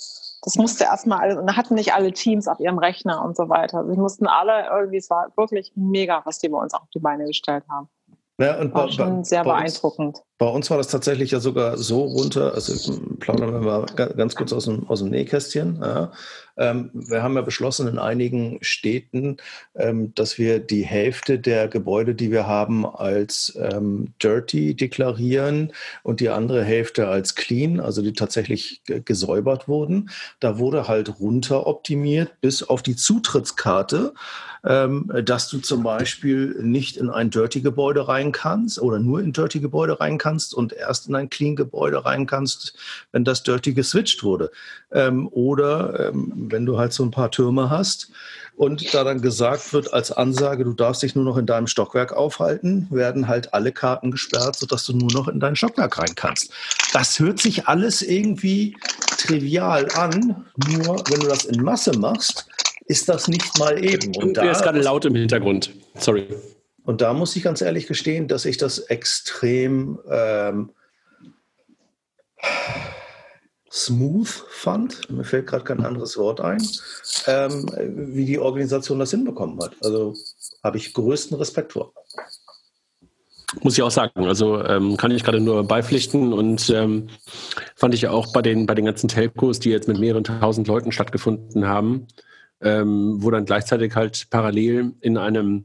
Das 0.42 0.56
musste 0.56 0.84
erstmal 0.84 1.20
alle, 1.20 1.40
und 1.40 1.56
hatten 1.56 1.74
nicht 1.74 1.94
alle 1.94 2.12
Teams 2.12 2.48
auf 2.48 2.60
ihrem 2.60 2.78
Rechner 2.78 3.24
und 3.24 3.36
so 3.36 3.48
weiter. 3.48 3.78
Also, 3.78 3.92
die 3.92 3.98
mussten 3.98 4.26
alle 4.26 4.66
irgendwie, 4.70 4.98
es 4.98 5.08
war 5.08 5.32
wirklich 5.36 5.72
mega, 5.74 6.20
was 6.24 6.38
die 6.38 6.50
bei 6.50 6.58
uns 6.58 6.74
auf 6.74 6.88
die 6.94 6.98
Beine 6.98 7.24
gestellt 7.24 7.64
haben. 7.70 7.88
Ja, 8.38 8.60
und 8.60 8.74
war 8.74 8.86
bei, 8.86 8.92
schon 8.92 9.24
sehr 9.24 9.42
bei 9.42 9.54
beeindruckend. 9.54 10.18
Uns, 10.18 10.24
bei 10.38 10.46
uns 10.46 10.68
war 10.70 10.76
das 10.76 10.88
tatsächlich 10.88 11.30
ja 11.30 11.40
sogar 11.40 11.78
so 11.78 12.02
runter, 12.02 12.52
also 12.54 13.00
plaudern 13.20 13.52
wir 13.52 13.60
mal 13.60 13.86
ganz 13.86 14.34
kurz 14.34 14.52
aus 14.52 14.66
dem, 14.66 14.86
aus 14.88 14.98
dem 14.98 15.08
Nähkästchen. 15.08 15.78
Ja. 15.80 16.12
Ähm, 16.58 16.90
wir 16.92 17.22
haben 17.22 17.34
ja 17.36 17.42
beschlossen 17.42 17.88
in 17.88 17.98
einigen 17.98 18.58
Städten, 18.60 19.38
ähm, 19.74 20.14
dass 20.14 20.36
wir 20.36 20.58
die 20.58 20.84
Hälfte 20.84 21.38
der 21.38 21.68
Gebäude, 21.68 22.14
die 22.14 22.30
wir 22.30 22.46
haben, 22.46 22.84
als 22.84 23.56
ähm, 23.58 24.12
dirty 24.22 24.74
deklarieren 24.74 25.72
und 26.02 26.20
die 26.20 26.28
andere 26.28 26.62
Hälfte 26.64 27.08
als 27.08 27.34
clean, 27.34 27.80
also 27.80 28.02
die 28.02 28.12
tatsächlich 28.12 28.82
gesäubert 28.84 29.68
wurden. 29.68 30.10
Da 30.40 30.58
wurde 30.58 30.86
halt 30.86 31.18
runter 31.18 31.66
optimiert 31.66 32.40
bis 32.42 32.62
auf 32.62 32.82
die 32.82 32.96
Zutrittskarte 32.96 34.12
ähm, 34.66 35.10
dass 35.24 35.48
du 35.48 35.58
zum 35.58 35.84
Beispiel 35.84 36.56
nicht 36.60 36.96
in 36.96 37.08
ein 37.08 37.30
Dirty-Gebäude 37.30 38.08
rein 38.08 38.32
kannst 38.32 38.80
oder 38.80 38.98
nur 38.98 39.20
in 39.20 39.32
Dirty-Gebäude 39.32 40.00
rein 40.00 40.18
kannst 40.18 40.25
und 40.54 40.72
erst 40.72 41.08
in 41.08 41.14
ein 41.14 41.30
Clean-Gebäude 41.30 42.04
rein 42.04 42.26
kannst, 42.26 42.74
wenn 43.12 43.24
das 43.24 43.42
Dirty 43.42 43.72
geswitcht 43.72 44.22
wurde. 44.22 44.50
Ähm, 44.92 45.28
oder 45.28 46.08
ähm, 46.08 46.32
wenn 46.50 46.66
du 46.66 46.78
halt 46.78 46.92
so 46.92 47.02
ein 47.04 47.10
paar 47.10 47.30
Türme 47.30 47.70
hast 47.70 48.10
und 48.56 48.94
da 48.94 49.04
dann 49.04 49.20
gesagt 49.20 49.72
wird 49.72 49.92
als 49.92 50.12
Ansage, 50.12 50.64
du 50.64 50.72
darfst 50.72 51.02
dich 51.02 51.14
nur 51.14 51.24
noch 51.24 51.36
in 51.36 51.46
deinem 51.46 51.66
Stockwerk 51.66 52.12
aufhalten, 52.12 52.86
werden 52.90 53.28
halt 53.28 53.52
alle 53.52 53.72
Karten 53.72 54.10
gesperrt, 54.10 54.56
sodass 54.56 54.86
du 54.86 54.96
nur 54.96 55.12
noch 55.12 55.28
in 55.28 55.40
dein 55.40 55.56
Stockwerk 55.56 55.98
rein 55.98 56.14
kannst. 56.14 56.52
Das 56.92 57.18
hört 57.18 57.38
sich 57.38 57.68
alles 57.68 58.02
irgendwie 58.02 58.76
trivial 59.18 59.88
an, 59.94 60.46
nur 60.68 61.02
wenn 61.08 61.20
du 61.20 61.28
das 61.28 61.44
in 61.44 61.62
Masse 61.62 61.98
machst, 61.98 62.46
ist 62.86 63.08
das 63.08 63.28
nicht 63.28 63.58
mal 63.58 63.82
eben. 63.84 64.14
Und 64.16 64.36
da 64.36 64.50
ist 64.50 64.62
gerade 64.62 64.80
laut 64.80 65.04
im 65.04 65.14
Hintergrund. 65.14 65.70
Sorry. 65.98 66.26
Und 66.86 67.00
da 67.00 67.12
muss 67.12 67.34
ich 67.34 67.42
ganz 67.42 67.60
ehrlich 67.60 67.88
gestehen, 67.88 68.28
dass 68.28 68.44
ich 68.44 68.58
das 68.58 68.78
extrem 68.78 69.98
ähm, 70.08 70.70
smooth 73.72 74.28
fand. 74.28 75.10
Mir 75.10 75.24
fällt 75.24 75.48
gerade 75.48 75.64
kein 75.64 75.84
anderes 75.84 76.16
Wort 76.16 76.40
ein, 76.40 76.62
ähm, 77.26 77.68
wie 78.14 78.24
die 78.24 78.38
Organisation 78.38 79.00
das 79.00 79.10
hinbekommen 79.10 79.60
hat. 79.60 79.72
Also 79.82 80.14
habe 80.62 80.78
ich 80.78 80.94
größten 80.94 81.36
Respekt 81.36 81.72
vor. 81.72 81.92
Muss 83.62 83.76
ich 83.76 83.82
auch 83.82 83.90
sagen. 83.90 84.24
Also 84.24 84.62
ähm, 84.64 84.96
kann 84.96 85.10
ich 85.10 85.24
gerade 85.24 85.40
nur 85.40 85.64
beipflichten 85.64 86.32
und 86.32 86.70
ähm, 86.70 87.08
fand 87.74 87.94
ich 87.94 88.06
auch 88.06 88.32
bei 88.32 88.42
den, 88.42 88.66
bei 88.66 88.76
den 88.76 88.84
ganzen 88.84 89.08
Telcos, 89.08 89.58
die 89.58 89.70
jetzt 89.70 89.88
mit 89.88 89.98
mehreren 89.98 90.22
tausend 90.22 90.68
Leuten 90.68 90.92
stattgefunden 90.92 91.66
haben, 91.66 92.06
ähm, 92.60 93.16
wo 93.18 93.30
dann 93.32 93.44
gleichzeitig 93.44 93.96
halt 93.96 94.28
parallel 94.30 94.94
in 95.00 95.18
einem 95.18 95.64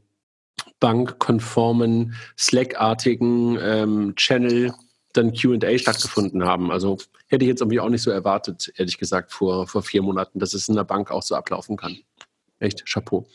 bankkonformen, 0.82 2.14
Slack-artigen 2.36 3.56
ähm, 3.62 4.14
Channel 4.16 4.74
dann 5.12 5.32
QA 5.32 5.78
stattgefunden 5.78 6.44
haben. 6.44 6.72
Also 6.72 6.98
hätte 7.28 7.44
ich 7.44 7.48
jetzt 7.48 7.60
irgendwie 7.60 7.78
auch 7.78 7.88
nicht 7.88 8.02
so 8.02 8.10
erwartet, 8.10 8.72
ehrlich 8.76 8.98
gesagt, 8.98 9.30
vor, 9.30 9.68
vor 9.68 9.84
vier 9.84 10.02
Monaten, 10.02 10.40
dass 10.40 10.54
es 10.54 10.68
in 10.68 10.74
der 10.74 10.82
Bank 10.82 11.12
auch 11.12 11.22
so 11.22 11.36
ablaufen 11.36 11.76
kann. 11.76 11.98
Echt, 12.58 12.84
Chapeau. 12.84 13.28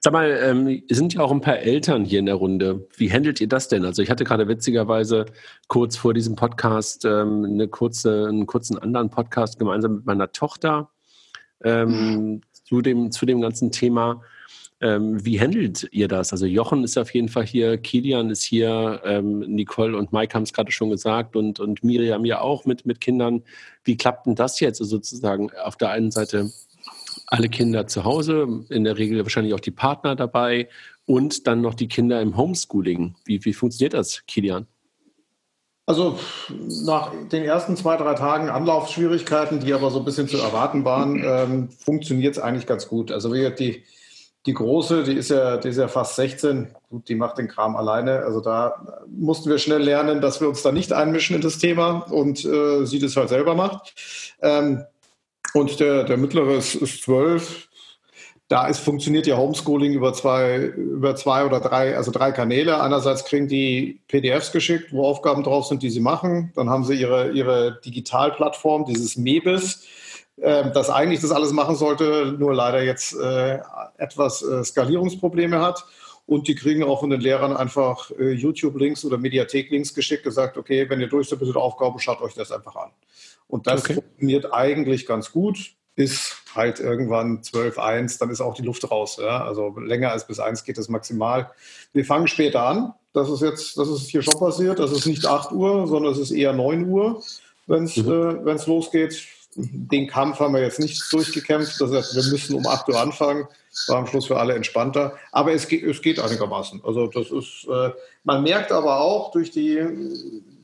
Sag 0.00 0.14
mal, 0.14 0.30
ähm, 0.42 0.82
sind 0.88 1.12
ja 1.12 1.20
auch 1.20 1.30
ein 1.30 1.42
paar 1.42 1.58
Eltern 1.58 2.06
hier 2.06 2.20
in 2.20 2.26
der 2.26 2.36
Runde. 2.36 2.88
Wie 2.96 3.12
handelt 3.12 3.38
ihr 3.42 3.48
das 3.48 3.68
denn? 3.68 3.84
Also 3.84 4.00
ich 4.00 4.08
hatte 4.08 4.24
gerade 4.24 4.48
witzigerweise 4.48 5.26
kurz 5.68 5.98
vor 5.98 6.14
diesem 6.14 6.36
Podcast 6.36 7.04
ähm, 7.04 7.44
eine 7.44 7.68
kurze, 7.68 8.28
einen 8.28 8.46
kurzen 8.46 8.78
anderen 8.78 9.10
Podcast 9.10 9.58
gemeinsam 9.58 9.96
mit 9.96 10.06
meiner 10.06 10.32
Tochter. 10.32 10.88
Ähm, 11.62 12.40
zu 12.64 12.80
dem, 12.80 13.10
zu 13.10 13.26
dem 13.26 13.42
ganzen 13.42 13.72
Thema. 13.72 14.22
Ähm, 14.80 15.24
wie 15.24 15.40
handelt 15.40 15.88
ihr 15.90 16.06
das? 16.06 16.32
Also 16.32 16.44
Jochen 16.44 16.84
ist 16.84 16.98
auf 16.98 17.14
jeden 17.14 17.28
Fall 17.28 17.46
hier, 17.46 17.78
Kilian 17.78 18.28
ist 18.28 18.42
hier, 18.42 19.00
ähm, 19.04 19.40
Nicole 19.40 19.96
und 19.96 20.12
Mike 20.12 20.34
haben 20.34 20.42
es 20.42 20.52
gerade 20.52 20.70
schon 20.70 20.90
gesagt 20.90 21.34
und, 21.34 21.60
und 21.60 21.82
Miriam 21.82 22.26
ja 22.26 22.40
auch 22.40 22.66
mit, 22.66 22.84
mit 22.84 23.00
Kindern. 23.00 23.42
Wie 23.84 23.96
klappt 23.96 24.26
denn 24.26 24.34
das 24.34 24.60
jetzt 24.60 24.80
also 24.80 24.96
sozusagen 24.96 25.50
auf 25.64 25.76
der 25.76 25.90
einen 25.90 26.10
Seite 26.10 26.50
alle 27.26 27.48
Kinder 27.48 27.86
zu 27.86 28.04
Hause, 28.04 28.64
in 28.68 28.84
der 28.84 28.98
Regel 28.98 29.22
wahrscheinlich 29.22 29.54
auch 29.54 29.60
die 29.60 29.70
Partner 29.70 30.14
dabei 30.14 30.68
und 31.06 31.46
dann 31.46 31.60
noch 31.60 31.74
die 31.74 31.88
Kinder 31.88 32.20
im 32.20 32.36
Homeschooling. 32.36 33.14
Wie, 33.24 33.44
wie 33.44 33.52
funktioniert 33.54 33.94
das, 33.94 34.24
Kilian? 34.26 34.66
Also 35.86 36.18
nach 36.84 37.12
den 37.30 37.44
ersten 37.44 37.76
zwei, 37.76 37.96
drei 37.96 38.14
Tagen 38.14 38.48
Anlaufschwierigkeiten, 38.48 39.60
die 39.60 39.72
aber 39.72 39.90
so 39.90 40.00
ein 40.00 40.04
bisschen 40.04 40.26
zu 40.26 40.36
erwarten 40.36 40.84
waren, 40.84 41.22
ähm, 41.24 41.68
funktioniert 41.70 42.36
es 42.36 42.42
eigentlich 42.42 42.66
ganz 42.66 42.88
gut. 42.88 43.12
Also 43.12 43.32
wie 43.32 43.48
die, 43.54 43.84
die 44.46 44.54
Große, 44.54 45.02
die 45.02 45.14
ist, 45.14 45.30
ja, 45.30 45.56
die 45.56 45.68
ist 45.68 45.76
ja 45.76 45.88
fast 45.88 46.14
16, 46.16 46.68
gut, 46.88 47.08
die 47.08 47.16
macht 47.16 47.38
den 47.38 47.48
Kram 47.48 47.76
alleine. 47.76 48.20
Also 48.20 48.40
da 48.40 49.04
mussten 49.08 49.50
wir 49.50 49.58
schnell 49.58 49.82
lernen, 49.82 50.20
dass 50.20 50.40
wir 50.40 50.48
uns 50.48 50.62
da 50.62 50.70
nicht 50.70 50.92
einmischen 50.92 51.36
in 51.36 51.42
das 51.42 51.58
Thema 51.58 52.06
und 52.10 52.44
äh, 52.44 52.86
sie 52.86 53.00
das 53.00 53.16
halt 53.16 53.28
selber 53.28 53.54
macht. 53.54 53.94
Ähm, 54.40 54.84
und 55.52 55.80
der, 55.80 56.04
der 56.04 56.16
Mittlere 56.16 56.54
ist, 56.54 56.76
ist 56.76 57.02
12, 57.02 57.68
da 58.48 58.68
ist, 58.68 58.78
funktioniert 58.78 59.26
ja 59.26 59.36
Homeschooling 59.36 59.92
über 59.92 60.12
zwei, 60.12 60.58
über 60.58 61.16
zwei 61.16 61.44
oder 61.44 61.58
drei, 61.58 61.96
also 61.96 62.12
drei 62.12 62.30
Kanäle. 62.30 62.80
Einerseits 62.80 63.24
kriegen 63.24 63.48
die 63.48 64.00
PDFs 64.06 64.52
geschickt, 64.52 64.92
wo 64.92 65.04
Aufgaben 65.04 65.42
drauf 65.42 65.66
sind, 65.66 65.82
die 65.82 65.90
sie 65.90 66.00
machen. 66.00 66.52
Dann 66.54 66.70
haben 66.70 66.84
sie 66.84 66.94
ihre, 66.94 67.32
ihre 67.32 67.80
Digitalplattform, 67.84 68.84
dieses 68.84 69.16
MEBIS, 69.16 69.84
äh, 70.36 70.70
das 70.72 70.90
eigentlich 70.90 71.20
das 71.20 71.32
alles 71.32 71.52
machen 71.52 71.76
sollte, 71.76 72.34
nur 72.38 72.54
leider 72.54 72.82
jetzt 72.82 73.14
äh, 73.14 73.58
etwas 73.98 74.42
äh, 74.42 74.64
Skalierungsprobleme 74.64 75.60
hat. 75.60 75.84
Und 76.26 76.48
die 76.48 76.56
kriegen 76.56 76.82
auch 76.82 77.00
von 77.00 77.10
den 77.10 77.20
Lehrern 77.20 77.56
einfach 77.56 78.10
äh, 78.18 78.32
YouTube-Links 78.32 79.04
oder 79.04 79.16
Mediathek-Links 79.16 79.94
geschickt, 79.94 80.24
gesagt, 80.24 80.56
okay, 80.56 80.90
wenn 80.90 81.00
ihr 81.00 81.08
durch 81.08 81.28
seid 81.28 81.40
mit 81.40 81.48
den 81.48 81.56
Aufgaben, 81.56 82.00
schaut 82.00 82.20
euch 82.20 82.34
das 82.34 82.50
einfach 82.50 82.74
an. 82.74 82.90
Und 83.46 83.68
das 83.68 83.84
okay. 83.84 83.94
funktioniert 83.94 84.52
eigentlich 84.52 85.06
ganz 85.06 85.30
gut 85.30 85.76
bis 85.96 86.36
halt 86.54 86.78
irgendwann 86.78 87.42
12, 87.42 87.78
1, 87.78 88.18
dann 88.18 88.30
ist 88.30 88.40
auch 88.40 88.54
die 88.54 88.62
Luft 88.62 88.88
raus. 88.90 89.16
Ja? 89.20 89.44
Also 89.44 89.74
länger 89.78 90.12
als 90.12 90.26
bis 90.26 90.38
1 90.38 90.62
geht 90.64 90.78
es 90.78 90.88
maximal. 90.88 91.50
Wir 91.92 92.04
fangen 92.04 92.28
später 92.28 92.62
an. 92.64 92.92
Das 93.14 93.30
ist 93.30 93.40
jetzt, 93.40 93.78
das 93.78 93.88
ist 93.88 94.10
hier 94.10 94.22
schon 94.22 94.38
passiert. 94.38 94.78
Das 94.78 94.92
ist 94.92 95.06
nicht 95.06 95.24
8 95.24 95.52
Uhr, 95.52 95.86
sondern 95.88 96.12
es 96.12 96.18
ist 96.18 96.30
eher 96.30 96.52
9 96.52 96.86
Uhr, 96.86 97.22
wenn 97.66 97.84
es 97.84 97.96
mhm. 97.96 98.46
äh, 98.46 98.66
losgeht. 98.66 99.26
Den 99.56 100.06
Kampf 100.06 100.38
haben 100.38 100.54
wir 100.54 100.60
jetzt 100.60 100.78
nicht 100.78 101.02
durchgekämpft. 101.12 101.80
Das 101.80 101.90
heißt, 101.90 102.14
wir 102.14 102.24
müssen 102.30 102.56
um 102.56 102.66
8 102.66 102.88
Uhr 102.88 103.00
anfangen. 103.00 103.46
War 103.88 103.98
am 103.98 104.06
Schluss 104.06 104.26
für 104.26 104.38
alle 104.38 104.54
entspannter. 104.54 105.16
Aber 105.32 105.52
es 105.52 105.66
geht, 105.68 105.82
es 105.82 106.02
geht 106.02 106.20
einigermaßen. 106.20 106.82
Also 106.84 107.06
das 107.06 107.30
ist, 107.30 107.66
äh, 107.70 107.90
man 108.24 108.42
merkt 108.42 108.72
aber 108.72 109.00
auch 109.00 109.30
durch 109.32 109.50
die 109.50 109.82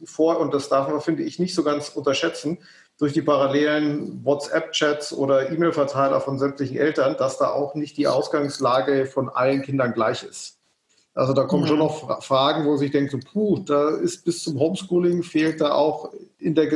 Vor- 0.04 0.40
und 0.40 0.52
das 0.52 0.68
darf 0.68 0.88
man, 0.88 1.00
finde 1.00 1.22
ich, 1.22 1.38
nicht 1.38 1.54
so 1.54 1.62
ganz 1.62 1.90
unterschätzen, 1.90 2.58
durch 2.98 3.12
die 3.12 3.22
parallelen 3.22 4.24
WhatsApp-Chats 4.24 5.12
oder 5.12 5.50
E-Mail-Verteiler 5.50 6.20
von 6.20 6.38
sämtlichen 6.38 6.76
Eltern, 6.76 7.16
dass 7.18 7.38
da 7.38 7.50
auch 7.50 7.74
nicht 7.74 7.96
die 7.96 8.06
Ausgangslage 8.06 9.06
von 9.06 9.28
allen 9.28 9.62
Kindern 9.62 9.92
gleich 9.92 10.22
ist. 10.22 10.58
Also 11.14 11.34
da 11.34 11.44
kommen 11.44 11.64
ja. 11.64 11.68
schon 11.68 11.78
noch 11.78 12.22
Fragen, 12.22 12.64
wo 12.64 12.76
sich 12.76 12.90
denkt, 12.90 13.12
so, 13.12 13.18
puh, 13.18 13.58
da 13.58 13.90
ist 13.90 14.24
bis 14.24 14.42
zum 14.42 14.58
Homeschooling 14.58 15.22
fehlt 15.22 15.60
da 15.60 15.72
auch 15.72 16.10
in 16.38 16.54
der 16.54 16.68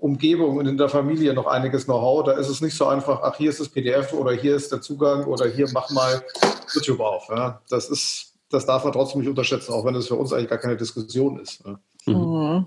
Gesamtumgebung 0.00 0.56
und 0.56 0.66
in 0.66 0.76
der 0.76 0.88
Familie 0.88 1.34
noch 1.34 1.46
einiges 1.46 1.84
Know-how. 1.84 2.24
Da 2.24 2.32
ist 2.32 2.48
es 2.48 2.60
nicht 2.60 2.76
so 2.76 2.86
einfach, 2.86 3.20
ach, 3.22 3.36
hier 3.36 3.50
ist 3.50 3.60
das 3.60 3.68
PDF 3.68 4.12
oder 4.12 4.32
hier 4.32 4.56
ist 4.56 4.72
der 4.72 4.80
Zugang 4.80 5.24
oder 5.24 5.48
hier 5.48 5.68
mach 5.72 5.90
mal 5.90 6.22
YouTube 6.74 7.00
auf. 7.00 7.28
Ja. 7.28 7.60
Das 7.68 7.88
ist, 7.88 8.34
das 8.50 8.66
darf 8.66 8.84
man 8.84 8.92
trotzdem 8.92 9.20
nicht 9.20 9.28
unterschätzen, 9.28 9.72
auch 9.72 9.84
wenn 9.84 9.94
es 9.94 10.08
für 10.08 10.16
uns 10.16 10.32
eigentlich 10.32 10.50
gar 10.50 10.58
keine 10.58 10.76
Diskussion 10.76 11.38
ist. 11.38 11.62
Ja. 11.64 12.12
Mhm. 12.12 12.66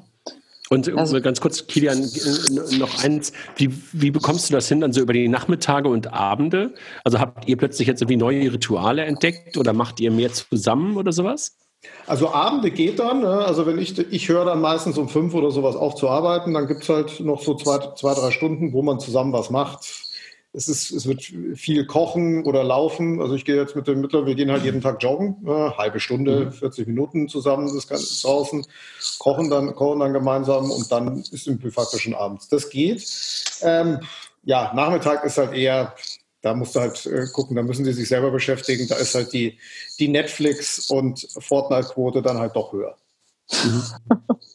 Und 0.69 0.97
also, 0.97 1.21
ganz 1.21 1.39
kurz, 1.39 1.67
Kilian, 1.67 2.01
äh, 2.01 2.77
noch 2.77 3.03
eins. 3.03 3.34
Wie, 3.57 3.69
wie 3.91 4.09
bekommst 4.09 4.49
du 4.49 4.53
das 4.53 4.67
hin, 4.67 4.79
dann 4.79 4.91
so 4.91 5.01
über 5.01 5.13
die 5.13 5.27
Nachmittage 5.27 5.88
und 5.88 6.13
Abende? 6.13 6.73
Also 7.03 7.19
habt 7.19 7.47
ihr 7.47 7.57
plötzlich 7.57 7.88
jetzt 7.88 8.01
irgendwie 8.01 8.17
neue 8.17 8.51
Rituale 8.51 9.03
entdeckt 9.03 9.57
oder 9.57 9.73
macht 9.73 9.99
ihr 9.99 10.09
mehr 10.09 10.31
zusammen 10.31 10.97
oder 10.97 11.11
sowas? 11.11 11.57
Also 12.05 12.34
Abende 12.34 12.71
geht 12.71 12.99
dann, 12.99 13.21
ne? 13.21 13.45
also 13.45 13.65
wenn 13.65 13.77
ich, 13.77 13.97
ich 13.97 14.29
höre 14.29 14.45
dann 14.45 14.61
meistens 14.61 14.97
um 14.97 15.09
fünf 15.09 15.34
oder 15.34 15.51
sowas 15.51 15.75
auf 15.75 15.95
zu 15.95 16.09
arbeiten, 16.09 16.53
dann 16.53 16.67
gibt 16.67 16.84
es 16.84 16.89
halt 16.89 17.19
noch 17.19 17.41
so 17.41 17.55
zwei, 17.55 17.79
zwei, 17.95 18.13
drei 18.13 18.31
Stunden, 18.31 18.73
wo 18.73 18.81
man 18.81 18.99
zusammen 18.99 19.34
was 19.34 19.49
macht 19.49 20.03
es, 20.53 20.67
ist, 20.67 20.91
es 20.91 21.07
wird 21.07 21.23
viel 21.57 21.86
kochen 21.86 22.45
oder 22.45 22.63
laufen. 22.63 23.19
Also 23.19 23.34
ich 23.34 23.43
gehe 23.43 23.55
jetzt 23.55 23.75
mit 23.75 23.88
dem 23.88 24.01
Mittler, 24.01 24.25
wir 24.25 24.36
gehen 24.36 24.51
halt 24.51 24.63
jeden 24.63 24.81
Tag 24.81 25.01
joggen, 25.01 25.38
eine 25.43 25.75
halbe 25.77 25.99
Stunde, 25.99 26.51
40 26.51 26.88
mhm. 26.88 26.93
Minuten 26.93 27.27
zusammen 27.27 27.73
das 27.73 27.88
Ganze 27.88 28.21
draußen, 28.21 28.65
kochen 29.17 29.49
dann, 29.49 29.75
kochen 29.75 29.99
dann 29.99 30.13
gemeinsam 30.13 30.69
und 30.69 30.91
dann 30.91 31.23
ist 31.31 31.47
im 31.47 31.59
faktisch 31.71 32.03
schon 32.03 32.13
abends. 32.13 32.47
Das 32.47 32.69
geht. 32.69 33.03
Ähm, 33.61 33.99
ja, 34.43 34.71
Nachmittag 34.75 35.23
ist 35.23 35.38
halt 35.38 35.53
eher, 35.53 35.95
da 36.43 36.53
musst 36.53 36.75
du 36.75 36.81
halt 36.81 37.05
äh, 37.05 37.25
gucken, 37.31 37.55
da 37.55 37.63
müssen 37.63 37.85
die 37.85 37.93
sich 37.93 38.09
selber 38.09 38.29
beschäftigen. 38.29 38.87
Da 38.87 38.95
ist 38.95 39.15
halt 39.15 39.33
die, 39.33 39.57
die 39.97 40.09
Netflix- 40.09 40.91
und 40.91 41.27
Fortnite-Quote 41.39 42.21
dann 42.21 42.37
halt 42.37 42.55
doch 42.55 42.73
höher. 42.73 42.97
Mhm. 43.51 43.83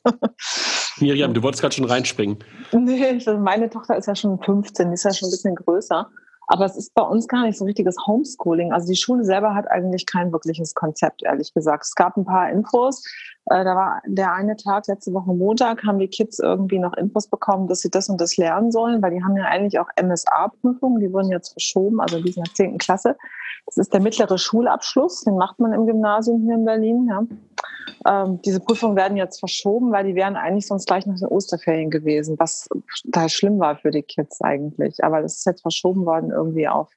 Miriam, 1.01 1.33
du 1.33 1.43
wolltest 1.43 1.63
gerade 1.63 1.75
schon 1.75 1.87
reinspringen. 1.87 2.39
Nee, 2.73 3.19
meine 3.39 3.71
Tochter 3.71 3.97
ist 3.97 4.07
ja 4.07 4.15
schon 4.15 4.39
15, 4.43 4.89
die 4.89 4.95
ist 4.95 5.05
ja 5.05 5.15
schon 5.15 5.29
ein 5.29 5.33
bisschen 5.33 5.55
größer. 5.55 6.09
Aber 6.51 6.65
es 6.65 6.77
ist 6.77 6.95
bei 6.95 7.03
uns 7.03 7.29
gar 7.29 7.45
nicht 7.45 7.59
so 7.59 7.65
richtiges 7.65 7.97
Homeschooling. 8.07 8.73
Also 8.73 8.89
die 8.89 8.97
Schule 8.97 9.25
selber 9.25 9.55
hat 9.55 9.71
eigentlich 9.71 10.07
kein 10.07 10.33
wirkliches 10.33 10.75
Konzept, 10.75 11.23
ehrlich 11.23 11.53
gesagt. 11.53 11.85
Es 11.85 11.95
gab 11.95 12.17
ein 12.17 12.25
paar 12.25 12.51
Infos. 12.51 13.03
Äh, 13.51 13.65
da 13.65 13.77
war 13.77 14.03
der 14.07 14.33
eine 14.33 14.57
Tag, 14.57 14.87
letzte 14.89 15.13
Woche 15.13 15.33
Montag, 15.33 15.85
haben 15.85 15.99
die 15.99 16.09
Kids 16.09 16.39
irgendwie 16.39 16.79
noch 16.79 16.95
Infos 16.95 17.29
bekommen, 17.29 17.69
dass 17.69 17.81
sie 17.81 17.91
das 17.91 18.09
und 18.09 18.21
das 18.21 18.37
lernen 18.37 18.71
sollen, 18.71 19.01
weil 19.03 19.13
die 19.13 19.23
haben 19.23 19.37
ja 19.37 19.45
eigentlich 19.45 19.79
auch 19.79 19.89
MSA-Prüfungen, 20.01 21.01
die 21.01 21.13
wurden 21.13 21.31
jetzt 21.31 21.53
verschoben, 21.53 22.01
also 22.01 22.19
in 22.19 22.25
der 22.25 22.45
10. 22.55 22.79
Klasse. 22.79 23.17
Das 23.67 23.77
ist 23.77 23.93
der 23.93 24.01
mittlere 24.01 24.39
Schulabschluss, 24.39 25.23
den 25.25 25.37
macht 25.37 25.59
man 25.59 25.73
im 25.73 25.87
Gymnasium 25.87 26.43
hier 26.43 26.55
in 26.55 26.65
Berlin. 26.65 27.09
Ja. 27.09 27.27
Ähm, 28.07 28.41
diese 28.43 28.61
Prüfungen 28.61 28.97
werden 28.97 29.17
jetzt 29.17 29.41
verschoben, 29.41 29.93
weil 29.93 30.05
die 30.05 30.15
wären 30.15 30.37
eigentlich 30.37 30.67
sonst 30.67 30.87
gleich 30.87 31.07
nach 31.07 31.19
den 31.19 31.29
Osterferien 31.29 31.91
gewesen, 31.91 32.37
was 32.39 32.69
total 33.05 33.29
schlimm 33.29 33.59
war 33.59 33.77
für 33.77 33.91
die 33.91 34.03
Kids 34.03 34.41
eigentlich. 34.41 35.03
Aber 35.03 35.23
das 35.23 35.39
ist 35.39 35.47
jetzt 35.47 35.63
verschoben 35.63 36.07
worden 36.07 36.31
irgendwie 36.31 36.69
auf 36.69 36.91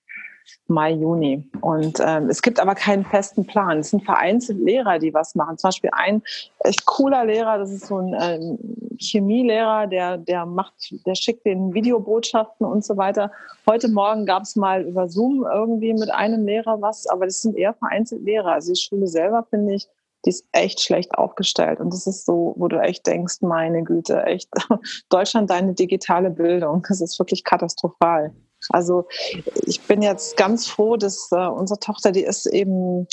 Mai, 0.67 0.91
Juni. 0.91 1.49
Und 1.61 1.99
ähm, 1.99 2.29
es 2.29 2.41
gibt 2.41 2.59
aber 2.59 2.75
keinen 2.75 3.05
festen 3.05 3.45
Plan. 3.45 3.79
Es 3.79 3.91
sind 3.91 4.03
vereinzelt 4.03 4.59
Lehrer, 4.59 4.99
die 4.99 5.13
was 5.13 5.35
machen. 5.35 5.57
Zum 5.57 5.67
Beispiel 5.69 5.89
ein 5.93 6.21
echt 6.59 6.85
cooler 6.85 7.25
Lehrer, 7.25 7.57
das 7.57 7.71
ist 7.71 7.87
so 7.87 7.97
ein 7.97 8.15
ähm, 8.19 8.57
Chemielehrer, 8.97 9.87
der, 9.87 10.17
der 10.17 10.45
macht, 10.45 10.73
der 11.05 11.15
schickt 11.15 11.45
den 11.45 11.73
Videobotschaften 11.73 12.65
und 12.65 12.85
so 12.85 12.97
weiter. 12.97 13.31
Heute 13.67 13.89
Morgen 13.89 14.25
gab 14.25 14.43
es 14.43 14.55
mal 14.55 14.83
über 14.83 15.07
Zoom 15.07 15.45
irgendwie 15.51 15.93
mit 15.93 16.11
einem 16.11 16.45
Lehrer 16.45 16.81
was, 16.81 17.07
aber 17.07 17.25
das 17.25 17.41
sind 17.41 17.57
eher 17.57 17.73
vereinzelt 17.73 18.23
Lehrer. 18.23 18.53
Also 18.53 18.73
die 18.73 18.79
Schule 18.79 19.07
selber 19.07 19.45
finde 19.49 19.75
ich, 19.75 19.87
die 20.25 20.29
ist 20.29 20.45
echt 20.51 20.81
schlecht 20.81 21.15
aufgestellt. 21.15 21.79
Und 21.79 21.93
das 21.93 22.05
ist 22.05 22.25
so, 22.25 22.53
wo 22.57 22.67
du 22.67 22.79
echt 22.79 23.07
denkst, 23.07 23.41
meine 23.41 23.83
Güte, 23.83 24.23
echt 24.23 24.49
Deutschland 25.09 25.49
deine 25.49 25.73
digitale 25.73 26.29
Bildung. 26.29 26.85
Das 26.87 27.01
ist 27.01 27.17
wirklich 27.17 27.43
katastrophal. 27.43 28.33
Also 28.69 29.07
ich 29.65 29.81
bin 29.81 30.01
jetzt 30.01 30.37
ganz 30.37 30.67
froh, 30.67 30.97
dass 30.97 31.29
äh, 31.31 31.47
unsere 31.47 31.79
Tochter, 31.79 32.11
die 32.11 32.23
ist 32.23 32.45
eben 32.45 33.07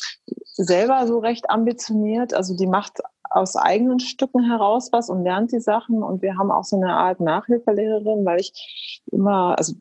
selber 0.55 1.07
so 1.07 1.19
recht 1.19 1.51
ambitioniert. 1.51 2.35
Also 2.35 2.57
die 2.57 2.67
macht 2.67 3.01
aus 3.31 3.57
eigenen 3.57 4.01
Stücken 4.01 4.45
heraus 4.45 4.91
was 4.93 5.11
und 5.11 5.25
lernt 5.25 5.53
die 5.53 5.61
Sachen. 5.61 6.03
Und 6.03 6.23
wir 6.23 6.37
haben 6.37 6.51
auch 6.51 6.65
so 6.65 6.77
eine 6.77 6.93
Art 6.93 7.21
Nachhilfelehrerin, 7.21 8.25
weil 8.25 8.41
ich 8.41 9.03
immer, 9.11 9.57
also 9.59 9.75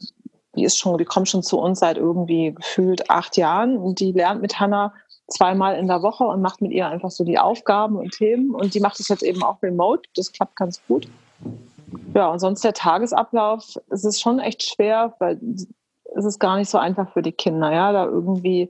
die 0.56 0.64
ist 0.64 0.78
schon, 0.78 0.98
die 0.98 1.06
kommt 1.06 1.30
schon 1.30 1.44
zu 1.44 1.60
uns 1.60 1.80
seit 1.80 1.98
irgendwie 1.98 2.54
gefühlt 2.54 3.10
acht 3.10 3.38
Jahren 3.38 3.78
und 3.78 4.00
die 4.00 4.12
lernt 4.12 4.42
mit 4.42 4.60
Hannah 4.60 4.94
zweimal 5.28 5.78
in 5.78 5.88
der 5.88 6.02
Woche 6.02 6.24
und 6.24 6.42
macht 6.42 6.62
mit 6.62 6.72
ihr 6.72 6.88
einfach 6.88 7.12
so 7.12 7.24
die 7.24 7.38
Aufgaben 7.38 7.98
und 7.98 8.12
Themen. 8.12 8.56
Und 8.56 8.74
die 8.74 8.80
macht 8.80 9.00
es 9.00 9.10
jetzt 9.10 9.24
eben 9.24 9.44
auch 9.44 9.62
remote. 9.62 10.10
Das 10.16 10.32
klappt 10.32 10.56
ganz 10.56 10.82
gut. 10.88 11.08
Ja, 12.14 12.30
und 12.30 12.40
sonst 12.40 12.64
der 12.64 12.74
Tagesablauf, 12.74 13.78
es 13.90 14.04
ist 14.04 14.22
schon 14.22 14.40
echt 14.40 14.64
schwer, 14.64 15.16
weil 15.20 15.40
es 16.16 16.26
ist 16.26 16.40
gar 16.40 16.58
nicht 16.58 16.70
so 16.70 16.78
einfach 16.78 17.12
für 17.14 17.22
die 17.22 17.32
Kinder, 17.32 17.72
ja, 17.72 17.92
da 17.92 18.06
irgendwie, 18.06 18.70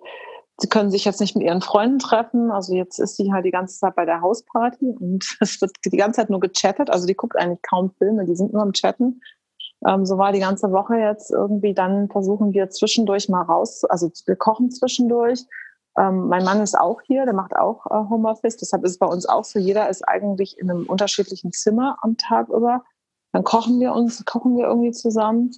sie 0.58 0.68
können 0.68 0.92
sich 0.92 1.06
jetzt 1.06 1.20
nicht 1.20 1.36
mit 1.36 1.46
ihren 1.46 1.62
Freunden 1.62 2.00
treffen, 2.00 2.52
also 2.52 2.76
jetzt 2.76 3.00
ist 3.00 3.16
sie 3.16 3.32
halt 3.32 3.46
die 3.46 3.52
ganze 3.52 3.80
Zeit 3.80 3.96
bei 3.96 4.06
der 4.06 4.22
Hausparty 4.22 4.96
und 5.00 5.26
es 5.40 5.62
wird 5.62 5.72
die 5.86 5.98
ganze 5.98 6.22
Zeit 6.22 6.30
nur 6.30 6.40
gechattet, 6.40 6.90
also 6.90 7.08
die 7.08 7.16
guckt 7.16 7.38
eigentlich 7.38 7.62
kaum 7.62 7.92
Filme, 7.98 8.26
die 8.26 8.36
sind 8.36 8.54
nur 8.54 8.62
am 8.62 8.74
Chatten. 8.74 9.22
Ähm, 9.88 10.06
so 10.06 10.18
war 10.18 10.32
die 10.32 10.40
ganze 10.40 10.72
Woche 10.72 10.96
jetzt 10.96 11.32
irgendwie, 11.32 11.74
dann 11.74 12.10
versuchen 12.10 12.54
wir 12.54 12.70
zwischendurch 12.70 13.30
mal 13.30 13.44
raus, 13.44 13.84
also 13.86 14.12
wir 14.26 14.36
kochen 14.36 14.72
zwischendurch. 14.72 15.46
Ähm, 15.98 16.28
mein 16.28 16.44
Mann 16.44 16.62
ist 16.62 16.78
auch 16.78 17.02
hier, 17.02 17.26
der 17.26 17.34
macht 17.34 17.56
auch 17.56 17.86
äh, 17.88 18.10
Homeoffice, 18.10 18.58
deshalb 18.58 18.84
ist 18.84 18.92
es 18.92 19.00
bei 19.00 19.08
uns 19.08 19.28
auch 19.28 19.44
so, 19.44 19.60
jeder 19.60 19.90
ist 19.90 20.08
eigentlich 20.08 20.58
in 20.60 20.70
einem 20.70 20.86
unterschiedlichen 20.86 21.52
Zimmer 21.52 21.98
am 22.02 22.18
Tag 22.18 22.50
über. 22.50 22.84
Dann 23.32 23.44
kochen 23.44 23.80
wir 23.80 23.94
uns, 23.94 24.24
kochen 24.26 24.58
wir 24.58 24.66
irgendwie 24.66 24.92
zusammen 24.92 25.52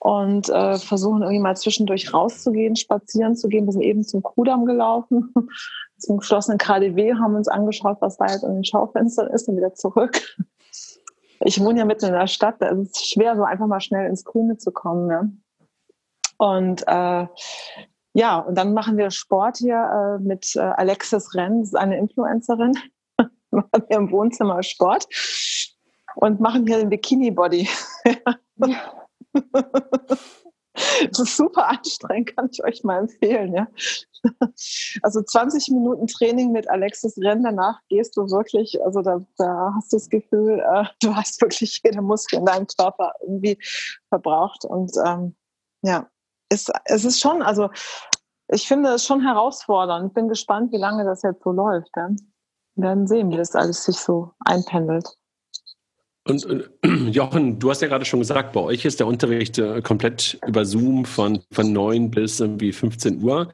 und 0.00 0.48
äh, 0.48 0.78
versuchen 0.78 1.22
irgendwie 1.22 1.40
mal 1.40 1.56
zwischendurch 1.56 2.12
rauszugehen, 2.12 2.74
spazieren 2.74 3.36
zu 3.36 3.48
gehen. 3.48 3.66
Wir 3.66 3.72
sind 3.72 3.82
eben 3.82 4.04
zum 4.04 4.22
Kudamm 4.22 4.66
gelaufen, 4.66 5.32
zum 5.98 6.18
geschlossenen 6.18 6.58
KDW, 6.58 7.14
haben 7.14 7.36
uns 7.36 7.48
angeschaut, 7.48 7.98
was 8.00 8.16
da 8.16 8.26
jetzt 8.26 8.42
in 8.42 8.54
den 8.54 8.64
Schaufenstern 8.64 9.28
ist 9.28 9.48
und 9.48 9.56
wieder 9.56 9.74
zurück. 9.74 10.36
Ich 11.44 11.60
wohne 11.60 11.78
ja 11.78 11.84
mitten 11.84 12.06
in 12.06 12.12
der 12.12 12.26
Stadt, 12.26 12.56
da 12.60 12.68
ist 12.68 12.96
es 12.96 13.06
schwer, 13.06 13.36
so 13.36 13.44
einfach 13.44 13.66
mal 13.66 13.80
schnell 13.80 14.08
ins 14.08 14.24
Grüne 14.24 14.58
zu 14.58 14.72
kommen. 14.72 15.06
Ne? 15.06 15.36
Und 16.38 16.82
äh, 16.86 17.26
ja, 18.14 18.38
und 18.40 18.56
dann 18.56 18.74
machen 18.74 18.96
wir 18.96 19.10
Sport 19.10 19.58
hier 19.58 20.18
äh, 20.18 20.22
mit 20.22 20.54
äh, 20.56 20.60
Alexis 20.60 21.28
ist 21.34 21.76
eine 21.76 21.98
Influencerin. 21.98 22.74
machen 23.50 23.84
wir 23.88 23.96
im 23.96 24.10
Wohnzimmer 24.10 24.62
Sport 24.62 25.06
und 26.16 26.40
machen 26.40 26.66
hier 26.66 26.78
den 26.78 26.90
Bikini-Body. 26.90 27.68
Das 30.74 31.18
ist 31.18 31.36
super 31.36 31.68
anstrengend, 31.68 32.34
kann 32.34 32.48
ich 32.50 32.64
euch 32.64 32.82
mal 32.82 33.00
empfehlen. 33.00 33.54
Ja? 33.54 33.68
Also 35.02 35.22
20 35.22 35.68
Minuten 35.68 36.06
Training 36.06 36.52
mit 36.52 36.68
Alexis 36.70 37.16
Renn, 37.18 37.42
danach 37.42 37.80
gehst 37.88 38.16
du 38.16 38.22
wirklich, 38.30 38.82
also 38.82 39.02
da, 39.02 39.20
da 39.36 39.72
hast 39.76 39.92
du 39.92 39.96
das 39.96 40.08
Gefühl, 40.08 40.60
äh, 40.60 40.84
du 41.02 41.14
hast 41.14 41.40
wirklich 41.42 41.80
jede 41.84 42.00
Muskel 42.00 42.38
in 42.38 42.46
deinem 42.46 42.66
Körper 42.66 43.12
irgendwie 43.20 43.58
verbraucht. 44.08 44.64
Und 44.64 44.92
ähm, 45.04 45.36
ja, 45.82 46.08
ist, 46.48 46.72
es 46.84 47.04
ist 47.04 47.20
schon, 47.20 47.42
also 47.42 47.70
ich 48.48 48.66
finde 48.66 48.90
es 48.90 49.04
schon 49.04 49.22
herausfordernd. 49.22 50.08
Ich 50.08 50.14
bin 50.14 50.28
gespannt, 50.28 50.72
wie 50.72 50.78
lange 50.78 51.04
das 51.04 51.22
jetzt 51.22 51.42
so 51.42 51.52
läuft. 51.52 51.90
Ja? 51.96 52.08
Wir 52.76 52.84
werden 52.84 53.06
sehen, 53.06 53.30
wie 53.30 53.36
das 53.36 53.54
alles 53.54 53.84
sich 53.84 53.96
so 53.96 54.32
einpendelt. 54.40 55.18
Und 56.24 56.46
äh, 56.46 56.88
Jochen, 57.10 57.58
du 57.58 57.70
hast 57.70 57.82
ja 57.82 57.88
gerade 57.88 58.04
schon 58.04 58.20
gesagt, 58.20 58.52
bei 58.52 58.60
euch 58.60 58.84
ist 58.84 59.00
der 59.00 59.06
Unterricht 59.06 59.58
äh, 59.58 59.82
komplett 59.82 60.38
über 60.46 60.64
Zoom 60.64 61.04
von, 61.04 61.40
von 61.50 61.72
9 61.72 62.10
bis 62.10 62.38
irgendwie 62.38 62.72
15 62.72 63.22
Uhr. 63.22 63.52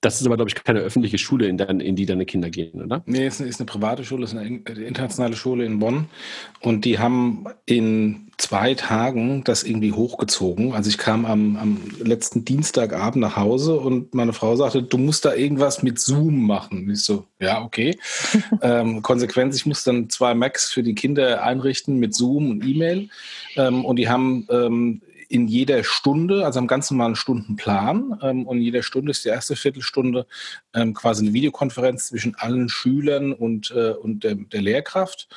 Das 0.00 0.20
ist 0.20 0.26
aber, 0.26 0.36
glaube 0.36 0.50
ich, 0.50 0.54
keine 0.62 0.80
öffentliche 0.80 1.18
Schule, 1.18 1.46
in, 1.46 1.56
dein, 1.56 1.80
in 1.80 1.96
die 1.96 2.06
deine 2.06 2.26
Kinder 2.26 2.50
gehen, 2.50 2.82
oder? 2.82 3.02
Nee, 3.06 3.26
es 3.26 3.40
ist 3.40 3.60
eine 3.60 3.66
private 3.66 4.04
Schule, 4.04 4.24
es 4.24 4.32
ist 4.32 4.38
eine 4.38 4.48
internationale 4.48 5.36
Schule 5.36 5.64
in 5.64 5.78
Bonn. 5.78 6.06
Und 6.60 6.84
die 6.84 6.98
haben 6.98 7.46
in 7.64 8.29
zwei 8.40 8.74
Tagen 8.74 9.44
das 9.44 9.62
irgendwie 9.62 9.92
hochgezogen. 9.92 10.72
Also 10.72 10.88
ich 10.88 10.98
kam 10.98 11.24
am, 11.26 11.56
am 11.56 11.80
letzten 12.02 12.44
Dienstagabend 12.44 13.20
nach 13.22 13.36
Hause 13.36 13.78
und 13.78 14.14
meine 14.14 14.32
Frau 14.32 14.56
sagte, 14.56 14.82
du 14.82 14.98
musst 14.98 15.24
da 15.24 15.34
irgendwas 15.34 15.82
mit 15.82 16.00
Zoom 16.00 16.46
machen. 16.46 16.84
Und 16.84 16.90
ich 16.90 17.02
so, 17.02 17.26
ja, 17.38 17.62
okay. 17.62 17.98
ähm, 18.62 19.02
Konsequenz, 19.02 19.56
ich 19.56 19.66
muss 19.66 19.84
dann 19.84 20.08
zwei 20.10 20.34
Macs 20.34 20.72
für 20.72 20.82
die 20.82 20.94
Kinder 20.94 21.42
einrichten 21.42 21.98
mit 21.98 22.14
Zoom 22.14 22.50
und 22.50 22.64
E-Mail. 22.66 23.08
Ähm, 23.56 23.84
und 23.84 23.96
die 23.96 24.08
haben 24.08 24.46
ähm, 24.50 25.02
in 25.30 25.46
jeder 25.46 25.84
Stunde, 25.84 26.44
also 26.44 26.58
am 26.58 26.66
ganz 26.66 26.90
normalen 26.90 27.14
Stundenplan, 27.14 28.18
ähm, 28.20 28.46
und 28.46 28.56
in 28.56 28.64
jeder 28.64 28.82
Stunde 28.82 29.12
ist 29.12 29.24
die 29.24 29.28
erste 29.28 29.54
Viertelstunde 29.54 30.26
ähm, 30.74 30.92
quasi 30.92 31.24
eine 31.24 31.32
Videokonferenz 31.32 32.08
zwischen 32.08 32.34
allen 32.34 32.68
Schülern 32.68 33.32
und, 33.32 33.70
äh, 33.70 33.92
und 33.92 34.24
der, 34.24 34.34
der 34.34 34.60
Lehrkraft. 34.60 35.28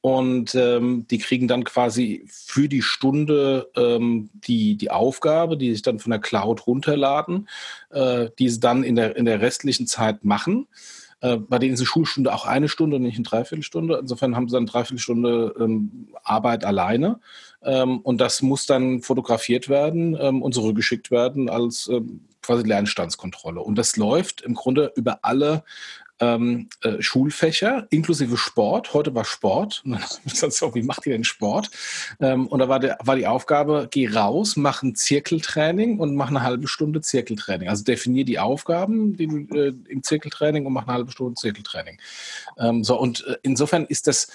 Und 0.00 0.54
ähm, 0.54 1.06
die 1.10 1.18
kriegen 1.18 1.48
dann 1.48 1.64
quasi 1.64 2.24
für 2.28 2.68
die 2.68 2.82
Stunde 2.82 3.68
ähm, 3.76 4.30
die, 4.32 4.76
die 4.76 4.90
Aufgabe, 4.90 5.56
die 5.56 5.72
sich 5.72 5.82
dann 5.82 5.98
von 5.98 6.10
der 6.10 6.20
Cloud 6.20 6.66
runterladen, 6.66 7.48
äh, 7.90 8.28
die 8.38 8.48
sie 8.48 8.60
dann 8.60 8.84
in 8.84 8.94
der, 8.94 9.16
in 9.16 9.24
der 9.24 9.40
restlichen 9.40 9.88
Zeit 9.88 10.24
machen. 10.24 10.68
Äh, 11.20 11.38
bei 11.38 11.58
denen 11.58 11.74
ist 11.74 11.80
die 11.80 11.86
Schulstunde 11.86 12.32
auch 12.32 12.46
eine 12.46 12.68
Stunde 12.68 12.96
und 12.96 13.02
nicht 13.02 13.16
eine 13.16 13.24
Dreiviertelstunde. 13.24 13.98
Insofern 14.00 14.36
haben 14.36 14.48
sie 14.48 14.52
dann 14.52 14.62
eine 14.62 14.70
Dreiviertelstunde 14.70 15.54
ähm, 15.58 16.08
Arbeit 16.22 16.64
alleine. 16.64 17.18
Ähm, 17.62 17.98
und 17.98 18.20
das 18.20 18.40
muss 18.40 18.66
dann 18.66 19.02
fotografiert 19.02 19.68
werden 19.68 20.16
ähm, 20.20 20.42
und 20.42 20.54
zurückgeschickt 20.54 21.10
werden 21.10 21.50
als 21.50 21.88
ähm, 21.88 22.20
quasi 22.40 22.62
Lernstandskontrolle. 22.62 23.60
Und 23.60 23.76
das 23.76 23.96
läuft 23.96 24.42
im 24.42 24.54
Grunde 24.54 24.92
über 24.94 25.18
alle 25.22 25.64
ähm, 26.20 26.68
äh, 26.82 27.00
Schulfächer, 27.00 27.86
inklusive 27.90 28.36
Sport. 28.36 28.94
Heute 28.94 29.14
war 29.14 29.24
Sport. 29.24 29.82
Und 29.84 29.98
dann 30.42 30.50
so, 30.50 30.74
wie 30.74 30.82
macht 30.82 31.06
ihr 31.06 31.12
denn 31.12 31.24
Sport? 31.24 31.70
Ähm, 32.20 32.46
und 32.46 32.58
da 32.58 32.68
war, 32.68 32.80
der, 32.80 32.98
war 33.02 33.16
die 33.16 33.26
Aufgabe, 33.26 33.88
geh 33.90 34.08
raus, 34.08 34.56
mach 34.56 34.82
ein 34.82 34.94
Zirkeltraining 34.94 35.98
und 35.98 36.14
mach 36.14 36.28
eine 36.28 36.42
halbe 36.42 36.68
Stunde 36.68 37.00
Zirkeltraining. 37.00 37.68
Also 37.68 37.84
definier 37.84 38.24
die 38.24 38.38
Aufgaben 38.38 39.16
die, 39.16 39.24
äh, 39.24 39.74
im 39.88 40.02
Zirkeltraining 40.02 40.66
und 40.66 40.72
mach 40.72 40.86
eine 40.86 40.94
halbe 40.94 41.12
Stunde 41.12 41.34
Zirkeltraining. 41.34 41.98
Ähm, 42.58 42.84
so, 42.84 42.98
und 42.98 43.26
äh, 43.26 43.36
insofern 43.42 43.86
ist 43.86 44.06
das 44.06 44.28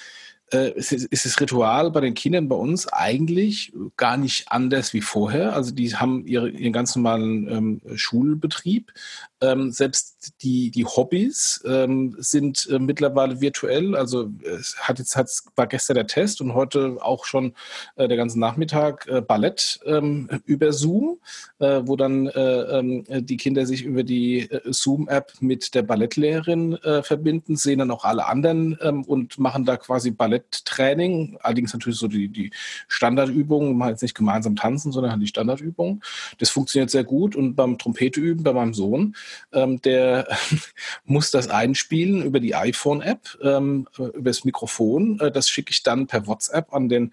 ist, 0.53 0.91
ist 0.91 1.25
das 1.25 1.39
Ritual 1.39 1.91
bei 1.91 2.01
den 2.01 2.13
Kindern 2.13 2.47
bei 2.47 2.55
uns 2.55 2.87
eigentlich 2.87 3.73
gar 3.97 4.17
nicht 4.17 4.51
anders 4.51 4.93
wie 4.93 5.01
vorher. 5.01 5.53
Also 5.53 5.71
die 5.71 5.95
haben 5.95 6.25
ihre, 6.25 6.49
ihren 6.49 6.73
ganz 6.73 6.95
normalen 6.95 7.47
ähm, 7.47 7.81
Schulbetrieb. 7.95 8.93
Ähm, 9.41 9.71
selbst 9.71 10.33
die, 10.41 10.71
die 10.71 10.85
Hobbys 10.85 11.61
ähm, 11.65 12.15
sind 12.19 12.67
äh, 12.69 12.79
mittlerweile 12.79 13.41
virtuell. 13.41 13.95
Also 13.95 14.31
es 14.43 14.77
hat 14.77 14.99
jetzt 14.99 15.15
hat, 15.15 15.29
war 15.55 15.67
gestern 15.67 15.95
der 15.95 16.07
Test 16.07 16.39
und 16.39 16.53
heute 16.53 16.97
auch 17.01 17.25
schon 17.25 17.53
äh, 17.95 18.07
der 18.07 18.17
ganze 18.17 18.39
Nachmittag 18.39 19.07
äh, 19.07 19.21
Ballett 19.21 19.79
ähm, 19.85 20.29
über 20.45 20.71
Zoom, 20.71 21.19
äh, 21.59 21.81
wo 21.83 21.95
dann 21.95 22.27
äh, 22.27 22.79
ähm, 22.79 23.03
die 23.09 23.37
Kinder 23.37 23.65
sich 23.65 23.83
über 23.83 24.03
die 24.03 24.49
Zoom-App 24.65 25.33
mit 25.41 25.75
der 25.75 25.83
Ballettlehrerin 25.83 26.77
verbinden, 27.01 27.55
sehen 27.55 27.79
dann 27.79 27.91
auch 27.91 28.03
alle 28.03 28.25
anderen 28.25 28.77
ähm, 28.81 29.03
und 29.03 29.37
machen 29.39 29.65
da 29.65 29.77
quasi 29.77 30.11
Ballett 30.11 30.42
Balletttraining, 30.43 31.37
allerdings 31.41 31.73
natürlich 31.73 31.99
so 31.99 32.07
die, 32.07 32.29
die 32.29 32.51
Standardübungen, 32.87 33.77
mal 33.77 33.91
jetzt 33.91 34.01
nicht 34.01 34.15
gemeinsam 34.15 34.55
tanzen, 34.55 34.91
sondern 34.91 35.11
halt 35.11 35.21
die 35.21 35.27
Standardübungen. 35.27 36.01
Das 36.37 36.49
funktioniert 36.49 36.89
sehr 36.89 37.03
gut 37.03 37.35
und 37.35 37.55
beim 37.55 37.77
Trompete 37.77 38.19
üben 38.19 38.43
bei 38.43 38.53
meinem 38.53 38.73
Sohn, 38.73 39.15
ähm, 39.51 39.81
der 39.81 40.27
muss 41.05 41.31
das 41.31 41.49
einspielen 41.49 42.23
über 42.23 42.39
die 42.39 42.55
iPhone-App, 42.55 43.37
ähm, 43.41 43.87
über 43.97 44.29
das 44.29 44.43
Mikrofon. 44.45 45.19
Äh, 45.19 45.31
das 45.31 45.49
schicke 45.49 45.71
ich 45.71 45.83
dann 45.83 46.07
per 46.07 46.27
WhatsApp 46.27 46.73
an 46.73 46.89
den, 46.89 47.11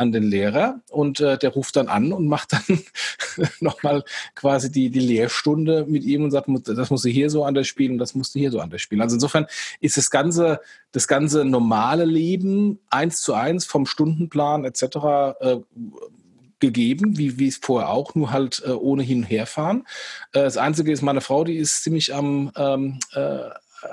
an 0.00 0.12
den 0.12 0.22
Lehrer 0.22 0.80
und 0.90 1.20
äh, 1.20 1.36
der 1.36 1.50
ruft 1.50 1.76
dann 1.76 1.88
an 1.88 2.12
und 2.12 2.26
macht 2.26 2.54
dann 2.54 2.80
nochmal 3.60 4.02
quasi 4.34 4.72
die, 4.72 4.88
die 4.88 5.00
Lehrstunde 5.00 5.84
mit 5.86 6.04
ihm 6.04 6.24
und 6.24 6.30
sagt, 6.30 6.48
das 6.64 6.90
musst 6.90 7.04
du 7.04 7.10
hier 7.10 7.28
so 7.28 7.44
anders 7.44 7.68
spielen, 7.68 7.98
das 7.98 8.14
musst 8.14 8.34
du 8.34 8.38
hier 8.38 8.50
so 8.50 8.60
anders 8.60 8.80
spielen. 8.80 9.02
Also 9.02 9.16
insofern 9.16 9.46
ist 9.80 9.98
das 9.98 10.10
ganze, 10.10 10.60
das 10.92 11.06
ganze 11.06 11.44
normale 11.44 12.06
Leben 12.06 12.78
eins 12.88 13.20
zu 13.20 13.34
eins 13.34 13.66
vom 13.66 13.84
Stundenplan 13.84 14.64
etc. 14.64 14.82
Äh, 15.40 15.56
gegeben, 16.60 17.18
wie, 17.18 17.38
wie 17.38 17.48
es 17.48 17.56
vorher 17.56 17.90
auch, 17.90 18.14
nur 18.14 18.32
halt 18.32 18.62
äh, 18.66 18.70
ohne 18.70 19.02
hin 19.02 19.18
und 19.18 19.24
herfahren. 19.24 19.86
Äh, 20.32 20.42
das 20.42 20.56
Einzige 20.56 20.92
ist, 20.92 21.02
meine 21.02 21.20
Frau, 21.20 21.44
die 21.44 21.56
ist 21.56 21.82
ziemlich 21.82 22.14
am 22.14 22.52
ähm, 22.56 23.00
äh, 23.12 23.50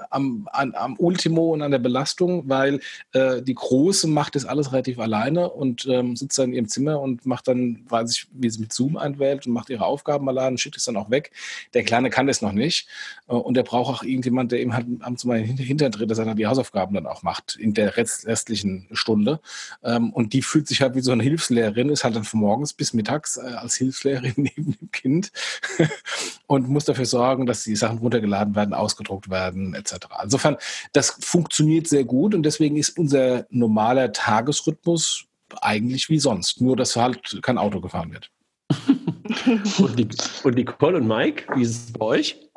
am, 0.10 0.48
an, 0.52 0.74
am 0.76 0.96
Ultimo 0.98 1.54
und 1.54 1.62
an 1.62 1.72
der 1.72 1.80
Belastung, 1.80 2.50
weil 2.50 2.80
äh, 3.14 3.42
die 3.42 3.56
Große 3.56 4.08
macht 4.08 4.36
das 4.36 4.46
alles 4.46 4.72
relativ 4.72 5.00
alleine 5.00 5.50
und 5.50 5.86
ähm, 5.90 6.16
sitzt 6.16 6.38
dann 6.38 6.50
in 6.50 6.56
ihrem 6.56 6.68
Zimmer 6.68 7.00
und 7.00 7.26
macht 7.26 7.48
dann, 7.48 7.86
weiß 7.90 8.12
ich, 8.12 8.28
wie 8.32 8.50
sie 8.50 8.60
mit 8.60 8.74
Zoom 8.74 8.98
einwählt 8.98 9.48
und 9.48 9.54
macht 9.54 9.70
ihre 9.70 9.86
Aufgaben 9.86 10.28
alleine 10.30 10.52
und 10.52 10.60
schickt 10.60 10.78
es 10.78 10.86
dann 10.86 10.98
auch 10.98 11.10
weg. 11.10 11.32
Der 11.74 11.84
Kleine 11.84 12.10
kann 12.10 12.28
das 12.28 12.42
noch 12.42 12.52
nicht 12.52 12.88
äh, 13.28 13.34
und 13.34 13.56
der 13.56 13.64
braucht 13.64 13.94
auch 13.94 14.04
irgendjemand, 14.04 14.52
der 14.52 14.62
ihm 14.62 14.74
halt 14.74 14.88
am 15.02 15.18
zum 15.18 15.30
Beispiel 15.30 15.56
Hintern 15.58 15.92
tritt, 15.92 16.10
dass 16.10 16.20
er 16.20 16.26
dann 16.26 16.38
die 16.38 16.48
Hausaufgaben 16.48 16.94
dann 16.94 17.08
auch 17.08 17.24
macht 17.24 17.56
in 17.56 17.74
der 17.74 17.98
restlichen 17.98 18.88
Stunde. 18.92 19.40
Ähm, 19.84 20.12
und 20.12 20.34
die 20.34 20.42
fühlt 20.42 20.68
sich 20.68 20.82
halt 20.82 20.96
wie 20.96 21.02
so 21.02 21.12
eine 21.12 21.24
Hilfslehrerin, 21.24 21.90
ist 21.90 22.04
halt 22.04 22.16
dann 22.16 22.24
von 22.24 22.40
morgens 22.40 22.74
bis 22.74 22.94
mittags 22.94 23.38
äh, 23.38 23.42
als 23.42 23.76
Hilfslehrerin 23.76 24.34
neben 24.36 24.78
dem 24.78 24.92
Kind 24.92 25.32
und 26.48 26.68
muss 26.70 26.86
dafür 26.86 27.06
sorgen, 27.06 27.46
dass 27.46 27.64
die 27.64 27.76
Sachen 27.76 28.00
runtergeladen 28.00 28.56
werden, 28.56 28.74
ausgedruckt 28.74 29.30
werden, 29.30 29.74
etc. 29.78 30.08
Insofern, 30.24 30.58
das 30.94 31.12
funktioniert 31.20 31.88
sehr 31.88 32.04
gut 32.04 32.36
und 32.36 32.44
deswegen 32.44 32.78
ist 32.78 32.98
unser 32.98 33.46
normaler 33.50 34.12
Tagesrhythmus 34.12 35.26
eigentlich 35.62 36.10
wie 36.10 36.20
sonst, 36.20 36.62
nur 36.62 36.76
dass 36.76 36.96
halt 36.96 37.40
kein 37.42 37.58
Auto 37.58 37.80
gefahren 37.80 38.12
wird. 38.12 38.30
und, 39.80 39.98
die, 39.98 40.08
und 40.44 40.56
Nicole 40.56 40.98
und 40.98 41.08
Mike, 41.08 41.46
wie 41.56 41.62
ist 41.62 41.90
es 41.90 41.94
bei 41.94 42.06
euch? 42.06 42.48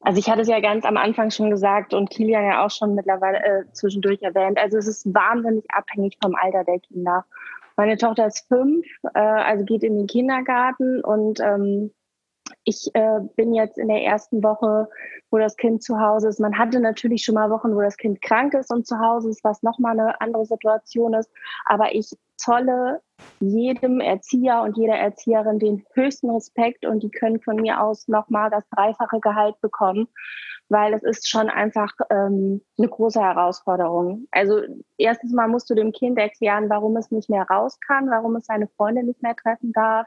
Also 0.00 0.18
ich 0.18 0.28
hatte 0.28 0.42
es 0.42 0.48
ja 0.48 0.60
ganz 0.60 0.84
am 0.84 0.98
Anfang 0.98 1.30
schon 1.30 1.48
gesagt 1.48 1.94
und 1.94 2.10
Kilian 2.10 2.44
ja 2.44 2.64
auch 2.64 2.70
schon 2.70 2.94
mittlerweile 2.94 3.38
äh, 3.38 3.64
zwischendurch 3.72 4.20
erwähnt. 4.20 4.58
Also 4.58 4.76
es 4.76 4.86
ist 4.86 5.06
wahnsinnig 5.14 5.64
abhängig 5.70 6.18
vom 6.22 6.34
Alter 6.34 6.62
der 6.64 6.78
Kinder. 6.80 7.24
Meine 7.76 7.96
Tochter 7.96 8.26
ist 8.26 8.46
fünf, 8.46 8.86
äh, 9.14 9.18
also 9.18 9.64
geht 9.64 9.82
in 9.82 9.96
den 9.96 10.06
Kindergarten 10.06 11.02
und 11.02 11.40
ähm, 11.40 11.90
ich 12.64 12.90
äh, 12.94 13.20
bin 13.36 13.54
jetzt 13.54 13.78
in 13.78 13.88
der 13.88 14.02
ersten 14.02 14.42
Woche, 14.42 14.88
wo 15.30 15.38
das 15.38 15.56
Kind 15.56 15.82
zu 15.82 16.00
Hause 16.00 16.28
ist. 16.28 16.40
Man 16.40 16.58
hatte 16.58 16.80
natürlich 16.80 17.24
schon 17.24 17.34
mal 17.34 17.50
Wochen, 17.50 17.74
wo 17.74 17.80
das 17.80 17.96
Kind 17.96 18.22
krank 18.22 18.54
ist 18.54 18.70
und 18.70 18.86
zu 18.86 18.98
Hause 18.98 19.30
ist, 19.30 19.44
was 19.44 19.62
nochmal 19.62 19.98
eine 19.98 20.20
andere 20.20 20.44
Situation 20.46 21.14
ist. 21.14 21.30
Aber 21.66 21.94
ich 21.94 22.10
zolle 22.36 23.00
jedem 23.40 24.00
Erzieher 24.00 24.62
und 24.62 24.76
jeder 24.76 24.96
Erzieherin 24.96 25.58
den 25.58 25.84
höchsten 25.94 26.30
Respekt 26.30 26.84
und 26.84 27.02
die 27.02 27.10
können 27.10 27.40
von 27.40 27.56
mir 27.56 27.80
aus 27.80 28.08
nochmal 28.08 28.50
das 28.50 28.68
dreifache 28.70 29.20
Gehalt 29.20 29.60
bekommen, 29.60 30.08
weil 30.68 30.94
es 30.94 31.02
ist 31.02 31.28
schon 31.28 31.48
einfach 31.48 31.92
ähm, 32.10 32.60
eine 32.78 32.88
große 32.88 33.20
Herausforderung. 33.20 34.26
Also 34.30 34.60
erstens 34.98 35.32
mal 35.32 35.48
musst 35.48 35.70
du 35.70 35.74
dem 35.74 35.92
Kind 35.92 36.18
erklären, 36.18 36.68
warum 36.68 36.96
es 36.96 37.10
nicht 37.10 37.30
mehr 37.30 37.46
raus 37.48 37.78
kann, 37.86 38.10
warum 38.10 38.36
es 38.36 38.46
seine 38.46 38.68
Freunde 38.68 39.04
nicht 39.04 39.22
mehr 39.22 39.36
treffen 39.36 39.72
darf. 39.72 40.06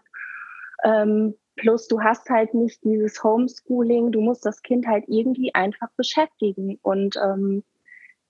Ähm, 0.84 1.36
Plus 1.58 1.88
du 1.88 2.02
hast 2.02 2.30
halt 2.30 2.54
nicht 2.54 2.84
dieses 2.84 3.24
Homeschooling, 3.24 4.12
du 4.12 4.22
musst 4.22 4.46
das 4.46 4.62
Kind 4.62 4.88
halt 4.88 5.06
irgendwie 5.08 5.54
einfach 5.54 5.90
beschäftigen. 5.98 6.80
Und 6.82 7.16
ähm, 7.18 7.64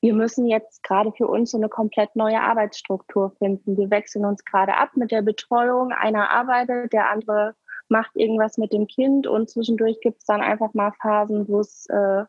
wir 0.01 0.13
müssen 0.13 0.47
jetzt 0.47 0.84
gerade 0.84 1.11
für 1.11 1.28
uns 1.28 1.51
so 1.51 1.57
eine 1.57 1.69
komplett 1.69 2.15
neue 2.15 2.41
Arbeitsstruktur 2.41 3.32
finden. 3.38 3.78
Wir 3.78 3.89
wechseln 3.89 4.25
uns 4.25 4.45
gerade 4.45 4.78
ab 4.78 4.91
mit 4.95 5.11
der 5.11 5.21
Betreuung. 5.21 5.91
Einer 5.91 6.30
arbeitet, 6.30 6.93
der 6.93 7.09
andere 7.09 7.55
macht 7.89 8.15
irgendwas 8.15 8.57
mit 8.57 8.73
dem 8.73 8.88
Kind 8.88 9.28
und 9.28 9.49
zwischendurch 9.49 9.99
gibt 10.01 10.19
es 10.19 10.25
dann 10.25 10.41
einfach 10.41 10.73
mal 10.73 10.91
Phasen, 11.01 11.47
wo 11.47 11.59
es 11.59 11.88
äh, 11.88 12.25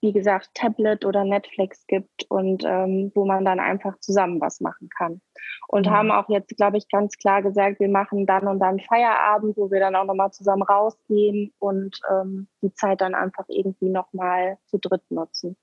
wie 0.00 0.12
gesagt, 0.12 0.50
Tablet 0.54 1.04
oder 1.04 1.24
Netflix 1.24 1.86
gibt 1.86 2.24
und 2.28 2.62
ähm, 2.64 3.10
wo 3.14 3.24
man 3.24 3.44
dann 3.44 3.58
einfach 3.58 3.98
zusammen 3.98 4.40
was 4.40 4.60
machen 4.60 4.88
kann. 4.96 5.20
Und 5.66 5.86
mhm. 5.86 5.90
haben 5.90 6.10
auch 6.10 6.28
jetzt, 6.28 6.56
glaube 6.56 6.76
ich, 6.76 6.88
ganz 6.88 7.16
klar 7.16 7.42
gesagt, 7.42 7.80
wir 7.80 7.88
machen 7.88 8.26
dann 8.26 8.46
und 8.46 8.60
dann 8.60 8.78
Feierabend, 8.80 9.56
wo 9.56 9.70
wir 9.70 9.80
dann 9.80 9.96
auch 9.96 10.04
nochmal 10.04 10.30
zusammen 10.30 10.62
rausgehen 10.62 11.52
und 11.58 12.00
ähm, 12.10 12.48
die 12.62 12.72
Zeit 12.74 13.00
dann 13.00 13.14
einfach 13.14 13.44
irgendwie 13.48 13.88
nochmal 13.88 14.58
zu 14.66 14.78
dritt 14.78 15.02
nutzen. 15.10 15.56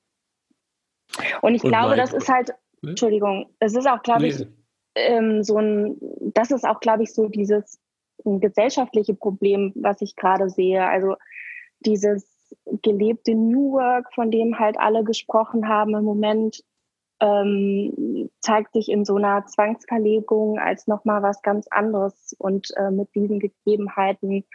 Und 1.42 1.56
ich 1.56 1.64
und 1.64 1.70
glaube, 1.70 1.96
das 1.96 2.14
ist 2.14 2.30
halt, 2.30 2.50
ne? 2.82 2.90
Entschuldigung, 2.90 3.50
es 3.60 3.76
ist 3.76 3.88
auch, 3.88 4.02
glaube 4.04 4.24
nee. 4.24 4.30
ich, 4.30 4.48
ähm, 4.96 5.44
so 5.44 5.58
ein, 5.58 5.98
das 6.34 6.52
ist 6.52 6.66
auch, 6.66 6.80
glaube 6.80 7.04
ich, 7.04 7.14
so 7.14 7.28
dieses 7.28 7.80
gesellschaftliche 8.24 9.14
Problem, 9.14 9.74
was 9.76 10.02
ich 10.02 10.16
gerade 10.16 10.50
sehe. 10.50 10.86
Also 10.86 11.16
dieses 11.80 12.35
gelebte 12.82 13.36
New 13.36 13.74
Work, 13.74 14.14
von 14.14 14.32
dem 14.32 14.60
halt 14.60 14.78
alle 14.80 15.04
gesprochen 15.04 15.68
haben 15.68 15.96
im 15.96 16.04
Moment, 16.04 16.64
ähm, 17.22 18.30
zeigt 18.42 18.74
sich 18.74 18.90
in 18.90 19.06
so 19.06 19.16
einer 19.16 19.46
Zwangsverlegung 19.46 20.60
als 20.60 20.88
nochmal 20.88 21.24
was 21.24 21.42
ganz 21.42 21.68
anderes. 21.70 22.36
Und 22.38 22.70
äh, 22.78 22.92
mit 22.92 23.14
diesen 23.16 23.40
Gegebenheiten 23.40 24.46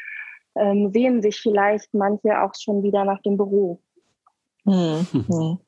ähm, 0.57 0.91
sehen 0.93 1.23
sich 1.23 1.41
vielleicht 1.41 1.95
manche 1.95 2.43
auch 2.43 2.53
schon 2.59 2.83
wieder 2.83 3.05
nach 3.05 3.21
dem 3.23 3.37
Büro. 3.37 3.81
Hm. 4.65 5.07
Hm. 5.13 5.59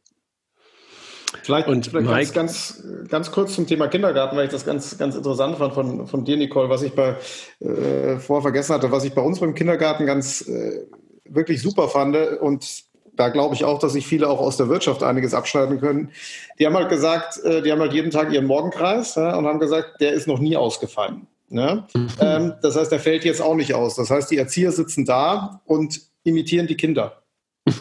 Vielleicht, 1.43 1.67
und 1.67 1.87
vielleicht 1.87 2.07
Mike, 2.07 2.33
ganz, 2.35 2.85
ganz, 3.09 3.33
kurz 3.33 3.55
zum 3.55 3.67
Thema 3.67 3.89
Kindergarten, 3.89 4.37
weil 4.37 4.45
ich 4.45 4.51
das 4.51 4.67
ganz, 4.67 4.99
ganz 4.99 5.17
interessant 5.17 5.57
fand 5.57 5.73
von, 5.73 6.07
von 6.07 6.25
dir, 6.25 6.37
Nicole, 6.37 6.69
was 6.69 6.83
ich 6.83 6.95
bei, 6.95 7.17
äh, 7.61 8.19
vorher 8.19 8.43
vergessen 8.43 8.75
hatte, 8.75 8.93
was 8.93 9.05
ich 9.05 9.15
bei 9.15 9.23
uns 9.23 9.41
beim 9.41 9.55
Kindergarten 9.55 10.05
ganz 10.05 10.47
äh, 10.47 10.87
wirklich 11.35 11.63
super 11.63 11.89
fand 11.89 12.17
und 12.41 12.85
da 13.15 13.29
glaube 13.29 13.55
ich 13.55 13.65
auch, 13.65 13.79
dass 13.79 13.93
sich 13.93 14.07
viele 14.07 14.29
auch 14.29 14.41
aus 14.41 14.57
der 14.57 14.69
Wirtschaft 14.69 15.03
einiges 15.03 15.35
abschneiden 15.35 15.81
können. 15.81 16.11
Die 16.59 16.67
haben 16.67 16.75
halt 16.75 16.89
gesagt, 16.89 17.43
äh, 17.45 17.63
die 17.63 17.71
haben 17.71 17.81
halt 17.81 17.93
jeden 17.93 18.11
Tag 18.11 18.33
ihren 18.33 18.47
Morgenkreis 18.47 19.17
ja, 19.17 19.37
und 19.37 19.47
haben 19.47 19.59
gesagt, 19.61 20.01
der 20.01 20.13
ist 20.13 20.27
noch 20.27 20.39
nie 20.39 20.57
ausgefallen. 20.57 21.27
Ne? 21.49 21.87
Ähm, 22.21 22.55
das 22.63 22.77
heißt, 22.77 22.93
der 22.93 23.01
fällt 23.01 23.25
jetzt 23.25 23.43
auch 23.43 23.55
nicht 23.55 23.75
aus. 23.75 23.97
Das 23.97 24.11
heißt, 24.11 24.31
die 24.31 24.39
Erzieher 24.39 24.73
sitzen 24.73 25.05
da 25.05 25.61
und 25.67 26.01
imitieren 26.25 26.67
die 26.67 26.77
Kinder. 26.77 27.23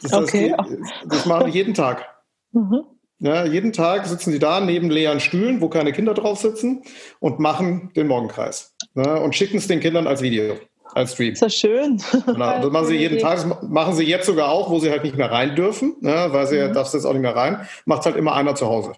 Das, 0.00 0.12
okay. 0.12 0.54
heißt, 0.56 0.70
die, 0.70 1.08
das 1.08 1.26
machen 1.26 1.46
die 1.46 1.58
jeden 1.58 1.74
Tag. 1.74 2.06
Mhm. 2.52 2.84
Ja, 3.18 3.44
jeden 3.44 3.72
Tag 3.72 4.06
sitzen 4.06 4.30
sie 4.30 4.38
da 4.38 4.60
neben 4.60 4.90
leeren 4.90 5.18
Stühlen, 5.18 5.60
wo 5.60 5.68
keine 5.68 5.92
Kinder 5.92 6.14
drauf 6.14 6.38
sitzen 6.38 6.84
und 7.18 7.40
machen 7.40 7.90
den 7.96 8.06
Morgenkreis 8.06 8.76
ne, 8.94 9.20
und 9.20 9.34
schicken 9.34 9.56
es 9.56 9.66
den 9.66 9.80
Kindern 9.80 10.06
als 10.06 10.22
Video 10.22 10.54
als 10.98 11.12
Stream. 11.14 11.32
Ist 11.32 11.42
das 11.42 11.54
schön. 11.54 12.02
Genau. 12.26 12.60
Das 12.60 12.70
machen 12.70 12.86
sie 12.86 12.96
jeden 12.96 13.18
Tag. 13.20 13.36
Das 13.36 13.68
machen 13.68 13.94
sie 13.94 14.04
jetzt 14.04 14.26
sogar 14.26 14.50
auch, 14.50 14.70
wo 14.70 14.78
sie 14.78 14.90
halt 14.90 15.04
nicht 15.04 15.16
mehr 15.16 15.30
rein 15.30 15.56
dürfen, 15.56 15.96
ne, 16.00 16.28
weil 16.30 16.46
sie 16.46 16.56
mhm. 16.56 16.60
ja, 16.60 16.68
darfst 16.68 16.94
jetzt 16.94 17.04
auch 17.04 17.12
nicht 17.12 17.22
mehr 17.22 17.36
rein. 17.36 17.66
Macht 17.84 18.04
halt 18.04 18.16
immer 18.16 18.34
einer 18.34 18.54
zu 18.54 18.66
Hause. 18.66 18.92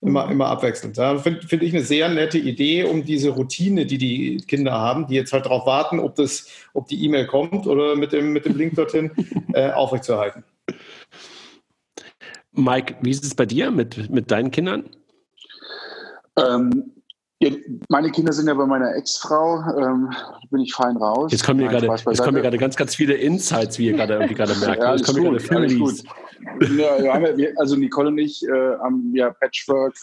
Immer, 0.00 0.26
mhm. 0.26 0.32
immer 0.32 0.46
abwechselnd. 0.48 0.96
Ja, 0.96 1.16
Finde 1.18 1.46
find 1.46 1.62
ich 1.62 1.72
eine 1.72 1.84
sehr 1.84 2.08
nette 2.08 2.38
Idee, 2.38 2.84
um 2.84 3.04
diese 3.04 3.30
Routine, 3.30 3.86
die 3.86 3.98
die 3.98 4.36
Kinder 4.46 4.72
haben, 4.72 5.06
die 5.06 5.14
jetzt 5.14 5.32
halt 5.32 5.46
darauf 5.46 5.64
warten, 5.64 6.00
ob, 6.00 6.16
das, 6.16 6.48
ob 6.74 6.88
die 6.88 7.04
E-Mail 7.04 7.26
kommt 7.26 7.66
oder 7.66 7.96
mit 7.96 8.12
dem, 8.12 8.32
mit 8.32 8.44
dem 8.44 8.56
Link 8.56 8.74
dorthin, 8.74 9.12
äh, 9.54 9.70
aufrechtzuerhalten. 9.70 10.44
Mike, 12.52 12.96
wie 13.00 13.10
ist 13.10 13.24
es 13.24 13.34
bei 13.34 13.46
dir 13.46 13.70
mit, 13.70 14.10
mit 14.10 14.30
deinen 14.30 14.50
Kindern? 14.50 14.90
Ähm, 16.36 16.92
meine 17.88 18.10
Kinder 18.10 18.32
sind 18.32 18.46
ja 18.46 18.54
bei 18.54 18.66
meiner 18.66 18.94
Ex-Frau, 18.94 19.62
ähm, 19.78 20.10
bin 20.50 20.60
ich 20.60 20.74
fein 20.74 20.96
raus. 20.96 21.32
Jetzt 21.32 21.44
kommen 21.44 21.60
mir 21.60 21.68
gerade, 21.68 21.86
jetzt 21.86 22.22
kommen 22.22 22.34
mir 22.34 22.42
gerade 22.42 22.58
ganz, 22.58 22.76
ganz 22.76 22.94
viele 22.94 23.14
Insights, 23.14 23.78
wie 23.78 23.86
ihr 23.86 23.94
gerade 23.94 24.14
irgendwie 24.14 24.34
gerade 24.34 24.54
merkt. 24.56 24.82
ja, 24.82 24.94
jetzt 24.94 25.06
kommen 25.06 25.24
gut, 25.24 25.38
gerade 25.38 25.40
Families. 25.40 26.04
Ja, 26.76 27.20
also 27.56 27.76
Nicole 27.76 28.08
und 28.08 28.18
ich 28.18 28.42
äh, 28.44 28.76
haben 28.78 29.12
ja 29.14 29.30
Patchwork, 29.30 29.94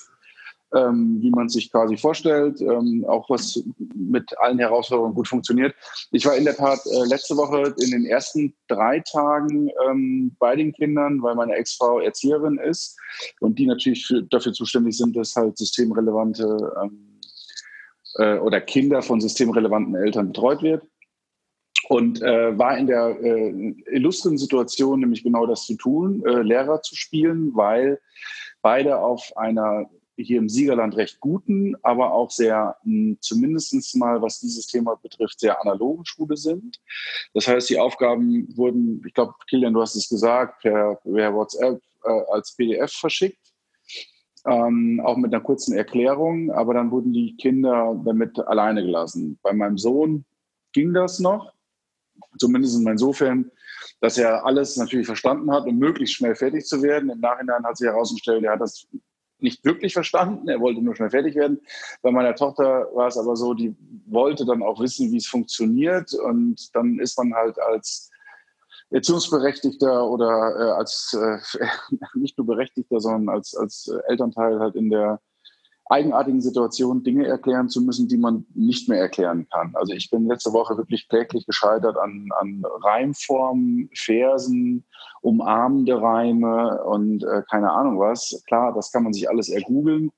ähm, 0.74 1.18
wie 1.22 1.32
man 1.32 1.50
sich 1.50 1.72
quasi 1.72 1.98
vorstellt, 1.98 2.62
ähm, 2.62 3.06
auch 3.08 3.30
was 3.30 3.62
mit 3.96 4.38
allen 4.40 4.60
Herausforderungen 4.60 5.16
gut 5.16 5.28
funktioniert. 5.28 5.74
Ich 6.12 6.26
war 6.26 6.36
in 6.36 6.46
der 6.46 6.56
Tat 6.56 6.80
äh, 6.86 7.08
letzte 7.08 7.36
Woche 7.38 7.74
in 7.82 7.92
den 7.92 8.06
ersten 8.06 8.54
drei 8.68 9.00
Tagen 9.00 9.70
ähm, 9.90 10.36
bei 10.40 10.56
den 10.56 10.72
Kindern, 10.74 11.22
weil 11.22 11.36
meine 11.36 11.56
Ex-Frau 11.56 12.00
Erzieherin 12.00 12.58
ist 12.58 12.98
und 13.40 13.58
die 13.58 13.66
natürlich 13.66 14.06
für, 14.06 14.24
dafür 14.24 14.54
zuständig 14.54 14.98
sind, 14.98 15.16
dass 15.16 15.36
halt 15.36 15.58
systemrelevante 15.58 16.74
ähm, 16.84 17.09
äh, 18.16 18.38
oder 18.38 18.62
Kinder 18.62 19.02
von 19.02 19.22
systemrelevanten 19.22 19.96
Eltern 19.96 20.28
betreut 20.28 20.62
wird. 20.62 20.84
Und 21.88 22.22
äh, 22.22 22.58
war 22.58 22.78
in 22.78 22.88
der 22.88 23.18
äh, 23.22 23.76
illustren 23.92 24.38
Situation, 24.38 25.00
nämlich 25.00 25.24
genau 25.24 25.48
das 25.48 25.66
zu 25.66 25.76
tun, 25.76 26.24
äh, 26.26 26.42
Lehrer 26.42 26.82
zu 26.82 26.96
spielen, 26.96 27.56
weil 27.56 28.00
beide 28.62 29.00
auf 29.00 29.36
einer 29.38 29.90
hier 30.24 30.38
im 30.38 30.50
Siegerland 30.50 30.98
recht 30.98 31.20
guten, 31.20 31.76
aber 31.82 32.14
auch 32.14 32.30
sehr, 32.30 32.76
hm, 32.84 33.18
zumindest 33.22 33.96
mal 33.96 34.22
was 34.22 34.40
dieses 34.40 34.68
Thema 34.68 34.96
betrifft, 34.96 35.40
sehr 35.40 35.62
analogen 35.62 36.06
Schule 36.06 36.36
sind. 36.38 36.80
Das 37.34 37.48
heißt, 37.48 37.70
die 37.70 37.80
Aufgaben 37.80 38.48
wurden, 38.56 39.02
ich 39.08 39.14
glaube, 39.14 39.34
Kilian, 39.50 39.74
du 39.74 39.82
hast 39.82 39.96
es 39.96 40.10
gesagt, 40.10 40.62
per, 40.62 40.96
per 40.96 41.34
WhatsApp 41.34 41.82
äh, 42.04 42.22
als 42.32 42.54
PDF 42.56 42.92
verschickt 42.92 43.49
ähm, 44.50 45.02
auch 45.04 45.18
mit 45.18 45.34
einer 45.34 45.44
kurzen 45.44 45.76
Erklärung, 45.76 46.52
aber 46.52 46.74
dann 46.74 46.92
wurden 46.92 47.14
die 47.14 47.36
Kinder 47.38 48.00
damit 48.04 48.40
alleine 48.40 48.82
gelassen. 48.82 49.40
Bei 49.44 49.54
meinem 49.54 49.78
Sohn 49.78 50.26
ging 50.74 50.94
das 50.94 51.20
noch, 51.20 51.54
zumindest 52.38 52.76
insofern, 52.86 53.52
dass 54.02 54.18
er 54.18 54.46
alles 54.46 54.78
natürlich 54.78 55.06
verstanden 55.06 55.52
hat, 55.52 55.66
um 55.66 55.78
möglichst 55.78 56.16
schnell 56.16 56.36
fertig 56.36 56.66
zu 56.66 56.82
werden. 56.82 57.10
Im 57.10 57.20
Nachhinein 57.20 57.64
hat 57.64 57.78
sich 57.78 57.88
herausgestellt, 57.88 58.44
er 58.44 58.54
hat 58.54 58.62
das 58.62 58.88
nicht 59.40 59.64
wirklich 59.64 59.94
verstanden, 59.94 60.50
er 60.50 60.60
wollte 60.60 60.82
nur 60.82 60.96
schnell 60.96 61.10
fertig 61.10 61.36
werden. 61.36 61.62
Bei 62.02 62.12
meiner 62.12 62.36
Tochter 62.36 62.88
war 62.94 63.08
es 63.08 63.18
aber 63.18 63.36
so, 63.36 63.54
die 63.54 63.76
wollte 64.08 64.46
dann 64.46 64.64
auch 64.64 64.80
wissen, 64.82 65.12
wie 65.12 65.18
es 65.18 65.28
funktioniert 65.28 66.14
und 66.14 66.76
dann 66.76 67.00
ist 67.00 67.18
man 67.18 67.34
halt 67.34 67.60
als 67.60 68.10
Erziehungsberechtigter 68.92 70.08
oder 70.10 70.56
äh, 70.58 70.72
als 70.72 71.14
äh, 71.14 71.38
nicht 72.16 72.38
nur 72.38 72.48
Berechtigter, 72.48 73.00
sondern 73.00 73.36
als, 73.36 73.56
als 73.56 73.92
Elternteil 74.08 74.60
halt 74.60 74.76
in 74.76 74.90
der 74.90 75.22
eigenartigen 75.90 76.40
Situation 76.40 77.04
Dinge 77.04 77.26
erklären 77.26 77.68
zu 77.68 77.82
müssen, 77.82 78.08
die 78.08 78.18
man 78.18 78.46
nicht 78.54 78.88
mehr 78.88 79.00
erklären 79.00 79.48
kann. 79.52 79.72
Also 79.74 79.94
ich 79.94 80.10
bin 80.10 80.28
letzte 80.28 80.54
Woche 80.54 80.78
wirklich 80.78 81.10
kläglich 81.10 81.46
gescheitert 81.48 81.98
an, 81.98 82.30
an 82.40 82.64
Reimformen, 82.84 83.90
Versen, 83.96 84.86
umarmende 85.22 86.00
Reime 86.00 86.84
und 86.84 87.24
äh, 87.24 87.42
keine 87.50 87.72
Ahnung 87.72 88.00
was. 88.00 88.42
Klar, 88.48 88.74
das 88.74 88.92
kann 88.92 89.04
man 89.04 89.14
sich 89.14 89.28
alles 89.28 89.50
ergoogeln, 89.50 90.12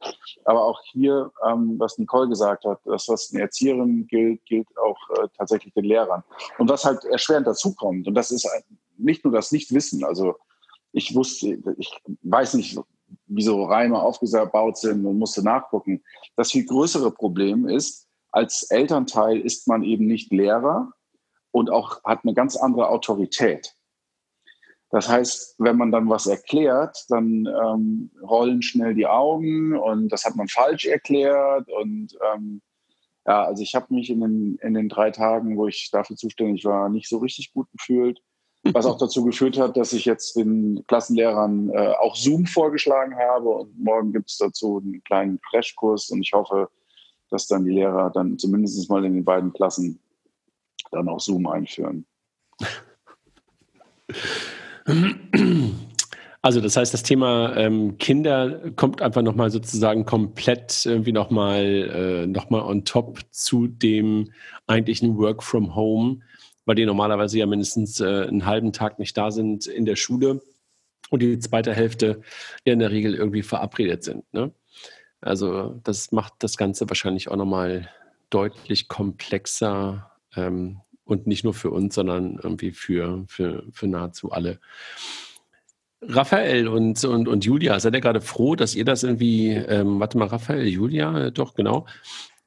aber 0.44 0.66
auch 0.66 0.80
hier, 0.92 1.32
ähm, 1.48 1.76
was 1.80 1.98
Nicole 1.98 2.28
gesagt 2.28 2.66
hat, 2.66 2.80
das, 2.86 3.08
was 3.08 3.32
eine 3.32 3.44
Erzieherin 3.44 4.08
gilt, 4.08 4.46
gilt 4.46 4.68
auch 4.78 4.98
äh, 5.18 5.28
tatsächlich 5.38 5.74
den 5.74 5.86
Lehrern. 5.86 6.24
Und 6.58 6.70
was 6.70 6.84
halt 6.84 7.06
erschwerend 7.06 7.48
dazukommt, 7.48 8.08
und 8.08 8.14
das 8.14 8.32
ist 8.32 8.48
nicht 8.98 9.24
nur 9.24 9.34
das 9.34 9.52
Nichtwissen, 9.52 10.04
also 10.04 10.36
ich 10.92 11.16
wusste, 11.16 11.58
ich 11.78 11.92
weiß 12.24 12.56
nicht, 12.56 12.78
wie 13.34 13.42
so 13.42 13.64
Reime 13.64 14.02
aufgebaut 14.02 14.78
sind 14.78 15.06
und 15.06 15.18
musste 15.18 15.44
nachgucken. 15.44 16.04
Das 16.36 16.52
viel 16.52 16.66
größere 16.66 17.12
Problem 17.12 17.68
ist, 17.68 18.08
als 18.32 18.64
Elternteil 18.64 19.40
ist 19.40 19.68
man 19.68 19.84
eben 19.84 20.06
nicht 20.06 20.32
Lehrer 20.32 20.92
und 21.52 21.70
auch 21.70 22.04
hat 22.04 22.20
eine 22.24 22.34
ganz 22.34 22.56
andere 22.56 22.90
Autorität. 22.90 23.74
Das 24.90 25.08
heißt, 25.08 25.56
wenn 25.58 25.78
man 25.78 25.92
dann 25.92 26.10
was 26.10 26.28
erklärt, 26.28 27.06
dann 27.08 27.46
ähm, 27.48 28.12
rollen 28.22 28.62
schnell 28.62 28.94
die 28.94 29.08
Augen 29.08 29.78
und 29.78 30.10
das 30.10 30.26
hat 30.26 30.36
man 30.36 30.50
falsch 30.50 30.86
erklärt. 30.86 31.70
Und 31.70 32.18
ähm, 32.34 32.62
ja, 33.26 33.46
also 33.46 33.64
ich 33.64 33.74
habe 33.74 33.94
mich 33.94 34.10
in 34.10 34.20
den, 34.20 34.58
in 34.62 34.74
den 34.74 34.90
drei 34.90 35.12
Tagen, 35.12 35.58
wo 35.58 35.68
ich 35.68 35.90
dafür 35.92 36.18
zuständig 36.18 36.66
war, 36.66 36.90
nicht 36.90 37.08
so 37.08 37.20
richtig 37.20 37.54
gut 37.54 37.68
gefühlt 37.72 38.22
was 38.64 38.86
auch 38.86 38.98
dazu 38.98 39.24
geführt 39.26 39.58
hat, 39.58 39.76
dass 39.76 39.94
ich 39.94 40.06
jetzt 40.06 40.36
den 40.36 40.84
Klassenlehrern 40.88 41.70
äh, 41.70 41.94
auch 42.00 42.16
Zoom 42.16 42.46
vorgeschlagen 42.46 43.16
habe 43.18 43.50
und 43.50 43.80
morgen 43.80 44.14
gibt 44.14 44.30
es 44.30 44.38
dazu 44.38 44.82
einen 44.84 45.04
kleinen 45.04 45.40
Crashkurs 45.42 46.10
und 46.12 46.22
ich 46.22 46.34
hoffe, 46.34 46.70
dass 47.30 47.48
dann 47.48 47.66
die 47.66 47.72
Lehrer 47.72 48.12
dann 48.12 48.38
zumindest 48.38 48.90
mal 48.90 49.04
in 49.06 49.14
den 49.14 49.26
beiden 49.26 49.52
Klassen 49.54 50.00
dann 50.92 51.10
auch 51.10 51.20
Zoom 51.20 51.48
einführen. 51.48 52.06
Also 56.44 56.60
das 56.60 56.76
heißt, 56.76 56.92
das 56.92 57.04
Thema 57.04 57.56
ähm, 57.56 58.00
Kinder 58.00 58.72
kommt 58.76 59.02
einfach 59.02 59.22
nochmal 59.22 59.52
sozusagen 59.52 60.06
komplett 60.06 60.88
irgendwie 60.88 61.12
nochmal 61.12 62.26
äh, 62.26 62.28
noch 62.28 62.50
on 62.50 62.84
top 62.84 63.20
zu 63.30 63.68
dem 63.68 64.32
eigentlichen 64.66 65.18
Work 65.18 65.44
from 65.44 65.76
Home 65.76 66.22
weil 66.66 66.76
die 66.76 66.86
normalerweise 66.86 67.40
ja 67.40 67.46
mindestens 67.46 68.00
äh, 68.00 68.28
einen 68.28 68.46
halben 68.46 68.74
Tag 68.74 69.00
nicht 69.00 69.18
da 69.18 69.32
sind 69.32 69.68
in 69.68 69.86
der 69.86 69.96
Schule 69.96 70.42
und 71.10 71.22
die 71.22 71.40
zweite 71.40 71.74
Hälfte 71.74 72.22
ja 72.66 72.74
in 72.74 72.80
der 72.80 72.92
Regel 72.92 73.16
irgendwie 73.16 73.44
verabredet 73.44 74.04
sind. 74.04 74.24
Ne? 74.34 74.52
Also 75.22 75.80
das 75.84 76.12
macht 76.12 76.34
das 76.40 76.58
Ganze 76.58 76.90
wahrscheinlich 76.90 77.30
auch 77.30 77.36
nochmal 77.36 77.90
deutlich 78.30 78.88
komplexer 78.88 80.12
ähm, 80.36 80.82
und 81.04 81.28
nicht 81.28 81.44
nur 81.44 81.54
für 81.54 81.70
uns, 81.70 81.96
sondern 81.96 82.40
irgendwie 82.42 82.72
für, 82.72 83.26
für, 83.28 83.64
für 83.72 83.88
nahezu 83.88 84.32
alle. 84.32 84.60
Raphael 86.02 86.68
und, 86.68 87.04
und, 87.04 87.28
und 87.28 87.46
Julia, 87.46 87.80
seid 87.80 87.94
ihr 87.94 88.02
gerade 88.02 88.22
froh, 88.22 88.56
dass 88.56 88.74
ihr 88.74 88.86
das 88.86 89.04
irgendwie, 89.04 89.50
ähm, 89.52 90.00
warte 90.00 90.18
mal, 90.18 90.28
Raphael, 90.28 90.68
Julia, 90.68 91.30
doch, 91.30 91.54
genau, 91.54 91.86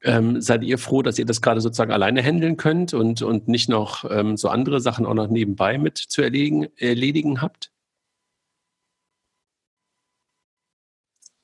ähm, 0.05 0.41
seid 0.41 0.63
ihr 0.63 0.77
froh, 0.77 1.01
dass 1.01 1.19
ihr 1.19 1.25
das 1.25 1.41
gerade 1.41 1.61
sozusagen 1.61 1.91
alleine 1.91 2.21
handeln 2.21 2.57
könnt 2.57 2.93
und, 2.93 3.21
und 3.21 3.47
nicht 3.47 3.67
noch 3.67 4.09
ähm, 4.09 4.37
so 4.37 4.49
andere 4.49 4.79
Sachen 4.79 5.05
auch 5.05 5.13
noch 5.13 5.27
nebenbei 5.27 5.77
mit 5.77 5.97
zu 5.97 6.21
erledigen, 6.21 6.67
erledigen 6.77 7.41
habt? 7.41 7.71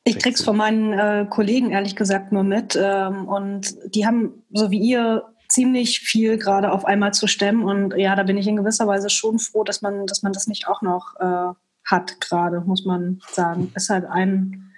Ich 0.03 0.18
krieg's 0.18 0.43
von 0.43 0.57
meinen 0.57 0.93
äh, 0.93 1.28
Kollegen 1.30 1.72
ehrlich 1.72 1.95
gesagt 1.95 2.32
nur 2.32 2.43
mit 2.43 2.78
ähm, 2.82 3.28
und 3.28 3.76
die 3.93 4.05
haben, 4.05 4.43
so 4.51 4.72
wie 4.72 4.80
ihr, 4.80 5.26
ziemlich 5.51 5.99
viel 5.99 6.38
gerade 6.38 6.72
auf 6.72 6.86
einmal 6.86 7.14
zu 7.14 7.28
stemmen 7.28 7.64
und 7.64 7.93
ja, 7.97 8.16
da 8.16 8.24
bin 8.24 8.38
ich 8.38 8.47
in 8.47 8.55
gewisser 8.55 8.88
Weise 8.88 9.09
schon 9.09 9.38
froh, 9.38 9.66
dass 9.66 9.82
man, 9.82 10.07
dass 10.07 10.24
man 10.24 10.32
das 10.32 10.47
nicht 10.47 10.68
auch 10.68 10.82
noch 10.82 11.16
äh, 11.20 11.53
hat 11.84 12.22
gerade, 12.22 12.62
muss 12.62 12.86
man 12.86 13.22
sagen. 13.32 13.72
Ist 13.76 13.89
halt 13.89 14.05
ein, 14.05 14.72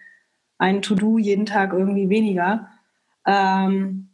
ein 0.57 0.81
To-Do 0.81 1.19
jeden 1.19 1.45
Tag 1.45 1.73
irgendwie 1.73 2.09
weniger. 2.09 2.69
Ähm, 3.25 4.09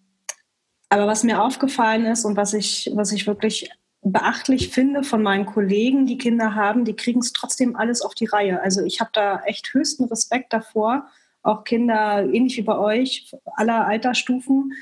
aber 0.90 1.08
was 1.08 1.24
mir 1.24 1.42
aufgefallen 1.42 2.06
ist 2.06 2.26
und 2.26 2.36
was 2.36 2.54
ich, 2.54 2.92
was 2.96 3.12
ich 3.12 3.28
wirklich 3.28 3.70
beachtlich 4.02 4.70
finde 4.70 5.04
von 5.04 5.22
meinen 5.22 5.46
Kollegen, 5.46 6.06
die 6.06 6.18
Kinder 6.18 6.56
haben, 6.56 6.86
die 6.86 6.96
kriegen 6.96 7.20
es 7.20 7.34
trotzdem 7.34 7.76
alles 7.76 8.02
auf 8.02 8.16
die 8.16 8.26
Reihe. 8.26 8.62
Also 8.62 8.84
ich 8.84 9.00
habe 9.00 9.12
da 9.14 9.42
echt 9.46 9.74
höchsten 9.74 10.06
Respekt 10.06 10.54
davor. 10.54 11.08
Auch 11.42 11.64
Kinder, 11.64 12.24
ähnlich 12.24 12.58
wie 12.58 12.64
bei 12.64 12.78
euch, 12.78 13.36
aller 13.56 13.86
Altersstufen. 13.86 14.74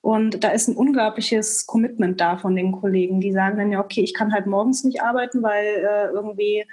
Und 0.00 0.44
da 0.44 0.50
ist 0.50 0.68
ein 0.68 0.76
unglaubliches 0.76 1.66
Commitment 1.66 2.20
da 2.20 2.36
von 2.36 2.54
den 2.54 2.72
Kollegen. 2.72 3.20
Die 3.20 3.32
sagen 3.32 3.58
dann 3.58 3.72
ja, 3.72 3.80
okay, 3.80 4.02
ich 4.02 4.14
kann 4.14 4.32
halt 4.32 4.46
morgens 4.46 4.84
nicht 4.84 5.02
arbeiten, 5.02 5.42
weil 5.42 5.64
äh, 5.64 6.06
irgendwie 6.12 6.64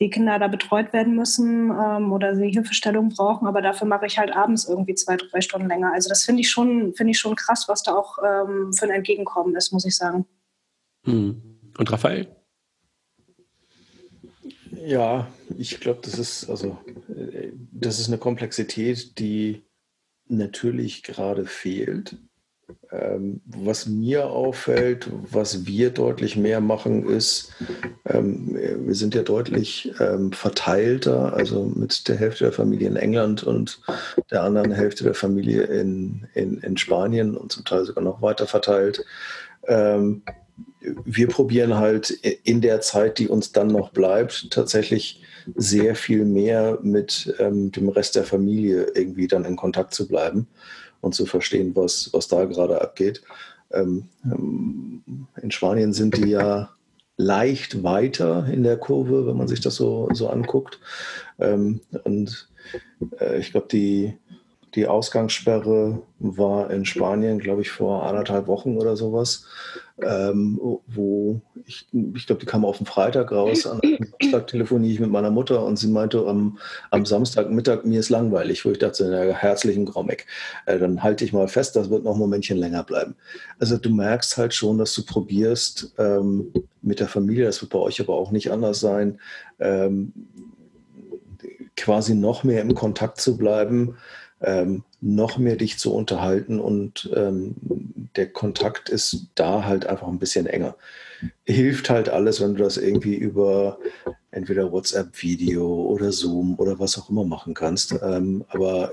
die 0.00 0.10
Kinder 0.10 0.38
da 0.38 0.46
betreut 0.46 0.92
werden 0.92 1.16
müssen 1.16 1.70
ähm, 1.70 2.12
oder 2.12 2.36
sie 2.36 2.50
Hilfestellung 2.50 3.08
brauchen, 3.08 3.48
aber 3.48 3.62
dafür 3.62 3.86
mache 3.86 4.06
ich 4.06 4.18
halt 4.18 4.32
abends 4.34 4.68
irgendwie 4.68 4.94
zwei, 4.94 5.16
drei 5.16 5.40
Stunden 5.40 5.68
länger. 5.68 5.92
Also 5.92 6.08
das 6.08 6.24
finde 6.24 6.42
ich 6.42 6.50
schon, 6.50 6.94
finde 6.94 7.10
ich 7.10 7.18
schon 7.18 7.34
krass, 7.34 7.68
was 7.68 7.82
da 7.82 7.94
auch 7.94 8.18
ähm, 8.24 8.72
für 8.72 8.84
ein 8.84 8.92
Entgegenkommen 8.92 9.56
ist, 9.56 9.72
muss 9.72 9.84
ich 9.84 9.96
sagen. 9.96 10.24
Hm. 11.04 11.42
Und 11.76 11.92
Raphael? 11.92 12.28
Ja, 14.70 15.26
ich 15.56 15.80
glaube, 15.80 16.00
das 16.02 16.18
ist 16.18 16.48
also 16.48 16.78
äh, 17.08 17.52
das 17.72 17.98
ist 17.98 18.08
eine 18.08 18.18
Komplexität, 18.18 19.18
die 19.18 19.64
natürlich 20.28 21.02
gerade 21.02 21.46
fehlt. 21.46 22.16
Ähm, 22.90 23.40
was 23.46 23.86
mir 23.86 24.26
auffällt, 24.26 25.08
was 25.30 25.66
wir 25.66 25.90
deutlich 25.90 26.36
mehr 26.36 26.60
machen, 26.60 27.08
ist, 27.08 27.52
ähm, 28.06 28.54
wir 28.54 28.94
sind 28.94 29.14
ja 29.14 29.22
deutlich 29.22 29.92
ähm, 30.00 30.32
verteilter, 30.32 31.34
also 31.34 31.64
mit 31.64 32.08
der 32.08 32.16
Hälfte 32.16 32.44
der 32.44 32.52
Familie 32.52 32.88
in 32.88 32.96
England 32.96 33.42
und 33.42 33.80
der 34.30 34.42
anderen 34.42 34.72
Hälfte 34.72 35.04
der 35.04 35.14
Familie 35.14 35.62
in, 35.62 36.26
in, 36.34 36.58
in 36.58 36.76
Spanien 36.76 37.36
und 37.36 37.52
zum 37.52 37.64
Teil 37.64 37.84
sogar 37.84 38.04
noch 38.04 38.20
weiter 38.20 38.46
verteilt. 38.46 39.04
Ähm, 39.66 40.22
wir 40.80 41.28
probieren 41.28 41.76
halt 41.76 42.10
in 42.10 42.60
der 42.60 42.80
Zeit, 42.80 43.18
die 43.18 43.28
uns 43.28 43.52
dann 43.52 43.68
noch 43.68 43.90
bleibt, 43.90 44.50
tatsächlich 44.50 45.22
sehr 45.56 45.94
viel 45.94 46.24
mehr 46.24 46.78
mit 46.82 47.34
ähm, 47.38 47.72
dem 47.72 47.88
Rest 47.88 48.16
der 48.16 48.24
Familie 48.24 48.88
irgendwie 48.94 49.26
dann 49.26 49.44
in 49.44 49.56
Kontakt 49.56 49.94
zu 49.94 50.06
bleiben 50.06 50.46
und 51.00 51.14
zu 51.14 51.26
verstehen, 51.26 51.74
was, 51.74 52.10
was 52.12 52.28
da 52.28 52.44
gerade 52.44 52.80
abgeht. 52.80 53.22
Ähm, 53.70 54.08
ähm, 54.24 55.26
in 55.40 55.50
Spanien 55.50 55.92
sind 55.92 56.16
die 56.16 56.30
ja 56.30 56.70
leicht 57.16 57.82
weiter 57.82 58.46
in 58.46 58.62
der 58.62 58.76
Kurve, 58.76 59.26
wenn 59.26 59.36
man 59.36 59.48
sich 59.48 59.60
das 59.60 59.74
so, 59.74 60.08
so 60.12 60.28
anguckt. 60.28 60.78
Ähm, 61.38 61.80
und 62.04 62.48
äh, 63.20 63.38
ich 63.38 63.50
glaube, 63.50 63.68
die, 63.70 64.16
die 64.74 64.86
Ausgangssperre 64.86 66.02
war 66.18 66.70
in 66.70 66.84
Spanien, 66.84 67.38
glaube 67.38 67.62
ich, 67.62 67.70
vor 67.70 68.04
anderthalb 68.06 68.46
Wochen 68.46 68.76
oder 68.76 68.96
sowas 68.96 69.46
ähm, 70.02 70.60
wo 70.86 71.40
ich, 71.66 71.86
ich 72.14 72.26
glaube, 72.26 72.40
die 72.40 72.46
kam 72.46 72.64
auf 72.64 72.78
den 72.78 72.86
Freitag 72.86 73.32
raus. 73.32 73.66
Am 73.66 73.80
Samstag 74.20 74.46
telefoniere 74.46 74.92
ich 74.92 75.00
mit 75.00 75.10
meiner 75.10 75.30
Mutter 75.30 75.64
und 75.64 75.76
sie 75.76 75.88
meinte 75.88 76.26
am, 76.26 76.58
am 76.90 77.04
Samstagmittag, 77.04 77.84
mir 77.84 78.00
ist 78.00 78.08
langweilig, 78.08 78.64
wo 78.64 78.70
ich 78.70 78.78
dachte, 78.78 79.08
na, 79.10 79.32
herzlichen 79.34 79.86
Grommeck. 79.86 80.26
Äh, 80.66 80.78
dann 80.78 81.02
halte 81.02 81.24
ich 81.24 81.32
mal 81.32 81.48
fest, 81.48 81.76
das 81.76 81.90
wird 81.90 82.04
noch 82.04 82.14
ein 82.14 82.18
Momentchen 82.18 82.58
länger 82.58 82.84
bleiben. 82.84 83.16
Also 83.58 83.76
du 83.76 83.90
merkst 83.90 84.36
halt 84.36 84.54
schon, 84.54 84.78
dass 84.78 84.94
du 84.94 85.04
probierst 85.04 85.94
ähm, 85.98 86.52
mit 86.82 87.00
der 87.00 87.08
Familie, 87.08 87.46
das 87.46 87.60
wird 87.60 87.72
bei 87.72 87.78
euch 87.78 88.00
aber 88.00 88.14
auch 88.14 88.30
nicht 88.30 88.50
anders 88.50 88.80
sein, 88.80 89.20
ähm, 89.58 90.12
quasi 91.76 92.14
noch 92.14 92.44
mehr 92.44 92.60
im 92.62 92.74
Kontakt 92.74 93.20
zu 93.20 93.36
bleiben 93.36 93.96
ähm, 94.40 94.84
noch 95.00 95.38
mehr 95.38 95.56
dich 95.56 95.78
zu 95.78 95.94
unterhalten 95.94 96.60
und 96.60 97.10
ähm, 97.14 97.54
der 98.16 98.28
Kontakt 98.28 98.88
ist 98.88 99.26
da 99.34 99.64
halt 99.64 99.86
einfach 99.86 100.08
ein 100.08 100.18
bisschen 100.18 100.46
enger. 100.46 100.76
Hilft 101.44 101.90
halt 101.90 102.08
alles, 102.08 102.40
wenn 102.40 102.54
du 102.54 102.62
das 102.62 102.76
irgendwie 102.76 103.16
über 103.16 103.78
entweder 104.30 104.70
WhatsApp-Video 104.70 105.66
oder 105.66 106.12
Zoom 106.12 106.58
oder 106.58 106.78
was 106.78 106.98
auch 106.98 107.10
immer 107.10 107.24
machen 107.24 107.54
kannst. 107.54 107.94
Ähm, 108.02 108.44
aber 108.48 108.92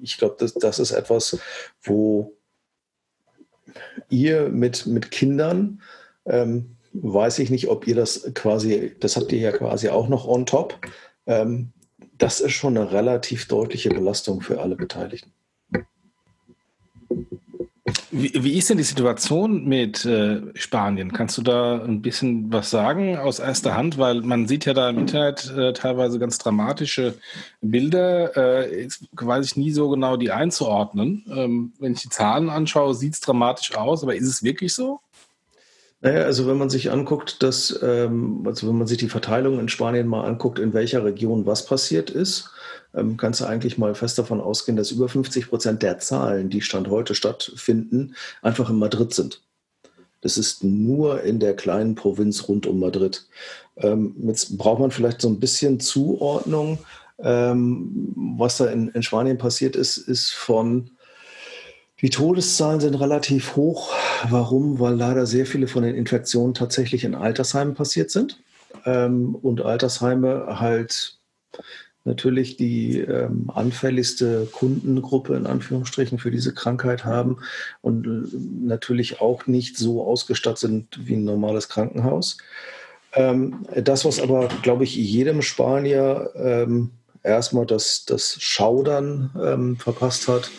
ich 0.00 0.18
glaube, 0.18 0.36
das, 0.38 0.54
das 0.54 0.78
ist 0.78 0.92
etwas, 0.92 1.38
wo 1.82 2.32
ihr 4.08 4.48
mit, 4.48 4.86
mit 4.86 5.10
Kindern, 5.10 5.82
ähm, 6.24 6.76
weiß 6.94 7.38
ich 7.38 7.50
nicht, 7.50 7.68
ob 7.68 7.86
ihr 7.86 7.94
das 7.94 8.30
quasi, 8.34 8.94
das 9.00 9.16
habt 9.16 9.32
ihr 9.32 9.38
ja 9.38 9.52
quasi 9.52 9.88
auch 9.88 10.08
noch 10.08 10.26
on 10.26 10.46
top. 10.46 10.78
Ähm, 11.26 11.72
das 12.22 12.40
ist 12.40 12.52
schon 12.52 12.76
eine 12.76 12.92
relativ 12.92 13.48
deutliche 13.48 13.90
Belastung 13.90 14.42
für 14.42 14.60
alle 14.60 14.76
Beteiligten. 14.76 15.32
Wie, 18.12 18.32
wie 18.44 18.56
ist 18.56 18.70
denn 18.70 18.76
die 18.76 18.84
Situation 18.84 19.64
mit 19.64 20.04
äh, 20.04 20.40
Spanien? 20.54 21.12
Kannst 21.12 21.36
du 21.38 21.42
da 21.42 21.82
ein 21.82 22.00
bisschen 22.00 22.52
was 22.52 22.70
sagen 22.70 23.16
aus 23.16 23.40
erster 23.40 23.74
Hand? 23.74 23.98
Weil 23.98 24.20
man 24.20 24.46
sieht 24.46 24.66
ja 24.66 24.72
da 24.72 24.90
im 24.90 24.98
Internet 24.98 25.52
äh, 25.56 25.72
teilweise 25.72 26.20
ganz 26.20 26.38
dramatische 26.38 27.14
Bilder. 27.60 28.36
Äh, 28.36 28.82
jetzt 28.82 29.08
weiß 29.12 29.44
ich 29.46 29.56
nie 29.56 29.72
so 29.72 29.88
genau, 29.88 30.16
die 30.16 30.30
einzuordnen. 30.30 31.24
Ähm, 31.28 31.72
wenn 31.80 31.94
ich 31.94 32.02
die 32.02 32.08
Zahlen 32.08 32.50
anschaue, 32.50 32.94
sieht 32.94 33.14
es 33.14 33.20
dramatisch 33.20 33.74
aus, 33.74 34.04
aber 34.04 34.14
ist 34.14 34.28
es 34.28 34.44
wirklich 34.44 34.74
so? 34.74 35.00
Naja, 36.02 36.24
also 36.24 36.48
wenn 36.48 36.58
man 36.58 36.68
sich 36.68 36.90
anguckt, 36.90 37.44
dass, 37.44 37.78
ähm, 37.80 38.42
also 38.44 38.66
wenn 38.66 38.76
man 38.76 38.88
sich 38.88 38.98
die 38.98 39.08
Verteilung 39.08 39.60
in 39.60 39.68
Spanien 39.68 40.08
mal 40.08 40.24
anguckt, 40.24 40.58
in 40.58 40.74
welcher 40.74 41.04
Region 41.04 41.46
was 41.46 41.64
passiert 41.64 42.10
ist, 42.10 42.50
ähm, 42.92 43.16
kannst 43.16 43.40
du 43.40 43.44
eigentlich 43.44 43.78
mal 43.78 43.94
fest 43.94 44.18
davon 44.18 44.40
ausgehen, 44.40 44.76
dass 44.76 44.90
über 44.90 45.08
50 45.08 45.48
Prozent 45.48 45.82
der 45.82 46.00
Zahlen, 46.00 46.50
die 46.50 46.60
Stand 46.60 46.88
heute 46.88 47.14
stattfinden, 47.14 48.16
einfach 48.42 48.68
in 48.68 48.80
Madrid 48.80 49.14
sind. 49.14 49.42
Das 50.22 50.38
ist 50.38 50.64
nur 50.64 51.22
in 51.22 51.38
der 51.38 51.54
kleinen 51.54 51.94
Provinz 51.94 52.48
rund 52.48 52.66
um 52.66 52.80
Madrid. 52.80 53.24
Ähm, 53.76 54.16
jetzt 54.26 54.58
braucht 54.58 54.80
man 54.80 54.90
vielleicht 54.90 55.20
so 55.20 55.28
ein 55.28 55.38
bisschen 55.38 55.78
Zuordnung. 55.78 56.78
Ähm, 57.20 58.12
was 58.36 58.56
da 58.56 58.66
in, 58.66 58.88
in 58.88 59.04
Spanien 59.04 59.38
passiert 59.38 59.76
ist, 59.76 59.98
ist 59.98 60.32
von 60.32 60.90
die 62.02 62.10
Todeszahlen 62.10 62.80
sind 62.80 62.96
relativ 62.96 63.54
hoch. 63.54 63.94
Warum? 64.28 64.80
Weil 64.80 64.94
leider 64.94 65.24
sehr 65.24 65.46
viele 65.46 65.68
von 65.68 65.84
den 65.84 65.94
Infektionen 65.94 66.52
tatsächlich 66.52 67.04
in 67.04 67.14
Altersheimen 67.14 67.74
passiert 67.74 68.10
sind. 68.10 68.40
Ähm, 68.84 69.36
und 69.36 69.62
Altersheime 69.62 70.58
halt 70.60 71.18
natürlich 72.04 72.56
die 72.56 72.98
ähm, 72.98 73.48
anfälligste 73.54 74.48
Kundengruppe 74.50 75.36
in 75.36 75.46
Anführungsstrichen 75.46 76.18
für 76.18 76.32
diese 76.32 76.52
Krankheit 76.52 77.04
haben 77.04 77.38
und 77.80 78.66
natürlich 78.66 79.20
auch 79.20 79.46
nicht 79.46 79.76
so 79.76 80.04
ausgestattet 80.04 80.58
sind 80.58 81.06
wie 81.06 81.14
ein 81.14 81.24
normales 81.24 81.68
Krankenhaus. 81.68 82.38
Ähm, 83.12 83.64
das, 83.76 84.04
was 84.04 84.20
aber, 84.20 84.48
glaube 84.62 84.82
ich, 84.82 84.96
jedem 84.96 85.42
Spanier 85.42 86.66
erstmal 87.22 87.66
das, 87.66 88.04
das 88.04 88.36
Schaudern 88.40 89.76
verpasst 89.78 90.26
hat, 90.26 90.50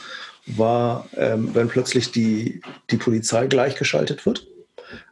war, 0.46 1.08
ähm, 1.16 1.50
wenn 1.54 1.68
plötzlich 1.68 2.12
die, 2.12 2.62
die 2.90 2.98
Polizei 2.98 3.48
gleichgeschaltet 3.48 4.26
wird. 4.26 4.48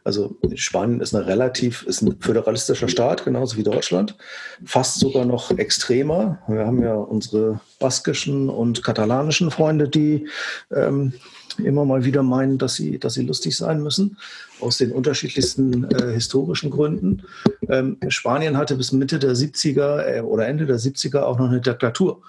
Also 0.04 0.36
Spanien 0.54 1.00
ist 1.00 1.14
eine 1.14 1.26
relativ, 1.26 1.82
ist 1.84 2.02
ein 2.02 2.16
föderalistischer 2.20 2.88
Staat, 2.88 3.24
genauso 3.24 3.56
wie 3.56 3.62
Deutschland, 3.62 4.16
fast 4.64 5.00
sogar 5.00 5.24
noch 5.24 5.50
extremer. 5.50 6.38
Wir 6.46 6.66
haben 6.66 6.82
ja 6.82 6.94
unsere 6.94 7.60
baskischen 7.78 8.48
und 8.48 8.82
katalanischen 8.84 9.50
Freunde, 9.50 9.88
die 9.88 10.28
ähm, 10.70 11.14
immer 11.58 11.84
mal 11.84 12.04
wieder 12.04 12.22
meinen, 12.22 12.58
dass 12.58 12.74
sie, 12.74 12.98
dass 12.98 13.14
sie 13.14 13.24
lustig 13.26 13.56
sein 13.56 13.82
müssen, 13.82 14.18
aus 14.62 14.78
den 14.78 14.92
unterschiedlichsten 14.92 15.90
äh, 15.90 16.12
historischen 16.12 16.70
Gründen. 16.70 17.24
Ähm, 17.68 17.98
Spanien 18.08 18.56
hatte 18.56 18.76
bis 18.76 18.92
Mitte 18.92 19.18
der 19.18 19.34
70er 19.34 20.06
äh, 20.06 20.20
oder 20.20 20.46
Ende 20.46 20.66
der 20.66 20.78
70er 20.78 21.22
auch 21.22 21.38
noch 21.38 21.48
eine 21.48 21.60
Diktatur. 21.60 22.22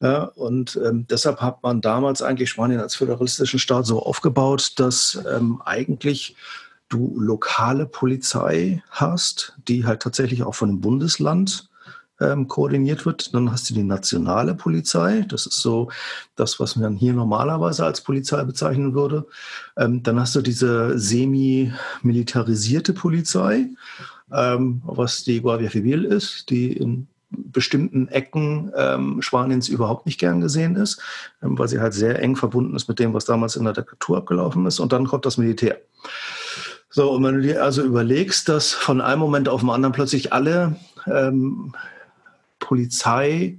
Ja, 0.00 0.24
und 0.24 0.78
ähm, 0.84 1.06
deshalb 1.08 1.40
hat 1.40 1.62
man 1.62 1.80
damals 1.80 2.22
eigentlich 2.22 2.50
Spanien 2.50 2.80
als 2.80 2.96
föderalistischen 2.96 3.58
Staat 3.58 3.86
so 3.86 4.02
aufgebaut, 4.02 4.72
dass 4.76 5.22
ähm, 5.34 5.60
eigentlich 5.64 6.36
du 6.88 7.18
lokale 7.18 7.86
Polizei 7.86 8.82
hast, 8.90 9.54
die 9.68 9.86
halt 9.86 10.02
tatsächlich 10.02 10.42
auch 10.42 10.54
von 10.54 10.68
dem 10.68 10.80
Bundesland 10.80 11.69
ähm, 12.20 12.48
koordiniert 12.48 13.06
wird. 13.06 13.34
Dann 13.34 13.50
hast 13.50 13.68
du 13.70 13.74
die 13.74 13.82
nationale 13.82 14.54
Polizei. 14.54 15.24
Das 15.28 15.46
ist 15.46 15.60
so 15.60 15.90
das, 16.36 16.60
was 16.60 16.76
man 16.76 16.96
hier 16.96 17.12
normalerweise 17.12 17.84
als 17.84 18.00
Polizei 18.00 18.42
bezeichnen 18.44 18.94
würde. 18.94 19.26
Ähm, 19.76 20.02
dann 20.02 20.20
hast 20.20 20.34
du 20.36 20.42
diese 20.42 20.98
semi-militarisierte 20.98 22.92
Polizei, 22.92 23.68
ähm, 24.32 24.82
was 24.84 25.24
die 25.24 25.40
Guardia 25.40 25.70
Civil 25.70 26.04
ist, 26.04 26.50
die 26.50 26.72
in 26.72 27.06
bestimmten 27.30 28.08
Ecken 28.08 28.72
ähm, 28.76 29.22
Spaniens 29.22 29.68
überhaupt 29.68 30.06
nicht 30.06 30.18
gern 30.18 30.40
gesehen 30.40 30.76
ist, 30.76 31.00
ähm, 31.42 31.58
weil 31.58 31.68
sie 31.68 31.80
halt 31.80 31.94
sehr 31.94 32.20
eng 32.20 32.36
verbunden 32.36 32.74
ist 32.74 32.88
mit 32.88 32.98
dem, 32.98 33.14
was 33.14 33.24
damals 33.24 33.56
in 33.56 33.64
der 33.64 33.72
Diktatur 33.72 34.18
abgelaufen 34.18 34.66
ist. 34.66 34.80
Und 34.80 34.92
dann 34.92 35.06
kommt 35.06 35.26
das 35.26 35.38
Militär. 35.38 35.78
So, 36.92 37.12
und 37.12 37.22
wenn 37.22 37.36
du 37.36 37.42
dir 37.42 37.62
also 37.62 37.82
überlegst, 37.82 38.48
dass 38.48 38.72
von 38.72 39.00
einem 39.00 39.20
Moment 39.20 39.48
auf 39.48 39.60
den 39.60 39.70
anderen 39.70 39.92
plötzlich 39.92 40.32
alle 40.32 40.74
ähm, 41.06 41.72
Polizei 42.60 43.58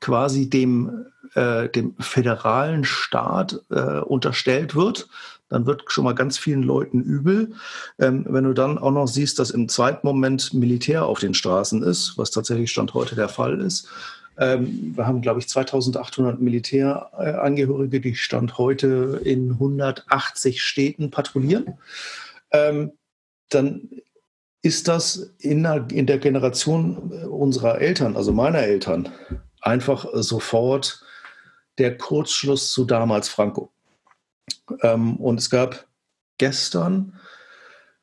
quasi 0.00 0.50
dem, 0.50 1.06
äh, 1.34 1.68
dem 1.68 1.94
föderalen 2.00 2.84
Staat 2.84 3.60
äh, 3.70 4.00
unterstellt 4.00 4.74
wird, 4.74 5.08
dann 5.48 5.66
wird 5.66 5.84
schon 5.88 6.04
mal 6.04 6.14
ganz 6.14 6.38
vielen 6.38 6.62
Leuten 6.62 7.02
übel. 7.02 7.52
Ähm, 7.98 8.24
wenn 8.28 8.44
du 8.44 8.52
dann 8.52 8.78
auch 8.78 8.92
noch 8.92 9.06
siehst, 9.06 9.38
dass 9.38 9.50
im 9.50 9.68
zweiten 9.68 10.06
Moment 10.06 10.54
Militär 10.54 11.04
auf 11.04 11.18
den 11.18 11.34
Straßen 11.34 11.82
ist, 11.82 12.16
was 12.16 12.30
tatsächlich 12.30 12.70
Stand 12.70 12.94
heute 12.94 13.14
der 13.14 13.28
Fall 13.28 13.60
ist. 13.60 13.88
Ähm, 14.38 14.92
wir 14.96 15.06
haben, 15.06 15.20
glaube 15.20 15.40
ich, 15.40 15.48
2800 15.48 16.40
Militärangehörige, 16.40 18.00
die 18.00 18.14
Stand 18.14 18.58
heute 18.58 19.20
in 19.24 19.50
180 19.52 20.62
Städten 20.62 21.10
patrouillieren. 21.10 21.74
Ähm, 22.52 22.92
dann 23.50 23.90
ist 24.62 24.88
das 24.88 25.34
in 25.38 25.62
der, 25.62 25.86
in 25.90 26.06
der 26.06 26.18
Generation 26.18 27.12
unserer 27.28 27.80
Eltern, 27.80 28.16
also 28.16 28.32
meiner 28.32 28.58
Eltern, 28.58 29.08
einfach 29.60 30.06
sofort 30.12 31.02
der 31.78 31.96
Kurzschluss 31.96 32.72
zu 32.72 32.84
damals 32.84 33.28
Franco. 33.28 33.72
Ähm, 34.82 35.16
und 35.16 35.40
es 35.40 35.48
gab 35.48 35.86
gestern, 36.38 37.18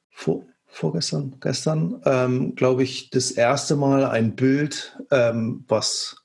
vor, 0.10 0.46
vorgestern, 0.66 1.40
gestern, 1.40 2.02
ähm, 2.06 2.56
glaube 2.56 2.84
ich, 2.84 3.10
das 3.12 3.32
erste 3.32 3.76
Mal 3.76 4.06
ein 4.06 4.36
Bild, 4.36 4.98
ähm, 5.12 5.64
was 5.68 6.24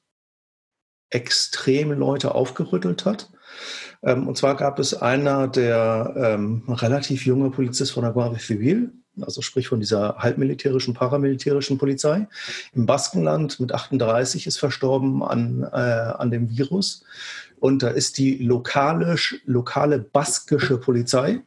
extrem 1.10 1.92
Leute 1.92 2.34
aufgerüttelt 2.34 3.04
hat. 3.04 3.30
Ähm, 4.02 4.26
und 4.26 4.36
zwar 4.38 4.56
gab 4.56 4.78
es 4.78 4.94
einer, 4.94 5.46
der 5.46 6.14
ähm, 6.16 6.64
relativ 6.68 7.26
junge 7.26 7.50
Polizist 7.50 7.92
von 7.92 8.02
der 8.02 8.12
Guardia 8.12 8.38
Civil, 8.38 8.92
also 9.20 9.42
sprich 9.42 9.68
von 9.68 9.80
dieser 9.80 10.16
halbmilitärischen, 10.18 10.94
paramilitärischen 10.94 11.78
Polizei. 11.78 12.26
Im 12.74 12.86
Baskenland 12.86 13.60
mit 13.60 13.72
38 13.72 14.46
ist 14.46 14.58
verstorben 14.58 15.22
an, 15.22 15.62
äh, 15.62 15.76
an 15.76 16.30
dem 16.30 16.50
Virus. 16.50 17.04
Und 17.60 17.82
da 17.82 17.88
ist 17.88 18.18
die 18.18 18.38
lokale, 18.38 19.16
lokale 19.44 19.98
baskische 19.98 20.78
Polizei 20.78 21.40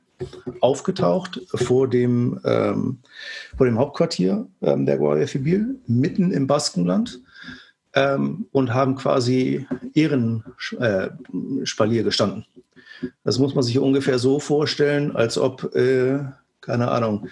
aufgetaucht 0.61 1.41
vor 1.53 1.89
dem, 1.89 2.39
ähm, 2.45 2.99
vor 3.57 3.65
dem 3.65 3.77
Hauptquartier 3.77 4.47
ähm, 4.61 4.85
der 4.85 4.97
Guardia 4.97 5.27
Civil, 5.27 5.75
mitten 5.87 6.31
im 6.31 6.47
Baskenland. 6.47 7.19
Ähm, 7.97 8.47
und 8.51 8.73
haben 8.73 8.95
quasi 8.95 9.65
Ehrenspalier 9.93 12.01
äh, 12.01 12.03
gestanden. 12.03 12.45
Das 13.23 13.39
muss 13.39 13.55
man 13.55 13.63
sich 13.63 13.79
ungefähr 13.79 14.19
so 14.19 14.39
vorstellen, 14.39 15.15
als 15.15 15.37
ob 15.37 15.73
äh, 15.75 16.19
keine 16.65 16.89
Ahnung, 16.89 17.29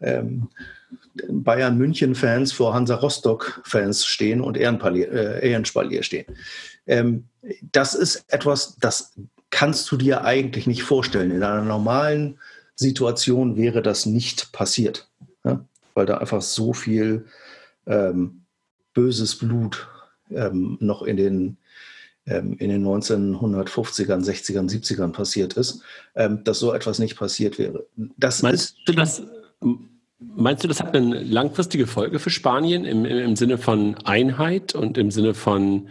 ähm, 0.00 0.48
Bayern 1.28 1.76
München-Fans 1.78 2.52
vor 2.52 2.74
Hansa 2.74 2.96
Rostock-Fans 2.96 4.06
stehen 4.06 4.40
und 4.40 4.56
äh, 4.56 5.48
Ehrenspalier 5.50 6.02
stehen. 6.02 6.26
Ähm, 6.86 7.24
das 7.72 7.94
ist 7.94 8.24
etwas, 8.28 8.76
das 8.78 9.12
kannst 9.50 9.90
du 9.90 9.96
dir 9.96 10.24
eigentlich 10.24 10.66
nicht 10.66 10.82
vorstellen. 10.82 11.30
In 11.30 11.42
einer 11.42 11.62
normalen 11.62 12.38
Situation 12.74 13.56
wäre 13.56 13.82
das 13.82 14.06
nicht 14.06 14.52
passiert, 14.52 15.08
ja? 15.44 15.64
weil 15.94 16.06
da 16.06 16.18
einfach 16.18 16.42
so 16.42 16.72
viel 16.72 17.26
ähm, 17.86 18.42
böses 18.94 19.36
Blut 19.36 19.88
ähm, 20.30 20.76
noch 20.80 21.02
in 21.02 21.16
den 21.16 21.56
in 22.30 22.68
den 22.68 22.84
1950ern, 22.84 24.24
60ern, 24.24 24.68
70ern 24.68 25.12
passiert 25.12 25.54
ist, 25.54 25.82
ähm, 26.14 26.44
dass 26.44 26.58
so 26.58 26.72
etwas 26.72 26.98
nicht 26.98 27.16
passiert 27.16 27.58
wäre. 27.58 27.86
Das 28.16 28.42
meinst 28.42 28.76
du 28.86 28.92
das? 28.92 29.22
Meinst 30.20 30.64
du, 30.64 30.68
das 30.68 30.80
hat 30.80 30.96
eine 30.96 31.22
langfristige 31.22 31.86
Folge 31.86 32.18
für 32.18 32.30
Spanien 32.30 32.84
im, 32.84 33.04
im 33.04 33.36
Sinne 33.36 33.56
von 33.56 33.96
Einheit 34.04 34.74
und 34.74 34.98
im 34.98 35.12
Sinne 35.12 35.32
von, 35.32 35.88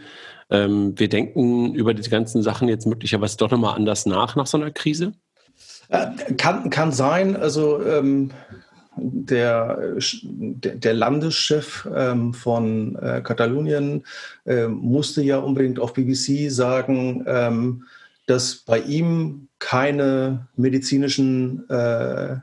ähm, 0.49 0.99
wir 0.99 1.07
denken 1.07 1.73
über 1.73 1.93
diese 1.93 2.09
ganzen 2.09 2.43
Sachen 2.43 2.67
jetzt 2.67 2.85
möglicherweise 2.85 3.37
doch 3.37 3.51
nochmal 3.51 3.75
anders 3.75 4.05
nach, 4.05 4.35
nach 4.35 4.47
so 4.47 4.57
einer 4.57 4.71
Krise? 4.71 5.13
Äh, 5.89 6.07
kann, 6.37 6.69
kann 6.69 6.91
sein. 6.91 7.37
Also 7.37 7.81
ähm, 7.83 8.31
der, 8.99 9.95
der 9.99 10.93
Landeschef 10.93 11.87
ähm, 11.93 12.33
von 12.33 12.95
äh, 12.95 13.21
Katalonien 13.21 14.05
äh, 14.45 14.67
musste 14.67 15.21
ja 15.21 15.37
unbedingt 15.37 15.79
auf 15.79 15.93
BBC 15.93 16.51
sagen, 16.51 17.23
ähm, 17.27 17.83
dass 18.25 18.55
bei 18.55 18.79
ihm 18.79 19.47
keine 19.59 20.47
medizinischen 20.55 21.67
äh, 21.69 22.37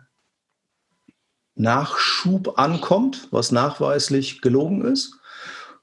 Nachschub 1.56 2.58
ankommt, 2.58 3.28
was 3.30 3.52
nachweislich 3.52 4.40
gelogen 4.40 4.84
ist. 4.84 5.18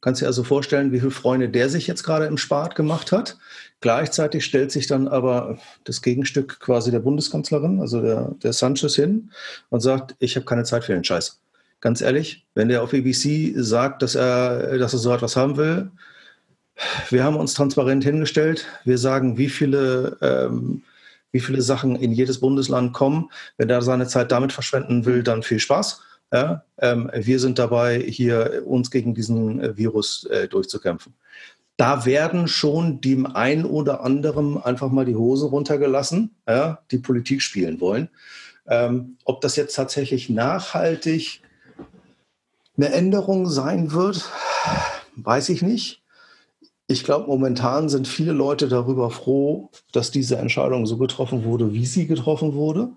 Kannst 0.02 0.22
dir 0.22 0.26
also 0.26 0.44
vorstellen, 0.44 0.92
wie 0.92 1.00
viele 1.00 1.12
Freunde 1.12 1.48
der 1.48 1.70
sich 1.70 1.88
jetzt 1.88 2.04
gerade 2.04 2.26
im 2.26 2.38
Spart 2.38 2.76
gemacht 2.76 3.12
hat. 3.12 3.38
Gleichzeitig 3.82 4.46
stellt 4.46 4.72
sich 4.72 4.86
dann 4.86 5.08
aber 5.08 5.58
das 5.86 6.04
Gegenstück 6.04 6.60
quasi 6.60 6.92
der 6.92 7.00
Bundeskanzlerin, 7.00 7.82
also 7.82 8.00
der, 8.00 8.36
der 8.44 8.54
Sanchez, 8.54 8.96
hin 8.96 9.32
und 9.70 9.82
sagt, 9.82 10.16
ich 10.20 10.36
habe 10.36 10.46
keine 10.46 10.64
Zeit 10.64 10.84
für 10.84 10.94
den 10.94 11.04
Scheiß. 11.04 11.40
Ganz 11.80 12.02
ehrlich, 12.02 12.46
wenn 12.54 12.70
der 12.70 12.84
auf 12.84 12.92
BBC 12.92 13.54
sagt, 13.56 14.04
dass 14.04 14.14
er, 14.14 14.78
dass 14.78 14.94
er 14.94 15.00
so 15.00 15.12
etwas 15.12 15.36
haben 15.36 15.58
will, 15.58 15.90
wir 17.10 17.24
haben 17.24 17.36
uns 17.36 17.54
transparent 17.54 18.04
hingestellt. 18.04 18.68
Wir 18.86 18.98
sagen, 18.98 19.38
wie 19.38 19.50
viele, 19.50 20.18
ähm, 20.22 20.84
wie 21.32 21.40
viele 21.40 21.62
Sachen 21.62 21.96
in 21.96 22.12
jedes 22.12 22.40
Bundesland 22.40 22.94
kommen. 22.94 23.30
Wenn 23.58 23.70
er 23.70 23.82
seine 23.82 24.08
Zeit 24.08 24.32
damit 24.32 24.52
verschwenden 24.52 25.06
will, 25.06 25.24
dann 25.24 25.44
viel 25.44 25.60
Spaß. 25.60 26.02
Ja, 26.34 26.64
ähm, 26.78 27.12
wir 27.14 27.40
sind 27.40 27.60
dabei, 27.60 28.00
hier 28.00 28.64
uns 28.66 28.90
gegen 28.90 29.14
diesen 29.14 29.60
äh, 29.60 29.76
Virus 29.76 30.24
äh, 30.26 30.48
durchzukämpfen 30.48 31.14
da 31.78 32.06
werden 32.06 32.48
schon 32.48 33.02
dem 33.02 33.26
einen 33.26 33.66
oder 33.66 34.04
anderen 34.04 34.62
einfach 34.62 34.92
mal 34.92 35.06
die 35.06 35.16
Hosen 35.16 35.50
runtergelassen, 35.50 36.36
ja, 36.48 36.80
die 36.92 37.00
Politik 37.00 37.42
spielen 37.42 37.82
wollen. 37.82 38.10
Ähm, 38.68 39.18
ob 39.26 39.42
das 39.42 39.56
jetzt 39.56 39.76
tatsächlich 39.76 40.30
nachhaltig 40.30 41.42
eine 42.78 42.92
Änderung 42.92 43.48
sein 43.48 43.92
wird, 43.92 44.30
weiß 45.16 45.50
ich 45.50 45.62
nicht. 45.62 46.02
Ich 46.88 47.04
glaube, 47.04 47.28
momentan 47.28 47.90
sind 47.90 48.08
viele 48.08 48.34
Leute 48.34 48.68
darüber 48.68 49.10
froh, 49.10 49.70
dass 49.92 50.12
diese 50.12 50.38
Entscheidung 50.38 50.86
so 50.86 50.98
getroffen 50.98 51.46
wurde, 51.46 51.74
wie 51.74 51.86
sie 51.86 52.06
getroffen 52.06 52.54
wurde, 52.54 52.90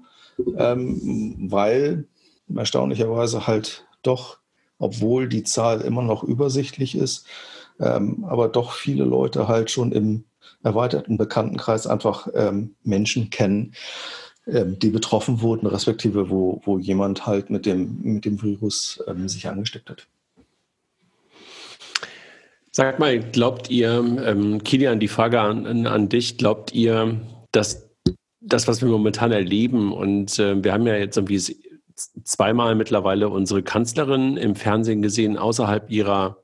ähm, 0.56 1.48
weil 1.48 2.06
erstaunlicherweise 2.54 3.46
halt 3.46 3.86
doch, 4.02 4.38
obwohl 4.78 5.28
die 5.28 5.44
Zahl 5.44 5.80
immer 5.80 6.02
noch 6.02 6.24
übersichtlich 6.24 6.96
ist, 6.96 7.26
ähm, 7.80 8.24
aber 8.28 8.48
doch 8.48 8.72
viele 8.72 9.04
Leute 9.04 9.48
halt 9.48 9.70
schon 9.70 9.92
im 9.92 10.24
erweiterten 10.62 11.18
Bekanntenkreis 11.18 11.86
einfach 11.86 12.28
ähm, 12.34 12.74
Menschen 12.82 13.30
kennen, 13.30 13.74
ähm, 14.46 14.78
die 14.78 14.90
betroffen 14.90 15.40
wurden, 15.40 15.66
respektive 15.66 16.30
wo, 16.30 16.60
wo 16.64 16.78
jemand 16.78 17.26
halt 17.26 17.50
mit 17.50 17.66
dem, 17.66 18.00
mit 18.02 18.24
dem 18.24 18.42
Virus 18.42 19.02
ähm, 19.06 19.28
sich 19.28 19.48
angesteckt 19.48 19.90
hat. 19.90 20.06
Sag 22.70 22.98
mal, 22.98 23.20
glaubt 23.20 23.70
ihr, 23.70 24.04
ähm, 24.24 24.62
Kilian, 24.64 24.98
die 24.98 25.08
Frage 25.08 25.40
an, 25.40 25.86
an 25.86 26.08
dich, 26.08 26.38
glaubt 26.38 26.74
ihr, 26.74 27.20
dass 27.52 27.88
das, 28.40 28.66
was 28.66 28.82
wir 28.82 28.88
momentan 28.88 29.32
erleben, 29.32 29.92
und 29.92 30.38
äh, 30.38 30.62
wir 30.62 30.72
haben 30.72 30.86
ja 30.86 30.96
jetzt 30.96 31.16
irgendwie 31.16 31.38
zweimal 32.24 32.74
mittlerweile 32.74 33.28
unsere 33.28 33.62
Kanzlerin 33.62 34.36
im 34.36 34.56
Fernsehen 34.56 35.02
gesehen, 35.02 35.38
außerhalb 35.38 35.90
ihrer 35.90 36.43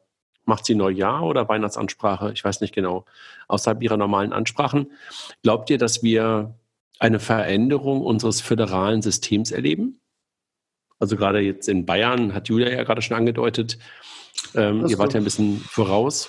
Macht 0.50 0.66
sie 0.66 0.74
Neujahr 0.74 1.22
oder 1.22 1.48
Weihnachtsansprache? 1.48 2.32
Ich 2.34 2.42
weiß 2.42 2.60
nicht 2.60 2.74
genau. 2.74 3.04
Außerhalb 3.46 3.80
ihrer 3.84 3.96
normalen 3.96 4.32
Ansprachen. 4.32 4.90
Glaubt 5.44 5.70
ihr, 5.70 5.78
dass 5.78 6.02
wir 6.02 6.56
eine 6.98 7.20
Veränderung 7.20 8.00
unseres 8.00 8.40
föderalen 8.40 9.00
Systems 9.00 9.52
erleben? 9.52 10.00
Also 10.98 11.16
gerade 11.16 11.38
jetzt 11.38 11.68
in 11.68 11.86
Bayern, 11.86 12.34
hat 12.34 12.48
Julia 12.48 12.68
ja 12.68 12.82
gerade 12.82 13.00
schon 13.00 13.16
angedeutet, 13.16 13.78
ähm, 14.56 14.86
ihr 14.88 14.98
wart 14.98 15.14
ja 15.14 15.20
ein 15.20 15.24
bisschen 15.24 15.60
voraus. 15.60 16.28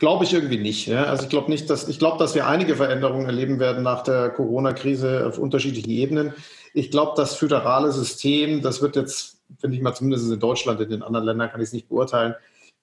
Glaube 0.00 0.24
ich 0.24 0.34
irgendwie 0.34 0.58
nicht. 0.58 0.88
Ja? 0.88 1.04
Also 1.04 1.22
ich 1.22 1.28
glaube 1.28 1.48
nicht, 1.48 1.70
dass 1.70 1.88
ich 1.88 2.00
glaube, 2.00 2.18
dass 2.18 2.34
wir 2.34 2.48
einige 2.48 2.74
Veränderungen 2.74 3.26
erleben 3.26 3.60
werden 3.60 3.84
nach 3.84 4.02
der 4.02 4.30
Corona-Krise 4.30 5.28
auf 5.28 5.38
unterschiedlichen 5.38 5.90
Ebenen. 5.90 6.34
Ich 6.72 6.90
glaube, 6.90 7.12
das 7.14 7.36
föderale 7.36 7.92
System, 7.92 8.62
das 8.62 8.82
wird 8.82 8.96
jetzt, 8.96 9.44
finde 9.60 9.76
ich 9.76 9.82
mal, 9.82 9.94
zumindest 9.94 10.28
in 10.28 10.40
Deutschland, 10.40 10.80
in 10.80 10.90
den 10.90 11.02
anderen 11.04 11.24
Ländern 11.24 11.50
kann 11.50 11.60
ich 11.60 11.68
es 11.68 11.72
nicht 11.72 11.88
beurteilen, 11.88 12.34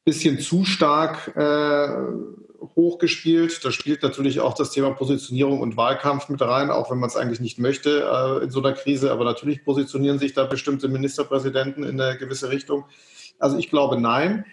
bisschen 0.04 0.39
zu 0.39 0.66
stark 0.66 1.36
äh, 1.36 1.88
hochgespielt. 2.76 3.64
Da 3.64 3.72
spielt 3.72 4.04
natürlich 4.04 4.39
auch 4.39 4.54
das 4.54 4.72
Thema 4.72 4.91
Positionierung 4.91 5.60
und 5.60 5.78
Wahlkampf 5.78 6.30
mit 6.30 6.41
rein, 6.41 6.70
auch 6.70 6.91
wenn 6.91 6.99
man 6.99 7.10
es 7.10 7.16
eigentlich 7.16 7.39
nicht 7.39 7.60
möchte 7.60 8.08
äh, 8.12 8.43
in 8.43 8.52
so 8.52 8.60
einer 8.60 8.74
Krise. 8.74 9.12
Aber 9.12 9.26
natürlich 9.26 9.64
positionieren 9.64 10.20
sich 10.20 10.34
da 10.34 10.45
bestimmte 10.45 10.88
Ministerpräsidenten 10.88 11.84
in 11.84 11.99
eine 11.99 12.18
gewisse 12.18 12.49
Richtung. 12.49 12.86
Also 13.39 13.58
ich 13.58 13.70
glaube 13.70 13.99
nein. 13.99 14.45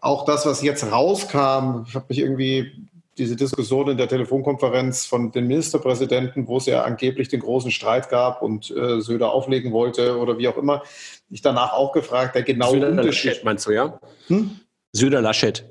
Auch 0.00 0.24
das, 0.26 0.44
was 0.44 0.62
jetzt 0.62 0.90
rauskam, 0.90 1.84
ich 1.88 1.94
habe 1.94 2.06
mich 2.08 2.18
irgendwie 2.18 2.88
diese 3.18 3.34
Diskussion 3.34 3.88
in 3.88 3.96
der 3.96 4.08
Telefonkonferenz 4.08 5.06
von 5.06 5.32
den 5.32 5.46
Ministerpräsidenten, 5.46 6.48
wo 6.48 6.58
es 6.58 6.66
ja 6.66 6.82
angeblich 6.82 7.28
den 7.28 7.40
großen 7.40 7.70
Streit 7.70 8.10
gab 8.10 8.42
und 8.42 8.70
äh, 8.70 9.00
Söder 9.00 9.32
auflegen 9.32 9.72
wollte 9.72 10.18
oder 10.18 10.36
wie 10.38 10.48
auch 10.48 10.58
immer, 10.58 10.82
ich 11.30 11.40
danach 11.40 11.72
auch 11.72 11.92
gefragt, 11.92 12.34
der 12.34 12.42
genau 12.42 12.70
Söder 12.72 12.90
Unterschied. 12.90 13.42
meinst 13.42 13.66
du, 13.66 13.70
ja? 13.70 13.98
Hm? 14.26 14.60
Söder 14.96 15.20
Laschet. 15.20 15.64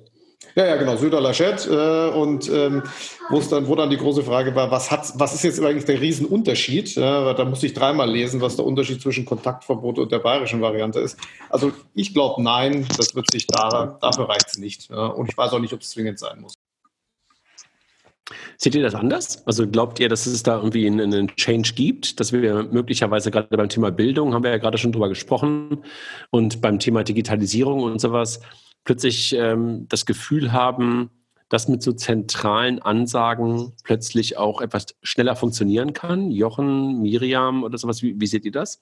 Ja, 0.56 0.66
ja, 0.68 0.76
genau, 0.78 0.96
Söder 0.96 1.20
Laschet. 1.20 1.68
Äh, 1.68 2.10
und 2.10 2.50
ähm, 2.50 2.84
wo 3.30 3.40
es 3.40 3.50
dann, 3.50 3.68
wo 3.68 3.76
dann 3.76 3.90
die 3.90 3.98
große 3.98 4.24
Frage 4.24 4.56
war, 4.56 4.72
was 4.72 4.90
hat, 4.90 5.12
was 5.16 5.34
ist 5.34 5.44
jetzt 5.44 5.62
eigentlich 5.62 5.86
der 5.86 6.00
Riesenunterschied? 6.00 6.96
Ja, 6.96 7.34
da 7.34 7.44
musste 7.44 7.66
ich 7.66 7.74
dreimal 7.74 8.10
lesen, 8.10 8.40
was 8.40 8.56
der 8.56 8.66
Unterschied 8.66 9.02
zwischen 9.02 9.26
Kontaktverbot 9.26 10.00
und 10.00 10.12
der 10.12 10.20
bayerischen 10.20 10.62
Variante 10.62 11.00
ist. 11.00 11.18
Also 11.50 11.74
ich 11.94 12.14
glaube, 12.14 12.42
nein, 12.42 12.88
das 12.98 13.16
wird 13.16 13.30
sich 13.32 13.48
da, 13.48 13.98
dafür 14.02 14.30
reicht 14.30 14.48
es 14.48 14.58
nicht. 14.58 14.90
Ja, 14.90 15.08
und 15.08 15.30
ich 15.30 15.38
weiß 15.38 15.52
auch 15.52 15.60
nicht, 15.60 15.74
ob 15.74 15.82
es 15.82 15.90
zwingend 15.90 16.20
sein 16.20 16.40
muss. 16.40 16.54
Seht 18.58 18.74
ihr 18.74 18.82
das 18.82 18.96
anders? 18.96 19.46
Also 19.46 19.68
glaubt 19.68 20.00
ihr, 20.00 20.10
dass 20.10 20.26
es 20.26 20.42
da 20.42 20.58
irgendwie 20.58 20.88
einen, 20.88 21.14
einen, 21.14 21.36
Change 21.36 21.74
gibt, 21.76 22.20
dass 22.20 22.32
wir 22.32 22.64
möglicherweise 22.64 23.30
gerade 23.30 23.56
beim 23.56 23.70
Thema 23.70 23.92
Bildung, 23.92 24.34
haben 24.34 24.44
wir 24.44 24.52
ja 24.52 24.58
gerade 24.58 24.78
schon 24.78 24.92
drüber 24.92 25.10
gesprochen, 25.10 25.84
und 26.32 26.62
beim 26.62 26.80
Thema 26.80 27.04
Digitalisierung 27.04 27.84
und 27.84 28.00
sowas, 28.00 28.40
plötzlich 28.86 29.34
ähm, 29.34 29.88
das 29.90 30.06
Gefühl 30.06 30.54
haben, 30.54 31.10
dass 31.50 31.68
mit 31.68 31.84
so 31.84 31.92
zentralen 31.92 32.82
Ansagen 32.82 33.74
plötzlich 33.84 34.38
auch 34.38 34.62
etwas 34.62 34.88
schneller 35.04 35.36
funktionieren 35.36 35.94
kann? 35.94 36.32
Jochen, 36.32 37.02
Miriam 37.02 37.64
oder 37.64 37.78
sowas, 37.78 38.02
wie, 38.02 38.20
wie 38.20 38.28
seht 38.28 38.46
ihr 38.46 38.52
das? 38.52 38.82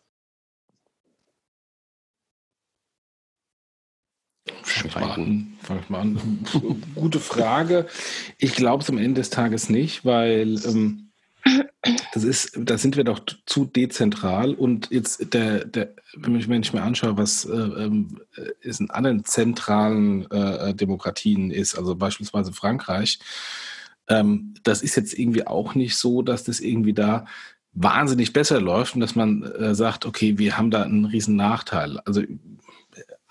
Fang 4.62 4.88
ich 4.88 4.96
mal 4.96 5.12
an. 5.12 5.58
Fang 5.62 5.84
mal 5.90 6.02
an. 6.02 6.46
Gute 6.96 7.20
Frage. 7.20 7.88
Ich 8.38 8.54
glaube 8.54 8.84
es 8.84 8.90
am 8.90 8.98
Ende 8.98 9.22
des 9.22 9.30
Tages 9.30 9.70
nicht, 9.70 10.06
weil 10.06 10.60
ähm, 10.66 11.12
das 12.14 12.24
ist, 12.24 12.58
da 12.58 12.78
sind 12.78 12.96
wir 12.96 13.04
doch 13.04 13.20
zu 13.46 13.66
dezentral 13.66 14.54
und 14.54 14.90
jetzt 14.92 15.34
der, 15.34 15.66
der 15.66 15.94
wenn 16.16 16.36
ich, 16.36 16.48
wenn 16.48 16.62
ich 16.62 16.74
mir 16.74 16.84
anschaue, 16.84 17.18
was 17.18 17.46
äh, 17.46 17.52
ähm, 17.52 18.20
es 18.62 18.80
in 18.80 18.90
anderen 18.90 19.26
zentralen 19.26 20.30
äh, 20.32 20.74
Demokratien 20.74 21.52
ist, 21.52 21.76
also 21.76 21.96
beispielsweise 21.96 22.54
Frankreich, 22.54 23.20
ähm, 24.08 24.54
das 24.64 24.82
ist 24.82 24.96
jetzt 24.96 25.18
irgendwie 25.18 25.48
auch 25.48 25.76
nicht 25.76 25.96
so, 25.96 26.22
dass 26.22 26.44
das 26.44 26.60
irgendwie 26.60 26.94
da 26.94 27.26
wahnsinnig 27.74 28.34
besser 28.34 28.62
läuft 28.62 28.96
und 28.96 29.02
dass 29.02 29.16
man 29.16 29.44
äh, 29.44 29.76
sagt, 29.76 30.06
okay, 30.06 30.38
wir 30.38 30.58
haben 30.58 30.72
da 30.72 30.84
einen 30.84 31.06
riesen 31.06 31.36
Nachteil. 31.36 32.00
Also 32.06 32.22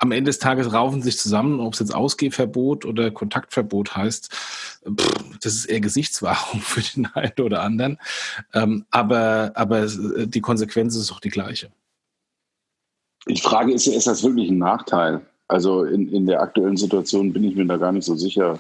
am 0.03 0.11
Ende 0.11 0.31
des 0.31 0.41
Tages 0.41 0.73
raufen 0.73 1.01
sich 1.01 1.17
zusammen, 1.17 1.61
ob 1.61 1.75
es 1.75 1.79
jetzt 1.79 1.95
Ausgehverbot 1.95 2.85
oder 2.85 3.13
Kontaktverbot 3.13 3.95
heißt, 3.95 4.33
pff, 4.33 5.39
das 5.41 5.55
ist 5.55 5.67
eher 5.67 5.81
Gesichtswahrung 5.81 6.61
für 6.61 6.81
den 6.81 7.07
einen 7.15 7.41
oder 7.41 7.63
anderen. 7.63 7.99
Ähm, 8.53 8.85
aber, 8.91 9.53
aber 9.55 9.87
die 9.87 10.41
Konsequenz 10.41 10.97
ist 10.97 11.13
auch 11.13 11.21
die 11.21 11.31
gleiche. 11.31 11.71
Die 13.29 13.41
Frage 13.41 13.73
ist, 13.73 13.87
ist 13.87 14.09
das 14.09 14.25
wirklich 14.25 14.51
ein 14.51 14.59
Nachteil? 14.59 15.21
Also 15.47 15.85
in, 15.85 16.09
in 16.09 16.27
der 16.27 16.43
aktuellen 16.43 16.77
Situation 16.77 17.33
bin 17.33 17.45
ich 17.45 17.55
mir 17.55 17.67
da 17.67 17.77
gar 17.77 17.93
nicht 17.93 18.05
so 18.05 18.17
sicher, 18.17 18.59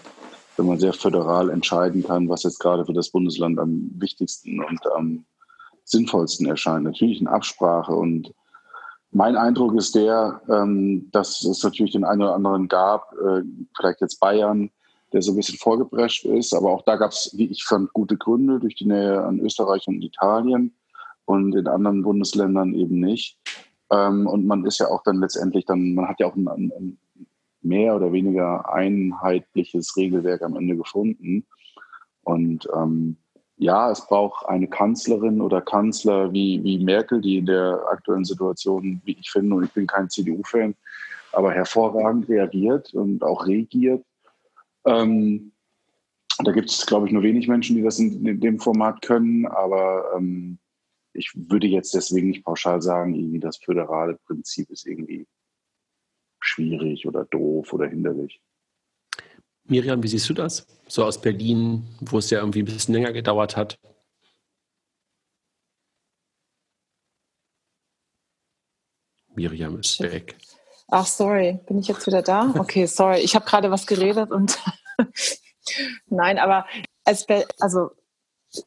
wenn 0.57 0.66
man 0.66 0.78
sehr 0.78 0.93
föderal 0.93 1.51
entscheiden 1.51 2.05
kann, 2.05 2.28
was 2.28 2.45
jetzt 2.45 2.61
gerade 2.61 2.86
für 2.86 2.93
das 2.93 3.11
Bundesland 3.11 3.59
am 3.59 3.90
wichtigsten 3.97 4.62
und 4.62 4.80
am 4.95 5.24
sinnvollsten 5.82 6.47
erscheint. 6.47 6.84
Natürlich 6.84 7.20
in 7.20 7.26
Absprache 7.26 7.93
und 7.93 8.32
mein 9.12 9.36
Eindruck 9.36 9.74
ist 9.74 9.94
der, 9.94 10.40
ähm, 10.48 11.10
dass 11.12 11.44
es 11.44 11.62
natürlich 11.62 11.92
den 11.92 12.04
einen 12.04 12.22
oder 12.22 12.34
anderen 12.34 12.66
gab, 12.66 13.12
äh, 13.12 13.42
vielleicht 13.76 14.00
jetzt 14.00 14.18
Bayern, 14.18 14.70
der 15.12 15.20
so 15.20 15.32
ein 15.32 15.36
bisschen 15.36 15.58
vorgeprescht 15.58 16.24
ist, 16.24 16.54
aber 16.54 16.70
auch 16.70 16.82
da 16.82 16.96
gab 16.96 17.12
es, 17.12 17.30
wie 17.36 17.46
ich 17.46 17.64
fand, 17.64 17.92
gute 17.92 18.16
Gründe 18.16 18.58
durch 18.58 18.74
die 18.74 18.86
Nähe 18.86 19.22
an 19.22 19.38
Österreich 19.40 19.86
und 19.86 20.02
Italien 20.02 20.74
und 21.26 21.54
in 21.54 21.68
anderen 21.68 22.02
Bundesländern 22.02 22.74
eben 22.74 23.00
nicht. 23.00 23.38
Ähm, 23.90 24.26
und 24.26 24.46
man 24.46 24.64
ist 24.64 24.78
ja 24.78 24.88
auch 24.88 25.02
dann 25.02 25.20
letztendlich 25.20 25.66
dann, 25.66 25.94
man 25.94 26.08
hat 26.08 26.18
ja 26.18 26.26
auch 26.26 26.36
ein, 26.36 26.48
ein 26.48 26.98
mehr 27.60 27.94
oder 27.94 28.12
weniger 28.12 28.72
einheitliches 28.72 29.94
Regelwerk 29.96 30.42
am 30.42 30.56
Ende 30.56 30.76
gefunden. 30.76 31.46
Und 32.22 32.66
ähm, 32.74 33.18
ja, 33.62 33.90
es 33.90 34.04
braucht 34.06 34.46
eine 34.46 34.66
Kanzlerin 34.66 35.40
oder 35.40 35.60
Kanzler 35.60 36.32
wie, 36.32 36.62
wie 36.64 36.78
Merkel, 36.78 37.20
die 37.20 37.38
in 37.38 37.46
der 37.46 37.80
aktuellen 37.88 38.24
Situation, 38.24 39.00
wie 39.04 39.16
ich 39.18 39.30
finde, 39.30 39.54
und 39.54 39.64
ich 39.64 39.70
bin 39.70 39.86
kein 39.86 40.10
CDU-Fan, 40.10 40.74
aber 41.32 41.52
hervorragend 41.52 42.28
reagiert 42.28 42.92
und 42.92 43.22
auch 43.22 43.46
regiert. 43.46 44.04
Ähm, 44.84 45.52
da 46.42 46.50
gibt 46.50 46.70
es, 46.70 46.86
glaube 46.86 47.06
ich, 47.06 47.12
nur 47.12 47.22
wenig 47.22 47.46
Menschen, 47.46 47.76
die 47.76 47.82
das 47.82 48.00
in, 48.00 48.26
in 48.26 48.40
dem 48.40 48.58
Format 48.58 49.00
können, 49.00 49.46
aber 49.46 50.12
ähm, 50.16 50.58
ich 51.12 51.30
würde 51.34 51.68
jetzt 51.68 51.94
deswegen 51.94 52.28
nicht 52.28 52.44
pauschal 52.44 52.82
sagen, 52.82 53.14
irgendwie 53.14 53.38
das 53.38 53.58
föderale 53.58 54.18
Prinzip 54.26 54.70
ist 54.70 54.86
irgendwie 54.86 55.26
schwierig 56.40 57.06
oder 57.06 57.26
doof 57.26 57.72
oder 57.72 57.86
hinderlich. 57.86 58.40
Miriam, 59.72 60.02
wie 60.02 60.08
siehst 60.08 60.28
du 60.28 60.34
das? 60.34 60.66
So 60.86 61.02
aus 61.02 61.18
Berlin, 61.18 61.86
wo 62.00 62.18
es 62.18 62.28
ja 62.28 62.40
irgendwie 62.40 62.60
ein 62.60 62.66
bisschen 62.66 62.92
länger 62.92 63.12
gedauert 63.12 63.56
hat. 63.56 63.78
Miriam 69.34 69.80
ist 69.80 69.98
weg. 70.00 70.36
Ach, 70.88 71.06
sorry, 71.06 71.58
bin 71.66 71.78
ich 71.78 71.88
jetzt 71.88 72.06
wieder 72.06 72.20
da? 72.20 72.52
Okay, 72.58 72.84
sorry, 72.84 73.20
ich 73.20 73.34
habe 73.34 73.46
gerade 73.46 73.70
was 73.70 73.86
geredet 73.86 74.30
und 74.30 74.58
nein, 76.06 76.38
aber 76.38 76.66
als, 77.04 77.26
also 77.58 77.92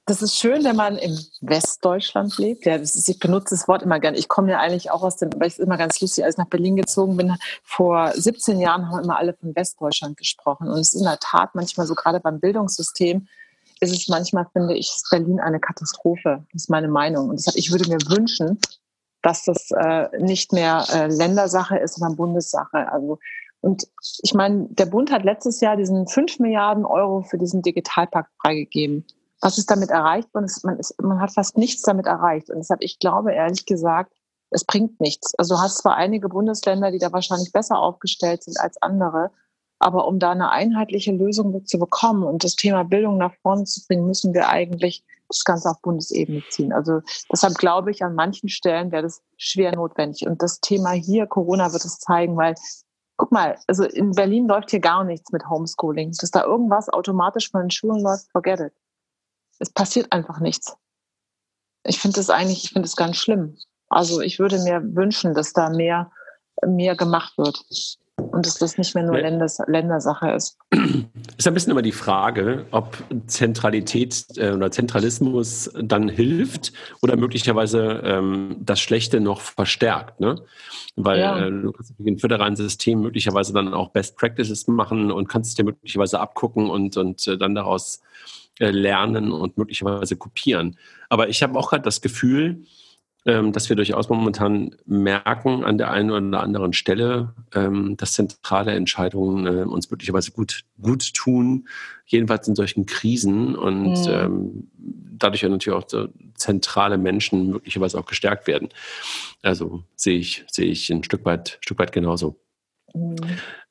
das 0.06 0.22
ist 0.22 0.36
schön, 0.36 0.64
wenn 0.64 0.76
man 0.76 0.98
im 0.98 1.18
Westdeutschland 1.42 2.38
lebt. 2.38 2.66
Ja, 2.66 2.76
ist, 2.76 3.08
ich 3.08 3.20
benutze 3.20 3.56
das 3.56 3.68
Wort 3.68 3.84
immer 3.84 4.00
gerne. 4.00 4.18
Ich 4.18 4.28
komme 4.28 4.52
ja 4.52 4.60
eigentlich 4.60 4.90
auch 4.90 5.04
aus 5.04 5.18
dem, 5.18 5.30
weil 5.38 5.48
ich 5.48 5.54
es 5.54 5.60
immer 5.60 5.78
ganz 5.78 6.02
lustig, 6.02 6.24
als 6.24 6.36
ich 6.36 6.40
nach 6.40 6.50
Berlin 6.50 6.76
gezogen 6.76 7.18
bin, 7.18 7.36
vor 7.64 8.12
17 8.14 8.60
Jahren 8.60 8.90
haben 8.90 9.04
immer 9.04 9.18
alle 9.18 9.34
von 9.34 9.56
Westdeutschland 9.56 10.18
gesprochen. 10.18 10.68
Und 10.68 10.80
es 10.80 10.94
ist 10.94 11.00
in 11.00 11.06
der 11.06 11.20
Tat 11.20 11.54
manchmal 11.54 11.86
so, 11.86 11.94
gerade 11.94 12.20
beim 12.20 12.40
Bildungssystem, 12.40 13.28
ist 13.80 13.92
es 13.92 14.08
manchmal, 14.08 14.48
finde 14.54 14.74
ich, 14.74 14.92
Berlin 15.12 15.40
eine 15.40 15.60
Katastrophe. 15.60 16.46
Das 16.52 16.64
ist 16.64 16.70
meine 16.70 16.88
Meinung. 16.88 17.30
Und 17.30 17.38
deshalb, 17.38 17.58
ich 17.58 17.72
würde 17.72 17.88
mir 17.88 18.00
wünschen, 18.08 18.60
dass 19.22 19.44
das 19.44 19.70
äh, 19.72 20.08
nicht 20.20 20.52
mehr 20.52 20.86
äh, 20.94 21.08
Ländersache 21.08 21.78
ist, 21.78 21.96
sondern 21.96 22.16
Bundessache. 22.16 22.92
Also 22.92 23.20
und 23.62 23.88
ich 24.22 24.34
meine, 24.36 24.68
der 24.70 24.86
Bund 24.86 25.12
hat 25.12 25.24
letztes 25.24 25.60
Jahr 25.60 25.76
diesen 25.76 26.08
5 26.08 26.40
Milliarden 26.40 26.86
Euro 26.86 27.24
für 27.24 27.40
diesen 27.40 27.64
Digitalpakt 27.64 28.30
freigegeben 28.40 29.06
was 29.46 29.60
ist 29.60 29.70
damit 29.70 29.91
erreicht 29.91 30.34
worden? 30.34 30.52
Man, 30.64 30.80
ist, 30.80 31.00
man 31.02 31.22
hat 31.22 31.32
fast 31.32 31.56
nichts 31.56 31.84
damit 31.84 32.08
erreicht. 32.08 32.50
Und 32.50 32.58
deshalb, 32.58 32.82
ich 32.82 32.98
glaube 32.98 33.32
ehrlich 33.32 33.68
gesagt, 33.68 34.12
es 34.50 34.66
bringt 34.66 35.00
nichts. 35.00 35.36
Also 35.36 35.56
du 35.56 35.62
hast 35.62 35.78
zwar 35.78 35.96
einige 35.96 36.30
Bundesländer, 36.30 36.91
die 36.91 36.98
da 36.98 37.14
wahrscheinlich 37.14 37.52
besser 37.52 37.78
aufgestellt 37.78 38.43
sind 38.43 38.60
als 38.60 38.82
andere, 38.82 39.30
aber 39.78 40.08
um 40.08 40.18
da 40.18 40.32
eine 40.32 40.50
einheitliche 40.50 41.12
Lösung 41.12 41.64
zu 41.66 41.78
bekommen 41.78 42.24
und 42.24 42.43
das 42.43 42.56
Thema 42.56 42.84
Bildung 42.86 43.18
nach 43.18 43.36
vorne 43.43 43.66
zu 43.66 43.86
bringen, 43.86 44.08
müssen 44.08 44.34
wir 44.34 44.50
eigentlich 44.50 45.06
das 45.28 45.43
Ganze 45.43 45.70
auf 45.70 45.82
Bundesebene 45.82 46.41
ziehen. 46.50 46.74
Also 46.74 47.02
deshalb 47.32 47.56
glaube 47.56 47.91
ich, 47.91 48.04
an 48.04 48.16
manchen 48.16 48.50
Stellen 48.50 48.91
wäre 48.91 49.04
das 49.04 49.22
schwer 49.38 49.76
notwendig. 49.76 50.26
Und 50.26 50.41
das 50.41 50.60
Thema 50.60 50.91
hier, 50.91 51.28
Corona, 51.28 51.72
wird 51.72 51.86
es 51.86 52.00
zeigen, 52.00 52.36
weil 52.36 52.56
guck 53.18 53.32
mal, 53.32 53.60
also 53.68 53.84
in 53.84 54.12
Berlin 54.12 54.48
läuft 54.48 54.72
hier 54.72 54.80
gar 54.80 55.04
nichts 55.04 55.32
mit 55.32 55.48
Homeschooling. 55.48 56.14
Dass 56.20 56.32
da 56.32 56.43
irgendwas 56.43 56.89
automatisch 56.89 57.52
von 57.52 57.62
den 57.62 57.70
Schulen 57.70 58.02
läuft, 58.02 58.32
forget 58.32 58.60
it 58.60 58.74
es 59.60 59.70
passiert 59.70 60.12
einfach 60.12 60.39
nichts. 60.39 60.76
Ich 61.84 61.99
finde 61.99 62.18
das 62.18 62.30
eigentlich, 62.30 62.64
ich 62.64 62.72
finde 62.72 62.88
es 62.88 62.95
ganz 62.95 63.18
schlimm. 63.18 63.58
Also 63.89 64.22
ich 64.22 64.39
würde 64.39 64.60
mir 64.60 64.82
wünschen, 64.95 65.34
dass 65.34 65.53
da 65.53 65.70
mehr, 65.70 66.12
mehr 66.66 66.95
gemacht 66.95 67.38
wird 67.38 67.64
und 68.18 68.45
dass 68.45 68.57
das 68.57 68.78
nicht 68.78 68.95
mehr 68.95 69.03
nur 69.03 69.18
Länders, 69.18 69.59
Ländersache 69.68 70.32
ist. 70.32 70.57
Ist 71.38 71.47
ein 71.47 71.53
bisschen 71.53 71.72
immer 71.72 71.82
die 71.82 71.91
Frage, 71.91 72.66
ob 72.72 72.97
Zentralität 73.28 74.26
äh, 74.38 74.51
oder 74.51 74.72
Zentralismus 74.72 75.70
dann 75.82 76.07
hilft 76.07 76.72
oder 77.01 77.18
möglicherweise 77.18 78.01
ähm, 78.03 78.57
das 78.59 78.80
Schlechte 78.80 79.20
noch 79.20 79.41
verstärkt. 79.41 80.20
Ne? 80.22 80.41
Weil 80.95 81.20
ja. 81.20 81.45
äh, 81.45 81.51
du 81.51 81.72
kannst 81.74 81.93
im 81.97 82.18
föderalen 82.18 82.55
System 82.55 83.01
möglicherweise 83.01 83.53
dann 83.53 83.74
auch 83.74 83.89
Best 83.89 84.18
Practices 84.18 84.68
machen 84.68 85.11
und 85.11 85.28
kannst 85.28 85.49
es 85.49 85.55
dir 85.55 85.66
möglicherweise 85.66 86.20
abgucken 86.20 86.70
und, 86.70 86.95
und 86.95 87.28
äh, 87.28 87.38
dann 87.38 87.53
daraus 87.53 88.01
äh, 88.59 88.70
lernen 88.70 89.34
und 89.34 89.57
möglicherweise 89.57 90.16
kopieren. 90.16 90.78
Aber 91.09 91.28
ich 91.28 91.43
habe 91.43 91.59
auch 91.59 91.70
gerade 91.70 91.84
das 91.84 91.99
Gefühl, 91.99 92.63
dass 93.26 93.70
wir 93.70 93.76
durchaus 93.76 94.08
momentan 94.08 94.76
merken 94.86 95.64
an 95.64 95.80
der 95.80 95.90
einen 95.90 96.12
oder 96.12 96.42
anderen 96.42 96.74
Stelle, 96.74 97.34
ähm, 97.56 97.98
dass 97.98 98.14
zentrale 98.14 98.74
Entscheidungen 98.74 99.48
äh, 99.48 99.64
uns 99.64 99.90
möglicherweise 99.90 100.32
gut, 100.32 100.64
gut 100.80 101.12
tun, 101.16 101.68
jedenfalls 102.06 102.47
in 102.47 102.54
solchen 102.54 102.86
Krisen 102.86 103.56
und 103.56 104.06
mhm. 104.06 104.08
ähm, 104.08 104.68
dadurch 105.18 105.42
natürlich 105.42 105.76
auch 105.76 105.89
so 105.89 106.08
zentrale 106.36 107.00
Menschen 107.00 107.50
möglicherweise 107.50 107.97
auch 107.97 108.06
gestärkt 108.06 108.46
werden. 108.46 108.70
Also 109.42 109.84
sehe 109.96 110.20
ich, 110.20 110.46
sehe 110.52 110.68
ich 110.68 110.92
ein 110.92 111.04
Stück 111.04 111.26
weit, 111.26 111.58
Stück 111.62 111.80
weit 111.80 111.92
genauso. 111.92 112.39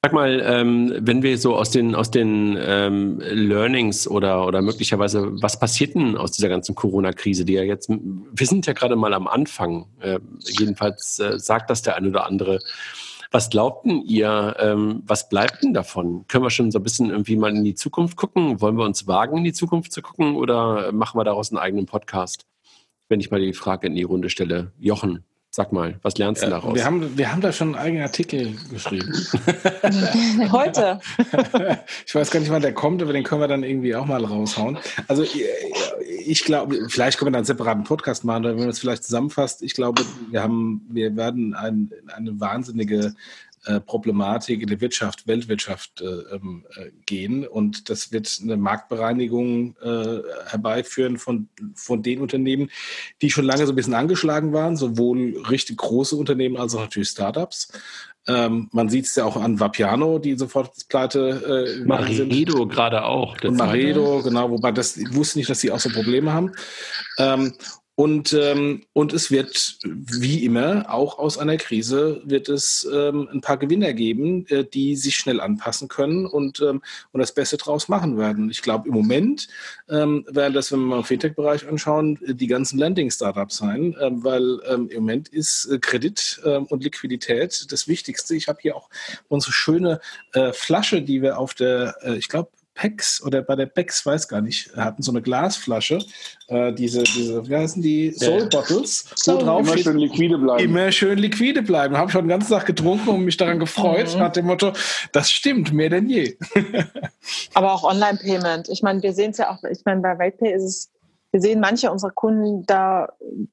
Sag 0.05 0.13
mal, 0.13 0.43
ähm, 0.45 0.93
wenn 0.99 1.23
wir 1.23 1.39
so 1.39 1.57
aus 1.57 1.71
den, 1.71 1.95
aus 1.95 2.11
den 2.11 2.59
ähm, 2.61 3.21
Learnings 3.21 4.07
oder, 4.07 4.47
oder 4.47 4.61
möglicherweise, 4.61 5.31
was 5.41 5.59
passiert 5.59 5.95
denn 5.95 6.19
aus 6.19 6.33
dieser 6.33 6.51
ganzen 6.51 6.75
Corona-Krise, 6.75 7.47
die 7.47 7.55
ja 7.55 7.63
jetzt, 7.63 7.89
wir 7.89 8.47
sind 8.47 8.67
ja 8.67 8.75
gerade 8.75 8.97
mal 8.97 9.15
am 9.15 9.27
Anfang, 9.27 9.87
äh, 10.01 10.21
jedenfalls 10.41 11.21
äh, 11.21 11.39
sagt 11.39 11.71
das 11.71 11.81
der 11.81 11.97
eine 11.97 12.11
oder 12.11 12.27
andere. 12.27 12.59
Was 13.31 13.49
glaubten 13.49 14.03
ihr, 14.03 14.55
ähm, 14.59 15.03
was 15.07 15.31
bleibt 15.31 15.63
denn 15.63 15.73
davon? 15.73 16.27
Können 16.29 16.45
wir 16.45 16.51
schon 16.51 16.71
so 16.71 16.81
ein 16.81 16.83
bisschen 16.83 17.09
irgendwie 17.09 17.37
mal 17.37 17.57
in 17.57 17.65
die 17.65 17.75
Zukunft 17.75 18.19
gucken? 18.19 18.61
Wollen 18.61 18.77
wir 18.77 18.85
uns 18.85 19.07
wagen, 19.07 19.39
in 19.39 19.45
die 19.45 19.55
Zukunft 19.55 19.91
zu 19.91 20.03
gucken 20.03 20.37
oder 20.37 20.93
machen 20.93 21.19
wir 21.19 21.25
daraus 21.25 21.51
einen 21.51 21.61
eigenen 21.61 21.87
Podcast? 21.87 22.45
Wenn 23.09 23.21
ich 23.21 23.31
mal 23.31 23.41
die 23.41 23.55
Frage 23.55 23.87
in 23.87 23.95
die 23.95 24.03
Runde 24.03 24.29
stelle. 24.29 24.73
Jochen, 24.79 25.25
Sag 25.57 25.71
mal, 25.71 25.95
was 26.03 26.19
lernst 26.19 26.43
du 26.43 26.51
daraus? 26.51 26.75
Wir 26.75 26.85
haben, 26.85 27.17
wir 27.17 27.31
haben 27.31 27.41
da 27.41 27.53
schon 27.53 27.77
einen 27.77 27.85
eigenen 27.87 28.03
Artikel 28.03 28.57
geschrieben. 28.73 29.13
Heute. 30.51 30.99
ich 32.05 32.13
weiß 32.13 32.33
gar 32.33 32.41
nicht, 32.41 32.51
wann 32.51 32.61
der 32.61 32.75
kommt, 32.75 33.01
aber 33.01 33.13
den 33.13 33.23
können 33.23 33.41
wir 33.41 33.47
dann 33.47 33.63
irgendwie 33.63 33.95
auch 33.95 34.05
mal 34.05 34.25
raushauen. 34.25 34.79
Also 35.07 35.23
ich 35.23 36.45
glaube, 36.45 36.89
vielleicht 36.89 37.19
können 37.19 37.29
wir 37.29 37.31
dann 37.35 37.43
einen 37.43 37.45
separaten 37.45 37.85
Podcast 37.85 38.25
machen, 38.25 38.47
oder 38.47 38.55
wenn 38.55 38.63
man 38.63 38.71
es 38.71 38.81
vielleicht 38.81 39.05
zusammenfasst. 39.05 39.63
Ich 39.63 39.75
glaube, 39.75 40.03
wir 40.29 40.43
haben, 40.43 40.85
wir 40.89 41.15
werden 41.15 41.55
ein, 41.55 41.93
eine 42.13 42.41
wahnsinnige 42.41 42.99
äh, 43.07 43.11
Problematik 43.81 44.63
in 44.63 44.69
der 44.69 44.81
Wirtschaft, 44.81 45.27
Weltwirtschaft 45.27 46.01
äh, 46.01 46.35
ähm, 46.35 46.65
äh, 46.77 46.91
gehen. 47.07 47.47
Und 47.47 47.89
das 47.91 48.13
wird 48.13 48.39
eine 48.43 48.57
Marktbereinigung 48.57 49.77
äh, 49.83 50.19
herbeiführen 50.47 51.19
von, 51.19 51.49
von 51.75 52.03
den 52.03 52.21
Unternehmen, 52.21 52.71
die 53.23 53.31
schon 53.31 53.45
lange 53.45 53.67
so 53.67 53.73
ein 53.73 53.77
bisschen 53.77 53.95
angeschlagen 53.95 54.53
waren, 54.53 54.77
sowohl 54.77 55.43
richtig 55.49 55.79
große 55.79 56.17
Unternehmen 56.17 56.57
als 56.57 56.75
auch 56.75 56.81
natürlich 56.81 57.09
Startups. 57.09 57.73
Ähm, 58.27 58.69
man 58.73 58.89
sieht 58.89 59.05
es 59.05 59.17
ja 59.17 59.25
auch 59.25 59.37
an 59.37 59.61
Vapiano, 59.61 60.19
die 60.19 60.37
sofort 60.37 60.73
pleite 60.89 61.77
äh, 61.81 61.85
Maredo 61.85 62.67
gerade 62.67 63.05
auch. 63.05 63.37
Und 63.43 63.57
Maredo, 63.57 64.23
genau, 64.23 64.51
wobei 64.51 64.73
das, 64.73 64.97
ich 64.97 65.15
wusste 65.15 65.39
nicht, 65.39 65.51
dass 65.51 65.61
sie 65.61 65.71
auch 65.71 65.81
so 65.81 65.91
Probleme 65.91 66.33
haben. 66.33 66.53
Ähm, 67.19 67.53
und, 67.97 68.33
ähm, 68.33 68.83
und 68.93 69.13
es 69.13 69.31
wird, 69.31 69.79
wie 69.85 70.45
immer, 70.45 70.93
auch 70.93 71.19
aus 71.19 71.39
einer 71.39 71.57
Krise 71.59 72.21
wird 72.25 72.49
es 72.49 72.89
ähm, 72.93 73.29
ein 73.33 73.41
paar 73.41 73.57
Gewinner 73.57 73.93
geben, 73.93 74.47
äh, 74.49 74.65
die 74.65 74.97
sich 74.97 75.15
schnell 75.15 75.41
anpassen 75.41 75.87
können 75.87 76.27
und, 76.27 76.61
ähm, 76.61 76.83
und 77.13 77.21
das 77.21 77.33
Beste 77.33 77.57
draus 77.57 77.89
machen 77.89 78.19
werden. 78.19 78.51
Ich 78.51 78.63
glaube, 78.63 78.89
im 78.89 78.95
Moment 78.95 79.47
ähm, 79.89 80.27
werden 80.29 80.55
das, 80.55 80.73
wenn 80.73 80.81
wir 80.81 80.87
mal 80.87 80.99
im 80.99 81.05
Fintech-Bereich 81.05 81.69
anschauen, 81.69 82.19
die 82.27 82.49
ganzen 82.49 82.81
Landing-Startups 82.81 83.59
sein, 83.59 83.95
äh, 83.95 84.11
weil 84.13 84.61
ähm, 84.67 84.89
im 84.89 85.03
Moment 85.05 85.29
ist 85.29 85.67
äh, 85.67 85.79
Kredit 85.79 86.41
äh, 86.45 86.57
und 86.57 86.83
Liquidität 86.83 87.71
das 87.71 87.87
Wichtigste. 87.87 88.35
Ich 88.35 88.49
habe 88.49 88.59
hier 88.61 88.75
auch 88.75 88.91
unsere 89.29 89.53
schöne 89.53 90.01
äh, 90.33 90.53
Flasche, 90.53 91.01
die 91.01 91.23
wir 91.23 91.39
auf 91.39 91.55
der, 91.55 91.95
äh, 92.03 92.17
ich 92.17 92.29
glaube, 92.29 92.51
PEX 92.75 93.23
oder 93.23 93.43
bei 93.43 93.57
der 93.57 93.67
PEX, 93.67 94.05
weiß 94.05 94.29
gar 94.29 94.41
nicht, 94.41 94.75
hatten 94.77 95.03
so 95.03 95.13
eine 95.13 95.23
Glasflasche, 95.23 96.01
äh, 96.49 96.73
diese, 96.73 97.05
diese, 97.05 97.49
wie 97.49 97.57
heißen 97.57 97.81
die, 97.83 98.13
Soul 98.13 98.49
Bottles, 98.49 99.07
wo 99.27 99.39
drauf 99.39 99.61
immer 99.61 99.73
steht, 99.73 99.85
schön 99.85 99.99
liquide 99.99 100.39
bleiben. 100.39 100.65
Immer 100.65 100.93
schön 100.93 101.19
liquide 101.19 101.63
bleiben. 101.63 101.97
Habe 101.97 102.09
ich 102.09 102.13
schon 102.13 102.25
den 102.25 102.31
ganzen 102.31 102.51
Tag 102.51 102.67
getrunken 102.67 103.09
und 103.09 103.25
mich 103.25 103.37
daran 103.37 103.59
gefreut, 103.59 104.13
mhm. 104.13 104.21
nach 104.21 104.33
dem 104.33 104.47
Motto, 104.47 104.73
das 105.13 105.31
stimmt, 105.31 105.73
mehr 105.73 105.91
denn 105.91 106.09
je. 106.09 106.37
Aber 107.55 107.73
auch 107.73 107.85
Online-Payment. 107.85 108.69
Ich 108.69 108.83
meine, 108.83 109.03
wir 109.03 109.13
sehen 109.13 109.31
es 109.31 109.39
ja 109.39 109.51
auch, 109.51 109.63
ich 109.71 109.85
meine, 109.85 110.01
bei 110.01 110.19
WaitPay 110.19 110.53
ist 110.53 110.65
es, 110.65 110.91
wir 111.31 111.41
sehen 111.41 111.61
manche 111.61 111.91
unserer 111.91 112.13
Kunden 112.13 112.65
da, 112.65 113.09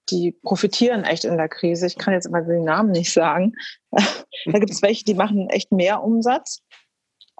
die 0.09 0.33
profitieren 0.43 1.03
echt 1.03 1.25
in 1.25 1.37
der 1.37 1.49
Krise. 1.49 1.87
Ich 1.87 1.97
kann 1.97 2.13
jetzt 2.13 2.27
immer 2.27 2.41
den 2.41 2.63
Namen 2.63 2.91
nicht 2.91 3.11
sagen. 3.11 3.53
da 3.91 4.59
gibt 4.59 4.71
es 4.71 4.83
welche, 4.83 5.03
die 5.03 5.15
machen 5.15 5.49
echt 5.49 5.71
mehr 5.71 6.03
Umsatz. 6.03 6.61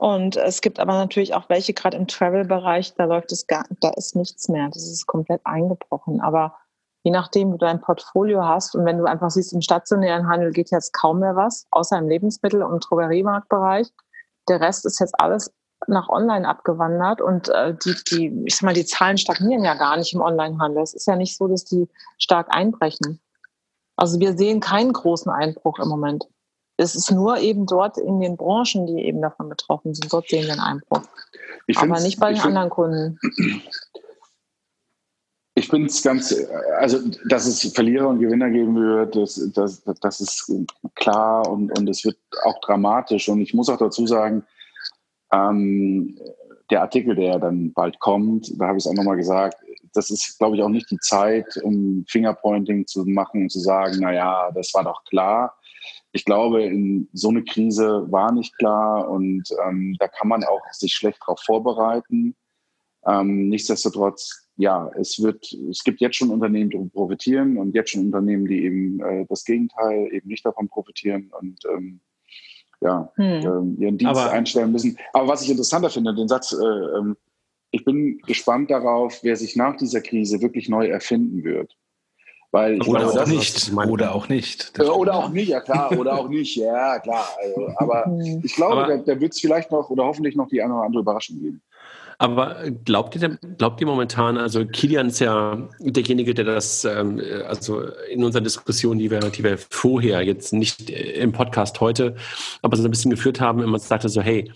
Und 0.01 0.35
es 0.35 0.61
gibt 0.61 0.79
aber 0.79 0.93
natürlich 0.93 1.35
auch 1.35 1.47
welche, 1.47 1.75
gerade 1.75 1.95
im 1.95 2.07
Travel-Bereich, 2.07 2.95
da 2.95 3.03
läuft 3.05 3.31
es 3.31 3.45
gar, 3.45 3.65
da 3.81 3.91
ist 3.91 4.15
nichts 4.15 4.49
mehr. 4.49 4.67
Das 4.69 4.81
ist 4.81 5.05
komplett 5.05 5.41
eingebrochen. 5.43 6.21
Aber 6.21 6.57
je 7.03 7.11
nachdem, 7.11 7.49
wie 7.49 7.59
du 7.59 7.65
dein 7.67 7.81
Portfolio 7.81 8.43
hast 8.43 8.73
und 8.73 8.83
wenn 8.83 8.97
du 8.97 9.05
einfach 9.05 9.29
siehst, 9.29 9.53
im 9.53 9.61
stationären 9.61 10.27
Handel 10.27 10.53
geht 10.53 10.71
jetzt 10.71 10.91
kaum 10.93 11.19
mehr 11.19 11.35
was, 11.35 11.67
außer 11.69 11.99
im 11.99 12.07
Lebensmittel- 12.07 12.63
und 12.63 12.83
Drogeriemarktbereich. 12.89 13.89
Der 14.49 14.59
Rest 14.59 14.87
ist 14.87 14.99
jetzt 14.99 15.13
alles 15.19 15.53
nach 15.85 16.09
online 16.09 16.47
abgewandert 16.47 17.21
und 17.21 17.49
äh, 17.49 17.75
die, 17.85 17.95
die, 18.09 18.43
ich 18.47 18.55
sag 18.55 18.63
mal, 18.63 18.73
die 18.73 18.85
Zahlen 18.85 19.19
stagnieren 19.19 19.63
ja 19.63 19.75
gar 19.75 19.97
nicht 19.97 20.15
im 20.15 20.21
Onlinehandel. 20.21 20.81
Es 20.81 20.95
ist 20.95 21.05
ja 21.05 21.15
nicht 21.15 21.37
so, 21.37 21.47
dass 21.47 21.63
die 21.63 21.87
stark 22.17 22.47
einbrechen. 22.49 23.21
Also 23.97 24.19
wir 24.19 24.35
sehen 24.35 24.61
keinen 24.61 24.93
großen 24.93 25.31
Einbruch 25.31 25.77
im 25.77 25.89
Moment. 25.89 26.25
Es 26.81 26.95
ist 26.95 27.11
nur 27.11 27.37
eben 27.37 27.67
dort 27.67 27.99
in 27.99 28.19
den 28.19 28.37
Branchen, 28.37 28.87
die 28.87 29.03
eben 29.05 29.21
davon 29.21 29.49
betroffen 29.49 29.93
sind. 29.93 30.11
Dort 30.11 30.27
sehen 30.27 30.45
wir 30.45 30.53
einen 30.53 30.61
Einbruch. 30.61 31.03
Aber 31.75 31.99
nicht 31.99 32.19
bei 32.19 32.29
den 32.29 32.41
find, 32.41 32.57
anderen 32.57 32.69
Kunden. 32.71 33.19
Ich 35.53 35.67
finde 35.67 35.87
es 35.89 36.01
ganz, 36.01 36.35
also 36.79 36.97
dass 37.29 37.45
es 37.45 37.71
Verlierer 37.73 38.07
und 38.07 38.19
Gewinner 38.19 38.49
geben 38.49 38.75
wird, 38.75 39.15
das, 39.15 39.51
das, 39.53 39.83
das 39.83 40.21
ist 40.21 40.51
klar 40.95 41.47
und, 41.47 41.77
und 41.77 41.87
es 41.87 42.03
wird 42.03 42.17
auch 42.45 42.59
dramatisch. 42.61 43.29
Und 43.29 43.41
ich 43.41 43.53
muss 43.53 43.69
auch 43.69 43.77
dazu 43.77 44.07
sagen, 44.07 44.43
ähm, 45.31 46.17
der 46.71 46.81
Artikel, 46.81 47.15
der 47.15 47.37
dann 47.37 47.73
bald 47.73 47.99
kommt, 47.99 48.59
da 48.59 48.67
habe 48.67 48.79
ich 48.79 48.85
es 48.85 48.89
auch 48.89 48.95
nochmal 48.95 49.17
gesagt, 49.17 49.57
das 49.93 50.09
ist, 50.09 50.39
glaube 50.39 50.55
ich, 50.55 50.63
auch 50.63 50.69
nicht 50.69 50.89
die 50.89 50.97
Zeit, 50.97 51.57
um 51.63 52.05
Fingerpointing 52.07 52.87
zu 52.87 53.05
machen 53.05 53.43
und 53.43 53.51
zu 53.51 53.59
sagen, 53.59 53.99
naja, 53.99 54.49
das 54.55 54.73
war 54.73 54.83
doch 54.83 55.03
klar 55.03 55.53
ich 56.13 56.25
glaube, 56.25 56.63
in 56.63 57.07
so 57.13 57.29
eine 57.29 57.43
Krise 57.43 58.05
war 58.09 58.31
nicht 58.31 58.57
klar 58.57 59.09
und 59.09 59.43
ähm, 59.65 59.95
da 59.99 60.07
kann 60.07 60.27
man 60.27 60.43
auch 60.43 60.61
sich 60.71 60.93
schlecht 60.93 61.19
darauf 61.21 61.39
vorbereiten. 61.39 62.35
Ähm, 63.05 63.49
nichtsdestotrotz, 63.49 64.47
ja, 64.57 64.91
es 64.99 65.21
wird, 65.23 65.51
es 65.69 65.83
gibt 65.83 66.01
jetzt 66.01 66.17
schon 66.17 66.29
Unternehmen, 66.29 66.69
die 66.69 66.77
profitieren 66.89 67.57
und 67.57 67.73
jetzt 67.73 67.91
schon 67.91 68.05
Unternehmen, 68.05 68.45
die 68.45 68.63
eben 68.63 68.99
äh, 69.01 69.25
das 69.27 69.45
Gegenteil 69.45 70.09
eben 70.11 70.27
nicht 70.27 70.45
davon 70.45 70.67
profitieren 70.67 71.31
und 71.39 71.63
ähm, 71.65 72.01
ja, 72.81 73.11
hm. 73.15 73.23
äh, 73.23 73.83
ihren 73.83 73.97
Dienst 73.97 74.05
Aber 74.05 74.31
einstellen 74.31 74.71
müssen. 74.71 74.97
Aber 75.13 75.27
was 75.27 75.43
ich 75.43 75.49
interessanter 75.49 75.89
finde, 75.89 76.13
den 76.13 76.27
Satz, 76.27 76.51
äh, 76.51 76.97
ähm, 76.97 77.15
ich 77.71 77.85
bin 77.85 78.17
gespannt 78.27 78.69
darauf, 78.69 79.23
wer 79.23 79.35
sich 79.35 79.55
nach 79.55 79.77
dieser 79.77 80.01
Krise 80.01 80.41
wirklich 80.41 80.67
neu 80.67 80.87
erfinden 80.87 81.43
wird. 81.43 81.77
Weil 82.51 82.81
oder, 82.81 83.07
auch 83.07 83.13
das, 83.13 83.29
nicht. 83.29 83.71
oder 83.73 84.13
auch 84.13 84.27
nicht. 84.27 84.77
Oder 84.77 85.15
auch 85.15 85.29
nicht, 85.29 85.47
ja 85.47 85.61
klar. 85.61 85.97
Oder 85.97 86.19
auch 86.19 86.27
nicht, 86.27 86.57
ja 86.57 86.99
klar. 86.99 87.25
Also, 87.41 87.69
aber 87.77 88.07
mhm. 88.07 88.41
ich 88.43 88.55
glaube, 88.55 88.83
aber, 88.83 88.97
da, 88.97 89.13
da 89.13 89.19
wird 89.19 89.33
es 89.33 89.39
vielleicht 89.39 89.71
noch 89.71 89.89
oder 89.89 90.03
hoffentlich 90.03 90.35
noch 90.35 90.49
die 90.49 90.61
eine 90.61 90.73
oder 90.73 90.83
andere 90.83 91.01
Überraschung 91.01 91.39
geben. 91.39 91.61
Aber 92.21 92.57
glaubt 92.85 93.15
ihr, 93.15 93.39
glaubt 93.57 93.81
ihr 93.81 93.87
momentan, 93.87 94.37
also 94.37 94.63
Kilian 94.63 95.07
ist 95.07 95.19
ja 95.19 95.57
derjenige, 95.79 96.35
der 96.35 96.45
das, 96.45 96.85
ähm, 96.85 97.19
also 97.47 97.81
in 98.11 98.23
unseren 98.23 98.43
Diskussionen, 98.43 98.99
die 98.99 99.09
wir, 99.09 99.21
die 99.21 99.43
wir 99.43 99.57
vorher, 99.57 100.21
jetzt 100.21 100.53
nicht 100.53 100.91
im 100.91 101.31
Podcast 101.31 101.81
heute, 101.81 102.15
aber 102.61 102.77
so 102.77 102.83
ein 102.83 102.91
bisschen 102.91 103.09
geführt 103.09 103.41
haben, 103.41 103.63
immer 103.63 103.79
sagte 103.79 104.07
so, 104.07 104.21
hey, 104.21 104.51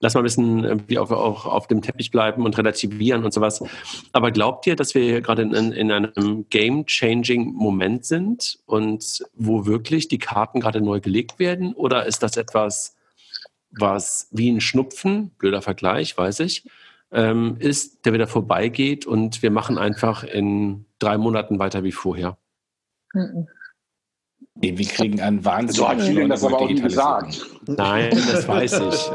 lass 0.00 0.14
mal 0.14 0.20
ein 0.20 0.24
bisschen 0.24 0.64
irgendwie 0.64 0.98
auf, 0.98 1.10
auch 1.10 1.46
auf 1.46 1.66
dem 1.68 1.82
Teppich 1.82 2.10
bleiben 2.10 2.44
und 2.44 2.58
relativieren 2.58 3.24
und 3.24 3.32
sowas. 3.32 3.62
Aber 4.12 4.30
glaubt 4.30 4.66
ihr, 4.66 4.74
dass 4.74 4.94
wir 4.94 5.20
gerade 5.20 5.42
in, 5.42 5.52
in 5.52 5.92
einem 5.92 6.46
game-changing 6.48 7.52
Moment 7.52 8.04
sind 8.06 8.58
und 8.66 9.22
wo 9.34 9.66
wirklich 9.66 10.08
die 10.08 10.18
Karten 10.18 10.60
gerade 10.60 10.80
neu 10.80 11.00
gelegt 11.00 11.38
werden? 11.38 11.74
Oder 11.74 12.06
ist 12.06 12.22
das 12.22 12.36
etwas, 12.36 12.96
was 13.70 14.28
wie 14.32 14.50
ein 14.50 14.60
Schnupfen, 14.60 15.30
blöder 15.38 15.62
Vergleich, 15.62 16.16
weiß 16.16 16.40
ich, 16.40 16.64
ähm, 17.12 17.56
ist, 17.58 18.04
der 18.06 18.12
wieder 18.14 18.26
vorbeigeht 18.26 19.06
und 19.06 19.42
wir 19.42 19.50
machen 19.50 19.78
einfach 19.78 20.24
in 20.24 20.86
drei 20.98 21.18
Monaten 21.18 21.58
weiter 21.58 21.84
wie 21.84 21.92
vorher? 21.92 22.38
Mhm. 23.12 23.48
Nee, 24.62 24.76
wir 24.76 24.86
kriegen 24.86 25.20
einen 25.20 25.42
Wahnsinn. 25.44 25.76
So 25.76 25.88
hat 25.88 26.02
Julian 26.02 26.28
das 26.28 26.44
aber 26.44 26.60
auch 26.60 26.68
nie 26.68 26.80
gesagt. 26.80 27.46
Nein, 27.66 28.10
das 28.30 28.46
weiß 28.46 28.80
ich. 28.80 29.10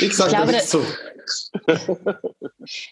ich 0.00 0.14
sage 0.14 0.32
da 0.32 0.44
nichts 0.44 0.68
zu. 0.68 0.82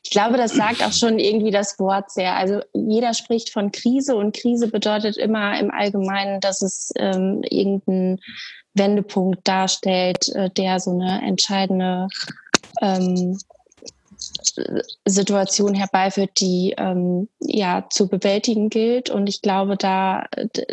ich 0.02 0.10
glaube, 0.10 0.38
das 0.38 0.54
sagt 0.54 0.82
auch 0.82 0.92
schon 0.92 1.18
irgendwie 1.18 1.50
das 1.50 1.78
Wort 1.78 2.10
sehr. 2.10 2.34
Also 2.36 2.60
jeder 2.72 3.12
spricht 3.12 3.50
von 3.50 3.72
Krise 3.72 4.16
und 4.16 4.34
Krise 4.34 4.68
bedeutet 4.68 5.18
immer 5.18 5.58
im 5.60 5.70
Allgemeinen, 5.70 6.40
dass 6.40 6.62
es 6.62 6.90
ähm, 6.96 7.42
irgendeinen 7.50 8.20
Wendepunkt 8.72 9.46
darstellt, 9.46 10.30
äh, 10.34 10.48
der 10.50 10.80
so 10.80 10.92
eine 10.92 11.20
entscheidende 11.26 12.08
ähm, 12.80 13.38
Situation 15.04 15.74
herbeiführt, 15.74 16.40
die 16.40 16.74
ähm, 16.76 17.28
ja 17.40 17.86
zu 17.90 18.08
bewältigen 18.08 18.70
gilt. 18.70 19.10
Und 19.10 19.26
ich 19.26 19.42
glaube, 19.42 19.76
da, 19.76 20.26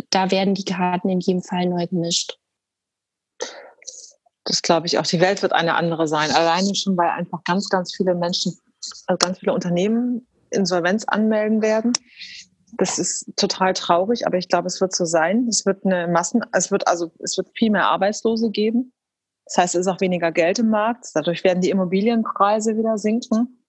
da 0.09 0.31
werden 0.31 0.55
die 0.55 0.65
Karten 0.65 1.09
in 1.09 1.19
jedem 1.19 1.41
Fall 1.41 1.67
neu 1.67 1.87
gemischt. 1.87 2.37
Das 4.43 4.61
glaube 4.61 4.87
ich 4.87 4.97
auch. 4.97 5.05
Die 5.05 5.21
Welt 5.21 5.41
wird 5.41 5.53
eine 5.53 5.75
andere 5.75 6.07
sein. 6.07 6.31
Alleine 6.31 6.73
schon, 6.75 6.97
weil 6.97 7.09
einfach 7.09 7.43
ganz, 7.43 7.69
ganz 7.69 7.95
viele 7.95 8.15
Menschen, 8.15 8.57
also 9.07 9.17
ganz 9.17 9.39
viele 9.39 9.53
Unternehmen 9.53 10.27
Insolvenz 10.49 11.05
anmelden 11.05 11.61
werden. 11.61 11.93
Das 12.77 12.99
ist 12.99 13.25
total 13.35 13.73
traurig, 13.73 14.25
aber 14.25 14.37
ich 14.37 14.47
glaube, 14.47 14.67
es 14.67 14.81
wird 14.81 14.95
so 14.95 15.05
sein. 15.05 15.47
Es 15.47 15.65
wird 15.65 15.85
eine 15.85 16.07
Massen, 16.07 16.41
es 16.53 16.71
wird 16.71 16.87
also, 16.87 17.11
es 17.19 17.37
wird 17.37 17.49
viel 17.55 17.69
mehr 17.69 17.85
Arbeitslose 17.85 18.49
geben. 18.49 18.93
Das 19.45 19.57
heißt, 19.57 19.75
es 19.75 19.81
ist 19.81 19.87
auch 19.87 20.01
weniger 20.01 20.31
Geld 20.31 20.59
im 20.59 20.69
Markt. 20.69 21.07
Dadurch 21.13 21.43
werden 21.43 21.61
die 21.61 21.69
Immobilienpreise 21.69 22.77
wieder 22.77 22.97
sinken. 22.97 23.60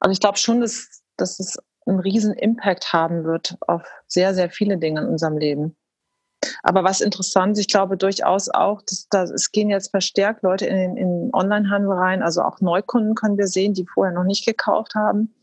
Also 0.00 0.12
ich 0.12 0.20
glaube 0.20 0.38
schon, 0.38 0.60
dass, 0.60 1.02
dass 1.16 1.38
es 1.38 1.58
einen 1.86 2.00
riesen 2.00 2.34
Impact 2.34 2.92
haben 2.92 3.24
wird 3.24 3.56
auf 3.60 3.82
sehr, 4.06 4.34
sehr 4.34 4.50
viele 4.50 4.78
Dinge 4.78 5.02
in 5.02 5.08
unserem 5.08 5.38
Leben. 5.38 5.76
Aber 6.62 6.84
was 6.84 7.00
interessant, 7.00 7.58
ich 7.58 7.68
glaube 7.68 7.96
durchaus 7.96 8.48
auch, 8.48 8.80
dass, 8.82 9.08
dass 9.08 9.30
es 9.30 9.52
gehen 9.52 9.68
jetzt 9.68 9.90
verstärkt 9.90 10.42
Leute 10.42 10.66
in 10.66 10.76
den, 10.76 10.96
in 10.96 11.08
den 11.08 11.34
Onlinehandel 11.34 11.92
rein, 11.92 12.22
also 12.22 12.42
auch 12.42 12.60
Neukunden 12.60 13.14
können 13.14 13.36
wir 13.36 13.46
sehen, 13.46 13.74
die 13.74 13.86
vorher 13.86 14.14
noch 14.14 14.24
nicht 14.24 14.46
gekauft 14.46 14.94
haben. 14.94 15.34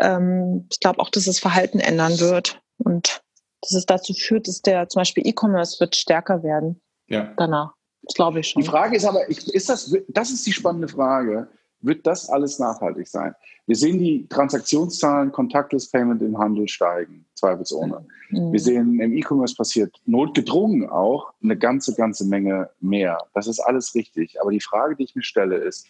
Ähm, 0.00 0.66
ich 0.70 0.80
glaube 0.80 1.00
auch, 1.00 1.10
dass 1.10 1.24
das 1.24 1.38
Verhalten 1.38 1.78
ändern 1.78 2.18
wird 2.20 2.62
und 2.78 3.22
dass 3.60 3.72
es 3.72 3.86
dazu 3.86 4.14
führt, 4.14 4.48
dass 4.48 4.62
der 4.62 4.88
zum 4.88 5.00
Beispiel 5.00 5.26
E-Commerce 5.26 5.78
wird 5.80 5.94
stärker 5.96 6.42
werden. 6.42 6.80
Ja. 7.06 7.32
Danach. 7.36 7.74
Das 8.02 8.14
glaube 8.14 8.40
ich 8.40 8.48
schon. 8.48 8.62
Die 8.62 8.68
Frage 8.68 8.96
ist 8.96 9.04
aber, 9.04 9.28
ist 9.28 9.68
das, 9.68 9.94
das 10.08 10.30
ist 10.30 10.46
die 10.46 10.52
spannende 10.52 10.88
Frage. 10.88 11.48
Wird 11.84 12.06
das 12.06 12.30
alles 12.30 12.58
nachhaltig 12.58 13.06
sein? 13.08 13.34
Wir 13.66 13.76
sehen 13.76 13.98
die 13.98 14.26
Transaktionszahlen 14.28 15.32
Contactless 15.32 15.90
Payment 15.90 16.22
im 16.22 16.38
Handel 16.38 16.66
steigen, 16.66 17.26
zweifelsohne. 17.34 18.06
Mhm. 18.30 18.52
Wir 18.52 18.60
sehen, 18.60 19.00
im 19.00 19.16
E-Commerce 19.16 19.54
passiert 19.54 19.94
notgedrungen 20.06 20.88
auch 20.88 21.32
eine 21.42 21.58
ganze, 21.58 21.94
ganze 21.94 22.26
Menge 22.26 22.70
mehr. 22.80 23.18
Das 23.34 23.46
ist 23.46 23.60
alles 23.60 23.94
richtig. 23.94 24.40
Aber 24.40 24.50
die 24.50 24.60
Frage, 24.60 24.96
die 24.96 25.04
ich 25.04 25.14
mir 25.14 25.22
stelle, 25.22 25.56
ist, 25.56 25.88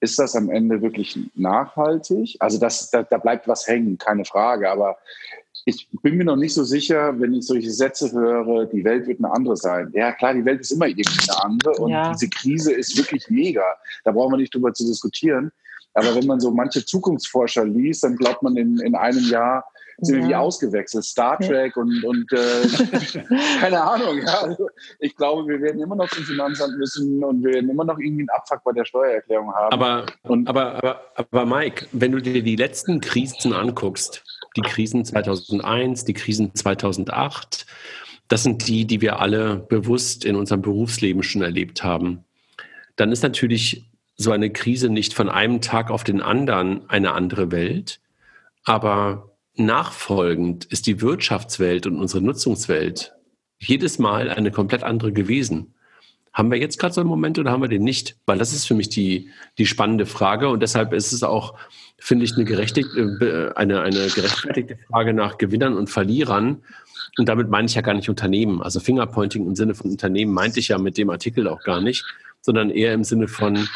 ist 0.00 0.18
das 0.18 0.34
am 0.34 0.50
Ende 0.50 0.82
wirklich 0.82 1.18
nachhaltig? 1.34 2.36
Also 2.40 2.58
das, 2.58 2.90
da, 2.90 3.04
da 3.04 3.18
bleibt 3.18 3.46
was 3.46 3.66
hängen, 3.68 3.98
keine 3.98 4.24
Frage. 4.24 4.70
Aber 4.70 4.96
ich 5.68 5.88
bin 6.00 6.16
mir 6.16 6.24
noch 6.24 6.36
nicht 6.36 6.54
so 6.54 6.62
sicher, 6.62 7.18
wenn 7.18 7.34
ich 7.34 7.44
solche 7.44 7.72
Sätze 7.72 8.12
höre, 8.12 8.66
die 8.66 8.84
Welt 8.84 9.08
wird 9.08 9.18
eine 9.18 9.32
andere 9.32 9.56
sein. 9.56 9.90
Ja, 9.94 10.12
klar, 10.12 10.32
die 10.32 10.44
Welt 10.44 10.60
ist 10.60 10.70
immer 10.70 10.86
irgendwie 10.86 11.28
eine 11.28 11.42
andere 11.44 11.72
und 11.72 11.90
ja. 11.90 12.12
diese 12.12 12.30
Krise 12.30 12.72
ist 12.72 12.96
wirklich 12.96 13.28
mega. 13.28 13.64
Da 14.04 14.12
brauchen 14.12 14.32
wir 14.32 14.38
nicht 14.38 14.54
drüber 14.54 14.72
zu 14.72 14.86
diskutieren. 14.86 15.50
Aber 15.94 16.14
wenn 16.14 16.26
man 16.26 16.38
so 16.38 16.52
manche 16.52 16.84
Zukunftsforscher 16.84 17.64
liest, 17.64 18.04
dann 18.04 18.16
glaubt 18.16 18.44
man 18.44 18.56
in, 18.56 18.78
in 18.78 18.94
einem 18.94 19.28
Jahr, 19.28 19.64
sind 19.98 20.16
ja. 20.16 20.22
wir 20.22 20.28
wie 20.28 20.34
ausgewechselt. 20.36 21.04
Star 21.04 21.38
Trek 21.38 21.74
ja. 21.74 21.82
und, 21.82 22.04
und 22.04 22.32
äh, 22.32 23.18
keine 23.60 23.82
Ahnung. 23.82 24.18
Ja. 24.18 24.42
Also 24.42 24.68
ich 25.00 25.16
glaube, 25.16 25.48
wir 25.48 25.60
werden 25.60 25.80
immer 25.80 25.96
noch 25.96 26.08
zum 26.10 26.22
Finanzamt 26.22 26.78
müssen 26.78 27.24
und 27.24 27.42
wir 27.42 27.54
werden 27.54 27.70
immer 27.70 27.84
noch 27.84 27.98
irgendwie 27.98 28.22
einen 28.22 28.30
Abfuck 28.30 28.62
bei 28.62 28.72
der 28.72 28.84
Steuererklärung 28.84 29.52
haben. 29.52 29.72
Aber, 29.72 30.06
und, 30.24 30.46
aber, 30.48 30.74
aber, 30.76 31.00
aber 31.16 31.46
Mike, 31.46 31.86
wenn 31.90 32.12
du 32.12 32.20
dir 32.20 32.40
die 32.42 32.56
letzten 32.56 33.00
Krisen 33.00 33.52
anguckst, 33.52 34.22
die 34.56 34.62
Krisen 34.62 35.04
2001, 35.04 36.04
die 36.04 36.14
Krisen 36.14 36.54
2008, 36.54 37.66
das 38.28 38.42
sind 38.42 38.66
die, 38.66 38.86
die 38.86 39.00
wir 39.00 39.20
alle 39.20 39.56
bewusst 39.56 40.24
in 40.24 40.36
unserem 40.36 40.62
Berufsleben 40.62 41.22
schon 41.22 41.42
erlebt 41.42 41.84
haben. 41.84 42.24
Dann 42.96 43.12
ist 43.12 43.22
natürlich 43.22 43.84
so 44.16 44.32
eine 44.32 44.50
Krise 44.50 44.88
nicht 44.88 45.14
von 45.14 45.28
einem 45.28 45.60
Tag 45.60 45.90
auf 45.90 46.02
den 46.02 46.22
anderen 46.22 46.88
eine 46.88 47.12
andere 47.12 47.52
Welt, 47.52 48.00
aber 48.64 49.36
nachfolgend 49.54 50.64
ist 50.64 50.86
die 50.86 51.00
Wirtschaftswelt 51.00 51.86
und 51.86 51.98
unsere 51.98 52.22
Nutzungswelt 52.22 53.14
jedes 53.58 53.98
Mal 53.98 54.30
eine 54.30 54.50
komplett 54.50 54.82
andere 54.82 55.12
gewesen. 55.12 55.74
Haben 56.36 56.50
wir 56.50 56.58
jetzt 56.58 56.78
gerade 56.78 56.92
so 56.92 57.00
einen 57.00 57.08
Moment 57.08 57.38
oder 57.38 57.50
haben 57.50 57.62
wir 57.62 57.68
den 57.68 57.82
nicht? 57.82 58.14
Weil 58.26 58.36
das 58.36 58.52
ist 58.52 58.66
für 58.66 58.74
mich 58.74 58.90
die, 58.90 59.30
die 59.56 59.64
spannende 59.64 60.04
Frage 60.04 60.50
und 60.50 60.60
deshalb 60.60 60.92
ist 60.92 61.12
es 61.12 61.22
auch, 61.22 61.54
finde 61.98 62.26
ich, 62.26 62.34
eine, 62.34 62.44
gerechtigte, 62.44 63.00
äh, 63.00 63.58
eine, 63.58 63.80
eine 63.80 64.06
gerechtfertigte 64.08 64.76
Frage 64.90 65.14
nach 65.14 65.38
Gewinnern 65.38 65.74
und 65.74 65.88
Verlierern. 65.88 66.62
Und 67.16 67.30
damit 67.30 67.48
meine 67.48 67.68
ich 67.68 67.74
ja 67.74 67.80
gar 67.80 67.94
nicht 67.94 68.10
Unternehmen. 68.10 68.60
Also 68.60 68.80
Fingerpointing 68.80 69.46
im 69.46 69.56
Sinne 69.56 69.74
von 69.74 69.90
Unternehmen 69.90 70.34
meinte 70.34 70.60
ich 70.60 70.68
ja 70.68 70.76
mit 70.76 70.98
dem 70.98 71.08
Artikel 71.08 71.48
auch 71.48 71.62
gar 71.62 71.80
nicht, 71.80 72.04
sondern 72.42 72.68
eher 72.68 72.92
im 72.92 73.02
Sinne 73.02 73.28
von, 73.28 73.66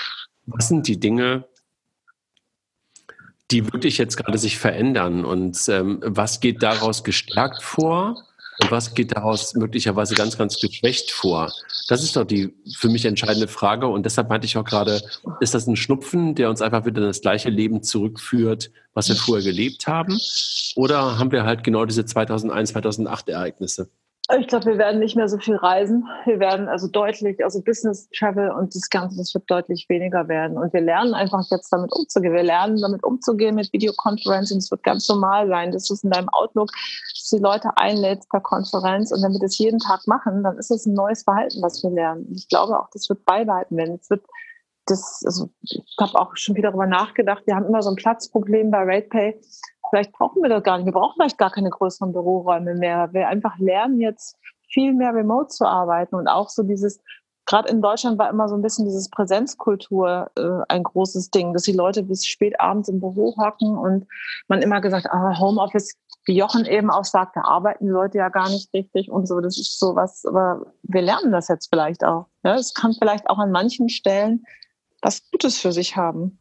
was 0.45 0.69
sind 0.69 0.87
die 0.87 1.01
Dinge, 1.01 1.47
die 3.51 3.73
wirklich 3.73 3.97
jetzt 3.97 4.19
gerade 4.19 4.37
sich 4.37 4.59
verändern 4.59 5.25
und 5.25 5.59
ähm, 5.69 6.01
was 6.05 6.41
geht 6.41 6.63
daraus 6.63 7.05
gestärkt 7.05 7.63
vor 7.63 8.23
und 8.63 8.71
was 8.71 8.95
geht 8.95 9.17
daraus 9.17 9.55
möglicherweise 9.55 10.15
ganz, 10.15 10.37
ganz 10.37 10.61
geschwächt 10.61 11.11
vor? 11.11 11.53
Das 11.89 12.03
ist 12.03 12.17
doch 12.17 12.25
die 12.25 12.55
für 12.77 12.89
mich 12.89 13.05
entscheidende 13.05 13.49
Frage 13.49 13.87
und 13.87 14.05
deshalb 14.05 14.29
meinte 14.29 14.47
ich 14.47 14.57
auch 14.57 14.65
gerade, 14.65 15.01
ist 15.41 15.55
das 15.55 15.67
ein 15.67 15.77
Schnupfen, 15.77 16.35
der 16.35 16.51
uns 16.51 16.63
einfach 16.63 16.85
wieder 16.85 17.01
in 17.01 17.07
das 17.09 17.21
gleiche 17.21 17.51
Leben 17.51 17.83
zurückführt, 17.83 18.71
was 18.95 19.09
wir 19.09 19.17
vorher 19.17 19.45
gelebt 19.45 19.87
haben? 19.87 20.19
Oder 20.77 21.19
haben 21.19 21.33
wir 21.33 21.45
halt 21.45 21.65
genau 21.65 21.85
diese 21.85 22.05
2001, 22.05 22.71
2008 22.71 23.29
Ereignisse? 23.29 23.89
Ich 24.39 24.47
glaube, 24.47 24.67
wir 24.67 24.79
werden 24.79 25.01
nicht 25.01 25.17
mehr 25.17 25.29
so 25.29 25.39
viel 25.39 25.57
reisen. 25.57 26.07
Wir 26.25 26.39
werden 26.39 26.69
also 26.69 26.87
deutlich, 26.87 27.43
also 27.43 27.63
Business 27.63 28.09
Travel 28.11 28.51
und 28.51 28.75
das 28.75 28.89
Ganze, 28.89 29.17
das 29.17 29.35
wird 29.35 29.51
deutlich 29.51 29.89
weniger 29.89 30.29
werden. 30.29 30.57
Und 30.57 30.73
wir 30.73 30.81
lernen 30.81 31.15
einfach 31.15 31.43
jetzt 31.51 31.73
damit 31.73 31.91
umzugehen. 31.93 32.35
Wir 32.35 32.43
lernen 32.43 32.81
damit 32.81 33.03
umzugehen 33.03 33.57
mit 33.57 33.73
Videokonferenzen. 33.73 34.59
Es 34.59 34.71
wird 34.71 34.85
ganz 34.85 35.09
normal 35.09 35.49
sein, 35.49 35.73
du 35.73 35.79
es 35.79 36.05
in 36.05 36.11
deinem 36.11 36.29
Outlook, 36.29 36.71
die 37.31 37.39
Leute 37.39 37.71
einlädst 37.77 38.29
per 38.29 38.41
Konferenz. 38.41 39.13
Und 39.13 39.23
wenn 39.23 39.33
wir 39.33 39.41
das 39.41 39.59
jeden 39.59 39.79
Tag 39.79 40.07
machen, 40.07 40.43
dann 40.43 40.59
ist 40.59 40.71
es 40.71 40.87
ein 40.87 40.95
neues 40.95 41.23
Verhalten, 41.23 41.63
was 41.63 41.83
wir 41.83 41.91
lernen. 41.91 42.27
Ich 42.35 42.49
glaube 42.49 42.79
auch, 42.79 42.89
das 42.93 43.09
wird 43.09 43.25
beibehalten 43.25 43.77
werden. 43.77 43.99
Es 44.01 44.11
wird 44.11 44.25
das, 44.87 45.23
also 45.25 45.51
ich 45.63 45.83
habe 46.01 46.19
auch 46.19 46.37
schon 46.37 46.57
wieder 46.57 46.71
darüber 46.71 46.87
nachgedacht. 46.87 47.43
Wir 47.47 47.55
haben 47.55 47.67
immer 47.67 47.83
so 47.83 47.91
ein 47.91 47.97
Platzproblem 47.97 48.71
bei 48.71 48.83
RatePay 48.83 49.41
vielleicht 49.91 50.13
brauchen 50.13 50.43
wir 50.43 50.49
das 50.49 50.63
gar 50.63 50.79
nicht. 50.79 50.87
Wir 50.87 50.93
brauchen 50.93 51.15
vielleicht 51.17 51.39
gar 51.39 51.51
keine 51.51 51.71
größeren 51.71 52.13
Büroräume 52.13 52.75
mehr. 52.75 53.13
Wir 53.13 53.29
einfach 53.29 53.59
lernen 53.59 54.01
jetzt 54.01 54.37
viel 54.69 54.95
mehr 54.95 55.13
remote 55.13 55.49
zu 55.49 55.67
arbeiten 55.67 56.15
und 56.15 56.29
auch 56.29 56.49
so 56.49 56.63
dieses, 56.63 57.01
gerade 57.45 57.69
in 57.69 57.83
Deutschland 57.83 58.19
war 58.19 58.31
immer 58.31 58.49
so 58.49 58.55
ein 58.55 58.63
bisschen 58.63 58.85
dieses 58.85 59.11
Präsenzkultur 59.11 60.31
äh, 60.37 60.63
ein 60.69 60.85
großes 60.85 61.31
Ding, 61.31 61.53
dass 61.53 61.65
die 61.65 61.73
Leute 61.73 62.05
bis 62.05 62.25
spät 62.25 62.61
abends 62.61 62.89
im 62.89 63.01
Büro 63.01 63.35
hocken 63.37 63.77
und 63.77 64.07
man 64.47 64.63
immer 64.63 64.81
gesagt, 64.81 65.07
ah, 65.11 65.39
Homeoffice, 65.39 65.97
wie 66.25 66.37
Jochen 66.37 66.67
eben 66.67 66.91
auch 66.91 67.05
sagt, 67.05 67.37
da 67.37 67.43
arbeiten 67.43 67.87
die 67.87 67.93
Leute 67.93 68.19
ja 68.19 68.29
gar 68.29 68.49
nicht 68.51 68.73
richtig 68.75 69.11
und 69.11 69.27
so. 69.27 69.41
Das 69.41 69.59
ist 69.59 69.79
so 69.79 69.97
was, 69.97 70.25
aber 70.27 70.67
wir 70.83 71.03
lernen 71.03 71.33
das 71.33 71.49
jetzt 71.49 71.69
vielleicht 71.69 72.05
auch. 72.05 72.27
Ja, 72.45 72.55
es 72.57 72.75
kann 72.75 72.95
vielleicht 72.99 73.29
auch 73.29 73.39
an 73.39 73.51
manchen 73.51 73.89
Stellen 73.89 74.45
was 75.03 75.23
Gutes 75.31 75.59
für 75.59 75.73
sich 75.73 75.97
haben 75.97 76.39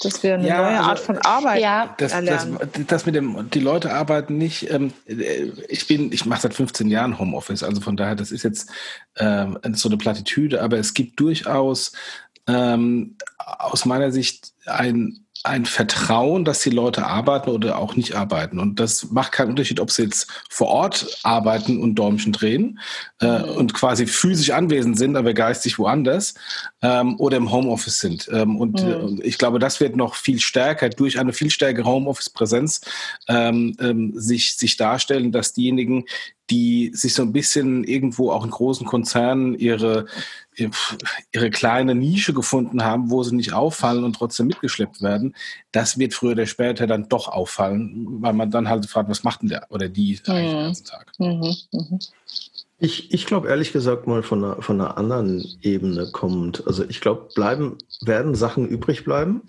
dass 0.00 0.22
wir 0.22 0.34
eine 0.34 0.48
ja, 0.48 0.58
neue 0.58 0.78
also, 0.78 0.90
Art 0.90 0.98
von 0.98 1.18
Arbeit 1.18 1.60
ja. 1.60 1.94
das, 1.98 2.12
erlernen. 2.12 2.58
Das, 2.58 2.86
das, 2.86 3.06
mit 3.06 3.14
dem, 3.14 3.50
die 3.50 3.60
Leute 3.60 3.92
arbeiten 3.92 4.38
nicht, 4.38 4.70
ähm, 4.70 4.92
ich 5.06 5.86
bin, 5.86 6.12
ich 6.12 6.26
mache 6.26 6.42
seit 6.42 6.54
15 6.54 6.88
Jahren 6.88 7.18
Homeoffice, 7.18 7.62
also 7.62 7.80
von 7.80 7.96
daher, 7.96 8.14
das 8.14 8.32
ist 8.32 8.42
jetzt 8.42 8.70
ähm, 9.16 9.58
so 9.72 9.88
eine 9.88 9.98
Plattitüde, 9.98 10.62
aber 10.62 10.78
es 10.78 10.94
gibt 10.94 11.20
durchaus 11.20 11.92
ähm, 12.46 13.16
aus 13.38 13.84
meiner 13.84 14.10
Sicht 14.10 14.52
ein 14.66 15.21
ein 15.44 15.64
Vertrauen, 15.64 16.44
dass 16.44 16.60
die 16.60 16.70
Leute 16.70 17.06
arbeiten 17.06 17.50
oder 17.50 17.78
auch 17.78 17.96
nicht 17.96 18.14
arbeiten. 18.14 18.60
Und 18.60 18.78
das 18.78 19.10
macht 19.10 19.32
keinen 19.32 19.50
Unterschied, 19.50 19.80
ob 19.80 19.90
sie 19.90 20.04
jetzt 20.04 20.28
vor 20.48 20.68
Ort 20.68 21.18
arbeiten 21.24 21.80
und 21.80 21.96
Däumchen 21.96 22.32
drehen 22.32 22.78
äh, 23.20 23.40
mhm. 23.40 23.48
und 23.56 23.74
quasi 23.74 24.06
physisch 24.06 24.50
anwesend 24.50 24.98
sind, 24.98 25.16
aber 25.16 25.34
geistig 25.34 25.78
woanders 25.78 26.34
ähm, 26.80 27.18
oder 27.18 27.38
im 27.38 27.50
Homeoffice 27.50 27.98
sind. 27.98 28.28
Ähm, 28.32 28.56
und 28.56 28.82
mhm. 28.82 29.20
äh, 29.20 29.26
ich 29.26 29.36
glaube, 29.36 29.58
das 29.58 29.80
wird 29.80 29.96
noch 29.96 30.14
viel 30.14 30.38
stärker 30.38 30.88
durch 30.90 31.18
eine 31.18 31.32
viel 31.32 31.50
stärkere 31.50 31.86
Homeoffice-Präsenz 31.86 32.82
ähm, 33.28 33.76
ähm 33.80 34.12
sich, 34.14 34.56
sich 34.56 34.76
darstellen, 34.76 35.32
dass 35.32 35.52
diejenigen, 35.52 36.04
die 36.50 36.90
sich 36.94 37.14
so 37.14 37.22
ein 37.22 37.32
bisschen 37.32 37.82
irgendwo 37.84 38.30
auch 38.30 38.44
in 38.44 38.50
großen 38.50 38.86
Konzernen 38.86 39.58
ihre, 39.58 40.06
ihre 40.54 41.50
kleine 41.50 41.94
Nische 41.94 42.34
gefunden 42.34 42.84
haben, 42.84 43.10
wo 43.10 43.22
sie 43.22 43.34
nicht 43.34 43.52
auffallen 43.52 44.04
und 44.04 44.14
trotzdem 44.14 44.46
mitgeschleppt 44.48 45.00
werden, 45.00 45.34
das 45.70 45.98
wird 45.98 46.14
früher 46.14 46.32
oder 46.32 46.46
später 46.46 46.86
dann 46.86 47.08
doch 47.08 47.28
auffallen, 47.28 48.22
weil 48.22 48.34
man 48.34 48.50
dann 48.50 48.68
halt 48.68 48.86
fragt, 48.86 49.08
was 49.08 49.24
macht 49.24 49.42
denn 49.42 49.48
der 49.48 49.66
oder 49.70 49.88
die 49.88 50.20
eigentlich 50.26 50.50
den 50.50 50.64
ganzen 50.64 50.84
Tag? 50.84 51.12
Mhm. 51.18 51.56
Mhm. 51.72 51.98
Ich, 52.84 53.14
ich 53.14 53.26
glaube 53.26 53.46
ehrlich 53.46 53.72
gesagt 53.72 54.08
mal 54.08 54.24
von 54.24 54.42
einer, 54.42 54.60
von 54.60 54.80
einer 54.80 54.98
anderen 54.98 55.46
Ebene 55.62 56.10
kommt. 56.10 56.66
Also 56.66 56.82
ich 56.88 57.00
glaube, 57.00 57.28
bleiben, 57.32 57.78
werden 58.00 58.34
Sachen 58.34 58.66
übrig 58.66 59.04
bleiben. 59.04 59.42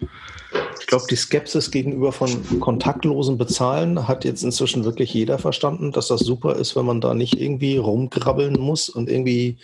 Ich 0.80 0.86
glaube, 0.86 1.06
die 1.10 1.16
Skepsis 1.16 1.72
gegenüber 1.72 2.12
von 2.12 2.30
kontaktlosen 2.60 3.40
Bezahlen 3.40 4.08
hat 4.08 4.24
jetzt 4.24 4.44
inzwischen 4.44 4.86
wirklich 4.86 5.12
jeder 5.16 5.40
verstanden, 5.40 5.92
dass 5.92 6.10
das 6.10 6.20
super 6.20 6.58
ist, 6.58 6.76
wenn 6.76 6.86
man 6.86 7.02
da 7.02 7.16
nicht 7.16 7.42
irgendwie 7.42 7.78
rumgrabbeln 7.78 8.60
muss 8.60 8.88
und 8.88 9.10
irgendwie 9.10 9.58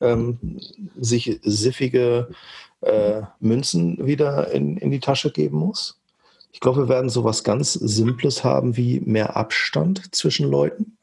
ähm, 0.00 0.38
sich 0.96 1.40
siffige 1.42 2.28
äh, 2.82 3.22
Münzen 3.40 4.06
wieder 4.06 4.52
in, 4.52 4.76
in 4.76 4.92
die 4.92 5.00
Tasche 5.00 5.32
geben 5.32 5.58
muss. 5.58 5.98
Ich 6.52 6.60
glaube, 6.60 6.82
wir 6.82 6.88
werden 6.88 7.10
sowas 7.10 7.42
ganz 7.42 7.72
Simples 7.72 8.44
haben 8.44 8.76
wie 8.76 9.00
mehr 9.00 9.36
Abstand 9.36 10.14
zwischen 10.14 10.48
Leuten. 10.48 10.97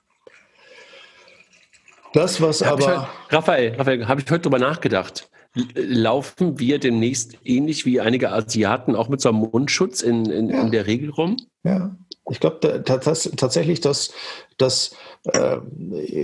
Das, 2.15 2.39
was 2.39 2.63
hab 2.63 2.73
aber. 2.73 2.85
Heute, 2.85 3.07
Raphael, 3.29 3.75
Raphael, 3.75 4.07
habe 4.07 4.21
ich 4.21 4.31
heute 4.31 4.43
drüber 4.43 4.57
nachgedacht. 4.57 5.29
Laufen 5.75 6.59
wir 6.59 6.79
demnächst 6.79 7.37
ähnlich 7.43 7.85
wie 7.85 7.99
einige 7.99 8.31
Asiaten 8.31 8.95
auch 8.95 9.09
mit 9.09 9.19
so 9.19 9.29
einem 9.29 9.39
Mundschutz 9.39 10.01
in, 10.01 10.25
in, 10.25 10.49
ja. 10.49 10.61
in 10.61 10.71
der 10.71 10.87
Regel 10.87 11.09
rum? 11.09 11.35
Ja, 11.63 11.93
ich 12.29 12.39
glaube 12.39 12.83
tatsächlich, 12.85 13.81
dass, 13.81 14.13
dass 14.57 14.95
äh, 15.25 15.57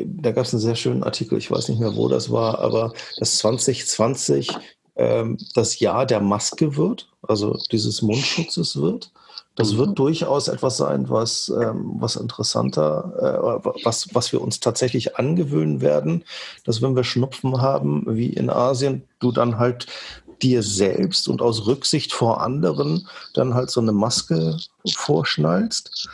da 0.06 0.32
gab 0.32 0.46
es 0.46 0.54
einen 0.54 0.62
sehr 0.62 0.76
schönen 0.76 1.04
Artikel, 1.04 1.38
ich 1.38 1.52
weiß 1.52 1.68
nicht 1.68 1.80
mehr, 1.80 1.96
wo 1.96 2.08
das 2.08 2.32
war, 2.32 2.60
aber 2.60 2.94
dass 3.18 3.38
2020 3.40 4.50
äh, 4.96 5.26
das 5.56 5.80
Jahr 5.82 6.06
der 6.06 6.22
Maske 6.22 6.78
wird, 6.78 7.10
also 7.22 7.60
dieses 7.70 8.02
Mundschutzes 8.02 8.82
wird. 8.82 9.12
Das 9.56 9.74
mhm. 9.74 9.78
wird 9.78 10.00
durchaus 10.00 10.48
etwas 10.48 10.78
sein, 10.78 11.10
was, 11.10 11.50
ähm, 11.50 11.96
was 12.00 12.16
interessanter, 12.16 13.62
äh, 13.64 13.70
was, 13.84 14.14
was 14.14 14.32
wir 14.32 14.42
uns 14.42 14.60
tatsächlich 14.60 15.18
angewöhnen 15.18 15.82
werden, 15.82 16.24
dass 16.64 16.82
wenn 16.82 16.96
wir 16.96 17.04
Schnupfen 17.04 17.62
haben, 17.62 18.04
wie 18.08 18.30
in 18.30 18.50
Asien, 18.50 19.04
du 19.20 19.32
dann 19.32 19.58
halt 19.58 19.88
dir 20.42 20.64
selbst 20.64 21.28
und 21.28 21.42
aus 21.42 21.68
Rücksicht 21.68 22.14
vor 22.14 22.42
anderen 22.42 23.08
dann 23.34 23.54
halt 23.54 23.70
so 23.70 23.82
eine 23.82 23.92
Maske 23.92 24.58
vorschnallst. 24.96 26.10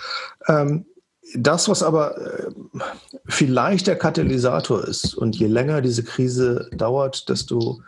Ähm, 0.48 0.86
das, 1.36 1.68
was 1.68 1.84
aber 1.84 2.18
äh, 2.18 2.52
vielleicht 3.26 3.88
der 3.88 3.98
Katalysator 3.98 4.84
ist 4.84 5.14
und 5.14 5.36
je 5.36 5.48
länger 5.48 5.82
diese 5.82 6.04
Krise 6.04 6.70
dauert, 6.74 7.30
desto, 7.30 7.82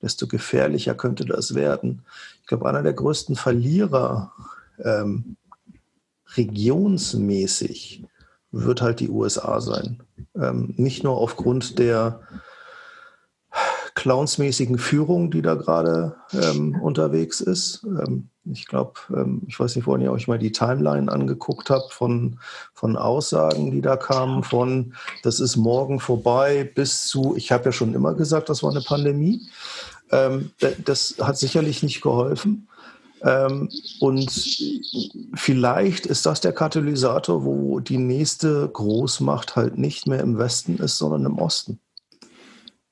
desto 0.00 0.26
gefährlicher 0.26 0.94
könnte 0.94 1.24
das 1.24 1.54
werden. 1.54 2.02
Ich 2.40 2.46
glaube, 2.46 2.68
einer 2.68 2.82
der 2.82 2.92
größten 2.92 3.36
Verlierer 3.36 4.32
ähm, 4.84 5.36
regionsmäßig 6.36 8.04
wird 8.50 8.82
halt 8.82 9.00
die 9.00 9.10
USA 9.10 9.60
sein. 9.60 10.02
Ähm, 10.34 10.74
nicht 10.76 11.04
nur 11.04 11.18
aufgrund 11.18 11.78
der 11.78 12.20
clownsmäßigen 13.94 14.78
Führung, 14.78 15.30
die 15.30 15.42
da 15.42 15.54
gerade 15.54 16.14
ähm, 16.32 16.80
unterwegs 16.80 17.40
ist. 17.40 17.84
Ähm, 17.84 18.28
ich 18.44 18.66
glaube, 18.66 18.92
ähm, 19.10 19.42
ich 19.48 19.58
weiß 19.58 19.74
nicht, 19.74 19.84
vorhin 19.84 20.04
ihr 20.04 20.12
euch 20.12 20.28
mal 20.28 20.38
die 20.38 20.52
Timeline 20.52 21.10
angeguckt 21.10 21.68
habt 21.68 21.92
von, 21.92 22.38
von 22.74 22.96
Aussagen, 22.96 23.72
die 23.72 23.80
da 23.80 23.96
kamen, 23.96 24.44
von 24.44 24.94
das 25.24 25.40
ist 25.40 25.56
morgen 25.56 25.98
vorbei 25.98 26.70
bis 26.74 27.08
zu, 27.08 27.34
ich 27.36 27.50
habe 27.50 27.66
ja 27.66 27.72
schon 27.72 27.92
immer 27.92 28.14
gesagt, 28.14 28.48
das 28.48 28.62
war 28.62 28.70
eine 28.70 28.82
Pandemie. 28.82 29.48
Ähm, 30.10 30.52
das 30.84 31.16
hat 31.20 31.36
sicherlich 31.36 31.82
nicht 31.82 32.00
geholfen. 32.00 32.68
Ähm, 33.22 33.68
und 34.00 34.30
vielleicht 35.34 36.06
ist 36.06 36.26
das 36.26 36.40
der 36.40 36.52
Katalysator, 36.52 37.44
wo 37.44 37.80
die 37.80 37.98
nächste 37.98 38.68
Großmacht 38.68 39.56
halt 39.56 39.78
nicht 39.78 40.06
mehr 40.06 40.20
im 40.20 40.38
Westen 40.38 40.76
ist, 40.78 40.98
sondern 40.98 41.26
im 41.26 41.38
Osten. 41.38 41.80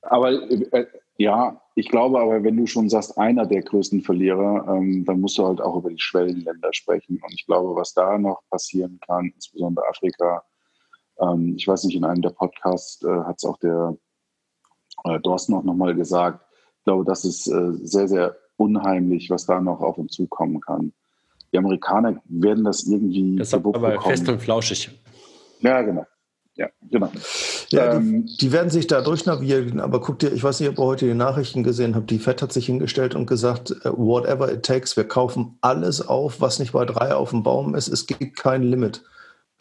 Aber 0.01 0.31
äh, 0.31 0.85
ja, 1.17 1.61
ich 1.75 1.89
glaube 1.89 2.19
aber, 2.19 2.43
wenn 2.43 2.57
du 2.57 2.65
schon 2.65 2.89
sagst, 2.89 3.17
einer 3.17 3.45
der 3.45 3.61
größten 3.61 4.01
Verlierer, 4.01 4.65
ähm, 4.67 5.05
dann 5.05 5.19
musst 5.19 5.37
du 5.37 5.45
halt 5.45 5.61
auch 5.61 5.75
über 5.75 5.89
die 5.89 5.99
Schwellenländer 5.99 6.73
sprechen. 6.73 7.19
Und 7.21 7.33
ich 7.33 7.45
glaube, 7.45 7.75
was 7.75 7.93
da 7.93 8.17
noch 8.17 8.41
passieren 8.49 8.99
kann, 9.05 9.31
insbesondere 9.33 9.87
Afrika, 9.87 10.43
ähm, 11.19 11.55
ich 11.57 11.67
weiß 11.67 11.83
nicht, 11.85 11.95
in 11.95 12.05
einem 12.05 12.21
der 12.21 12.29
Podcasts 12.31 13.03
äh, 13.03 13.09
hat 13.09 13.37
es 13.37 13.45
auch 13.45 13.57
der 13.57 13.97
äh, 15.05 15.19
Dorsten 15.19 15.53
auch 15.53 15.63
nochmal 15.63 15.95
gesagt, 15.95 16.43
ich 16.79 16.83
glaube, 16.83 17.03
das 17.05 17.25
ist 17.25 17.47
äh, 17.47 17.73
sehr, 17.83 18.07
sehr 18.07 18.37
unheimlich, 18.57 19.29
was 19.29 19.45
da 19.45 19.61
noch 19.61 19.81
auf 19.81 19.97
uns 19.97 20.13
zukommen 20.13 20.59
kann. 20.59 20.93
Die 21.53 21.57
Amerikaner 21.57 22.21
werden 22.25 22.65
das 22.65 22.83
irgendwie. 22.83 23.37
Das 23.37 23.49
ist 23.49 23.53
aber 23.53 23.71
bekommen. 23.71 24.01
fest 24.01 24.27
und 24.27 24.41
flauschig. 24.41 24.91
Ja, 25.61 25.81
genau. 25.81 26.05
Ja, 26.55 26.69
genau. 26.89 27.11
Ja, 27.69 27.93
ähm, 27.93 28.25
die, 28.25 28.37
die, 28.37 28.51
werden 28.51 28.71
sich 28.71 28.87
da 28.87 29.01
durchnavigieren, 29.01 29.79
aber 29.79 30.01
guck 30.01 30.17
dir, 30.17 30.33
ich 30.33 30.43
weiß 30.43 30.59
nicht, 30.59 30.69
ob 30.69 30.79
ihr 30.79 30.85
heute 30.85 31.05
die 31.05 31.13
Nachrichten 31.13 31.61
gesehen 31.61 31.95
habt, 31.95 32.09
die 32.09 32.17
FED 32.17 32.41
hat 32.41 32.51
sich 32.51 32.65
hingestellt 32.65 33.13
und 33.13 33.27
gesagt, 33.27 33.71
äh, 33.83 33.91
whatever 33.91 34.51
it 34.51 34.65
takes, 34.65 34.97
wir 34.97 35.07
kaufen 35.07 35.59
alles 35.61 36.01
auf, 36.07 36.41
was 36.41 36.57
nicht 36.57 36.71
bei 36.71 36.83
drei 36.85 37.13
auf 37.13 37.29
dem 37.29 37.43
Baum 37.43 37.75
ist, 37.75 37.87
es 37.89 38.07
gibt 38.07 38.37
kein 38.37 38.63
Limit. 38.63 39.03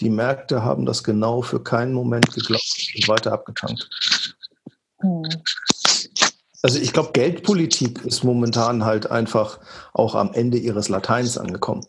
Die 0.00 0.08
Märkte 0.08 0.62
haben 0.62 0.86
das 0.86 1.04
genau 1.04 1.42
für 1.42 1.62
keinen 1.62 1.92
Moment 1.92 2.32
geglaubt 2.32 2.92
und 2.94 3.08
weiter 3.08 3.32
abgetankt. 3.32 3.90
Hm. 5.00 5.22
Also 6.66 6.80
ich 6.80 6.92
glaube, 6.92 7.10
Geldpolitik 7.12 8.04
ist 8.04 8.24
momentan 8.24 8.84
halt 8.84 9.08
einfach 9.08 9.60
auch 9.92 10.16
am 10.16 10.32
Ende 10.32 10.58
ihres 10.58 10.88
Lateins 10.88 11.38
angekommen. 11.38 11.86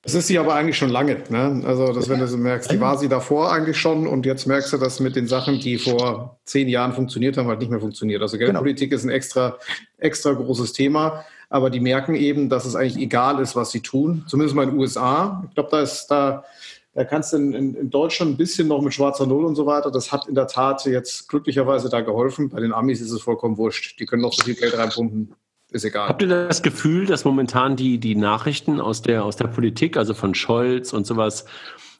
Das 0.00 0.14
ist 0.14 0.26
sie 0.26 0.38
aber 0.38 0.54
eigentlich 0.54 0.78
schon 0.78 0.88
lange. 0.88 1.22
Ne? 1.28 1.62
Also, 1.66 1.92
dass, 1.92 2.08
wenn 2.08 2.18
du 2.18 2.26
so 2.26 2.38
merkst, 2.38 2.72
die 2.72 2.80
war 2.80 2.96
sie 2.96 3.10
davor 3.10 3.52
eigentlich 3.52 3.76
schon 3.76 4.06
und 4.06 4.24
jetzt 4.24 4.46
merkst 4.46 4.72
du, 4.72 4.78
dass 4.78 5.00
mit 5.00 5.16
den 5.16 5.26
Sachen, 5.26 5.60
die 5.60 5.76
vor 5.76 6.40
zehn 6.46 6.70
Jahren 6.70 6.94
funktioniert 6.94 7.36
haben, 7.36 7.46
halt 7.46 7.60
nicht 7.60 7.70
mehr 7.70 7.78
funktioniert. 7.78 8.22
Also 8.22 8.38
Geldpolitik 8.38 8.88
genau. 8.88 8.98
ist 8.98 9.04
ein 9.04 9.10
extra, 9.10 9.58
extra 9.98 10.32
großes 10.32 10.72
Thema, 10.72 11.26
aber 11.50 11.68
die 11.68 11.80
merken 11.80 12.14
eben, 12.14 12.48
dass 12.48 12.64
es 12.64 12.74
eigentlich 12.74 13.02
egal 13.02 13.38
ist, 13.42 13.54
was 13.54 13.70
sie 13.70 13.80
tun. 13.80 14.24
Zumindest 14.26 14.56
mal 14.56 14.62
in 14.62 14.70
den 14.70 14.78
USA. 14.78 15.44
Ich 15.46 15.54
glaube, 15.56 15.68
da 15.72 15.82
ist 15.82 16.06
da, 16.06 16.44
da 16.92 17.04
kannst 17.04 17.32
du 17.32 17.36
in, 17.36 17.52
in, 17.52 17.74
in, 17.74 17.90
Deutschland 17.90 18.32
ein 18.32 18.36
bisschen 18.36 18.68
noch 18.68 18.82
mit 18.82 18.92
schwarzer 18.92 19.26
Null 19.26 19.44
und 19.44 19.54
so 19.54 19.66
weiter. 19.66 19.90
Das 19.90 20.10
hat 20.10 20.26
in 20.26 20.34
der 20.34 20.48
Tat 20.48 20.84
jetzt 20.86 21.28
glücklicherweise 21.28 21.88
da 21.88 22.00
geholfen. 22.00 22.48
Bei 22.48 22.60
den 22.60 22.72
Amis 22.72 23.00
ist 23.00 23.12
es 23.12 23.22
vollkommen 23.22 23.58
wurscht. 23.58 24.00
Die 24.00 24.06
können 24.06 24.22
noch 24.22 24.32
so 24.32 24.42
viel 24.44 24.54
Geld 24.54 24.76
reinpumpen 24.76 25.34
ist 25.72 25.84
egal. 25.84 26.08
Habt 26.08 26.22
ihr 26.22 26.28
das 26.28 26.62
Gefühl, 26.62 27.06
dass 27.06 27.24
momentan 27.24 27.76
die, 27.76 27.98
die 27.98 28.16
Nachrichten 28.16 28.80
aus 28.80 29.02
der, 29.02 29.24
aus 29.24 29.36
der 29.36 29.48
Politik, 29.48 29.96
also 29.96 30.14
von 30.14 30.34
Scholz 30.34 30.92
und 30.92 31.06
sowas 31.06 31.44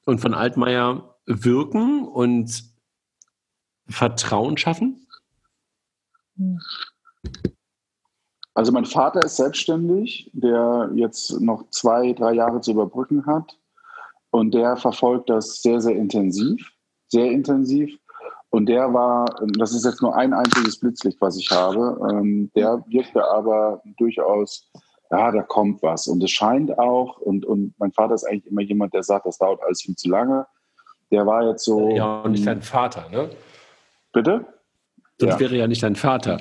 und 0.05 0.21
von 0.21 0.35
Altmaier 0.35 1.17
wirken 1.27 2.07
und 2.07 2.65
Vertrauen 3.89 4.57
schaffen? 4.57 5.07
Also 8.55 8.73
mein 8.73 8.85
Vater 8.85 9.25
ist 9.25 9.37
selbstständig, 9.37 10.31
der 10.33 10.91
jetzt 10.95 11.41
noch 11.41 11.69
zwei, 11.71 12.12
drei 12.12 12.33
Jahre 12.33 12.61
zu 12.61 12.73
überbrücken 12.73 13.27
hat. 13.27 13.60
Und 14.31 14.55
der 14.55 14.77
verfolgt 14.77 15.28
das 15.28 15.62
sehr, 15.62 15.81
sehr 15.81 15.97
intensiv, 15.97 16.70
sehr 17.09 17.31
intensiv. 17.31 17.97
Und 18.51 18.66
der 18.66 18.93
war, 18.93 19.27
das 19.59 19.73
ist 19.73 19.85
jetzt 19.85 20.02
nur 20.02 20.16
ein 20.16 20.32
einziges 20.32 20.78
Blitzlicht, 20.78 21.20
was 21.20 21.36
ich 21.36 21.51
habe, 21.51 21.98
ähm, 22.11 22.51
der 22.57 22.85
wirkte 22.89 23.24
aber 23.24 23.81
durchaus, 23.97 24.69
ja, 25.11 25.31
da 25.31 25.43
kommt 25.43 25.82
was. 25.82 26.09
Und 26.09 26.23
es 26.23 26.31
scheint 26.31 26.77
auch, 26.78 27.19
und, 27.19 27.44
und 27.44 27.74
mein 27.78 27.93
Vater 27.93 28.15
ist 28.15 28.24
eigentlich 28.24 28.51
immer 28.51 28.62
jemand, 28.62 28.93
der 28.93 29.02
sagt, 29.02 29.27
das 29.27 29.39
dauert 29.39 29.62
alles 29.62 29.82
viel 29.82 29.94
zu 29.94 30.09
lange. 30.09 30.47
Der 31.12 31.27
war 31.27 31.44
jetzt 31.48 31.65
so. 31.65 31.90
Ja, 31.90 32.20
und 32.23 32.32
nicht 32.32 32.47
dein 32.47 32.62
Vater, 32.62 33.09
ne? 33.11 33.31
Bitte? 34.12 34.44
Sonst 35.19 35.35
ja. 35.35 35.40
wäre 35.40 35.57
ja 35.57 35.66
nicht 35.66 35.82
dein 35.82 35.97
Vater. 35.97 36.40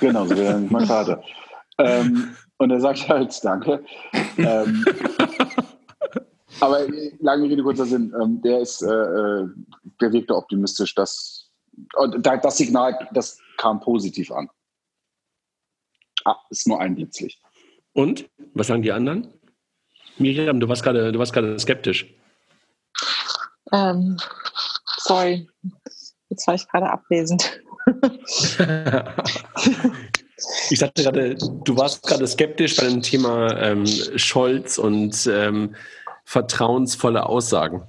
Genau, 0.00 0.26
so 0.26 0.36
wäre 0.36 0.58
nicht 0.58 0.72
mein 0.72 0.86
Vater. 0.86 1.22
ähm, 1.78 2.34
und 2.58 2.70
er 2.70 2.80
sagt 2.80 3.08
halt, 3.08 3.44
danke. 3.44 3.84
Ähm, 4.38 4.84
aber 6.60 6.86
lange 7.20 7.48
Rede, 7.48 7.62
kurzer 7.62 7.86
Sinn, 7.86 8.12
ähm, 8.20 8.40
der 8.42 8.60
ist, 8.60 8.82
äh, 8.82 8.86
äh 8.86 9.48
der 10.00 10.12
wirkte 10.12 10.36
optimistisch, 10.36 10.94
dass 10.94 11.46
und 11.96 12.24
das 12.24 12.56
Signal, 12.56 13.08
das 13.12 13.38
kam 13.56 13.80
positiv 13.80 14.30
an. 14.32 14.48
Ah, 16.24 16.36
ist 16.50 16.66
nur 16.66 16.80
ein 16.80 16.94
Blitzlicht. 16.94 17.40
Und? 17.92 18.28
Was 18.54 18.68
sagen 18.68 18.82
die 18.82 18.92
anderen? 18.92 19.32
Miriam, 20.18 20.60
du 20.60 20.68
warst 20.68 20.82
gerade, 20.82 21.12
du 21.12 21.18
warst 21.18 21.32
gerade 21.32 21.58
skeptisch. 21.58 22.06
Ähm, 23.72 24.16
sorry, 24.98 25.48
jetzt 26.30 26.46
war 26.46 26.54
ich 26.54 26.68
gerade 26.68 26.90
abwesend. 26.90 27.60
ich 30.70 30.78
sagte 30.78 31.02
gerade, 31.02 31.34
du 31.36 31.76
warst 31.76 32.02
gerade 32.06 32.26
skeptisch 32.26 32.76
bei 32.76 32.88
dem 32.88 33.02
Thema 33.02 33.56
ähm, 33.60 33.86
Scholz 33.86 34.78
und 34.78 35.26
ähm, 35.26 35.76
vertrauensvolle 36.26 37.26
Aussagen. 37.26 37.88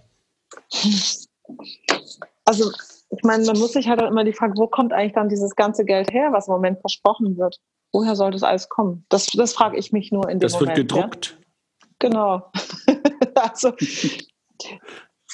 Also 2.45 2.71
ich 3.09 3.23
meine, 3.23 3.45
man 3.45 3.57
muss 3.57 3.73
sich 3.73 3.89
halt 3.89 4.01
auch 4.01 4.07
immer 4.07 4.23
die 4.23 4.33
Frage, 4.33 4.53
wo 4.57 4.67
kommt 4.67 4.93
eigentlich 4.93 5.13
dann 5.13 5.27
dieses 5.27 5.55
ganze 5.55 5.83
Geld 5.83 6.13
her, 6.13 6.31
was 6.31 6.47
im 6.47 6.53
Moment 6.53 6.79
versprochen 6.79 7.37
wird? 7.37 7.59
Woher 7.91 8.15
soll 8.15 8.31
das 8.31 8.43
alles 8.43 8.69
kommen? 8.69 9.05
Das, 9.09 9.25
das 9.27 9.53
frage 9.53 9.77
ich 9.77 9.91
mich 9.91 10.11
nur 10.11 10.29
in 10.29 10.37
dem 10.37 10.41
das 10.41 10.53
Moment. 10.53 10.69
Das 10.69 10.77
wird 10.77 10.87
gedruckt? 10.89 11.37
Ja? 11.39 11.87
Genau. 11.99 12.51
also, 13.35 13.73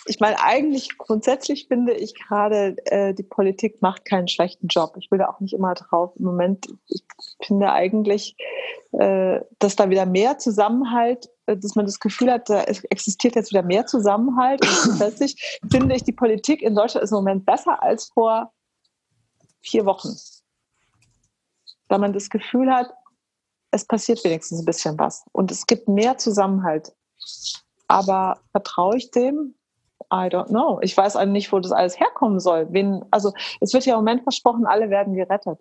ich 0.06 0.20
meine, 0.20 0.42
eigentlich 0.42 0.98
grundsätzlich 0.98 1.68
finde 1.68 1.94
ich 1.94 2.16
gerade, 2.16 2.76
äh, 2.86 3.14
die 3.14 3.24
Politik 3.24 3.82
macht 3.82 4.06
keinen 4.06 4.28
schlechten 4.28 4.68
Job. 4.68 4.96
Ich 4.98 5.12
will 5.12 5.20
da 5.20 5.28
auch 5.28 5.40
nicht 5.40 5.54
immer 5.54 5.74
drauf. 5.74 6.14
Im 6.18 6.26
Moment, 6.26 6.68
ich 6.88 7.04
finde 7.42 7.72
eigentlich, 7.72 8.38
äh, 8.94 9.42
dass 9.60 9.76
da 9.76 9.90
wieder 9.90 10.06
mehr 10.06 10.38
Zusammenhalt, 10.38 11.30
dass 11.45 11.76
man 11.76 11.86
das 11.86 11.99
Gefühl 11.99 12.32
hat, 12.32 12.49
da 12.49 12.64
existiert 12.64 13.36
jetzt 13.36 13.52
wieder 13.52 13.64
mehr 13.64 13.86
Zusammenhalt. 13.86 14.61
Und 14.61 14.76
grundsätzlich 14.84 15.60
finde 15.72 15.95
ich, 15.95 16.03
die 16.03 16.14
Politik 16.14 16.61
in 16.61 16.76
Deutschland 16.76 17.03
ist 17.03 17.11
im 17.11 17.18
Moment 17.18 17.45
besser 17.45 17.82
als 17.84 18.10
vor 18.14 18.53
vier 19.61 19.86
Wochen. 19.86 20.10
Weil 21.90 21.99
man 21.99 22.14
das 22.14 22.30
Gefühl 22.30 22.72
hat, 22.72 22.91
es 23.72 23.86
passiert 23.86 24.24
wenigstens 24.24 24.60
ein 24.60 24.65
bisschen 24.65 24.98
was. 24.99 25.26
Und 25.32 25.52
es 25.52 25.65
gibt 25.65 25.88
mehr 25.88 26.18
Zusammenhalt. 26.18 26.94
Aber 27.88 28.40
vertraue 28.52 28.98
ich 28.98 29.11
dem? 29.11 29.56
I 30.11 30.28
don't 30.28 30.48
know. 30.48 30.80
Ich 30.82 30.95
weiß 30.95 31.15
eigentlich 31.15 31.45
nicht, 31.45 31.52
wo 31.52 31.60
das 31.60 31.72
alles 31.72 31.99
herkommen 31.99 32.40
soll. 32.40 32.68
Wen, 32.72 33.03
also 33.11 33.34
es 33.61 33.74
wird 33.74 33.86
ja 33.86 33.94
im 33.94 33.99
Moment 33.99 34.24
versprochen, 34.24 34.65
alle 34.65 34.90
werden 34.90 35.15
gerettet. 35.15 35.60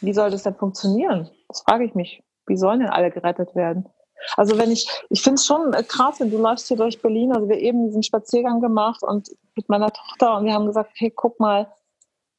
Wie 0.00 0.12
soll 0.12 0.30
das 0.30 0.42
denn 0.42 0.54
funktionieren? 0.54 1.30
Das 1.48 1.60
frage 1.60 1.84
ich 1.84 1.94
mich. 1.94 2.22
Wie 2.46 2.56
sollen 2.56 2.80
denn 2.80 2.90
alle 2.90 3.10
gerettet 3.10 3.54
werden? 3.54 3.88
Also 4.36 4.58
wenn 4.58 4.70
ich, 4.70 4.88
ich 5.08 5.22
finde 5.22 5.36
es 5.36 5.46
schon 5.46 5.72
krass, 5.88 6.20
wenn 6.20 6.30
du 6.30 6.38
läufst 6.38 6.68
hier 6.68 6.76
durch 6.76 7.00
Berlin, 7.00 7.32
also 7.32 7.48
wir 7.48 7.58
eben 7.58 7.86
diesen 7.86 8.02
Spaziergang 8.02 8.60
gemacht 8.60 9.02
und 9.02 9.30
mit 9.56 9.68
meiner 9.68 9.92
Tochter 9.92 10.38
und 10.38 10.44
wir 10.44 10.52
haben 10.52 10.66
gesagt, 10.66 10.90
hey, 10.94 11.10
guck 11.14 11.40
mal, 11.40 11.72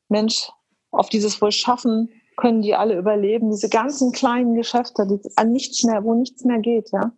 Mensch, 0.09 0.51
auf 0.91 1.09
dieses 1.09 1.41
wohl 1.41 1.51
Schaffen, 1.51 2.09
können 2.37 2.61
die 2.61 2.75
alle 2.75 2.97
überleben? 2.97 3.51
Diese 3.51 3.69
ganzen 3.69 4.11
kleinen 4.11 4.55
Geschäfte, 4.55 5.05
die 5.07 5.19
an 5.35 5.51
nichts 5.51 5.83
mehr, 5.83 6.03
wo 6.03 6.13
nichts 6.13 6.43
mehr 6.43 6.59
geht, 6.59 6.91
ja? 6.91 7.11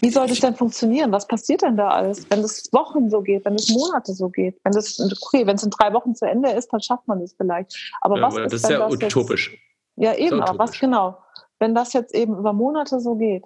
Wie 0.00 0.10
soll 0.10 0.26
das 0.26 0.40
denn 0.40 0.56
funktionieren? 0.56 1.12
Was 1.12 1.28
passiert 1.28 1.62
denn 1.62 1.76
da 1.76 1.88
alles, 1.88 2.28
wenn 2.28 2.40
es 2.40 2.72
Wochen 2.72 3.08
so 3.10 3.20
geht, 3.20 3.44
wenn 3.44 3.54
es 3.54 3.68
Monate 3.68 4.12
so 4.14 4.28
geht? 4.28 4.58
Wenn 4.64 4.72
das, 4.72 4.98
okay, 4.98 5.46
wenn 5.46 5.56
es 5.56 5.62
in 5.62 5.70
drei 5.70 5.92
Wochen 5.92 6.14
zu 6.14 6.26
Ende 6.26 6.50
ist, 6.50 6.72
dann 6.72 6.80
schafft 6.80 7.06
man 7.06 7.20
das 7.20 7.34
vielleicht. 7.34 7.92
Aber 8.00 8.16
Ja, 8.16 8.22
was 8.22 8.34
aber 8.34 8.44
ist, 8.44 8.52
das 8.52 8.62
ist 8.62 8.70
ja 8.70 8.78
das 8.78 8.92
utopisch. 8.92 9.50
Jetzt, 9.50 9.62
ja, 9.96 10.14
eben, 10.14 10.42
aber 10.42 10.58
was 10.58 10.78
genau? 10.78 11.18
Wenn 11.62 11.76
das 11.76 11.92
jetzt 11.92 12.12
eben 12.12 12.36
über 12.36 12.52
Monate 12.52 12.98
so 12.98 13.14
geht. 13.14 13.44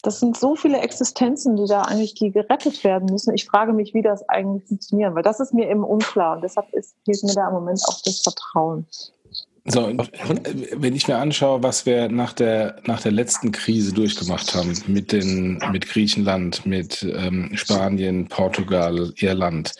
Das 0.00 0.20
sind 0.20 0.38
so 0.38 0.56
viele 0.56 0.78
Existenzen, 0.78 1.54
die 1.54 1.66
da 1.66 1.82
eigentlich 1.82 2.14
die 2.14 2.30
gerettet 2.30 2.82
werden 2.82 3.10
müssen. 3.12 3.34
Ich 3.34 3.44
frage 3.44 3.74
mich, 3.74 3.92
wie 3.92 4.00
das 4.00 4.26
eigentlich 4.30 4.66
funktioniert, 4.66 5.14
weil 5.14 5.22
das 5.22 5.38
ist 5.38 5.52
mir 5.52 5.68
eben 5.68 5.84
unklar 5.84 6.36
und 6.36 6.42
deshalb 6.42 6.72
ist, 6.72 6.96
fehlt 7.04 7.22
mir 7.24 7.34
da 7.34 7.48
im 7.48 7.54
Moment 7.56 7.82
auch 7.88 8.00
das 8.02 8.20
Vertrauen. 8.20 8.86
So, 9.66 9.86
und 9.86 10.12
äh, 10.12 10.76
wenn 10.76 10.94
ich 10.94 11.08
mir 11.08 11.16
anschaue, 11.16 11.62
was 11.62 11.86
wir 11.86 12.10
nach 12.10 12.34
der, 12.34 12.76
nach 12.84 13.00
der 13.00 13.12
letzten 13.12 13.50
Krise 13.50 13.94
durchgemacht 13.94 14.54
haben, 14.54 14.74
mit, 14.86 15.10
den, 15.10 15.58
mit 15.72 15.88
Griechenland, 15.88 16.66
mit 16.66 17.02
ähm, 17.02 17.50
Spanien, 17.54 18.28
Portugal, 18.28 19.14
Irland, 19.16 19.72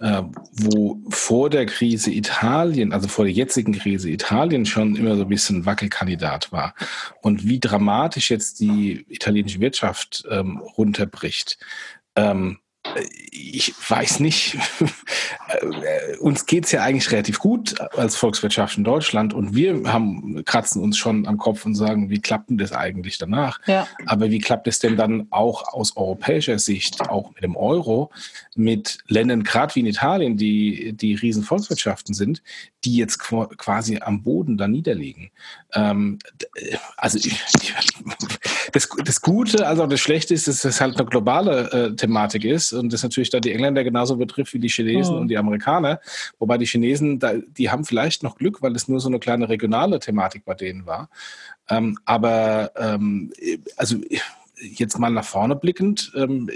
äh, 0.00 0.22
wo 0.50 1.00
vor 1.10 1.50
der 1.50 1.66
Krise 1.66 2.10
Italien, 2.10 2.92
also 2.92 3.06
vor 3.06 3.26
der 3.26 3.34
jetzigen 3.34 3.72
Krise 3.74 4.10
Italien 4.10 4.66
schon 4.66 4.96
immer 4.96 5.14
so 5.14 5.22
ein 5.22 5.28
bisschen 5.28 5.64
Wackelkandidat 5.66 6.50
war 6.50 6.74
und 7.22 7.46
wie 7.46 7.60
dramatisch 7.60 8.30
jetzt 8.30 8.58
die 8.58 9.06
italienische 9.08 9.60
Wirtschaft 9.60 10.24
ähm, 10.30 10.58
runterbricht. 10.58 11.58
Ähm, 12.16 12.58
ich 13.30 13.74
weiß 13.88 14.20
nicht, 14.20 14.56
Äh, 15.48 16.18
uns 16.18 16.44
geht's 16.44 16.72
ja 16.72 16.82
eigentlich 16.82 17.10
relativ 17.10 17.38
gut 17.38 17.80
als 17.96 18.16
Volkswirtschaft 18.16 18.76
in 18.76 18.84
Deutschland 18.84 19.32
und 19.32 19.54
wir 19.54 19.82
haben, 19.90 20.44
kratzen 20.44 20.82
uns 20.82 20.98
schon 20.98 21.26
am 21.26 21.38
Kopf 21.38 21.64
und 21.64 21.74
sagen, 21.74 22.10
wie 22.10 22.20
klappt 22.20 22.50
denn 22.50 22.58
das 22.58 22.72
eigentlich 22.72 23.16
danach? 23.16 23.58
Ja. 23.66 23.88
Aber 24.04 24.30
wie 24.30 24.40
klappt 24.40 24.68
es 24.68 24.78
denn 24.78 24.98
dann 24.98 25.26
auch 25.30 25.72
aus 25.72 25.96
europäischer 25.96 26.58
Sicht, 26.58 27.00
auch 27.08 27.32
mit 27.32 27.42
dem 27.42 27.56
Euro, 27.56 28.10
mit 28.56 28.98
Ländern, 29.06 29.42
gerade 29.42 29.74
wie 29.74 29.80
in 29.80 29.86
Italien, 29.86 30.36
die, 30.36 30.92
die 30.92 31.14
riesen 31.14 31.42
Volkswirtschaften 31.44 32.14
sind, 32.14 32.42
die 32.84 32.96
jetzt 32.96 33.18
qu- 33.22 33.48
quasi 33.56 33.98
am 34.02 34.22
Boden 34.22 34.58
da 34.58 34.68
niederliegen? 34.68 35.30
Ähm, 35.72 36.18
d- 36.34 36.76
also 36.98 37.16
ich, 37.16 37.40
ich, 37.62 37.72
das, 38.72 38.88
das 39.04 39.20
Gute, 39.20 39.66
also 39.66 39.86
das 39.86 40.00
Schlechte 40.00 40.34
ist, 40.34 40.48
dass 40.48 40.62
das 40.62 40.80
halt 40.80 40.96
eine 40.98 41.08
globale 41.08 41.70
äh, 41.70 41.96
Thematik 41.96 42.44
ist 42.44 42.72
und 42.72 42.92
das 42.92 43.02
natürlich 43.02 43.30
da 43.30 43.40
die 43.40 43.52
Engländer 43.52 43.84
genauso 43.84 44.16
betrifft 44.16 44.52
wie 44.54 44.58
die 44.58 44.68
Chinesen 44.68 45.14
Mhm. 45.14 45.20
und 45.22 45.28
die 45.28 45.38
Amerikaner. 45.38 46.00
Wobei 46.38 46.58
die 46.58 46.66
Chinesen, 46.66 47.18
da, 47.18 47.34
die 47.34 47.70
haben 47.70 47.84
vielleicht 47.84 48.22
noch 48.22 48.36
Glück, 48.36 48.62
weil 48.62 48.74
es 48.76 48.88
nur 48.88 49.00
so 49.00 49.08
eine 49.08 49.18
kleine 49.18 49.48
regionale 49.48 49.98
Thematik 49.98 50.44
bei 50.44 50.54
denen 50.54 50.86
war. 50.86 51.08
Ähm, 51.68 51.98
aber 52.04 52.72
ähm, 52.76 53.32
also 53.76 53.96
jetzt 54.60 54.98
mal 54.98 55.10
nach 55.10 55.24
vorne 55.24 55.56
blickend, 55.56 56.12
ähm, 56.16 56.50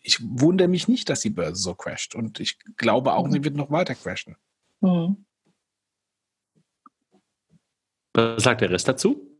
ich 0.00 0.18
wundere 0.20 0.68
mich 0.68 0.88
nicht, 0.88 1.08
dass 1.08 1.20
die 1.20 1.30
Börse 1.30 1.62
so 1.62 1.74
crasht 1.74 2.14
und 2.14 2.40
ich 2.40 2.58
glaube 2.76 3.12
auch, 3.12 3.30
sie 3.30 3.44
wird 3.44 3.56
noch 3.56 3.70
weiter 3.70 3.94
crashen. 3.94 4.36
Hm. 4.80 5.24
Was 8.14 8.42
sagt 8.42 8.60
der 8.60 8.70
Rest 8.70 8.88
dazu? 8.88 9.31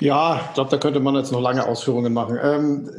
Ja, 0.00 0.40
ich 0.48 0.54
glaube, 0.54 0.70
da 0.70 0.78
könnte 0.78 1.00
man 1.00 1.14
jetzt 1.14 1.32
noch 1.32 1.40
lange 1.40 1.66
Ausführungen 1.66 2.12
machen. 2.12 2.38
Ähm, 2.42 2.90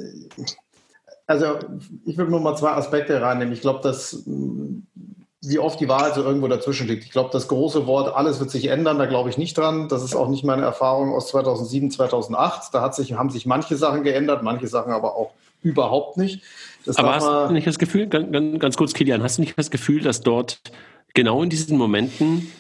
also 1.28 1.60
ich 2.06 2.18
würde 2.18 2.32
nur 2.32 2.41
mal 2.41 2.56
zwei 2.56 2.72
Aspekte 2.72 3.22
reinnehmen. 3.22 3.53
Ich 3.53 3.62
glaube, 3.62 3.80
dass 3.82 4.24
mh, 4.26 4.82
wie 5.44 5.60
oft 5.60 5.80
die 5.80 5.90
Wahrheit 5.90 6.14
so 6.14 6.24
irgendwo 6.24 6.48
dazwischen 6.48 6.88
liegt. 6.88 7.03
Ich 7.03 7.12
glaube, 7.12 7.32
das 7.34 7.48
große 7.48 7.88
Wort, 7.88 8.16
alles 8.16 8.40
wird 8.40 8.52
sich 8.52 8.68
ändern, 8.68 8.99
da 8.99 9.08
glaube 9.08 9.30
ich 9.30 9.38
nicht 9.38 9.58
dran. 9.58 9.88
Das 9.90 10.03
ist 10.03 10.16
auch 10.16 10.30
nicht 10.30 10.44
meine 10.44 10.62
Erfahrung 10.62 11.14
aus 11.14 11.30
2007, 11.30 11.90
2008. 11.90 12.74
Da 12.74 12.82
hat 12.82 12.94
sich, 12.94 13.14
haben 13.14 13.32
sich 13.32 13.48
manche 13.48 13.76
Sachen 13.76 14.03
geändert, 14.03 14.44
manche 14.44 14.68
Sachen 14.68 14.94
aber 14.94 15.16
auch 15.16 15.32
überhaupt 15.64 16.18
nicht. 16.18 16.44
Das 16.86 16.98
Aber 16.98 17.16
hast 17.16 17.49
du 17.49 17.53
nicht 17.53 17.66
das 17.66 17.80
Gefühl, 17.80 18.08
ganz, 18.08 18.60
ganz 18.60 18.78
kurz, 18.78 18.94
Kilian, 18.94 19.24
hast 19.24 19.38
du 19.38 19.41
nicht 19.41 19.58
das 19.58 19.72
Gefühl, 19.72 20.02
dass 20.02 20.22
dort 20.22 20.62
genau 21.14 21.41
in 21.41 21.49
diesen 21.49 21.78
Momenten 21.78 22.52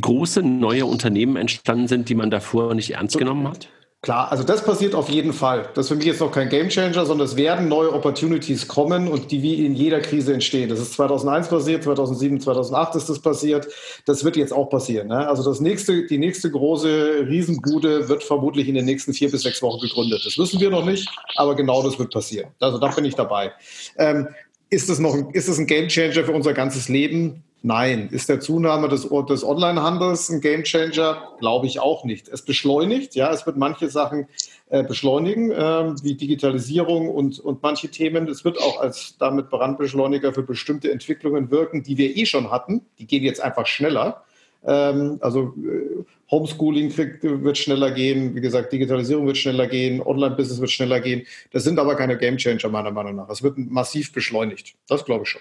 große 0.00 0.42
neue 0.42 0.86
Unternehmen 0.86 1.36
entstanden 1.36 1.88
sind, 1.88 2.08
die 2.08 2.14
man 2.14 2.30
davor 2.30 2.74
nicht 2.74 2.90
ernst 2.90 3.18
genommen 3.18 3.48
hat? 3.48 3.68
Klar, 4.04 4.30
also 4.30 4.44
das 4.44 4.62
passiert 4.62 4.94
auf 4.94 5.08
jeden 5.08 5.32
Fall. 5.32 5.70
Das 5.72 5.86
ist 5.86 5.88
für 5.88 5.94
mich 5.94 6.04
jetzt 6.04 6.20
noch 6.20 6.30
kein 6.30 6.50
Gamechanger, 6.50 7.06
sondern 7.06 7.26
es 7.26 7.36
werden 7.36 7.68
neue 7.68 7.90
Opportunities 7.90 8.68
kommen 8.68 9.08
und 9.08 9.30
die 9.30 9.42
wie 9.42 9.64
in 9.64 9.74
jeder 9.74 10.00
Krise 10.00 10.34
entstehen. 10.34 10.68
Das 10.68 10.78
ist 10.78 10.92
2001 10.92 11.48
passiert, 11.48 11.84
2007, 11.84 12.38
2008 12.38 12.96
ist 12.96 13.08
das 13.08 13.18
passiert. 13.18 13.66
Das 14.04 14.22
wird 14.22 14.36
jetzt 14.36 14.52
auch 14.52 14.68
passieren. 14.68 15.08
Ne? 15.08 15.26
Also 15.26 15.42
das 15.42 15.60
nächste, 15.60 16.04
die 16.06 16.18
nächste 16.18 16.50
große 16.50 17.24
Riesenbude 17.26 18.06
wird 18.10 18.22
vermutlich 18.22 18.68
in 18.68 18.74
den 18.74 18.84
nächsten 18.84 19.14
vier 19.14 19.30
bis 19.30 19.40
sechs 19.40 19.62
Wochen 19.62 19.80
gegründet. 19.80 20.20
Das 20.26 20.36
wissen 20.36 20.60
wir 20.60 20.68
noch 20.68 20.84
nicht, 20.84 21.08
aber 21.36 21.54
genau 21.54 21.82
das 21.82 21.98
wird 21.98 22.12
passieren. 22.12 22.50
Also 22.60 22.76
da 22.76 22.88
bin 22.88 23.06
ich 23.06 23.14
dabei. 23.14 23.52
Ähm, 23.96 24.28
ist 24.68 24.90
es 24.90 24.98
noch 24.98 25.14
ein, 25.14 25.30
ist 25.30 25.48
es 25.48 25.58
ein 25.58 25.66
Gamechanger 25.66 26.24
für 26.24 26.32
unser 26.32 26.52
ganzes 26.52 26.90
Leben? 26.90 27.42
Nein. 27.66 28.10
Ist 28.10 28.28
der 28.28 28.40
Zunahme 28.40 28.90
des, 28.90 29.08
des 29.08 29.42
Onlinehandels 29.42 30.28
ein 30.28 30.42
Gamechanger? 30.42 31.30
Glaube 31.38 31.66
ich 31.66 31.80
auch 31.80 32.04
nicht. 32.04 32.28
Es 32.28 32.42
beschleunigt, 32.42 33.14
ja, 33.14 33.32
es 33.32 33.46
wird 33.46 33.56
manche 33.56 33.88
Sachen 33.88 34.28
äh, 34.68 34.82
beschleunigen, 34.82 35.50
ähm, 35.50 35.96
wie 36.02 36.12
Digitalisierung 36.14 37.08
und, 37.08 37.40
und 37.40 37.62
manche 37.62 37.88
Themen. 37.88 38.28
Es 38.28 38.44
wird 38.44 38.60
auch 38.60 38.80
als 38.80 39.16
damit 39.18 39.48
Brandbeschleuniger 39.48 40.34
für 40.34 40.42
bestimmte 40.42 40.92
Entwicklungen 40.92 41.50
wirken, 41.50 41.82
die 41.82 41.96
wir 41.96 42.14
eh 42.14 42.26
schon 42.26 42.50
hatten. 42.50 42.82
Die 42.98 43.06
gehen 43.06 43.22
jetzt 43.22 43.42
einfach 43.42 43.66
schneller. 43.66 44.24
Ähm, 44.66 45.16
also 45.22 45.54
äh, 45.56 46.04
Homeschooling 46.30 46.90
kriegt, 46.90 47.22
wird 47.22 47.56
schneller 47.56 47.92
gehen, 47.92 48.34
wie 48.34 48.42
gesagt, 48.42 48.74
Digitalisierung 48.74 49.26
wird 49.26 49.38
schneller 49.38 49.68
gehen, 49.68 50.02
Online-Business 50.02 50.60
wird 50.60 50.70
schneller 50.70 51.00
gehen. 51.00 51.22
Das 51.50 51.64
sind 51.64 51.78
aber 51.78 51.94
keine 51.94 52.18
Gamechanger 52.18 52.68
meiner 52.68 52.90
Meinung 52.90 53.16
nach. 53.16 53.30
Es 53.30 53.42
wird 53.42 53.56
massiv 53.56 54.12
beschleunigt. 54.12 54.74
Das 54.86 55.06
glaube 55.06 55.22
ich 55.22 55.30
schon. 55.30 55.40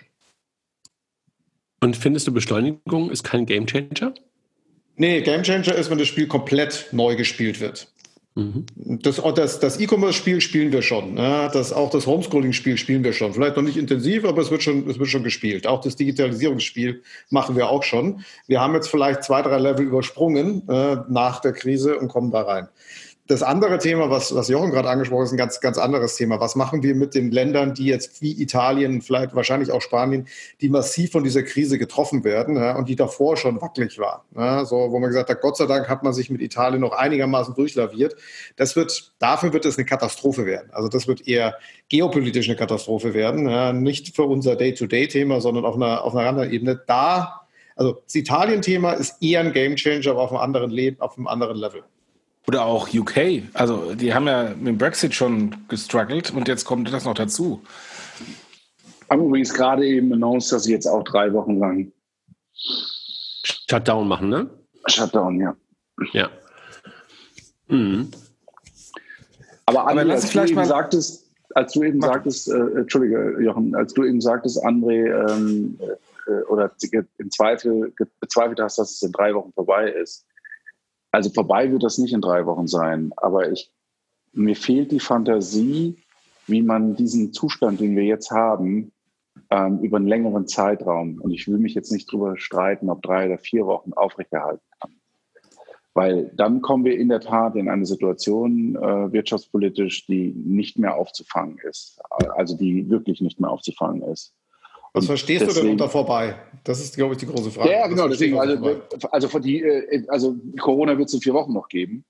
Und 1.83 1.97
findest 1.97 2.27
du, 2.27 2.31
Beschleunigung 2.31 3.11
ist 3.11 3.23
kein 3.23 3.45
Gamechanger? 3.45 4.13
Nee, 4.95 5.21
Gamechanger 5.21 5.75
ist, 5.75 5.89
wenn 5.89 5.97
das 5.97 6.07
Spiel 6.07 6.27
komplett 6.27 6.87
neu 6.93 7.17
gespielt 7.17 7.59
wird. 7.59 7.89
Das, 8.35 9.21
das, 9.35 9.59
das 9.59 9.79
E-Commerce-Spiel 9.79 10.39
spielen 10.39 10.71
wir 10.71 10.81
schon. 10.81 11.15
Ne? 11.15 11.49
Das, 11.51 11.73
auch 11.73 11.89
das 11.89 12.07
Homeschooling-Spiel 12.07 12.77
spielen 12.77 13.03
wir 13.03 13.11
schon. 13.11 13.33
Vielleicht 13.33 13.57
noch 13.57 13.63
nicht 13.63 13.75
intensiv, 13.75 14.23
aber 14.23 14.41
es 14.41 14.49
wird, 14.49 14.63
schon, 14.63 14.89
es 14.89 14.97
wird 14.97 15.09
schon 15.09 15.23
gespielt. 15.23 15.67
Auch 15.67 15.81
das 15.81 15.97
Digitalisierungsspiel 15.97 17.03
machen 17.29 17.57
wir 17.57 17.69
auch 17.69 17.83
schon. 17.83 18.23
Wir 18.47 18.61
haben 18.61 18.73
jetzt 18.73 18.87
vielleicht 18.87 19.23
zwei, 19.23 19.41
drei 19.41 19.59
Level 19.59 19.85
übersprungen 19.85 20.67
äh, 20.69 20.97
nach 21.09 21.41
der 21.41 21.51
Krise 21.51 21.99
und 21.99 22.07
kommen 22.07 22.31
da 22.31 22.43
rein. 22.43 22.69
Das 23.25 23.41
andere 23.41 23.77
Thema, 23.77 24.09
was, 24.09 24.35
was 24.35 24.49
Jochen 24.49 24.71
gerade 24.71 24.89
angesprochen 24.89 25.21
hat, 25.21 25.27
ist 25.27 25.31
ein 25.31 25.37
ganz, 25.37 25.61
ganz 25.61 25.77
anderes 25.77 26.17
Thema. 26.17 26.41
Was 26.41 26.57
machen 26.57 26.83
wir 26.83 26.93
mit 26.93 27.15
den 27.15 27.31
Ländern, 27.31 27.73
die 27.73 27.85
jetzt 27.85 28.21
wie 28.21 28.41
Italien, 28.41 29.01
vielleicht 29.01 29.33
wahrscheinlich 29.33 29.71
auch 29.71 29.81
Spanien, 29.81 30.27
die 30.59 30.67
massiv 30.67 31.13
von 31.13 31.23
dieser 31.23 31.43
Krise 31.43 31.77
getroffen 31.77 32.25
werden 32.25 32.57
ja, 32.57 32.75
und 32.75 32.89
die 32.89 32.97
davor 32.97 33.37
schon 33.37 33.61
wackelig 33.61 33.97
waren? 33.97 34.23
Ja, 34.35 34.65
so, 34.65 34.75
wo 34.91 34.99
man 34.99 35.09
gesagt 35.09 35.29
hat, 35.29 35.39
Gott 35.39 35.55
sei 35.55 35.67
Dank 35.67 35.87
hat 35.87 36.03
man 36.03 36.11
sich 36.11 36.29
mit 36.29 36.41
Italien 36.41 36.81
noch 36.81 36.91
einigermaßen 36.91 37.55
durchlaviert. 37.55 38.13
Das 38.57 38.75
wird, 38.75 39.13
dafür 39.19 39.53
wird 39.53 39.63
es 39.63 39.77
eine 39.77 39.85
Katastrophe 39.85 40.45
werden. 40.45 40.69
Also 40.73 40.89
das 40.89 41.07
wird 41.07 41.25
eher 41.25 41.55
geopolitisch 41.87 42.49
eine 42.49 42.57
Katastrophe 42.57 43.13
werden. 43.13 43.47
Ja, 43.47 43.71
nicht 43.71 44.17
für 44.17 44.23
unser 44.23 44.57
Day-to-Day-Thema, 44.57 45.39
sondern 45.39 45.63
auf 45.63 45.75
einer, 45.75 46.03
auf 46.03 46.13
einer 46.13 46.27
anderen 46.27 46.51
Ebene. 46.51 46.81
Da, 46.87 47.47
also 47.77 48.01
das 48.03 48.15
Italien-Thema 48.15 48.91
ist 48.91 49.23
eher 49.23 49.39
ein 49.39 49.53
Gamechanger, 49.53 50.11
aber 50.11 50.23
auf 50.23 50.31
einem 50.31 50.41
anderen 50.41 50.71
Leben, 50.71 50.99
auf 50.99 51.17
einem 51.17 51.27
anderen 51.27 51.55
Level. 51.55 51.83
Oder 52.47 52.65
auch 52.65 52.93
UK. 52.93 53.43
Also 53.53 53.95
die 53.95 54.13
haben 54.13 54.27
ja 54.27 54.49
mit 54.49 54.67
dem 54.67 54.77
Brexit 54.77 55.13
schon 55.15 55.55
gestruggelt 55.69 56.31
und 56.31 56.47
jetzt 56.47 56.65
kommt 56.65 56.91
das 56.91 57.05
noch 57.05 57.13
dazu. 57.13 57.61
Haben 59.09 59.25
übrigens 59.25 59.53
gerade 59.53 59.85
eben 59.85 60.11
announced, 60.11 60.51
dass 60.51 60.63
sie 60.63 60.71
jetzt 60.73 60.87
auch 60.87 61.03
drei 61.03 61.31
Wochen 61.33 61.57
lang 61.59 61.91
Shutdown 63.69 64.07
machen, 64.07 64.29
ne? 64.29 64.49
Shutdown, 64.87 65.39
ja. 65.39 65.55
Ja. 66.11 66.29
Mhm. 67.67 68.11
Aber, 69.65 69.81
Aber 69.87 69.91
André, 69.91 70.03
lass 70.03 70.15
als 70.15 70.21
du 70.25 70.27
vielleicht 70.31 70.49
eben 70.49 70.55
mal- 70.59 70.67
sagtest, 70.67 71.31
als 71.55 71.71
du 71.73 71.83
eben 71.83 71.99
Mach. 71.99 72.07
sagtest, 72.07 72.49
äh, 72.49 72.57
Entschuldige, 72.79 73.37
Jochen, 73.41 73.75
als 73.75 73.93
du 73.93 74.03
eben 74.03 74.19
sagtest, 74.19 74.63
André, 74.65 75.31
ähm, 75.31 75.79
äh, 76.27 76.31
oder 76.49 76.71
im 77.17 77.31
Zweifel 77.31 77.93
bezweifelt 78.19 78.59
hast, 78.59 78.77
dass 78.79 78.91
es 78.91 79.01
in 79.01 79.11
drei 79.11 79.33
Wochen 79.33 79.53
vorbei 79.53 79.89
ist. 79.89 80.25
Also 81.13 81.29
vorbei 81.29 81.71
wird 81.71 81.83
das 81.83 81.99
nicht 81.99 82.11
in 82.11 82.21
drei 82.21 82.47
Wochen 82.47 82.67
sein, 82.67 83.13
aber 83.17 83.51
ich, 83.51 83.71
mir 84.31 84.55
fehlt 84.55 84.91
die 84.91 84.99
Fantasie, 84.99 85.95
wie 86.47 86.63
man 86.63 86.95
diesen 86.95 87.31
Zustand, 87.33 87.79
den 87.79 87.95
wir 87.95 88.03
jetzt 88.03 88.31
haben, 88.31 88.91
ähm, 89.51 89.79
über 89.81 89.97
einen 89.97 90.07
längeren 90.07 90.47
Zeitraum, 90.47 91.21
und 91.21 91.29
ich 91.29 91.47
will 91.47 91.59
mich 91.59 91.75
jetzt 91.75 91.91
nicht 91.91 92.11
drüber 92.11 92.35
streiten, 92.37 92.89
ob 92.89 93.03
drei 93.03 93.27
oder 93.27 93.37
vier 93.37 93.67
Wochen 93.67 93.93
aufrechterhalten 93.93 94.65
kann. 94.81 94.95
Weil 95.93 96.31
dann 96.35 96.61
kommen 96.63 96.83
wir 96.83 96.97
in 96.97 97.09
der 97.09 97.19
Tat 97.19 97.55
in 97.55 97.69
eine 97.69 97.85
Situation 97.85 98.75
äh, 98.75 99.11
wirtschaftspolitisch, 99.11 100.07
die 100.07 100.33
nicht 100.33 100.79
mehr 100.79 100.95
aufzufangen 100.95 101.59
ist. 101.69 102.01
Also 102.09 102.57
die 102.57 102.89
wirklich 102.89 103.21
nicht 103.21 103.39
mehr 103.39 103.51
aufzufangen 103.51 104.01
ist. 104.01 104.33
Was 104.93 105.07
verstehst 105.07 105.41
deswegen, 105.41 105.55
du 105.55 105.61
denn 105.63 105.71
unter 105.71 105.89
vorbei? 105.89 106.35
Das 106.63 106.79
ist, 106.79 106.95
glaube 106.95 107.13
ich, 107.13 107.19
die 107.19 107.25
große 107.25 107.49
Frage. 107.49 107.71
Ja, 107.71 107.87
genau. 107.87 108.07
Deswegen, 108.07 108.37
also, 108.37 108.81
also, 109.11 109.39
die, 109.39 109.61
äh, 109.61 110.05
also 110.07 110.35
Corona 110.59 110.97
wird 110.97 111.07
es 111.07 111.15
in 111.15 111.21
vier 111.21 111.33
Wochen 111.33 111.51
noch 111.51 111.67
geben. 111.67 112.05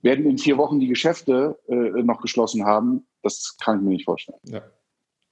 Werden 0.00 0.24
in 0.26 0.38
vier 0.38 0.56
Wochen 0.56 0.80
die 0.80 0.88
Geschäfte 0.88 1.58
äh, 1.68 1.74
noch 1.74 2.20
geschlossen 2.22 2.64
haben? 2.64 3.06
Das 3.22 3.56
kann 3.62 3.78
ich 3.78 3.82
mir 3.84 3.90
nicht 3.90 4.04
vorstellen. 4.06 4.38
Ja. 4.44 4.62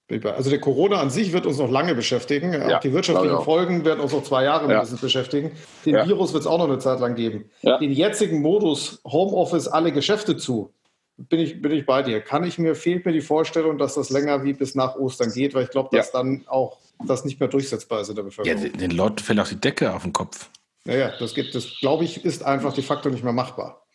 Also 0.08 0.50
der 0.50 0.60
Corona 0.60 1.00
an 1.00 1.10
sich 1.10 1.32
wird 1.32 1.46
uns 1.46 1.58
noch 1.58 1.70
lange 1.70 1.94
beschäftigen. 1.96 2.52
Ja, 2.52 2.78
die 2.78 2.92
wirtschaftlichen 2.92 3.40
Folgen 3.40 3.84
werden 3.84 3.98
uns 3.98 4.12
noch 4.12 4.22
zwei 4.22 4.44
Jahre 4.44 4.62
ja. 4.62 4.68
mindestens 4.68 5.00
beschäftigen. 5.00 5.50
Den 5.84 5.94
ja. 5.96 6.06
Virus 6.06 6.32
wird 6.32 6.42
es 6.42 6.46
auch 6.46 6.58
noch 6.58 6.68
eine 6.68 6.78
Zeit 6.78 7.00
lang 7.00 7.16
geben. 7.16 7.50
Den 7.62 7.90
jetzigen 7.90 8.40
Modus 8.40 9.00
Homeoffice, 9.04 9.66
alle 9.66 9.90
Geschäfte 9.90 10.36
zu, 10.36 10.72
bin 11.16 11.40
ich, 11.40 11.60
bin 11.60 11.72
ich 11.72 11.86
bei 11.86 12.02
dir. 12.02 12.20
Kann 12.20 12.44
ich 12.44 12.58
mir, 12.58 12.74
fehlt 12.74 13.06
mir 13.06 13.12
die 13.12 13.20
Vorstellung, 13.20 13.78
dass 13.78 13.94
das 13.94 14.10
länger 14.10 14.44
wie 14.44 14.52
bis 14.52 14.74
nach 14.74 14.96
Ostern 14.96 15.32
geht, 15.32 15.54
weil 15.54 15.64
ich 15.64 15.70
glaube, 15.70 15.96
dass 15.96 16.12
dann 16.12 16.44
auch 16.46 16.78
das 17.06 17.24
nicht 17.24 17.40
mehr 17.40 17.48
durchsetzbar 17.48 18.00
ist 18.00 18.08
in 18.08 18.16
der 18.16 18.22
Bevölkerung. 18.22 18.62
Ja, 18.62 18.68
den 18.68 18.90
Leuten 18.90 19.18
fällt 19.18 19.40
auch 19.40 19.48
die 19.48 19.60
Decke 19.60 19.94
auf 19.94 20.02
den 20.02 20.12
Kopf. 20.12 20.50
Naja, 20.84 21.12
das 21.18 21.34
gibt, 21.34 21.54
das 21.54 21.78
glaube 21.80 22.04
ich, 22.04 22.24
ist 22.24 22.44
einfach 22.44 22.72
de 22.72 22.84
facto 22.84 23.10
nicht 23.10 23.24
mehr 23.24 23.32
machbar. 23.32 23.86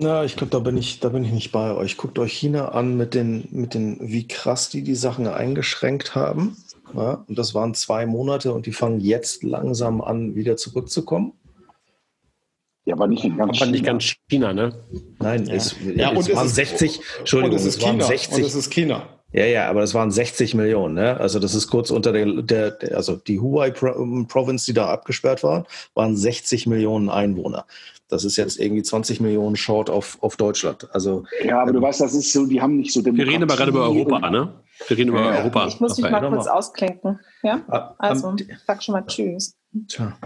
Na, 0.00 0.24
ich 0.24 0.36
glaube, 0.36 0.50
da 0.50 0.60
bin 0.60 0.76
ich, 0.76 1.00
da 1.00 1.08
bin 1.08 1.24
ich 1.24 1.32
nicht 1.32 1.50
bei 1.50 1.74
euch. 1.74 1.96
Guckt 1.96 2.18
euch 2.20 2.32
China 2.32 2.68
an 2.68 2.96
mit 2.96 3.14
den, 3.14 3.48
mit 3.50 3.74
den, 3.74 3.98
wie 4.00 4.28
krass 4.28 4.68
die 4.68 4.82
die 4.82 4.94
Sachen 4.94 5.26
eingeschränkt 5.26 6.14
haben. 6.14 6.56
Ja, 6.94 7.24
und 7.26 7.36
das 7.38 7.54
waren 7.54 7.74
zwei 7.74 8.06
Monate 8.06 8.52
und 8.52 8.66
die 8.66 8.72
fangen 8.72 9.00
jetzt 9.00 9.42
langsam 9.42 10.00
an, 10.00 10.34
wieder 10.34 10.56
zurückzukommen. 10.56 11.32
Ja, 12.88 12.94
aber 12.94 13.06
nicht 13.06 13.22
in 13.22 13.36
ganz, 13.36 13.50
aber 13.50 13.58
China. 13.58 13.70
Nicht 13.70 13.84
ganz 13.84 14.14
China, 14.30 14.54
ne? 14.54 14.72
Nein, 15.18 15.44
ja. 15.44 15.54
Es, 15.54 15.76
ja, 15.94 16.10
es 16.10 16.34
waren 16.34 16.46
es 16.46 16.54
60, 16.54 17.00
Entschuldigung, 17.18 17.58
und 17.58 17.60
es, 17.60 17.76
es 17.76 17.82
waren 17.82 18.00
60. 18.00 18.38
Und 18.38 18.46
es 18.46 18.54
ist 18.54 18.70
China. 18.70 19.02
Ja, 19.30 19.44
ja, 19.44 19.68
aber 19.68 19.82
das 19.82 19.92
waren 19.92 20.10
60 20.10 20.54
Millionen. 20.54 20.94
Ne? 20.94 21.20
Also 21.20 21.38
das 21.38 21.54
ist 21.54 21.68
kurz 21.68 21.90
unter 21.90 22.14
der, 22.14 22.40
der 22.42 22.78
also 22.96 23.16
die 23.16 23.40
Huai 23.40 23.72
Province, 23.72 24.64
die 24.64 24.72
da 24.72 24.88
abgesperrt 24.88 25.42
war, 25.42 25.66
waren 25.92 26.16
60 26.16 26.66
Millionen 26.66 27.10
Einwohner. 27.10 27.66
Das 28.08 28.24
ist 28.24 28.38
jetzt 28.38 28.58
irgendwie 28.58 28.82
20 28.82 29.20
Millionen 29.20 29.56
Short 29.56 29.90
auf, 29.90 30.16
auf 30.22 30.38
Deutschland. 30.38 30.88
Also, 30.94 31.24
ja, 31.44 31.60
aber 31.60 31.68
ähm, 31.68 31.76
du 31.76 31.82
weißt, 31.82 32.00
das 32.00 32.14
ist 32.14 32.32
so, 32.32 32.46
die 32.46 32.62
haben 32.62 32.78
nicht 32.78 32.94
so 32.94 33.02
Demokratie. 33.02 33.28
Wir 33.28 33.34
reden 33.34 33.42
aber 33.42 33.56
gerade 33.56 33.70
über 33.70 33.82
Europa, 33.82 34.30
ne? 34.30 34.54
Wir 34.86 34.96
reden 34.96 35.10
über 35.10 35.20
ja, 35.20 35.40
Europa. 35.40 35.66
Ich 35.66 35.78
muss 35.78 35.98
mich 35.98 36.10
mal 36.10 36.26
kurz 36.26 36.46
ausklinken. 36.46 37.20
Ja? 37.42 37.60
Ah, 37.68 37.94
also, 37.98 38.34
sag 38.66 38.82
schon 38.82 38.94
mal 38.94 39.04
Tschüss. 39.04 39.57
Tja. 39.86 40.18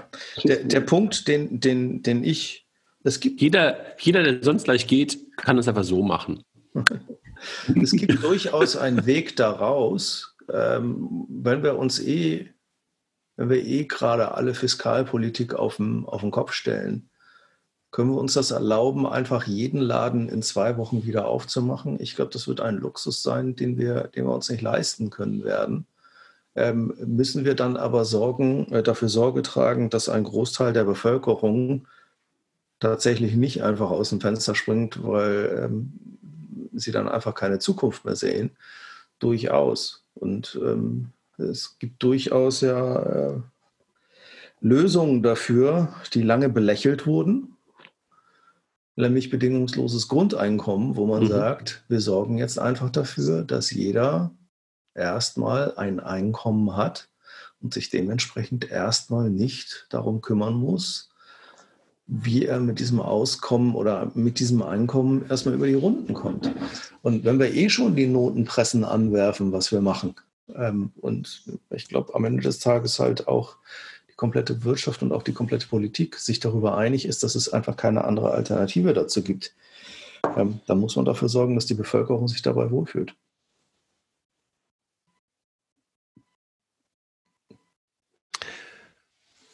Der, 0.44 0.64
der 0.64 0.81
Punkt, 0.81 1.27
den, 1.28 1.60
den, 1.60 2.02
den 2.02 2.24
ich, 2.24 2.66
es 3.05 3.20
gibt. 3.20 3.40
Jeder, 3.40 3.77
jeder, 3.98 4.23
der 4.23 4.43
sonst 4.43 4.64
gleich 4.64 4.86
geht, 4.86 5.19
kann 5.36 5.59
es 5.59 5.69
einfach 5.69 5.85
so 5.85 6.02
machen. 6.02 6.44
es 7.82 7.93
gibt 7.93 8.23
durchaus 8.23 8.77
einen 8.77 9.05
Weg 9.06 9.36
daraus, 9.36 10.36
ähm, 10.52 11.27
wenn 11.28 11.62
wir 11.62 11.78
uns 11.78 12.01
eh, 12.01 12.51
wenn 13.36 13.51
wir 13.51 13.64
eh 13.64 13.85
gerade 13.85 14.35
alle 14.35 14.55
Fiskalpolitik 14.55 15.55
auf 15.55 15.77
den, 15.77 16.05
auf 16.05 16.20
den 16.20 16.31
Kopf 16.31 16.52
stellen, 16.52 17.10
können 17.90 18.10
wir 18.10 18.19
uns 18.19 18.35
das 18.35 18.51
erlauben, 18.51 19.06
einfach 19.06 19.47
jeden 19.47 19.81
Laden 19.81 20.28
in 20.28 20.43
zwei 20.43 20.78
Wochen 20.78 21.05
wieder 21.05 21.27
aufzumachen? 21.27 22.01
Ich 22.01 22.16
glaube, 22.16 22.31
das 22.31 22.48
wird 22.48 22.60
ein 22.60 22.77
Luxus 22.77 23.23
sein, 23.23 23.55
den 23.55 23.77
wir, 23.77 24.05
den 24.09 24.24
wir 24.24 24.35
uns 24.35 24.48
nicht 24.48 24.62
leisten 24.62 25.10
können 25.10 25.44
werden. 25.44 25.86
Ähm, 26.55 26.95
müssen 26.99 27.45
wir 27.45 27.55
dann 27.55 27.77
aber 27.77 28.05
sorgen, 28.05 28.70
äh, 28.73 28.83
dafür 28.83 29.09
Sorge 29.09 29.43
tragen, 29.43 29.89
dass 29.89 30.09
ein 30.09 30.24
Großteil 30.24 30.73
der 30.73 30.85
Bevölkerung 30.85 31.87
tatsächlich 32.79 33.37
nicht 33.37 33.62
einfach 33.62 33.91
aus 33.91 34.11
dem 34.11 34.20
Fenster 34.20 34.55
springt, 34.55 35.03
weil 35.03 35.65
ähm, 35.65 35.93
sie 36.73 36.93
dann 36.93 37.09
einfach 37.09 37.35
keine 37.35 37.59
Zukunft 37.59 38.05
mehr 38.05 38.16
sehen? 38.16 38.51
Durchaus. 39.19 40.05
Und 40.15 40.61
ähm, 40.62 41.12
es 41.39 41.79
gibt 41.79 42.03
durchaus 42.03 42.61
ja 42.61 43.03
äh, 43.03 43.41
Lösungen 44.61 45.23
dafür, 45.23 45.95
die 46.12 46.23
lange 46.23 46.49
belächelt 46.49 47.07
wurden, 47.07 47.57
nämlich 48.97 49.31
bedingungsloses 49.31 50.09
Grundeinkommen, 50.09 50.97
wo 50.97 51.07
man 51.07 51.24
mhm. 51.24 51.29
sagt, 51.29 51.85
wir 51.89 52.01
sorgen 52.01 52.39
jetzt 52.39 52.59
einfach 52.59 52.91
dafür, 52.91 53.43
dass 53.43 53.70
jeder 53.70 54.33
erstmal 54.94 55.77
ein 55.77 56.01
Einkommen 56.01 56.77
hat 56.77 57.09
und 57.60 57.74
sich 57.74 57.90
dementsprechend 57.90 58.70
erstmal 58.70 59.31
nicht 59.31 59.86
darum 59.90 60.20
kümmern 60.20 60.55
muss, 60.55 61.10
wie 62.06 62.44
er 62.44 62.60
mit 62.60 62.81
diesem 62.81 63.01
Auskommen 63.01 63.74
oder 63.74 64.10
mit 64.14 64.39
diesem 64.39 64.62
Einkommen 64.62 65.24
erstmal 65.28 65.55
über 65.55 65.66
die 65.66 65.74
Runden 65.74 66.14
kommt. 66.14 66.51
Und 67.01 67.24
wenn 67.24 67.39
wir 67.39 67.55
eh 67.55 67.69
schon 67.69 67.97
die 67.97 68.06
Notenpressen 68.06 68.85
anwerfen, 68.85 69.52
was 69.52 69.73
wir 69.73 69.81
machen, 69.81 70.14
ähm, 70.55 70.93
und 71.01 71.44
ich 71.70 71.89
glaube 71.89 72.14
am 72.14 72.24
Ende 72.24 72.43
des 72.43 72.59
Tages 72.59 72.98
halt 72.98 73.28
auch 73.28 73.56
komplette 74.23 74.62
Wirtschaft 74.62 75.02
und 75.02 75.10
auch 75.10 75.24
die 75.24 75.32
komplette 75.32 75.66
Politik 75.66 76.14
sich 76.14 76.39
darüber 76.39 76.77
einig 76.77 77.06
ist, 77.06 77.24
dass 77.24 77.35
es 77.35 77.52
einfach 77.52 77.77
keine 77.77 78.05
andere 78.05 78.31
Alternative 78.31 78.93
dazu 78.93 79.20
gibt, 79.20 79.52
ähm, 80.36 80.60
dann 80.66 80.78
muss 80.78 80.94
man 80.94 81.05
dafür 81.05 81.28
sorgen, 81.28 81.56
dass 81.56 81.66
die 81.66 81.74
Bevölkerung 81.74 82.28
sich 82.28 82.40
dabei 82.40 82.70
wohlfühlt. 82.70 83.16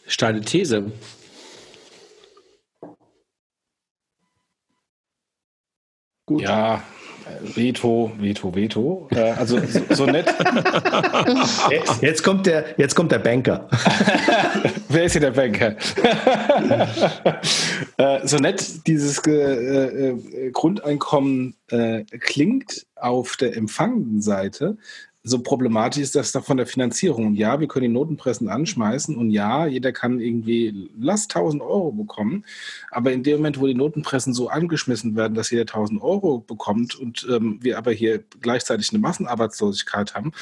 Steile 0.09 0.41
These. 0.41 0.91
Gut. 6.27 6.43
Ja, 6.43 6.83
Veto, 7.55 8.13
Veto, 8.19 8.55
Veto. 8.55 9.09
Äh, 9.11 9.31
also 9.33 9.59
so, 9.61 9.81
so 9.91 10.07
nett. 10.07 10.27
Jetzt 12.01 12.23
kommt 12.23 12.47
der, 12.47 12.75
jetzt 12.79 12.95
kommt 12.95 13.13
der 13.13 13.19
Banker. 13.19 13.69
Wer 14.89 15.05
ist 15.05 15.13
hier 15.13 15.21
der 15.21 15.33
Banker? 15.33 15.77
äh, 17.97 18.27
so 18.27 18.39
nett 18.39 18.87
dieses 18.87 19.19
äh, 19.27 20.15
Grundeinkommen 20.53 21.55
klingt 22.21 22.87
auf 22.97 23.37
der 23.37 23.57
empfangenden 23.57 24.23
Seite, 24.23 24.79
so 25.29 25.41
problematisch 25.41 26.03
ist 26.03 26.15
das 26.15 26.33
doch 26.33 26.45
von 26.45 26.57
der 26.57 26.67
Finanzierung. 26.67 27.27
Und 27.27 27.35
ja, 27.35 27.61
wir 27.61 27.69
können 27.69 27.85
die 27.85 27.89
Notenpressen 27.89 28.49
anschmeißen 28.49 29.17
und 29.17 29.31
ja, 29.31 29.67
jeder 29.67 29.93
kann 29.93 30.21
irgendwie, 30.21 30.91
lass 30.99 31.25
1000 31.25 31.63
Euro 31.63 31.93
bekommen. 31.93 32.45
Aber 32.91 33.13
in 33.13 33.23
dem 33.23 33.39
Moment, 33.39 33.61
wo 33.61 33.67
die 33.67 33.75
Notenpressen 33.75 34.33
so 34.35 34.49
angeschmissen 34.49 35.17
werden, 35.17 35.35
dass 35.35 35.51
jeder 35.51 35.63
1000 35.63 36.03
Euro 36.03 36.39
bekommt 36.39 36.95
und 36.95 37.27
ähm, 37.31 37.59
wir 37.61 37.79
aber 37.79 37.93
hier 37.93 38.25
gleichzeitig 38.41 38.91
eine 38.91 38.99
Massenarbeitslosigkeit 38.99 40.15
haben, 40.15 40.33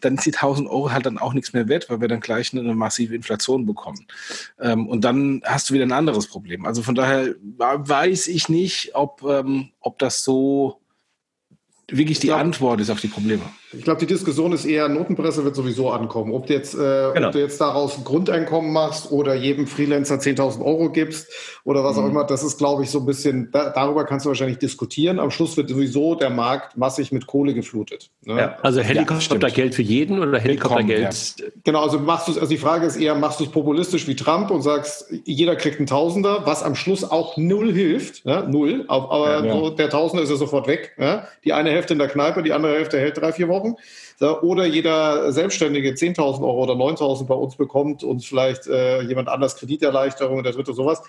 dann 0.00 0.16
ist 0.16 0.26
die 0.26 0.34
1000 0.34 0.68
Euro 0.68 0.92
halt 0.92 1.06
dann 1.06 1.18
auch 1.18 1.32
nichts 1.32 1.52
mehr 1.52 1.68
wert, 1.68 1.88
weil 1.88 2.00
wir 2.00 2.08
dann 2.08 2.20
gleich 2.20 2.52
eine 2.52 2.74
massive 2.74 3.14
Inflation 3.14 3.64
bekommen. 3.66 4.06
Ähm, 4.60 4.88
und 4.88 5.02
dann 5.04 5.42
hast 5.44 5.70
du 5.70 5.74
wieder 5.74 5.86
ein 5.86 5.92
anderes 5.92 6.26
Problem. 6.26 6.66
Also 6.66 6.82
von 6.82 6.94
daher 6.94 7.34
weiß 7.58 8.28
ich 8.28 8.48
nicht, 8.48 8.94
ob, 8.94 9.22
ähm, 9.22 9.70
ob 9.80 9.98
das 9.98 10.24
so 10.24 10.81
wirklich 11.96 12.18
die 12.18 12.28
glaub, 12.28 12.40
Antwort 12.40 12.80
ist 12.80 12.90
auf 12.90 13.00
die 13.00 13.08
Probleme. 13.08 13.42
Ich 13.74 13.84
glaube, 13.84 14.00
die 14.00 14.06
Diskussion 14.06 14.52
ist 14.52 14.66
eher, 14.66 14.88
Notenpresse 14.88 15.44
wird 15.44 15.56
sowieso 15.56 15.90
ankommen. 15.90 16.32
Ob 16.32 16.46
du 16.46 16.52
jetzt, 16.52 16.74
äh, 16.74 17.10
genau. 17.14 17.28
ob 17.28 17.32
du 17.32 17.40
jetzt 17.40 17.60
daraus 17.60 17.96
ein 17.96 18.04
Grundeinkommen 18.04 18.72
machst 18.72 19.10
oder 19.10 19.34
jedem 19.34 19.66
Freelancer 19.66 20.16
10.000 20.16 20.62
Euro 20.62 20.90
gibst 20.90 21.28
oder 21.64 21.82
was 21.82 21.96
mhm. 21.96 22.02
auch 22.02 22.08
immer, 22.08 22.24
das 22.24 22.42
ist, 22.42 22.58
glaube 22.58 22.82
ich, 22.82 22.90
so 22.90 23.00
ein 23.00 23.06
bisschen, 23.06 23.50
da, 23.50 23.70
darüber 23.70 24.04
kannst 24.04 24.26
du 24.26 24.28
wahrscheinlich 24.28 24.58
diskutieren. 24.58 25.18
Am 25.18 25.30
Schluss 25.30 25.56
wird 25.56 25.70
sowieso 25.70 26.14
der 26.14 26.28
Markt 26.28 26.76
massig 26.76 27.12
mit 27.12 27.26
Kohle 27.26 27.54
geflutet. 27.54 28.10
Ne? 28.24 28.36
Ja, 28.36 28.56
also 28.62 28.80
Helikoptergeld 28.80 29.72
ja, 29.72 29.76
für 29.76 29.82
jeden 29.82 30.18
oder 30.18 30.38
Helikoptergeld? 30.38 31.36
Ja. 31.38 31.46
Genau, 31.64 31.82
also 31.82 31.98
machst 31.98 32.28
du 32.28 32.32
also 32.32 32.46
die 32.46 32.58
Frage 32.58 32.86
ist 32.86 32.96
eher, 32.96 33.14
machst 33.14 33.40
du 33.40 33.44
es 33.44 33.50
populistisch 33.50 34.06
wie 34.06 34.16
Trump 34.16 34.50
und 34.50 34.62
sagst, 34.62 35.06
jeder 35.24 35.56
kriegt 35.56 35.78
einen 35.78 35.86
Tausender, 35.86 36.42
was 36.44 36.62
am 36.62 36.74
Schluss 36.74 37.04
auch 37.04 37.36
null 37.36 37.72
hilft, 37.72 38.24
ja, 38.24 38.42
null, 38.42 38.84
aber 38.88 39.42
so, 39.50 39.70
der 39.70 39.88
Tausender 39.88 40.22
ist 40.22 40.30
ja 40.30 40.36
sofort 40.36 40.66
weg. 40.66 40.96
Die 41.44 41.52
eine 41.52 41.70
Hälfte 41.70 41.81
in 41.90 41.98
der 41.98 42.08
Kneipe, 42.08 42.42
die 42.42 42.52
andere 42.52 42.74
Hälfte 42.74 42.98
hält 42.98 43.16
drei, 43.16 43.32
vier 43.32 43.48
Wochen. 43.48 43.74
Oder 44.20 44.66
jeder 44.66 45.32
Selbstständige 45.32 45.90
10.000 45.90 46.42
Euro 46.42 46.62
oder 46.62 46.74
9.000 46.74 47.26
bei 47.26 47.34
uns 47.34 47.56
bekommt 47.56 48.04
und 48.04 48.24
vielleicht 48.24 48.66
äh, 48.66 49.02
jemand 49.02 49.28
anders 49.28 49.56
Krediterleichterung, 49.56 50.42
der 50.42 50.52
dritte 50.52 50.74
sowas. 50.74 51.02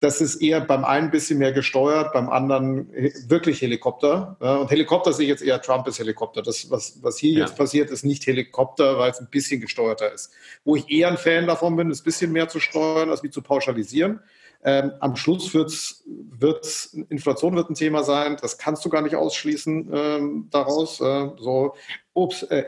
Das 0.00 0.20
ist 0.20 0.42
eher 0.42 0.60
beim 0.60 0.84
einen 0.84 1.06
ein 1.06 1.10
bisschen 1.12 1.38
mehr 1.38 1.52
gesteuert, 1.52 2.12
beim 2.12 2.28
anderen 2.28 2.90
wirklich 3.28 3.62
Helikopter. 3.62 4.36
Ja, 4.42 4.56
und 4.56 4.68
Helikopter 4.68 5.12
sehe 5.12 5.26
ich 5.26 5.30
jetzt 5.30 5.44
eher 5.44 5.62
Trump 5.62 5.86
ist 5.86 6.00
Helikopter. 6.00 6.42
Das, 6.42 6.68
was, 6.72 6.98
was 7.02 7.18
hier 7.18 7.34
ja. 7.34 7.38
jetzt 7.40 7.56
passiert, 7.56 7.88
ist 7.90 8.04
nicht 8.04 8.26
Helikopter, 8.26 8.98
weil 8.98 9.12
es 9.12 9.20
ein 9.20 9.28
bisschen 9.30 9.60
gesteuerter 9.60 10.12
ist. 10.12 10.32
Wo 10.64 10.74
ich 10.74 10.90
eher 10.90 11.06
ein 11.06 11.18
Fan 11.18 11.46
davon 11.46 11.76
bin, 11.76 11.88
ist 11.88 12.00
ein 12.00 12.04
bisschen 12.04 12.32
mehr 12.32 12.48
zu 12.48 12.58
steuern, 12.58 13.10
als 13.10 13.22
wie 13.22 13.30
zu 13.30 13.42
pauschalisieren. 13.42 14.18
Ähm, 14.64 14.92
am 15.00 15.16
Schluss 15.16 15.52
wird's, 15.54 16.04
wird's, 16.06 16.96
Inflation 17.08 17.56
wird 17.56 17.68
ein 17.68 17.74
Thema 17.74 18.04
sein. 18.04 18.36
Das 18.40 18.58
kannst 18.58 18.84
du 18.84 18.88
gar 18.88 19.02
nicht 19.02 19.16
ausschließen 19.16 19.90
ähm, 19.92 20.48
daraus. 20.50 21.00
Äh, 21.00 21.30
so, 21.38 21.74
ups, 22.14 22.44
äh, 22.44 22.64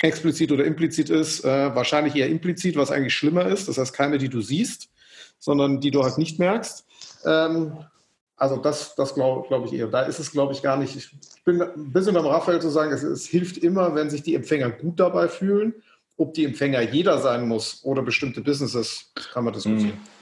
explizit 0.00 0.52
oder 0.52 0.64
implizit 0.64 1.10
ist, 1.10 1.44
äh, 1.44 1.74
wahrscheinlich 1.74 2.14
eher 2.16 2.28
implizit, 2.28 2.76
was 2.76 2.90
eigentlich 2.90 3.14
schlimmer 3.14 3.46
ist. 3.46 3.68
Das 3.68 3.78
heißt, 3.78 3.92
keine, 3.92 4.18
die 4.18 4.28
du 4.28 4.40
siehst, 4.40 4.88
sondern 5.38 5.80
die 5.80 5.90
du 5.90 6.02
halt 6.02 6.18
nicht 6.18 6.38
merkst. 6.38 6.86
Ähm, 7.24 7.76
also 8.36 8.56
das, 8.56 8.94
das 8.94 9.14
glaube 9.14 9.46
glaub 9.48 9.66
ich 9.66 9.72
eher. 9.72 9.86
Da 9.86 10.02
ist 10.02 10.18
es, 10.18 10.32
glaube 10.32 10.52
ich, 10.52 10.62
gar 10.62 10.76
nicht. 10.76 10.96
Ich 10.96 11.44
bin 11.44 11.62
ein 11.62 11.92
bisschen 11.92 12.14
beim 12.14 12.26
Raphael 12.26 12.60
zu 12.60 12.70
sagen, 12.70 12.92
es, 12.92 13.02
es 13.02 13.26
hilft 13.26 13.58
immer, 13.58 13.94
wenn 13.94 14.10
sich 14.10 14.22
die 14.22 14.34
Empfänger 14.34 14.70
gut 14.70 14.98
dabei 14.98 15.28
fühlen. 15.28 15.74
Ob 16.16 16.34
die 16.34 16.44
Empfänger 16.44 16.80
jeder 16.80 17.18
sein 17.18 17.48
muss 17.48 17.80
oder 17.84 18.02
bestimmte 18.02 18.40
Businesses, 18.40 19.12
kann 19.32 19.44
man 19.44 19.52
diskutieren. 19.52 19.96
Mhm. 19.96 20.13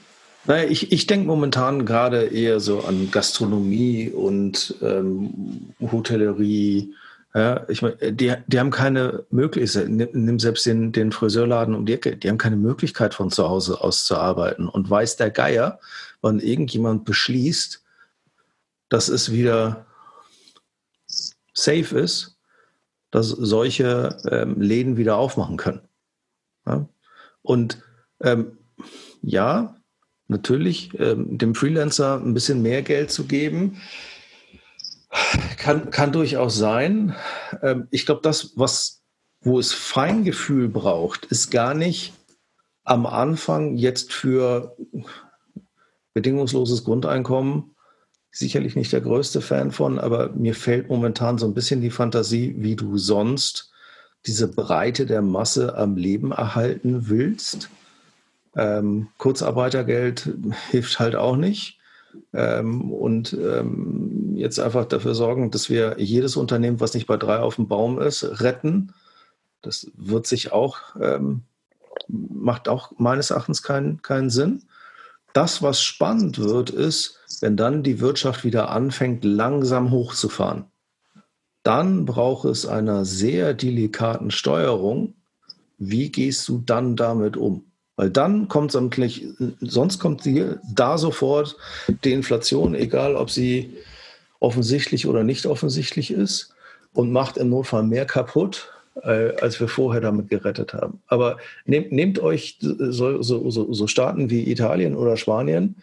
Naja, 0.45 0.69
ich, 0.69 0.91
ich 0.91 1.07
denke 1.07 1.25
momentan 1.25 1.85
gerade 1.85 2.25
eher 2.25 2.59
so 2.59 2.81
an 2.81 3.11
Gastronomie 3.11 4.09
und 4.09 4.75
ähm, 4.81 5.73
Hotellerie. 5.79 6.93
Ja, 7.33 7.67
ich 7.69 7.81
meine, 7.81 7.95
die, 8.11 8.33
die 8.45 8.59
haben 8.59 8.69
keine 8.69 9.25
Möglichkeit, 9.31 9.89
nimm 9.89 10.39
selbst 10.39 10.65
den, 10.65 10.91
den 10.91 11.11
Friseurladen 11.11 11.73
um 11.73 11.85
die 11.85 11.93
Ecke, 11.93 12.17
die 12.17 12.29
haben 12.29 12.37
keine 12.37 12.57
Möglichkeit 12.57 13.13
von 13.13 13.31
zu 13.31 13.47
Hause 13.47 13.81
aus 13.81 14.05
zu 14.05 14.17
arbeiten. 14.17 14.67
Und 14.67 14.89
weiß 14.89 15.15
der 15.15 15.31
Geier, 15.31 15.79
wann 16.21 16.39
irgendjemand 16.39 17.05
beschließt, 17.05 17.81
dass 18.89 19.07
es 19.07 19.31
wieder 19.31 19.85
safe 21.53 21.97
ist, 21.97 22.37
dass 23.11 23.29
solche 23.29 24.17
ähm, 24.29 24.59
Läden 24.59 24.97
wieder 24.97 25.15
aufmachen 25.15 25.57
können. 25.57 25.81
Ja? 26.67 26.87
Und 27.41 27.81
ähm, 28.21 28.57
ja, 29.21 29.75
natürlich 30.33 30.91
ähm, 30.99 31.37
dem 31.37 31.55
Freelancer 31.55 32.19
ein 32.19 32.33
bisschen 32.33 32.61
mehr 32.61 32.81
Geld 32.81 33.11
zu 33.11 33.25
geben, 33.25 33.81
kann, 35.57 35.89
kann 35.91 36.11
durchaus 36.11 36.57
sein. 36.57 37.15
Ähm, 37.61 37.87
ich 37.91 38.05
glaube, 38.05 38.21
das, 38.21 38.53
was, 38.55 39.01
wo 39.41 39.59
es 39.59 39.71
Feingefühl 39.71 40.67
braucht, 40.67 41.25
ist 41.25 41.51
gar 41.51 41.73
nicht 41.73 42.13
am 42.83 43.05
Anfang 43.05 43.77
jetzt 43.77 44.11
für 44.11 44.75
bedingungsloses 46.13 46.83
Grundeinkommen 46.83 47.73
sicherlich 48.33 48.75
nicht 48.75 48.91
der 48.91 49.01
größte 49.01 49.41
Fan 49.41 49.71
von, 49.71 49.99
aber 49.99 50.29
mir 50.29 50.55
fällt 50.55 50.89
momentan 50.89 51.37
so 51.37 51.45
ein 51.45 51.53
bisschen 51.53 51.81
die 51.81 51.91
Fantasie, 51.91 52.55
wie 52.57 52.75
du 52.75 52.97
sonst 52.97 53.71
diese 54.25 54.47
Breite 54.47 55.05
der 55.05 55.21
Masse 55.21 55.77
am 55.77 55.95
Leben 55.95 56.31
erhalten 56.31 57.09
willst. 57.09 57.69
Ähm, 58.55 59.09
Kurzarbeitergeld 59.17 60.29
hilft 60.71 60.99
halt 60.99 61.15
auch 61.15 61.35
nicht. 61.35 61.79
Ähm, 62.33 62.91
und 62.91 63.33
ähm, 63.33 64.33
jetzt 64.35 64.59
einfach 64.59 64.85
dafür 64.85 65.15
sorgen, 65.15 65.51
dass 65.51 65.69
wir 65.69 65.95
jedes 65.97 66.35
Unternehmen, 66.35 66.79
was 66.79 66.93
nicht 66.93 67.07
bei 67.07 67.17
drei 67.17 67.39
auf 67.39 67.55
dem 67.55 67.67
Baum 67.67 67.99
ist, 67.99 68.41
retten. 68.41 68.93
Das 69.61 69.89
wird 69.95 70.27
sich 70.27 70.51
auch, 70.51 70.77
ähm, 70.99 71.41
macht 72.07 72.67
auch 72.69 72.91
meines 72.97 73.31
Erachtens 73.31 73.63
keinen 73.63 74.01
keinen 74.01 74.29
Sinn. 74.29 74.63
Das, 75.33 75.63
was 75.63 75.81
spannend 75.81 76.37
wird, 76.37 76.69
ist, 76.69 77.19
wenn 77.41 77.57
dann 77.57 77.81
die 77.81 77.99
Wirtschaft 77.99 78.43
wieder 78.43 78.69
anfängt, 78.69 79.25
langsam 79.25 79.89
hochzufahren. 79.89 80.65
Dann 81.63 82.05
braucht 82.05 82.45
es 82.45 82.67
einer 82.67 83.05
sehr 83.05 83.53
delikaten 83.53 84.29
Steuerung. 84.29 85.15
Wie 85.77 86.11
gehst 86.11 86.47
du 86.47 86.59
dann 86.59 86.95
damit 86.95 87.37
um? 87.37 87.65
Weil 87.95 88.09
dann 88.09 88.47
kommt 88.47 88.71
sämtlich, 88.71 89.27
sonst 89.59 89.99
kommt 89.99 90.25
die, 90.25 90.45
da 90.73 90.97
sofort 90.97 91.55
die 92.03 92.13
Inflation, 92.13 92.73
egal 92.73 93.15
ob 93.15 93.29
sie 93.29 93.77
offensichtlich 94.39 95.07
oder 95.07 95.23
nicht 95.23 95.45
offensichtlich 95.45 96.11
ist, 96.11 96.53
und 96.93 97.11
macht 97.11 97.37
im 97.37 97.49
Notfall 97.49 97.83
mehr 97.83 98.05
kaputt, 98.05 98.71
äh, 99.01 99.35
als 99.41 99.59
wir 99.59 99.67
vorher 99.67 100.01
damit 100.01 100.29
gerettet 100.29 100.73
haben. 100.73 101.01
Aber 101.07 101.37
nehmt, 101.65 101.91
nehmt 101.91 102.19
euch 102.19 102.57
so, 102.59 103.21
so, 103.21 103.49
so, 103.49 103.87
Staaten 103.87 104.29
wie 104.29 104.51
Italien 104.51 104.95
oder 104.95 105.17
Spanien, 105.17 105.75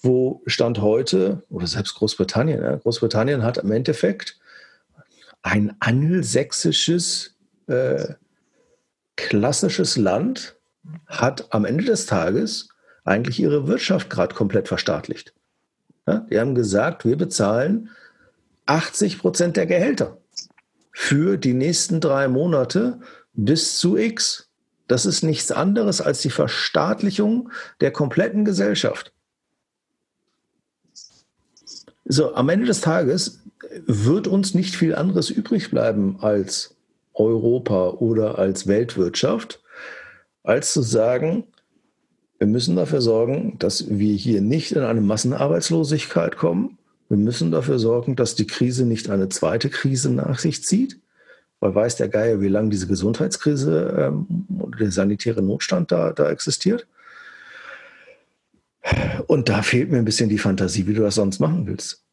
wo 0.00 0.42
Stand 0.46 0.80
heute, 0.80 1.42
oder 1.50 1.66
selbst 1.66 1.94
Großbritannien, 1.94 2.62
ja, 2.62 2.76
Großbritannien 2.76 3.42
hat 3.42 3.58
im 3.58 3.72
Endeffekt 3.72 4.38
ein 5.42 5.74
angelsächsisches, 5.80 7.34
äh, 7.66 8.14
klassisches 9.16 9.96
Land, 9.96 10.57
hat 11.06 11.52
am 11.52 11.64
Ende 11.64 11.84
des 11.84 12.06
Tages 12.06 12.68
eigentlich 13.04 13.40
ihre 13.40 13.66
Wirtschaft 13.66 14.10
gerade 14.10 14.34
komplett 14.34 14.68
verstaatlicht. 14.68 15.34
Ja, 16.06 16.26
die 16.30 16.38
haben 16.38 16.54
gesagt, 16.54 17.04
wir 17.04 17.16
bezahlen 17.16 17.90
80 18.66 19.18
Prozent 19.18 19.56
der 19.56 19.66
Gehälter 19.66 20.18
für 20.92 21.36
die 21.36 21.54
nächsten 21.54 22.00
drei 22.00 22.28
Monate 22.28 23.00
bis 23.32 23.78
zu 23.78 23.96
X. 23.96 24.48
Das 24.88 25.06
ist 25.06 25.22
nichts 25.22 25.50
anderes 25.50 26.00
als 26.00 26.22
die 26.22 26.30
Verstaatlichung 26.30 27.50
der 27.80 27.92
kompletten 27.92 28.44
Gesellschaft. 28.44 29.12
So, 32.04 32.34
am 32.34 32.48
Ende 32.48 32.66
des 32.66 32.80
Tages 32.80 33.40
wird 33.86 34.26
uns 34.26 34.54
nicht 34.54 34.74
viel 34.74 34.94
anderes 34.94 35.28
übrig 35.28 35.70
bleiben 35.70 36.18
als 36.20 36.74
Europa 37.12 37.90
oder 37.90 38.38
als 38.38 38.66
Weltwirtschaft, 38.66 39.60
als 40.48 40.72
zu 40.72 40.80
sagen, 40.80 41.44
wir 42.38 42.46
müssen 42.46 42.74
dafür 42.74 43.02
sorgen, 43.02 43.56
dass 43.58 43.90
wir 43.90 44.14
hier 44.14 44.40
nicht 44.40 44.72
in 44.72 44.82
eine 44.82 45.02
Massenarbeitslosigkeit 45.02 46.36
kommen. 46.36 46.78
Wir 47.10 47.18
müssen 47.18 47.50
dafür 47.50 47.78
sorgen, 47.78 48.16
dass 48.16 48.34
die 48.34 48.46
Krise 48.46 48.86
nicht 48.86 49.10
eine 49.10 49.28
zweite 49.28 49.68
Krise 49.68 50.10
nach 50.10 50.38
sich 50.38 50.64
zieht. 50.64 50.98
Weil 51.60 51.74
weiß 51.74 51.96
der 51.96 52.08
Geier, 52.08 52.40
wie 52.40 52.48
lange 52.48 52.70
diese 52.70 52.86
Gesundheitskrise 52.86 53.94
ähm, 53.98 54.46
oder 54.58 54.78
der 54.78 54.92
sanitäre 54.92 55.42
Notstand 55.42 55.92
da, 55.92 56.12
da 56.12 56.30
existiert. 56.30 56.86
Und 59.26 59.50
da 59.50 59.62
fehlt 59.62 59.90
mir 59.90 59.98
ein 59.98 60.04
bisschen 60.04 60.30
die 60.30 60.38
Fantasie, 60.38 60.86
wie 60.86 60.94
du 60.94 61.02
das 61.02 61.16
sonst 61.16 61.40
machen 61.40 61.66
willst. 61.66 62.04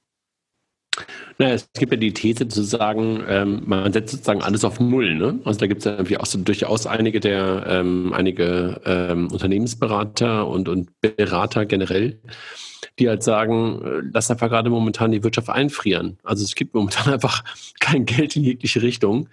Naja, 1.38 1.56
es 1.56 1.70
gibt 1.74 1.92
ja 1.92 1.98
die 1.98 2.14
These 2.14 2.48
zu 2.48 2.64
sagen, 2.64 3.22
ähm, 3.28 3.64
man 3.66 3.92
setzt 3.92 4.12
sozusagen 4.12 4.42
alles 4.42 4.64
auf 4.64 4.80
Null. 4.80 5.16
Ne? 5.16 5.40
Also 5.44 5.60
da 5.60 5.68
gibt 5.68 5.80
es 5.80 5.86
ja 5.86 5.92
irgendwie 5.92 6.18
auch 6.18 6.26
so 6.26 6.38
durchaus 6.40 6.88
einige 6.88 7.20
der 7.20 7.66
ähm, 7.68 8.14
einige 8.14 8.80
ähm, 8.86 9.30
Unternehmensberater 9.32 10.48
und, 10.48 10.70
und 10.70 10.90
Berater 11.02 11.66
generell, 11.66 12.22
die 13.00 13.10
halt 13.10 13.24
sagen, 13.24 13.82
äh, 13.84 14.02
lass 14.14 14.32
einfach 14.32 14.50
gerade 14.50 14.70
momentan 14.70 15.12
die 15.12 15.24
Wirtschaft 15.24 15.50
einfrieren. 15.50 16.18
Also 16.24 16.46
es 16.46 16.56
gibt 16.56 16.74
momentan 16.74 17.14
einfach 17.14 17.44
kein 17.82 18.06
Geld 18.06 18.36
in 18.38 18.44
jegliche 18.44 18.82
Richtung. 18.82 19.28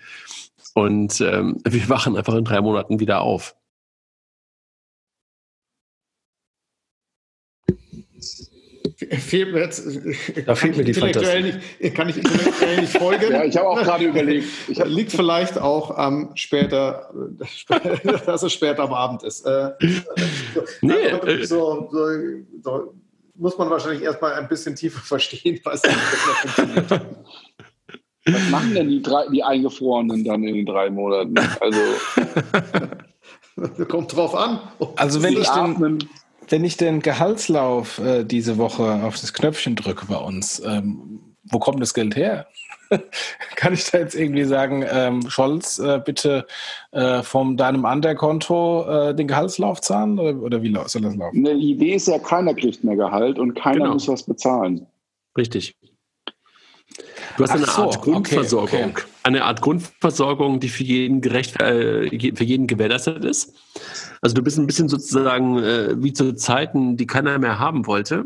Und 0.74 1.20
ähm, 1.20 1.59
wir 1.65 1.89
wachen 1.89 2.16
einfach 2.16 2.35
in 2.35 2.45
drei 2.45 2.61
Monaten 2.61 2.99
wieder 2.99 3.20
auf. 3.20 3.55
Fehlt 9.11 9.53
mir 9.53 9.61
jetzt, 9.61 9.87
da 10.47 10.55
fehlt 10.55 10.77
mir 10.77 10.85
die 10.85 10.95
Fantasie. 10.95 11.55
Nicht, 11.81 11.95
kann 11.95 12.09
ich 12.09 12.16
intellektuell 12.16 12.81
nicht 12.81 12.97
folgen. 12.97 13.23
Ja, 13.33 13.45
ich 13.45 13.57
habe 13.57 13.69
auch 13.69 13.83
gerade 13.83 14.05
überlegt. 14.05 14.47
Ich 14.69 14.85
liegt 14.85 15.12
vielleicht 15.12 15.59
auch 15.59 15.97
am 15.97 16.31
später, 16.35 17.12
dass 18.27 18.43
es 18.43 18.53
später 18.53 18.83
am 18.85 18.93
Abend 18.93 19.23
ist. 19.23 19.47
Äh, 19.47 19.70
nee, 20.83 20.93
äh, 20.93 21.47
so, 21.47 21.89
so, 21.91 22.09
so, 22.62 22.95
muss 23.35 23.57
man 23.57 23.70
wahrscheinlich 23.70 24.03
erstmal 24.03 24.35
ein 24.35 24.49
bisschen 24.49 24.77
tiefer 24.77 25.01
verstehen, 25.01 25.61
was 25.65 25.83
das 25.83 25.95
funktioniert. 25.95 27.07
Was 28.24 28.51
machen 28.51 28.74
denn 28.74 28.89
die, 28.89 29.03
drei, 29.03 29.27
die 29.29 29.43
Eingefrorenen 29.43 30.24
dann 30.24 30.45
in 30.45 30.55
den 30.55 30.66
drei 30.66 30.91
Monaten? 30.91 31.35
Also 31.61 31.81
kommt 33.89 34.15
drauf 34.15 34.35
an. 34.35 34.61
Also 34.97 35.23
wenn 35.23 35.37
ich 35.37 35.49
den, 35.49 35.99
wenn 36.48 36.64
ich 36.64 36.77
den 36.77 37.01
Gehaltslauf 37.01 37.98
äh, 37.98 38.24
diese 38.24 38.59
Woche 38.59 39.02
auf 39.05 39.20
das 39.20 39.32
Knöpfchen 39.32 39.77
drücke 39.77 40.06
bei 40.06 40.16
uns, 40.16 40.62
ähm, 40.64 41.20
wo 41.44 41.59
kommt 41.59 41.81
das 41.81 41.94
Geld 41.94 42.16
her? 42.16 42.47
Kann 43.56 43.73
ich 43.73 43.90
da 43.90 43.98
jetzt 43.98 44.14
irgendwie 44.14 44.44
sagen, 44.44 44.85
ähm, 44.90 45.28
Scholz, 45.28 45.78
äh, 45.78 46.01
bitte 46.05 46.47
äh, 46.90 47.23
von 47.23 47.56
deinem 47.56 47.85
Underkonto 47.85 48.85
äh, 48.89 49.14
den 49.14 49.28
Gehaltslauf 49.28 49.81
zahlen 49.81 50.19
oder, 50.19 50.36
oder, 50.43 50.62
wie 50.62 50.73
soll 50.86 51.02
das 51.02 51.16
laufen? 51.16 51.44
Die 51.44 51.73
Idee 51.73 51.94
ist 51.94 52.09
ja, 52.09 52.19
keiner 52.19 52.55
kriegt 52.55 52.85
mehr 52.85 52.97
Gehalt 52.97 53.39
und 53.39 53.55
keiner 53.55 53.81
genau. 53.81 53.94
muss 53.94 54.09
was 54.09 54.23
bezahlen. 54.23 54.86
Richtig. 55.36 55.74
Du 57.36 57.44
hast 57.44 57.51
Ach 57.51 57.56
eine 57.56 57.66
so, 57.66 57.82
Art 57.82 58.02
Grundversorgung. 58.02 58.69
Okay, 58.69 58.90
okay. 58.90 59.05
Eine 59.23 59.44
Art 59.44 59.60
Grundversorgung, 59.60 60.60
die 60.60 60.69
für 60.69 60.82
jeden 60.82 61.20
gerecht, 61.20 61.60
äh, 61.60 62.09
für 62.35 62.44
jeden 62.44 62.66
gewährleistet 62.66 63.24
ist. 63.24 63.55
Also 64.20 64.35
du 64.35 64.43
bist 64.43 64.59
ein 64.59 64.66
bisschen 64.66 64.89
sozusagen 64.89 65.59
äh, 65.59 66.02
wie 66.02 66.12
zu 66.12 66.35
Zeiten, 66.35 66.97
die 66.97 67.06
keiner 67.06 67.39
mehr 67.39 67.59
haben 67.59 67.86
wollte. 67.86 68.24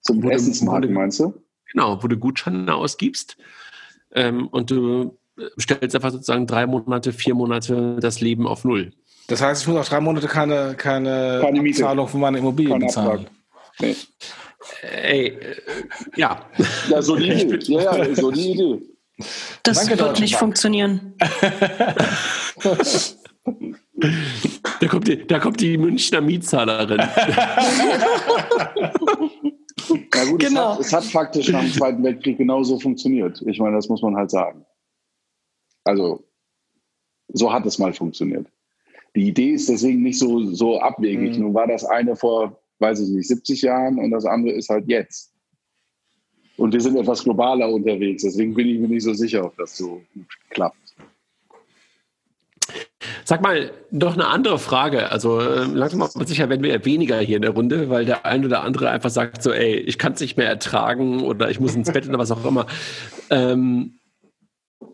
Zum 0.00 0.22
Essensmarkt, 0.30 0.90
meinst 0.90 1.20
du? 1.20 1.34
Genau, 1.72 2.02
wo 2.02 2.08
du 2.08 2.16
Gutscheine 2.16 2.74
ausgibst 2.74 3.36
ähm, 4.12 4.48
und 4.48 4.70
du 4.70 5.18
stellst 5.58 5.94
einfach 5.94 6.10
sozusagen 6.10 6.46
drei 6.46 6.66
Monate, 6.66 7.12
vier 7.12 7.34
Monate 7.34 7.96
das 8.00 8.20
Leben 8.20 8.46
auf 8.46 8.64
Null. 8.64 8.92
Das 9.26 9.40
heißt, 9.40 9.62
ich 9.62 9.68
muss 9.68 9.78
auch 9.78 9.88
drei 9.88 10.00
Monate 10.00 10.28
keine, 10.28 10.74
keine, 10.76 11.40
keine 11.42 11.72
Zahlung 11.72 12.08
von 12.08 12.20
meiner 12.20 12.38
Immobilie 12.38 12.70
keine 12.70 12.86
bezahlen. 12.86 13.26
Nee. 13.80 13.96
Ey, 14.82 15.26
äh, 15.28 15.56
ja. 16.16 16.46
Ja, 16.88 17.02
so 17.02 17.16
die 17.16 17.30
Idee. 17.42 17.72
Ja, 17.74 17.96
ja, 17.96 18.14
so 18.14 18.30
die 18.30 18.52
Idee. 18.52 18.80
Das 19.62 19.86
Danke, 19.86 19.98
wird 20.02 20.20
nicht 20.20 20.36
funktionieren. 20.36 21.14
da, 24.80 24.88
kommt 24.88 25.06
die, 25.08 25.26
da 25.26 25.38
kommt 25.38 25.60
die 25.60 25.78
Münchner 25.78 26.20
Mietzahlerin. 26.20 26.98
Na 30.14 30.24
gut, 30.24 30.40
Genau. 30.40 30.72
es, 30.72 30.76
hat, 30.78 30.80
es 30.80 30.92
hat 30.92 31.04
faktisch 31.04 31.48
nach 31.48 31.60
dem 31.60 31.72
Zweiten 31.72 32.02
Weltkrieg 32.02 32.38
genauso 32.38 32.78
funktioniert. 32.80 33.42
Ich 33.46 33.58
meine, 33.58 33.76
das 33.76 33.88
muss 33.88 34.02
man 34.02 34.16
halt 34.16 34.30
sagen. 34.30 34.64
Also, 35.84 36.24
so 37.28 37.52
hat 37.52 37.66
es 37.66 37.78
mal 37.78 37.92
funktioniert. 37.92 38.46
Die 39.14 39.28
Idee 39.28 39.50
ist 39.50 39.68
deswegen 39.68 40.02
nicht 40.02 40.18
so, 40.18 40.44
so 40.52 40.80
abwegig. 40.80 41.36
Mhm. 41.36 41.42
Nun 41.44 41.54
war 41.54 41.66
das 41.66 41.84
eine 41.84 42.16
vor, 42.16 42.60
weiß 42.78 43.00
ich 43.00 43.08
nicht, 43.08 43.28
70 43.28 43.62
Jahren 43.62 43.98
und 43.98 44.10
das 44.10 44.24
andere 44.24 44.54
ist 44.54 44.68
halt 44.68 44.86
jetzt. 44.88 45.32
Und 46.56 46.72
wir 46.72 46.80
sind 46.80 46.96
etwas 46.96 47.24
globaler 47.24 47.68
unterwegs. 47.68 48.22
Deswegen 48.22 48.54
bin 48.54 48.68
ich 48.68 48.78
mir 48.78 48.88
nicht 48.88 49.02
so 49.02 49.12
sicher, 49.12 49.44
ob 49.44 49.56
das 49.56 49.76
so 49.76 50.00
gut 50.14 50.26
klappt. 50.50 50.94
Sag 53.24 53.42
mal, 53.42 53.72
noch 53.90 54.14
eine 54.14 54.28
andere 54.28 54.58
Frage. 54.58 55.10
Also 55.10 55.40
äh, 55.40 55.64
langsam 55.64 55.98
mal 55.98 56.26
sicher 56.26 56.48
werden 56.48 56.62
wir 56.62 56.72
ja 56.72 56.84
weniger 56.84 57.18
hier 57.18 57.36
in 57.36 57.42
der 57.42 57.52
Runde, 57.52 57.90
weil 57.90 58.04
der 58.04 58.24
ein 58.24 58.44
oder 58.44 58.62
andere 58.62 58.90
einfach 58.90 59.10
sagt 59.10 59.42
so, 59.42 59.50
ey, 59.50 59.76
ich 59.76 59.98
kann 59.98 60.12
es 60.12 60.20
nicht 60.20 60.36
mehr 60.36 60.46
ertragen 60.46 61.22
oder 61.22 61.50
ich 61.50 61.58
muss 61.58 61.74
ins 61.74 61.92
Bett 61.92 62.08
oder 62.08 62.18
was 62.18 62.30
auch 62.30 62.44
immer. 62.44 62.66
Ähm, 63.30 63.98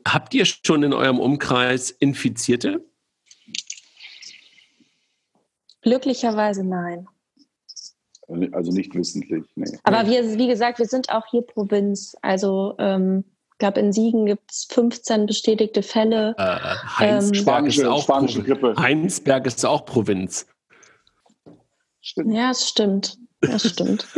habt 0.07 0.33
ihr 0.35 0.45
schon 0.45 0.83
in 0.83 0.93
eurem 0.93 1.19
Umkreis 1.19 1.91
Infizierte? 1.91 2.85
Glücklicherweise 5.83 6.65
nein. 6.65 7.07
Also 8.53 8.73
nicht 8.73 8.95
wissentlich. 8.95 9.45
Nee. 9.57 9.79
Aber 9.83 10.07
wir, 10.09 10.39
wie 10.39 10.47
gesagt, 10.49 10.79
wir 10.79 10.87
sind 10.87 11.11
auch 11.11 11.27
hier 11.31 11.43
Provinz. 11.43 12.17
Also 12.23 12.75
ähm, 12.79 13.25
ich 13.53 13.59
glaube, 13.59 13.81
in 13.81 13.93
Siegen 13.93 14.27
gibt 14.27 14.51
es 14.51 14.67
15 14.71 15.27
bestätigte 15.27 15.83
Fälle. 15.83 16.35
Äh, 16.39 16.59
Heinsberg, 16.99 17.67
ist 17.67 17.77
Spanische- 17.77 17.91
auch 17.91 18.03
spanische 18.03 18.41
Provinz. 18.43 18.61
Grippe. 18.61 18.83
Heinsberg 18.83 19.47
ist 19.47 19.65
auch 19.67 19.85
Provinz. 19.85 20.47
Stimmt. 22.01 22.35
Ja, 22.35 22.51
es 22.51 22.69
stimmt. 22.69 23.19
Das 23.41 23.69
stimmt. 23.69 24.07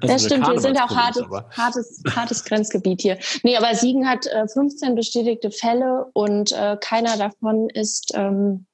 Also 0.00 0.14
das 0.14 0.24
stimmt, 0.26 0.46
wir 0.48 0.60
sind 0.60 0.80
auch 0.80 0.94
hartes, 0.94 1.24
hartes, 1.50 2.02
hartes 2.14 2.44
Grenzgebiet 2.44 3.02
hier. 3.02 3.18
Nee, 3.42 3.56
aber 3.56 3.74
Siegen 3.74 4.08
hat 4.08 4.24
äh, 4.26 4.46
15 4.46 4.94
bestätigte 4.94 5.50
Fälle 5.50 6.06
und 6.12 6.52
äh, 6.52 6.76
keiner 6.80 7.16
davon 7.16 7.68
ist 7.70 8.12
ähm, 8.14 8.66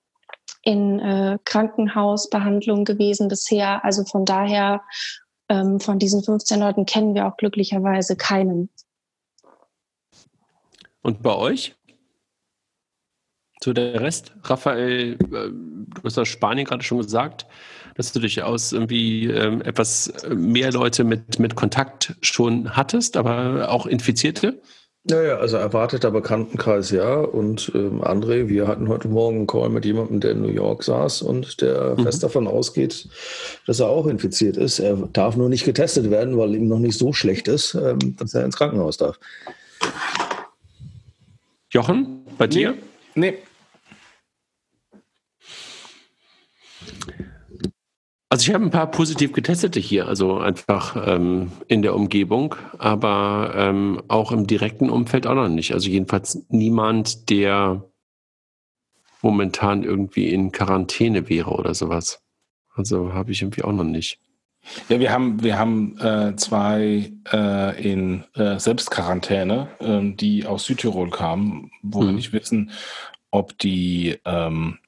in 0.62 0.98
äh, 1.00 1.38
Krankenhausbehandlung 1.44 2.84
gewesen 2.84 3.28
bisher. 3.28 3.84
Also 3.84 4.04
von 4.04 4.24
daher, 4.24 4.82
ähm, 5.48 5.80
von 5.80 5.98
diesen 5.98 6.22
15 6.22 6.60
Leuten 6.60 6.86
kennen 6.86 7.14
wir 7.14 7.26
auch 7.26 7.36
glücklicherweise 7.36 8.16
keinen. 8.16 8.70
Und 11.02 11.22
bei 11.22 11.34
euch? 11.34 11.74
So 13.62 13.72
der 13.72 14.00
Rest? 14.00 14.34
Raphael, 14.44 15.14
äh, 15.14 15.16
du 15.18 16.02
hast 16.04 16.18
aus 16.18 16.28
Spanien 16.28 16.66
gerade 16.66 16.82
schon 16.82 16.98
gesagt, 16.98 17.46
dass 17.94 18.12
du 18.12 18.20
durchaus 18.20 18.72
irgendwie 18.72 19.26
ähm, 19.26 19.60
etwas 19.62 20.12
mehr 20.28 20.72
Leute 20.72 21.04
mit, 21.04 21.38
mit 21.38 21.56
Kontakt 21.56 22.16
schon 22.22 22.76
hattest, 22.76 23.16
aber 23.16 23.70
auch 23.70 23.86
Infizierte. 23.86 24.62
Naja, 25.04 25.38
also 25.38 25.56
erwarteter 25.56 26.10
Bekanntenkreis 26.10 26.90
ja. 26.90 27.14
Und 27.20 27.72
ähm, 27.74 28.02
André, 28.02 28.48
wir 28.48 28.68
hatten 28.68 28.88
heute 28.88 29.08
Morgen 29.08 29.38
einen 29.38 29.46
Call 29.46 29.70
mit 29.70 29.86
jemandem, 29.86 30.20
der 30.20 30.32
in 30.32 30.42
New 30.42 30.48
York 30.48 30.82
saß 30.84 31.22
und 31.22 31.62
der 31.62 31.96
Mhm. 31.96 32.02
fest 32.02 32.22
davon 32.22 32.46
ausgeht, 32.46 33.08
dass 33.66 33.80
er 33.80 33.88
auch 33.88 34.06
infiziert 34.06 34.58
ist. 34.58 34.78
Er 34.78 34.96
darf 35.12 35.36
nur 35.36 35.48
nicht 35.48 35.64
getestet 35.64 36.10
werden, 36.10 36.36
weil 36.36 36.54
ihm 36.54 36.68
noch 36.68 36.78
nicht 36.78 36.98
so 36.98 37.14
schlecht 37.14 37.48
ist, 37.48 37.74
ähm, 37.74 38.14
dass 38.18 38.34
er 38.34 38.44
ins 38.44 38.56
Krankenhaus 38.56 38.98
darf. 38.98 39.18
Jochen, 41.70 42.20
bei 42.36 42.46
dir? 42.46 42.74
Nee, 43.14 43.38
Also 48.32 48.48
ich 48.48 48.54
habe 48.54 48.64
ein 48.64 48.70
paar 48.70 48.88
positiv 48.92 49.32
getestete 49.32 49.80
hier, 49.80 50.06
also 50.06 50.38
einfach 50.38 50.96
ähm, 51.04 51.50
in 51.66 51.82
der 51.82 51.96
Umgebung, 51.96 52.54
aber 52.78 53.52
ähm, 53.56 54.00
auch 54.06 54.30
im 54.30 54.46
direkten 54.46 54.88
Umfeld 54.88 55.26
auch 55.26 55.34
noch 55.34 55.48
nicht. 55.48 55.74
Also 55.74 55.90
jedenfalls 55.90 56.40
niemand, 56.48 57.28
der 57.28 57.84
momentan 59.20 59.82
irgendwie 59.82 60.28
in 60.28 60.52
Quarantäne 60.52 61.28
wäre 61.28 61.50
oder 61.50 61.74
sowas. 61.74 62.22
Also 62.76 63.12
habe 63.12 63.32
ich 63.32 63.42
irgendwie 63.42 63.64
auch 63.64 63.72
noch 63.72 63.82
nicht. 63.84 64.20
Ja, 64.88 65.00
wir 65.00 65.10
haben, 65.10 65.42
wir 65.42 65.58
haben 65.58 65.98
äh, 65.98 66.36
zwei 66.36 67.10
äh, 67.32 67.82
in 67.92 68.24
äh, 68.34 68.60
Selbstquarantäne, 68.60 69.68
ähm, 69.80 70.16
die 70.16 70.46
aus 70.46 70.64
Südtirol 70.64 71.10
kamen, 71.10 71.72
wo 71.82 72.00
wir 72.02 72.10
Mhm. 72.10 72.14
nicht 72.14 72.32
wissen, 72.32 72.70
ob 73.32 73.58
die, 73.58 74.18
ähm, 74.24 74.78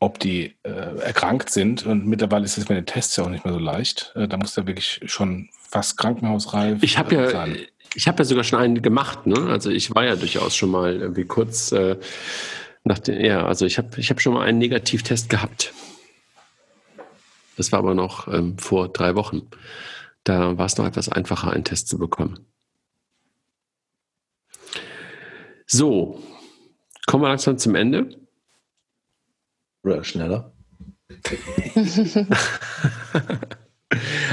ob 0.00 0.18
die 0.18 0.56
äh, 0.62 0.70
erkrankt 0.70 1.50
sind. 1.50 1.86
Und 1.86 2.06
mittlerweile 2.06 2.44
ist 2.44 2.58
es 2.58 2.68
mit 2.68 2.76
den 2.76 2.86
Tests 2.86 3.16
ja 3.16 3.24
auch 3.24 3.28
nicht 3.28 3.44
mehr 3.44 3.54
so 3.54 3.60
leicht. 3.60 4.12
Äh, 4.16 4.26
da 4.26 4.38
muss 4.38 4.54
der 4.54 4.66
wirklich 4.66 5.00
schon 5.04 5.48
fast 5.52 5.98
krankenhausreif 5.98 6.82
Ich 6.82 6.98
habe 6.98 7.14
äh, 7.14 7.22
ja, 7.22 7.30
sein. 7.30 7.58
ich 7.94 8.08
habe 8.08 8.18
ja 8.18 8.24
sogar 8.24 8.42
schon 8.42 8.58
einen 8.58 8.82
gemacht. 8.82 9.26
Ne? 9.26 9.48
Also 9.48 9.70
ich 9.70 9.94
war 9.94 10.04
ja 10.04 10.16
durchaus 10.16 10.56
schon 10.56 10.70
mal 10.70 10.96
irgendwie 10.96 11.26
kurz 11.26 11.70
äh, 11.72 11.96
nach 12.82 12.98
dem, 12.98 13.20
ja, 13.20 13.46
also 13.46 13.66
ich 13.66 13.76
habe, 13.76 13.88
ich 13.98 14.08
habe 14.08 14.20
schon 14.20 14.32
mal 14.32 14.46
einen 14.46 14.58
Negativtest 14.58 15.28
gehabt. 15.28 15.74
Das 17.58 17.70
war 17.70 17.80
aber 17.80 17.94
noch 17.94 18.26
ähm, 18.26 18.56
vor 18.56 18.88
drei 18.88 19.14
Wochen. 19.16 19.42
Da 20.24 20.56
war 20.56 20.64
es 20.64 20.78
noch 20.78 20.86
etwas 20.86 21.10
einfacher, 21.10 21.52
einen 21.52 21.64
Test 21.64 21.88
zu 21.88 21.98
bekommen. 21.98 22.46
So, 25.66 26.22
kommen 27.06 27.22
wir 27.22 27.28
langsam 27.28 27.58
zum 27.58 27.74
Ende. 27.74 28.19
Oder 29.82 30.04
schneller. 30.04 30.52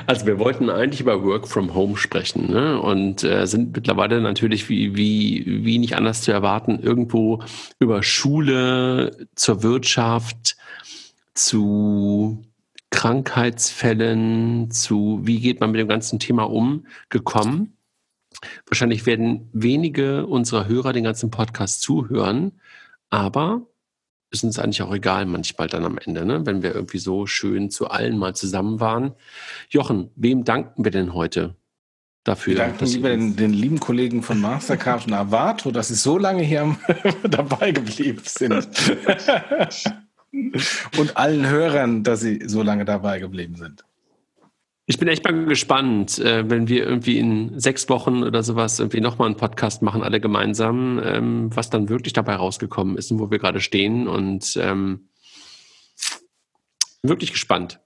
Also 0.05 0.27
wir 0.27 0.37
wollten 0.37 0.69
eigentlich 0.69 1.01
über 1.01 1.23
Work 1.23 1.47
from 1.47 1.73
Home 1.73 1.97
sprechen 1.97 2.51
ne? 2.51 2.79
und 2.79 3.23
äh, 3.23 3.47
sind 3.47 3.75
mittlerweile 3.75 4.21
natürlich 4.21 4.69
wie, 4.69 4.95
wie, 4.95 5.65
wie 5.65 5.79
nicht 5.79 5.95
anders 5.95 6.21
zu 6.21 6.31
erwarten, 6.31 6.79
irgendwo 6.79 7.41
über 7.79 8.03
Schule, 8.03 9.27
zur 9.35 9.63
Wirtschaft, 9.63 10.57
zu 11.33 12.45
Krankheitsfällen, 12.91 14.69
zu 14.69 15.21
wie 15.23 15.39
geht 15.39 15.59
man 15.59 15.71
mit 15.71 15.79
dem 15.79 15.87
ganzen 15.87 16.19
Thema 16.19 16.43
um, 16.43 16.85
gekommen. 17.09 17.73
Wahrscheinlich 18.67 19.07
werden 19.07 19.49
wenige 19.53 20.27
unserer 20.27 20.67
Hörer 20.67 20.93
den 20.93 21.03
ganzen 21.03 21.31
Podcast 21.31 21.81
zuhören, 21.81 22.53
aber 23.09 23.65
ist 24.29 24.43
uns 24.43 24.59
eigentlich 24.59 24.81
auch 24.81 24.93
egal 24.93 25.25
manchmal 25.25 25.67
dann 25.67 25.85
am 25.85 25.97
Ende, 25.97 26.25
ne? 26.25 26.45
wenn 26.45 26.61
wir 26.61 26.75
irgendwie 26.75 26.97
so 26.97 27.25
schön 27.25 27.69
zu 27.69 27.89
allen 27.89 28.17
mal 28.17 28.35
zusammen 28.35 28.79
waren. 28.79 29.13
Jochen, 29.69 30.11
wem 30.15 30.43
danken 30.43 30.83
wir 30.83 30.91
denn 30.91 31.13
heute 31.13 31.55
dafür? 32.23 32.53
Wir 32.53 32.65
danken 32.65 32.85
lieber 32.85 33.09
den, 33.09 33.35
den 33.35 33.53
lieben 33.53 33.79
Kollegen 33.79 34.23
von 34.23 34.41
Mastercard 34.41 35.07
und 35.07 35.13
Avato, 35.13 35.71
dass 35.71 35.87
sie 35.87 35.95
so 35.95 36.17
lange 36.17 36.43
hier 36.43 36.75
dabei 37.23 37.71
geblieben 37.71 38.21
sind. 38.25 38.67
und 40.97 41.15
allen 41.15 41.47
Hörern, 41.47 42.03
dass 42.03 42.19
sie 42.19 42.41
so 42.45 42.61
lange 42.63 42.85
dabei 42.85 43.19
geblieben 43.19 43.55
sind. 43.55 43.83
Ich 44.89 44.97
bin 44.97 45.09
echt 45.09 45.25
mal 45.25 45.45
gespannt, 45.45 46.17
äh, 46.19 46.49
wenn 46.49 46.69
wir 46.69 46.85
irgendwie 46.85 47.17
in 47.19 47.59
sechs 47.59 47.89
Wochen 47.89 48.23
oder 48.23 48.41
sowas 48.41 48.79
irgendwie 48.79 49.01
nochmal 49.01 49.25
einen 49.25 49.35
Podcast 49.35 49.81
machen, 49.81 50.01
alle 50.01 50.21
gemeinsam, 50.21 51.01
ähm, 51.03 51.49
was 51.53 51.69
dann 51.69 51.89
wirklich 51.89 52.13
dabei 52.13 52.35
rausgekommen 52.35 52.95
ist 52.95 53.11
und 53.11 53.19
wo 53.19 53.29
wir 53.29 53.37
gerade 53.37 53.59
stehen. 53.59 54.07
Und 54.07 54.55
ähm, 54.55 55.09
wirklich 57.03 57.33
gespannt, 57.33 57.81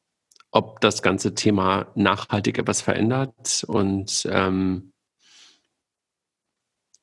ob 0.52 0.80
das 0.82 1.02
ganze 1.02 1.34
Thema 1.34 1.92
nachhaltig 1.96 2.60
etwas 2.60 2.82
verändert 2.82 3.64
und 3.68 4.28
ähm, 4.30 4.94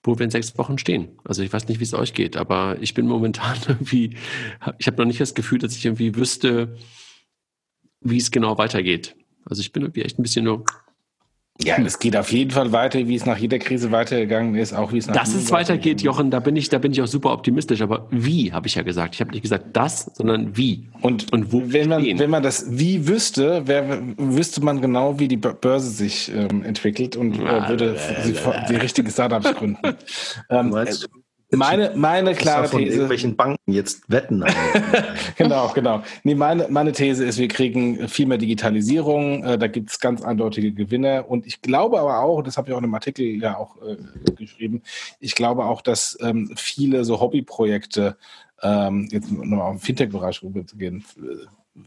wo 0.04 0.16
wir 0.16 0.24
in 0.24 0.30
sechs 0.30 0.56
Wochen 0.58 0.78
stehen. 0.78 1.18
Also 1.24 1.42
ich 1.42 1.52
weiß 1.52 1.66
nicht, 1.66 1.80
wie 1.80 1.84
es 1.84 1.94
euch 1.94 2.14
geht, 2.14 2.36
aber 2.36 2.76
ich 2.80 2.94
bin 2.94 3.08
momentan 3.08 3.56
irgendwie, 3.66 4.16
ich 4.78 4.86
habe 4.86 4.98
noch 4.98 5.06
nicht 5.06 5.20
das 5.20 5.34
Gefühl, 5.34 5.58
dass 5.58 5.74
ich 5.74 5.84
irgendwie 5.84 6.14
wüsste, 6.14 6.76
wie 8.00 8.18
es 8.18 8.30
genau 8.30 8.58
weitergeht. 8.58 9.17
Also 9.48 9.60
ich 9.60 9.72
bin 9.72 9.82
irgendwie 9.82 10.02
echt 10.02 10.18
ein 10.18 10.22
bisschen 10.22 10.44
nur, 10.44 10.64
Ja, 11.60 11.76
es 11.78 11.98
geht 11.98 12.16
auf 12.16 12.30
jeden 12.30 12.52
Fall 12.52 12.70
weiter, 12.70 12.98
wie 13.08 13.16
es 13.16 13.26
nach 13.26 13.36
jeder 13.36 13.58
Krise 13.58 13.90
weitergegangen 13.90 14.54
ist, 14.54 14.72
auch 14.72 14.92
wie 14.92 14.98
es 14.98 15.08
nach 15.08 15.16
dass 15.16 15.34
es 15.34 15.50
weitergeht, 15.50 16.02
Jochen, 16.02 16.30
da 16.30 16.38
bin 16.38 16.54
ich, 16.54 16.68
da 16.68 16.78
bin 16.78 16.92
ich 16.92 17.02
auch 17.02 17.08
super 17.08 17.32
optimistisch. 17.32 17.82
Aber 17.82 18.06
wie, 18.12 18.52
habe 18.52 18.68
ich 18.68 18.76
ja 18.76 18.82
gesagt. 18.82 19.14
Ich 19.16 19.20
habe 19.20 19.32
nicht 19.32 19.42
gesagt 19.42 19.64
das, 19.72 20.08
sondern 20.14 20.56
wie. 20.56 20.86
Und, 21.02 21.32
Und 21.32 21.52
wo 21.52 21.62
wenn 21.72 21.88
man, 21.88 22.02
stehen. 22.02 22.18
wenn 22.20 22.30
man 22.30 22.44
das 22.44 22.66
wie 22.68 23.08
wüsste, 23.08 23.66
wär, 23.66 24.00
wüsste 24.18 24.62
man 24.62 24.80
genau, 24.80 25.18
wie 25.18 25.26
die 25.26 25.36
Bör- 25.36 25.54
Börse 25.54 25.90
sich 25.90 26.30
ähm, 26.32 26.62
entwickelt 26.62 27.16
und 27.16 27.34
äh, 27.40 27.68
würde 27.68 27.96
sie 28.22 28.34
vor- 28.34 28.54
die 28.70 28.76
richtigen 28.76 29.10
Startups 29.10 29.52
gründen. 29.58 29.96
Ähm, 30.50 30.76
äh, 30.76 30.86
meine, 31.50 31.92
meine 31.96 32.34
klare 32.34 32.68
von 32.68 32.80
These. 32.80 32.92
irgendwelchen 32.92 33.36
Banken 33.36 33.72
jetzt 33.72 34.10
Wetten. 34.10 34.44
Genau, 35.36 35.68
genau. 35.72 36.02
Nee, 36.24 36.34
meine, 36.34 36.66
meine 36.68 36.92
These 36.92 37.24
ist, 37.24 37.38
wir 37.38 37.48
kriegen 37.48 38.08
viel 38.08 38.26
mehr 38.26 38.38
Digitalisierung, 38.38 39.44
äh, 39.44 39.58
da 39.58 39.68
gibt 39.68 39.90
es 39.90 40.00
ganz 40.00 40.22
eindeutige 40.22 40.72
Gewinner 40.72 41.26
und 41.28 41.46
ich 41.46 41.62
glaube 41.62 42.00
aber 42.00 42.20
auch, 42.20 42.42
das 42.42 42.56
habe 42.56 42.68
ich 42.68 42.74
auch 42.74 42.78
in 42.78 42.84
einem 42.84 42.94
Artikel 42.94 43.24
ja 43.24 43.56
auch 43.56 43.76
äh, 43.82 43.96
geschrieben, 44.32 44.82
ich 45.20 45.34
glaube 45.34 45.64
auch, 45.64 45.80
dass 45.80 46.18
ähm, 46.20 46.52
viele 46.56 47.04
so 47.04 47.20
Hobbyprojekte, 47.20 48.16
ähm, 48.62 49.08
jetzt 49.10 49.30
nochmal 49.30 49.60
auf 49.60 49.76
den 49.76 49.80
Fintech-Bereich 49.80 50.42
rüberzugehen, 50.42 51.04
äh, 51.16 51.80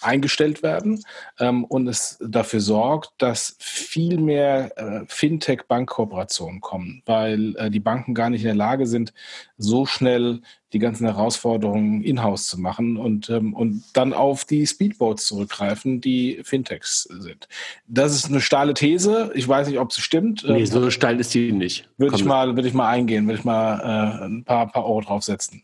eingestellt 0.00 0.62
werden 0.62 1.02
ähm, 1.38 1.64
und 1.64 1.88
es 1.88 2.18
dafür 2.20 2.60
sorgt, 2.60 3.12
dass 3.18 3.56
viel 3.58 4.18
mehr 4.18 4.70
äh, 4.76 5.04
Fintech-Bankkooperationen 5.06 6.60
kommen, 6.60 7.02
weil 7.06 7.56
äh, 7.56 7.70
die 7.70 7.80
Banken 7.80 8.14
gar 8.14 8.30
nicht 8.30 8.42
in 8.42 8.48
der 8.48 8.54
Lage 8.54 8.86
sind, 8.86 9.12
so 9.58 9.86
schnell 9.86 10.40
die 10.72 10.78
ganzen 10.78 11.06
Herausforderungen 11.06 12.02
in-house 12.02 12.48
zu 12.48 12.60
machen 12.60 12.96
und, 12.96 13.30
ähm, 13.30 13.54
und 13.54 13.84
dann 13.94 14.12
auf 14.12 14.44
die 14.44 14.66
Speedboats 14.66 15.26
zurückgreifen, 15.26 16.00
die 16.00 16.40
Fintechs 16.42 17.04
sind. 17.04 17.48
Das 17.86 18.14
ist 18.14 18.26
eine 18.26 18.40
steile 18.40 18.74
These. 18.74 19.30
Ich 19.34 19.48
weiß 19.48 19.68
nicht, 19.68 19.78
ob 19.78 19.90
es 19.90 19.98
stimmt. 19.98 20.44
Nee, 20.46 20.60
ähm, 20.60 20.66
so 20.66 20.90
steil 20.90 21.18
ist 21.20 21.32
die 21.34 21.52
nicht. 21.52 21.88
Würde 21.96 22.16
ich 22.16 22.24
mal, 22.24 22.56
würde 22.56 22.68
ich 22.68 22.74
mal 22.74 22.88
eingehen, 22.88 23.26
würde 23.26 23.38
ich 23.38 23.44
mal 23.44 23.80
äh, 23.80 24.24
ein 24.26 24.44
paar, 24.44 24.66
paar 24.70 24.84
Euro 24.84 25.00
draufsetzen. 25.00 25.62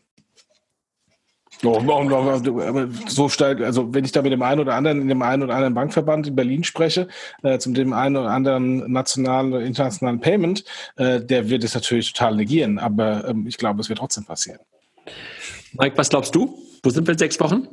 So 3.07 3.29
stark, 3.29 3.61
also 3.61 3.93
wenn 3.93 4.03
ich 4.03 4.11
da 4.11 4.21
mit 4.21 4.31
dem 4.31 4.41
einen 4.41 4.59
oder 4.59 4.75
anderen 4.75 5.01
in 5.01 5.07
dem 5.07 5.21
einen 5.21 5.43
oder 5.43 5.55
anderen 5.55 5.73
Bankverband 5.73 6.27
in 6.27 6.35
Berlin 6.35 6.63
spreche, 6.63 7.07
äh, 7.41 7.57
zum 7.57 7.73
dem 7.73 7.93
einen 7.93 8.17
oder 8.17 8.29
anderen 8.29 8.91
nationalen 8.91 9.53
oder 9.53 9.63
internationalen 9.63 10.19
Payment, 10.19 10.65
äh, 10.97 11.21
der 11.21 11.49
wird 11.49 11.63
es 11.63 11.73
natürlich 11.73 12.11
total 12.11 12.35
negieren, 12.35 12.79
aber 12.79 13.27
ähm, 13.27 13.47
ich 13.47 13.57
glaube, 13.57 13.81
es 13.81 13.89
wird 13.89 13.99
trotzdem 13.99 14.25
passieren. 14.25 14.59
Mike, 15.73 15.97
was 15.97 16.09
glaubst 16.09 16.35
du? 16.35 16.57
Wo 16.83 16.89
sind 16.89 17.07
wir 17.07 17.13
in 17.13 17.17
sechs 17.17 17.39
Wochen? 17.39 17.67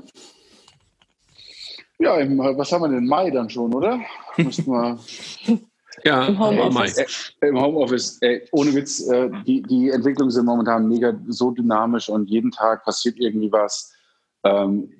Ja, 1.99 2.17
im, 2.17 2.39
was 2.39 2.73
haben 2.73 2.83
wir 2.83 2.89
denn? 2.89 3.07
Mai 3.07 3.31
dann 3.31 3.51
schon, 3.51 3.75
oder? 3.75 4.01
Müssten 4.37 4.71
wir. 4.71 4.99
Ja, 6.05 6.27
im 6.27 6.39
Homeoffice. 6.39 7.35
Äh, 7.41 7.49
Im 7.49 7.61
Homeoffice. 7.61 8.19
Äh, 8.23 8.47
ohne 8.53 8.75
Witz, 8.75 9.09
äh, 9.09 9.31
die, 9.47 9.63
die 9.63 9.91
Entwicklungen 9.91 10.31
sind 10.31 10.47
momentan 10.47 10.89
mega 10.89 11.19
so 11.29 11.51
dynamisch 11.51 12.09
und 12.09 12.29
jeden 12.29 12.51
Tag 12.51 12.85
passiert 12.85 13.19
irgendwie 13.19 13.53
was. 13.53 13.93
Ähm, 14.45 14.91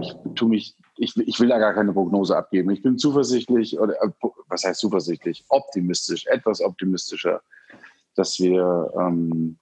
ich, 0.00 0.14
tu 0.34 0.48
mich, 0.48 0.74
ich, 0.96 1.16
ich 1.16 1.38
will 1.38 1.48
da 1.48 1.58
gar 1.58 1.74
keine 1.74 1.92
Prognose 1.92 2.36
abgeben. 2.36 2.70
Ich 2.70 2.82
bin 2.82 2.98
zuversichtlich, 2.98 3.78
oder 3.78 3.94
äh, 4.02 4.10
was 4.48 4.64
heißt 4.64 4.80
zuversichtlich? 4.80 5.44
Optimistisch, 5.48 6.26
etwas 6.26 6.60
optimistischer, 6.60 7.42
dass 8.14 8.38
wir 8.40 8.92
ähm, 8.98 9.58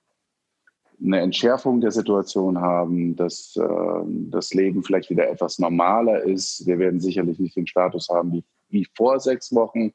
eine 1.05 1.21
Entschärfung 1.21 1.81
der 1.81 1.91
Situation 1.91 2.61
haben, 2.61 3.17
dass 3.17 3.57
äh, 3.57 4.05
das 4.31 4.55
Leben 4.55 4.83
vielleicht 4.83 5.11
wieder 5.11 5.29
etwas 5.29 5.59
normaler 5.59 6.23
ist. 6.23 6.67
Wir 6.67 6.79
werden 6.79 7.01
sicherlich 7.01 7.39
nicht 7.39 7.57
den 7.57 7.67
Status 7.67 8.09
haben 8.09 8.33
wie, 8.33 8.45
wie 8.71 8.87
vor 8.95 9.21
sechs 9.21 9.55
Wochen 9.55 9.93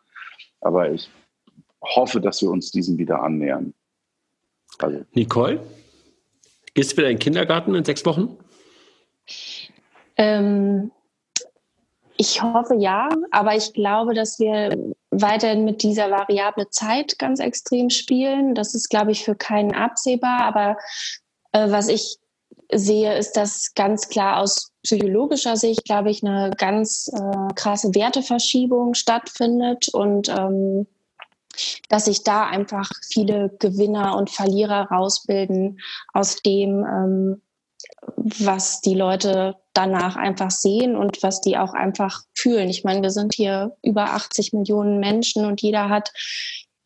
aber 0.62 0.92
ich 0.92 1.10
hoffe, 1.82 2.22
dass 2.22 2.42
wir 2.42 2.50
uns 2.50 2.72
diesem 2.72 2.98
wieder 2.98 3.22
annähern. 3.22 3.74
Also. 4.80 5.04
Nicole, 5.14 5.60
gehst 6.74 6.94
du 6.94 6.98
wieder 6.98 7.10
in 7.10 7.18
den 7.18 7.20
Kindergarten 7.20 7.76
in 7.76 7.84
sechs 7.84 8.06
Wochen? 8.06 8.38
Ähm, 10.18 10.92
ich 12.18 12.42
hoffe 12.42 12.76
ja, 12.76 13.10
aber 13.32 13.56
ich 13.56 13.74
glaube, 13.74 14.14
dass 14.14 14.40
wir 14.40 14.94
weiterhin 15.10 15.66
mit 15.66 15.84
dieser 15.84 16.12
variable 16.12 16.70
Zeit 16.70 17.18
ganz 17.18 17.40
extrem 17.40 17.90
spielen. 17.90 18.56
Das 18.56 18.76
ist, 18.76 18.90
glaube 18.90 19.12
ich, 19.12 19.26
für 19.26 19.36
keinen 19.36 19.74
absehbar. 19.74 20.42
Aber 20.42 20.78
äh, 21.52 21.72
was 21.72 21.88
ich 21.88 22.18
sehe, 22.74 23.18
ist, 23.18 23.38
dass 23.38 23.74
ganz 23.74 24.10
klar 24.10 24.40
aus 24.40 24.72
psychologischer 24.84 25.58
Sicht, 25.58 25.86
glaube 25.86 26.10
ich, 26.10 26.24
eine 26.24 26.52
ganz 26.58 27.10
äh, 27.14 27.54
krasse 27.56 27.94
Werteverschiebung 27.94 28.94
stattfindet 28.94 29.90
und 29.90 30.30
ähm, 30.30 30.88
dass 31.90 32.06
sich 32.06 32.24
da 32.24 32.48
einfach 32.48 32.90
viele 33.10 33.50
Gewinner 33.60 34.16
und 34.16 34.30
Verlierer 34.30 34.88
rausbilden 34.90 35.80
aus 36.14 36.38
dem, 36.38 36.86
ähm, 36.86 37.42
was 38.16 38.82
die 38.82 38.96
Leute 38.96 39.56
danach 39.74 40.16
einfach 40.16 40.52
sehen 40.52 40.96
und 40.96 41.22
was 41.24 41.42
die 41.42 41.58
auch 41.58 41.74
einfach 41.74 42.24
fühlen. 42.34 42.70
Ich 42.70 42.84
meine, 42.84 43.02
wir 43.02 43.12
sind 43.12 43.34
hier 43.34 43.76
über 43.84 44.12
80 44.14 44.54
Millionen 44.54 45.00
Menschen 45.00 45.46
und 45.46 45.62
jeder 45.62 45.90
hat, 45.90 46.12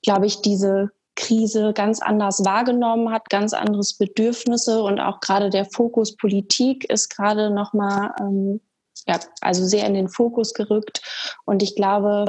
glaube 0.03 0.26
ich, 0.26 0.41
diese 0.41 0.91
Krise 1.15 1.73
ganz 1.73 2.01
anders 2.01 2.43
wahrgenommen 2.43 3.11
hat, 3.11 3.29
ganz 3.29 3.53
anderes 3.53 3.93
Bedürfnisse 3.93 4.83
und 4.83 4.99
auch 4.99 5.19
gerade 5.19 5.49
der 5.49 5.65
Fokus 5.65 6.15
Politik 6.15 6.89
ist 6.89 7.09
gerade 7.09 7.49
nochmal, 7.49 8.13
ähm, 8.19 8.61
ja, 9.07 9.19
also 9.41 9.65
sehr 9.65 9.85
in 9.87 9.93
den 9.93 10.09
Fokus 10.09 10.53
gerückt. 10.53 11.01
Und 11.45 11.63
ich 11.63 11.75
glaube, 11.75 12.25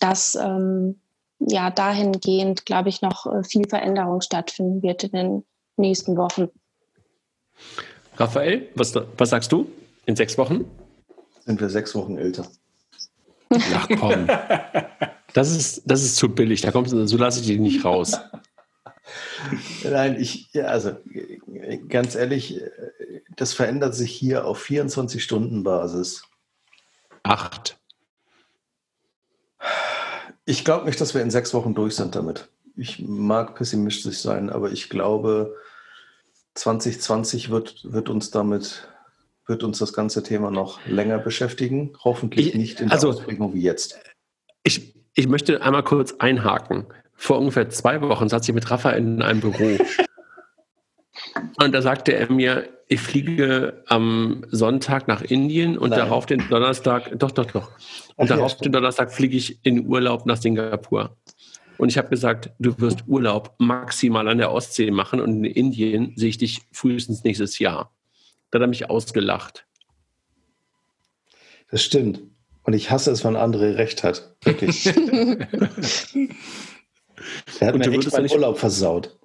dass 0.00 0.34
ähm, 0.34 1.00
ja 1.38 1.70
dahingehend, 1.70 2.66
glaube 2.66 2.88
ich, 2.88 3.02
noch 3.02 3.26
äh, 3.26 3.44
viel 3.44 3.68
Veränderung 3.68 4.20
stattfinden 4.20 4.82
wird 4.82 5.04
in 5.04 5.12
den 5.12 5.44
nächsten 5.76 6.16
Wochen. 6.16 6.48
Raphael, 8.16 8.68
was, 8.74 8.94
was 9.16 9.30
sagst 9.30 9.52
du? 9.52 9.68
In 10.06 10.16
sechs 10.16 10.38
Wochen? 10.38 10.64
Sind 11.44 11.60
wir 11.60 11.68
sechs 11.68 11.94
Wochen 11.94 12.16
älter. 12.16 12.46
Ach 13.50 13.88
komm. 13.98 14.28
Das 15.34 15.50
ist, 15.50 15.82
das 15.84 16.02
ist 16.02 16.16
zu 16.16 16.28
billig. 16.30 16.62
Da 16.62 16.70
kommst 16.70 16.92
so 16.92 17.16
lasse 17.16 17.40
ich 17.40 17.46
dich 17.46 17.58
nicht 17.58 17.84
raus. 17.84 18.18
Nein, 19.84 20.16
ich, 20.18 20.48
also 20.54 20.96
ganz 21.88 22.14
ehrlich, 22.14 22.60
das 23.36 23.52
verändert 23.52 23.94
sich 23.94 24.12
hier 24.12 24.46
auf 24.46 24.64
24-Stunden-Basis. 24.64 26.22
Acht. 27.24 27.78
Ich 30.46 30.64
glaube 30.64 30.86
nicht, 30.86 31.00
dass 31.00 31.14
wir 31.14 31.22
in 31.22 31.30
sechs 31.30 31.52
Wochen 31.52 31.74
durch 31.74 31.96
sind 31.96 32.14
damit. 32.14 32.48
Ich 32.76 33.00
mag 33.00 33.56
pessimistisch 33.56 34.18
sein, 34.18 34.50
aber 34.50 34.70
ich 34.70 34.88
glaube, 34.88 35.56
2020 36.54 37.50
wird, 37.50 37.92
wird 37.92 38.08
uns 38.08 38.30
damit, 38.30 38.88
wird 39.46 39.64
uns 39.64 39.78
das 39.78 39.92
ganze 39.92 40.22
Thema 40.22 40.50
noch 40.50 40.84
länger 40.86 41.18
beschäftigen. 41.18 41.92
Hoffentlich 42.04 42.48
ich, 42.48 42.54
nicht 42.54 42.80
in 42.80 42.88
der 42.88 42.94
also, 42.94 43.08
Ausprägung 43.08 43.54
wie 43.54 43.62
jetzt. 43.62 43.98
Ich, 44.62 44.94
ich 45.14 45.28
möchte 45.28 45.62
einmal 45.62 45.82
kurz 45.82 46.14
einhaken. 46.18 46.86
Vor 47.14 47.38
ungefähr 47.38 47.70
zwei 47.70 48.00
Wochen 48.00 48.28
saß 48.28 48.48
ich 48.48 48.54
mit 48.54 48.70
Raphael 48.70 48.98
in 48.98 49.22
einem 49.22 49.40
Büro. 49.40 49.78
Und 51.62 51.72
da 51.72 51.82
sagte 51.82 52.12
er 52.12 52.30
mir, 52.30 52.68
ich 52.88 53.00
fliege 53.00 53.82
am 53.86 54.44
Sonntag 54.50 55.08
nach 55.08 55.22
Indien 55.22 55.78
und 55.78 55.90
Nein. 55.90 56.00
darauf 56.00 56.26
den 56.26 56.46
Donnerstag, 56.48 57.18
doch, 57.18 57.30
doch, 57.30 57.46
doch. 57.46 57.70
Und 58.16 58.30
Ach, 58.30 58.36
darauf 58.36 58.52
ja, 58.52 58.58
den 58.58 58.72
Donnerstag 58.72 59.12
fliege 59.12 59.36
ich 59.36 59.64
in 59.64 59.86
Urlaub 59.86 60.26
nach 60.26 60.36
Singapur. 60.36 61.16
Und 61.78 61.88
ich 61.88 61.98
habe 61.98 62.08
gesagt, 62.08 62.50
du 62.58 62.78
wirst 62.78 63.04
Urlaub 63.06 63.54
maximal 63.58 64.28
an 64.28 64.38
der 64.38 64.52
Ostsee 64.52 64.90
machen 64.90 65.20
und 65.20 65.44
in 65.44 65.44
Indien 65.44 66.12
sehe 66.16 66.28
ich 66.28 66.38
dich 66.38 66.62
frühestens 66.72 67.24
nächstes 67.24 67.58
Jahr. 67.58 67.92
Da 68.50 68.58
hat 68.58 68.62
er 68.62 68.68
mich 68.68 68.90
ausgelacht. 68.90 69.66
Das 71.70 71.82
stimmt. 71.82 72.20
Und 72.64 72.72
ich 72.72 72.90
hasse 72.90 73.10
es, 73.10 73.24
wenn 73.24 73.36
André 73.36 73.76
recht 73.76 74.02
hat. 74.02 74.34
Wirklich. 74.42 74.86
er 74.86 74.94
hat 77.68 77.74
und 77.74 77.86
mir 77.86 77.92
echt 77.92 78.12
meinen 78.12 78.30
Urlaub 78.30 78.58
versaut. 78.58 79.16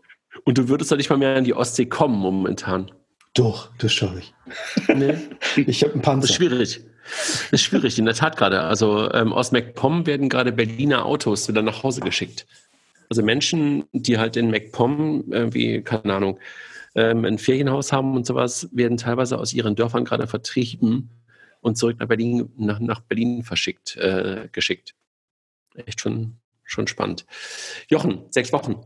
Und 0.44 0.58
du 0.58 0.68
würdest 0.68 0.92
doch 0.92 0.98
nicht 0.98 1.10
mal 1.10 1.18
mehr 1.18 1.36
an 1.36 1.46
die 1.46 1.54
Ostsee 1.54 1.86
kommen 1.86 2.20
momentan. 2.20 2.92
Doch, 3.34 3.70
das 3.78 3.94
schaffe 3.94 4.20
ich. 4.20 4.34
Nee. 4.94 5.16
Ich 5.56 5.84
habe 5.84 5.94
einen 5.94 6.02
Panzer. 6.02 6.22
Das 6.22 6.32
ist 6.32 6.36
schwierig. 6.36 6.82
Das 7.10 7.48
ist 7.52 7.62
schwierig, 7.62 7.98
in 7.98 8.06
der 8.06 8.14
Tat 8.14 8.38
gerade. 8.38 8.62
Also 8.62 9.12
ähm, 9.14 9.34
aus 9.34 9.52
MacPom 9.52 10.06
werden 10.06 10.30
gerade 10.30 10.52
Berliner 10.52 11.06
Autos 11.06 11.48
wieder 11.48 11.62
nach 11.62 11.84
Hause 11.84 12.02
geschickt. 12.02 12.46
Also 13.10 13.24
Menschen, 13.24 13.86
die 13.94 14.18
halt 14.20 14.38
in 14.38 14.52
MacPom 14.52 15.26
irgendwie, 15.32 15.82
keine 15.82 16.14
Ahnung, 16.14 16.40
ähm, 16.96 17.26
ein 17.26 17.38
Ferienhaus 17.38 17.92
haben 17.92 18.16
und 18.16 18.26
sowas, 18.26 18.70
werden 18.72 18.98
teilweise 18.98 19.38
aus 19.38 19.54
ihren 19.54 19.76
Dörfern 19.76 20.06
gerade 20.06 20.28
vertrieben 20.28 21.10
und 21.62 21.78
zurück 21.78 21.98
nach 22.00 22.08
Berlin, 22.08 22.52
nach, 22.58 22.80
nach 22.80 23.02
Berlin 23.02 23.44
verschickt, 23.44 23.96
äh, 23.98 24.50
geschickt. 24.52 24.96
Echt 25.76 26.02
schon, 26.02 26.38
schon 26.64 26.88
spannend. 26.88 27.26
Jochen, 27.88 28.24
sechs 28.30 28.52
Wochen. 28.52 28.84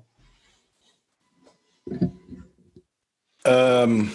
Ähm, 3.46 4.12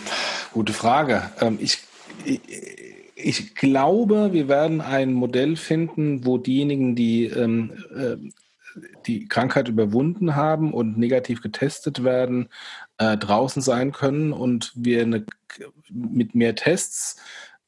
gute 0.53 0.73
Frage. 0.73 1.31
Ähm, 1.41 1.59
ich, 1.61 1.79
ich, 2.25 2.41
ich, 3.15 3.55
glaube, 3.55 4.33
wir 4.33 4.49
werden 4.49 4.81
ein 4.81 5.13
Modell 5.13 5.57
finden, 5.57 6.25
wo 6.25 6.39
diejenigen, 6.39 6.97
die 6.97 7.27
ähm, 7.27 7.73
äh, 7.95 8.17
die 9.07 9.27
Krankheit 9.27 9.69
überwunden 9.69 10.37
haben 10.37 10.73
und 10.73 10.99
negativ 10.99 11.43
getestet 11.43 12.05
werden, 12.05 12.49
äh, 12.99 13.17
draußen 13.17 13.63
sein 13.63 13.93
können 13.93 14.33
und 14.33 14.73
wir 14.75 15.03
eine, 15.03 15.25
mit 15.91 16.35
mehr 16.35 16.55
Tests 16.55 17.17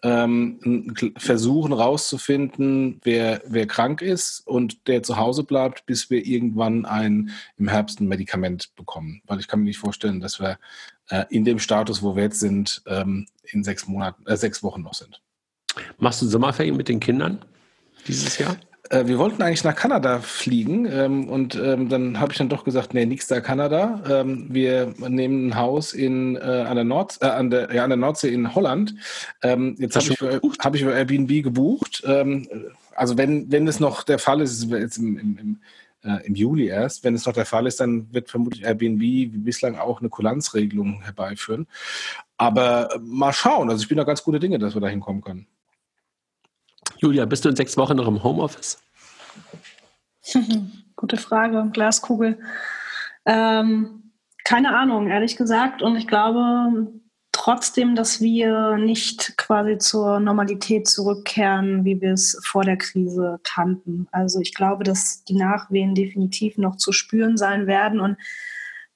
ähm, 0.02 0.94
versuchen 1.16 1.72
rauszufinden, 1.72 3.00
wer, 3.02 3.42
wer 3.46 3.66
krank 3.66 4.00
ist 4.02 4.40
und 4.46 4.86
der 4.86 5.02
zu 5.02 5.16
Hause 5.16 5.44
bleibt, 5.44 5.84
bis 5.86 6.10
wir 6.10 6.24
irgendwann 6.24 6.86
ein, 6.86 7.30
im 7.58 7.68
Herbst 7.68 8.00
ein 8.00 8.08
Medikament 8.08 8.74
bekommen. 8.76 9.22
Weil 9.26 9.40
ich 9.40 9.48
kann 9.48 9.60
mir 9.60 9.66
nicht 9.66 9.78
vorstellen, 9.78 10.20
dass 10.20 10.40
wir 10.40 10.58
äh, 11.10 11.24
in 11.28 11.44
dem 11.44 11.58
Status, 11.58 12.02
wo 12.02 12.16
wir 12.16 12.24
jetzt 12.24 12.40
sind, 12.40 12.82
ähm, 12.86 13.26
in 13.44 13.62
sechs 13.62 13.86
Monaten, 13.86 14.26
äh, 14.26 14.36
sechs 14.36 14.62
Wochen 14.62 14.82
noch 14.82 14.94
sind. 14.94 15.20
Machst 15.98 16.22
du 16.22 16.26
Sommerferien 16.26 16.76
mit 16.76 16.88
den 16.88 17.00
Kindern 17.00 17.44
dieses 18.06 18.38
Jahr? 18.38 18.56
Äh, 18.90 19.06
wir 19.06 19.18
wollten 19.18 19.42
eigentlich 19.42 19.64
nach 19.64 19.74
Kanada 19.74 20.20
fliegen 20.20 20.84
ähm, 20.86 21.28
und 21.28 21.54
ähm, 21.54 21.88
dann 21.88 22.20
habe 22.20 22.32
ich 22.32 22.38
dann 22.38 22.48
doch 22.48 22.64
gesagt, 22.64 22.92
nee, 22.92 23.06
nichts 23.06 23.28
da 23.28 23.40
Kanada. 23.40 24.02
Ähm, 24.08 24.46
wir 24.50 24.92
nehmen 24.98 25.48
ein 25.48 25.56
Haus 25.56 25.92
in, 25.92 26.36
äh, 26.36 26.40
an, 26.40 26.76
der 26.76 26.84
Nord, 26.84 27.18
äh, 27.22 27.26
an, 27.26 27.50
der, 27.50 27.72
ja, 27.74 27.84
an 27.84 27.90
der 27.90 27.96
Nordsee 27.96 28.32
in 28.32 28.54
Holland. 28.54 28.94
Ähm, 29.42 29.76
jetzt 29.78 29.96
habe 29.96 30.06
ich, 30.10 30.18
für, 30.18 30.40
hab 30.58 30.74
ich 30.74 30.82
für 30.82 30.92
Airbnb 30.92 31.42
gebucht. 31.42 32.02
Ähm, 32.06 32.48
also 32.94 33.16
wenn, 33.16 33.50
wenn 33.50 33.66
es 33.66 33.80
noch 33.80 34.02
der 34.02 34.18
Fall 34.18 34.40
ist, 34.40 34.70
jetzt 34.70 34.98
im, 34.98 35.18
im, 35.18 35.38
im 35.38 35.60
äh, 36.02 36.26
im 36.26 36.34
Juli 36.34 36.68
erst. 36.68 37.04
Wenn 37.04 37.14
es 37.14 37.26
noch 37.26 37.34
der 37.34 37.44
Fall 37.44 37.66
ist, 37.66 37.80
dann 37.80 38.12
wird 38.12 38.30
vermutlich 38.30 38.64
Airbnb 38.64 39.00
wie 39.00 39.26
bislang 39.26 39.76
auch 39.76 40.00
eine 40.00 40.08
Kulanzregelung 40.08 41.02
herbeiführen. 41.02 41.66
Aber 42.38 42.94
äh, 42.94 42.98
mal 43.00 43.32
schauen. 43.32 43.68
Also 43.68 43.82
ich 43.82 43.88
bin 43.88 43.98
da 43.98 44.04
ganz 44.04 44.22
gute 44.22 44.40
Dinge, 44.40 44.58
dass 44.58 44.74
wir 44.74 44.80
da 44.80 44.88
hinkommen 44.88 45.20
können. 45.20 45.46
Julia, 47.02 47.24
bist 47.24 47.46
du 47.46 47.48
in 47.48 47.56
sechs 47.56 47.78
Wochen 47.78 47.96
noch 47.96 48.06
im 48.06 48.22
Homeoffice? 48.22 48.78
Gute 50.96 51.16
Frage, 51.16 51.70
Glaskugel. 51.72 52.38
Ähm, 53.24 54.12
keine 54.44 54.76
Ahnung, 54.76 55.08
ehrlich 55.08 55.36
gesagt. 55.36 55.80
Und 55.80 55.96
ich 55.96 56.06
glaube 56.06 56.92
trotzdem, 57.32 57.94
dass 57.94 58.20
wir 58.20 58.76
nicht 58.76 59.38
quasi 59.38 59.78
zur 59.78 60.20
Normalität 60.20 60.88
zurückkehren, 60.88 61.86
wie 61.86 62.02
wir 62.02 62.12
es 62.12 62.38
vor 62.44 62.64
der 62.64 62.76
Krise 62.76 63.40
kannten. 63.44 64.06
Also 64.12 64.40
ich 64.40 64.52
glaube, 64.52 64.84
dass 64.84 65.24
die 65.24 65.36
Nachwehen 65.36 65.94
definitiv 65.94 66.58
noch 66.58 66.76
zu 66.76 66.92
spüren 66.92 67.38
sein 67.38 67.66
werden. 67.66 67.98
Und 68.00 68.18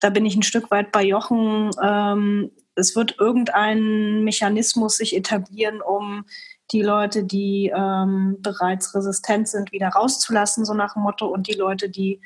da 0.00 0.10
bin 0.10 0.26
ich 0.26 0.36
ein 0.36 0.42
Stück 0.42 0.70
weit 0.70 0.92
bei 0.92 1.02
Jochen. 1.02 1.70
Ähm, 1.82 2.50
es 2.74 2.94
wird 2.96 3.16
irgendein 3.18 4.24
Mechanismus 4.24 4.98
sich 4.98 5.16
etablieren, 5.16 5.80
um 5.80 6.26
die 6.72 6.82
Leute, 6.82 7.24
die 7.24 7.72
ähm, 7.74 8.38
bereits 8.40 8.94
resistent 8.94 9.48
sind, 9.48 9.72
wieder 9.72 9.88
rauszulassen, 9.88 10.64
so 10.64 10.74
nach 10.74 10.94
dem 10.94 11.02
Motto, 11.02 11.26
und 11.26 11.48
die 11.48 11.54
Leute, 11.54 11.88
die 11.88 12.20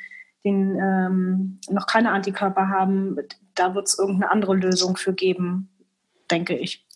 den, 0.45 0.77
ähm, 0.77 1.61
noch 1.69 1.87
keine 1.87 2.13
Antikörper 2.13 2.69
haben, 2.69 3.17
da 3.55 3.75
wird 3.75 3.89
es 3.89 3.99
irgendeine 3.99 4.31
andere 4.31 4.55
Lösung 4.55 4.97
für 4.97 5.13
geben, 5.13 5.69
denke 6.31 6.57
ich. 6.57 6.87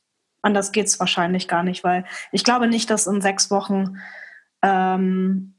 Anders 0.42 0.72
geht 0.72 0.86
es 0.86 0.98
wahrscheinlich 1.00 1.48
gar 1.48 1.62
nicht, 1.62 1.84
weil 1.84 2.04
ich 2.30 2.44
glaube 2.44 2.68
nicht, 2.68 2.90
dass 2.90 3.06
in 3.06 3.20
sechs 3.20 3.50
Wochen 3.50 3.98
ähm, 4.62 5.54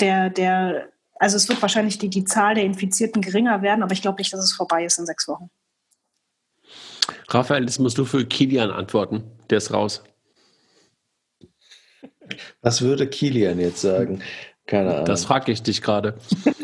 der, 0.00 0.30
der, 0.30 0.88
also 1.18 1.36
es 1.36 1.48
wird 1.48 1.60
wahrscheinlich 1.60 1.98
die, 1.98 2.08
die 2.08 2.24
Zahl 2.24 2.54
der 2.54 2.64
Infizierten 2.64 3.22
geringer 3.22 3.62
werden, 3.62 3.82
aber 3.82 3.92
ich 3.92 4.02
glaube 4.02 4.18
nicht, 4.18 4.32
dass 4.32 4.40
es 4.40 4.52
vorbei 4.52 4.84
ist 4.84 4.98
in 4.98 5.06
sechs 5.06 5.26
Wochen. 5.28 5.50
Raphael, 7.28 7.64
das 7.64 7.78
musst 7.78 7.98
du 7.98 8.04
für 8.04 8.24
Kilian 8.24 8.70
antworten. 8.70 9.24
Der 9.50 9.58
ist 9.58 9.72
raus. 9.72 10.02
Was 12.62 12.82
würde 12.82 13.06
Kilian 13.06 13.58
jetzt 13.60 13.80
sagen? 13.80 14.20
Keine 14.66 14.92
Ahnung. 14.92 15.06
Das 15.06 15.24
frage 15.24 15.52
ich 15.52 15.62
dich 15.62 15.82
gerade. 15.82 16.14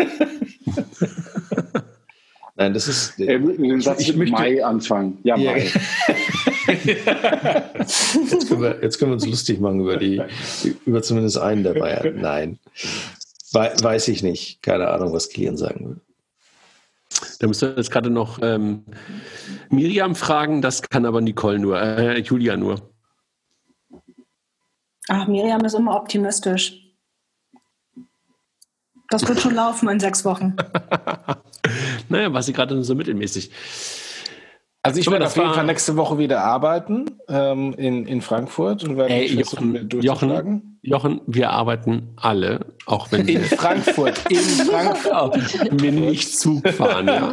Nein, 2.56 2.72
das 2.72 2.86
ist. 2.86 3.18
Er 3.18 3.42
würde 3.42 3.60
den 3.60 3.80
Satz 3.80 4.00
ich 4.00 4.14
mit 4.14 4.30
Mai 4.30 4.64
anfangen. 4.64 5.18
Ja, 5.24 5.36
ja. 5.36 5.52
Mai. 5.52 5.70
jetzt, 6.68 8.48
können 8.48 8.62
wir, 8.62 8.78
jetzt 8.80 8.98
können 8.98 9.10
wir 9.10 9.14
uns 9.14 9.26
lustig 9.26 9.58
machen 9.60 9.80
über 9.80 9.96
die, 9.96 10.22
über 10.86 11.02
zumindest 11.02 11.38
einen 11.38 11.64
der 11.64 11.74
Bayern. 11.74 12.20
Nein. 12.20 12.58
weiß 13.52 14.08
ich 14.08 14.22
nicht. 14.22 14.62
Keine 14.62 14.88
Ahnung, 14.88 15.12
was 15.12 15.30
Kilian 15.30 15.56
sagen 15.56 15.88
will. 15.88 15.96
Da 17.40 17.48
wir 17.48 17.74
jetzt 17.76 17.90
gerade 17.90 18.10
noch 18.10 18.38
ähm, 18.42 18.84
Miriam 19.70 20.14
fragen, 20.14 20.62
das 20.62 20.82
kann 20.82 21.06
aber 21.06 21.20
Nicole 21.20 21.58
nur, 21.58 21.80
äh, 21.80 22.20
Julia 22.20 22.56
nur. 22.56 22.93
Ach, 25.08 25.26
Miriam 25.26 25.64
ist 25.64 25.74
immer 25.74 25.96
optimistisch. 25.96 26.80
Das 29.10 29.26
wird 29.28 29.40
schon 29.40 29.54
laufen 29.54 29.88
in 29.88 30.00
sechs 30.00 30.24
Wochen. 30.24 30.56
naja, 32.08 32.32
war 32.32 32.42
sie 32.42 32.52
gerade 32.52 32.82
so 32.82 32.94
mittelmäßig. 32.94 33.50
Also 34.82 35.00
ich 35.00 35.10
werde 35.10 35.26
auf 35.26 35.36
jeden 35.36 35.54
Fall 35.54 35.64
nächste 35.64 35.96
Woche 35.96 36.18
wieder 36.18 36.42
arbeiten 36.42 37.18
ähm, 37.28 37.74
in, 37.74 38.06
in 38.06 38.20
Frankfurt 38.20 38.84
und 38.84 38.96
werde 38.96 39.14
Ey, 39.14 39.40
Jochen, 39.40 39.88
Jochen, 40.02 40.73
Jochen, 40.86 41.22
wir 41.26 41.48
arbeiten 41.48 42.10
alle, 42.16 42.60
auch 42.84 43.10
wenn 43.10 43.26
in 43.26 43.42
Frankfurt, 43.42 44.30
in 44.30 44.36
Frankfurt, 44.68 45.36
wir 45.80 45.92
nicht 45.92 46.38
Zug 46.38 46.68
fahren. 46.68 47.06
Ja. 47.06 47.32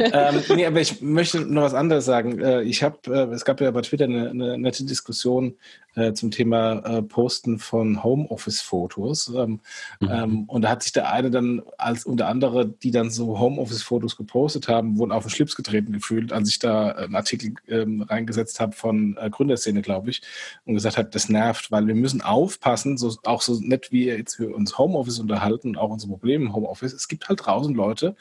ähm, 0.00 0.42
nee, 0.56 0.66
aber 0.66 0.80
ich 0.80 1.00
möchte 1.00 1.40
noch 1.40 1.62
was 1.62 1.74
anderes 1.74 2.04
sagen. 2.04 2.40
Äh, 2.40 2.62
ich 2.62 2.82
habe, 2.82 2.96
äh, 3.06 3.32
es 3.32 3.44
gab 3.44 3.60
ja 3.60 3.70
bei 3.70 3.82
Twitter 3.82 4.06
eine, 4.06 4.30
eine 4.30 4.58
nette 4.58 4.84
Diskussion 4.84 5.54
äh, 5.94 6.12
zum 6.12 6.30
Thema 6.30 6.78
äh, 6.80 7.02
Posten 7.02 7.58
von 7.58 8.02
Homeoffice-Fotos. 8.02 9.32
Ähm, 9.34 9.60
mhm. 10.00 10.08
ähm, 10.10 10.44
und 10.44 10.62
da 10.62 10.70
hat 10.70 10.82
sich 10.82 10.92
der 10.92 11.12
eine 11.12 11.30
dann 11.30 11.62
als 11.76 12.04
unter 12.04 12.28
andere, 12.28 12.66
die 12.68 12.90
dann 12.90 13.10
so 13.10 13.38
Homeoffice-Fotos 13.38 14.16
gepostet 14.16 14.68
haben, 14.68 14.98
wurden 14.98 15.12
auf 15.12 15.24
den 15.24 15.30
Schlips 15.30 15.56
getreten 15.56 15.92
gefühlt, 15.92 16.32
als 16.32 16.48
ich 16.48 16.58
da 16.58 16.90
einen 16.90 17.16
Artikel 17.16 17.54
ähm, 17.68 18.02
reingesetzt 18.02 18.60
habe 18.60 18.72
von 18.72 19.16
äh, 19.20 19.28
Gründerszene, 19.30 19.82
glaube 19.82 20.10
ich, 20.10 20.22
und 20.64 20.74
gesagt 20.74 20.98
habe, 20.98 21.08
das 21.10 21.28
nervt, 21.28 21.70
weil 21.70 21.86
wir 21.86 21.94
müssen 21.94 22.22
aufpassen, 22.22 22.87
so, 22.96 23.16
auch 23.24 23.42
so 23.42 23.58
nett 23.60 23.92
wie 23.92 24.06
jetzt 24.06 24.38
wir 24.38 24.54
uns 24.54 24.78
Homeoffice 24.78 25.18
unterhalten 25.18 25.70
und 25.70 25.76
auch 25.76 25.90
unsere 25.90 26.12
Probleme 26.12 26.46
im 26.46 26.54
Homeoffice. 26.54 26.92
Es 26.92 27.08
gibt 27.08 27.28
halt 27.28 27.44
draußen 27.44 27.74
Leute, 27.74 28.16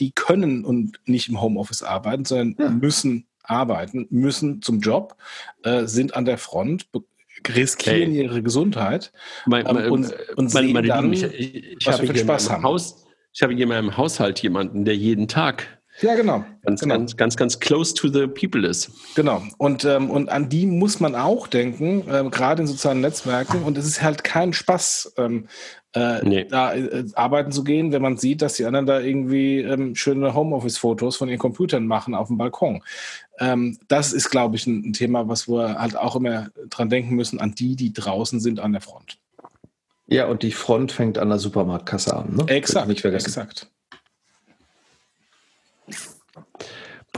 die 0.00 0.10
können 0.12 0.64
und 0.64 1.00
nicht 1.04 1.28
im 1.28 1.40
Homeoffice 1.40 1.82
arbeiten, 1.82 2.24
sondern 2.24 2.56
ja. 2.58 2.70
müssen 2.70 3.26
arbeiten, 3.42 4.06
müssen 4.10 4.62
zum 4.62 4.80
Job, 4.80 5.16
äh, 5.62 5.86
sind 5.86 6.14
an 6.14 6.24
der 6.24 6.38
Front, 6.38 6.88
riskieren 7.46 8.10
hey. 8.10 8.24
ihre 8.24 8.42
Gesundheit 8.42 9.12
mein, 9.46 9.64
mein, 9.64 9.84
ähm, 9.84 9.92
und, 9.92 10.14
und 10.36 10.54
meine, 10.54 10.72
meine 10.72 10.88
dann, 10.88 11.12
Lieben, 11.12 11.32
ich, 11.32 11.54
ich, 11.54 11.76
ich 11.80 11.88
habe 11.88 12.04
hier 12.04 12.16
Spaß 12.16 12.50
haben. 12.50 12.62
Haus, 12.62 13.06
ich 13.32 13.42
habe 13.42 13.54
hier 13.54 13.62
in 13.62 13.68
meinem 13.68 13.96
Haushalt 13.96 14.42
jemanden, 14.42 14.84
der 14.84 14.96
jeden 14.96 15.28
Tag 15.28 15.77
ja, 16.00 16.14
genau. 16.14 16.44
Ganz, 16.62 16.80
genau. 16.80 16.96
ganz, 16.96 17.16
ganz, 17.16 17.36
ganz 17.36 17.60
close 17.60 17.94
to 17.94 18.08
the 18.08 18.26
people 18.26 18.66
ist. 18.66 18.90
Genau. 19.14 19.42
Und, 19.56 19.84
ähm, 19.84 20.10
und 20.10 20.28
an 20.28 20.48
die 20.48 20.66
muss 20.66 21.00
man 21.00 21.14
auch 21.14 21.46
denken, 21.46 22.04
ähm, 22.10 22.30
gerade 22.30 22.62
in 22.62 22.68
sozialen 22.68 23.00
Netzwerken. 23.00 23.62
Und 23.62 23.76
es 23.78 23.86
ist 23.86 24.02
halt 24.02 24.24
kein 24.24 24.52
Spaß, 24.52 25.14
ähm, 25.16 25.48
äh, 25.94 26.22
nee. 26.22 26.44
da 26.44 26.74
äh, 26.74 27.04
arbeiten 27.14 27.50
zu 27.50 27.64
gehen, 27.64 27.92
wenn 27.92 28.02
man 28.02 28.16
sieht, 28.16 28.42
dass 28.42 28.54
die 28.54 28.64
anderen 28.64 28.86
da 28.86 29.00
irgendwie 29.00 29.60
ähm, 29.60 29.94
schöne 29.94 30.34
Homeoffice-Fotos 30.34 31.16
von 31.16 31.28
ihren 31.28 31.38
Computern 31.38 31.86
machen 31.86 32.14
auf 32.14 32.28
dem 32.28 32.38
Balkon. 32.38 32.82
Ähm, 33.40 33.78
das 33.88 34.12
ist, 34.12 34.30
glaube 34.30 34.56
ich, 34.56 34.66
ein, 34.66 34.90
ein 34.90 34.92
Thema, 34.92 35.28
was 35.28 35.48
wir 35.48 35.80
halt 35.80 35.96
auch 35.96 36.16
immer 36.16 36.48
dran 36.70 36.90
denken 36.90 37.14
müssen, 37.14 37.40
an 37.40 37.54
die, 37.54 37.74
die 37.74 37.92
draußen 37.92 38.40
sind 38.40 38.60
an 38.60 38.72
der 38.72 38.80
Front. 38.80 39.18
Ja, 40.06 40.26
und 40.26 40.42
die 40.42 40.52
Front 40.52 40.92
fängt 40.92 41.18
an 41.18 41.28
der 41.28 41.38
Supermarktkasse 41.38 42.16
an. 42.16 42.36
Ne? 42.36 42.44
Exakt, 42.48 42.88
nicht 42.88 43.02
vergessen. 43.02 43.26
exakt. 43.26 43.68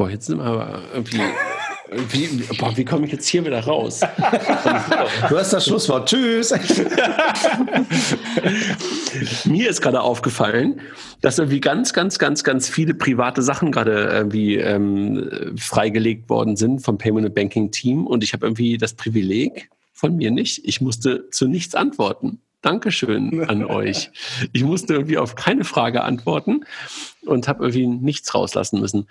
Boah, 0.00 0.08
jetzt 0.08 0.28
sind 0.28 0.38
wir 0.38 0.46
aber 0.46 0.80
irgendwie. 0.94 1.20
Wie, 2.08 2.56
boah, 2.56 2.74
wie 2.74 2.86
komme 2.86 3.04
ich 3.04 3.12
jetzt 3.12 3.26
hier 3.26 3.44
wieder 3.44 3.60
raus? 3.60 4.00
du 4.00 5.36
hast 5.38 5.52
das 5.52 5.66
Schlusswort. 5.66 6.08
Tschüss. 6.08 6.54
Mir 9.44 9.68
ist 9.68 9.82
gerade 9.82 10.00
aufgefallen, 10.00 10.80
dass 11.20 11.38
irgendwie 11.38 11.60
ganz, 11.60 11.92
ganz, 11.92 12.18
ganz, 12.18 12.44
ganz 12.44 12.70
viele 12.70 12.94
private 12.94 13.42
Sachen 13.42 13.72
gerade 13.72 14.08
irgendwie 14.10 14.54
ähm, 14.54 15.54
freigelegt 15.58 16.30
worden 16.30 16.56
sind 16.56 16.80
vom 16.80 16.96
Payment 16.96 17.26
and 17.26 17.34
Banking 17.34 17.70
Team 17.70 18.06
und 18.06 18.24
ich 18.24 18.32
habe 18.32 18.46
irgendwie 18.46 18.78
das 18.78 18.94
Privileg 18.94 19.68
von 19.92 20.16
mir 20.16 20.30
nicht. 20.30 20.62
Ich 20.64 20.80
musste 20.80 21.28
zu 21.28 21.46
nichts 21.46 21.74
antworten. 21.74 22.40
Dankeschön 22.62 23.44
an 23.50 23.64
euch. 23.66 24.10
Ich 24.54 24.64
musste 24.64 24.94
irgendwie 24.94 25.18
auf 25.18 25.34
keine 25.34 25.64
Frage 25.64 26.04
antworten 26.04 26.64
und 27.26 27.48
habe 27.48 27.64
irgendwie 27.64 27.86
nichts 27.86 28.34
rauslassen 28.34 28.80
müssen. 28.80 29.06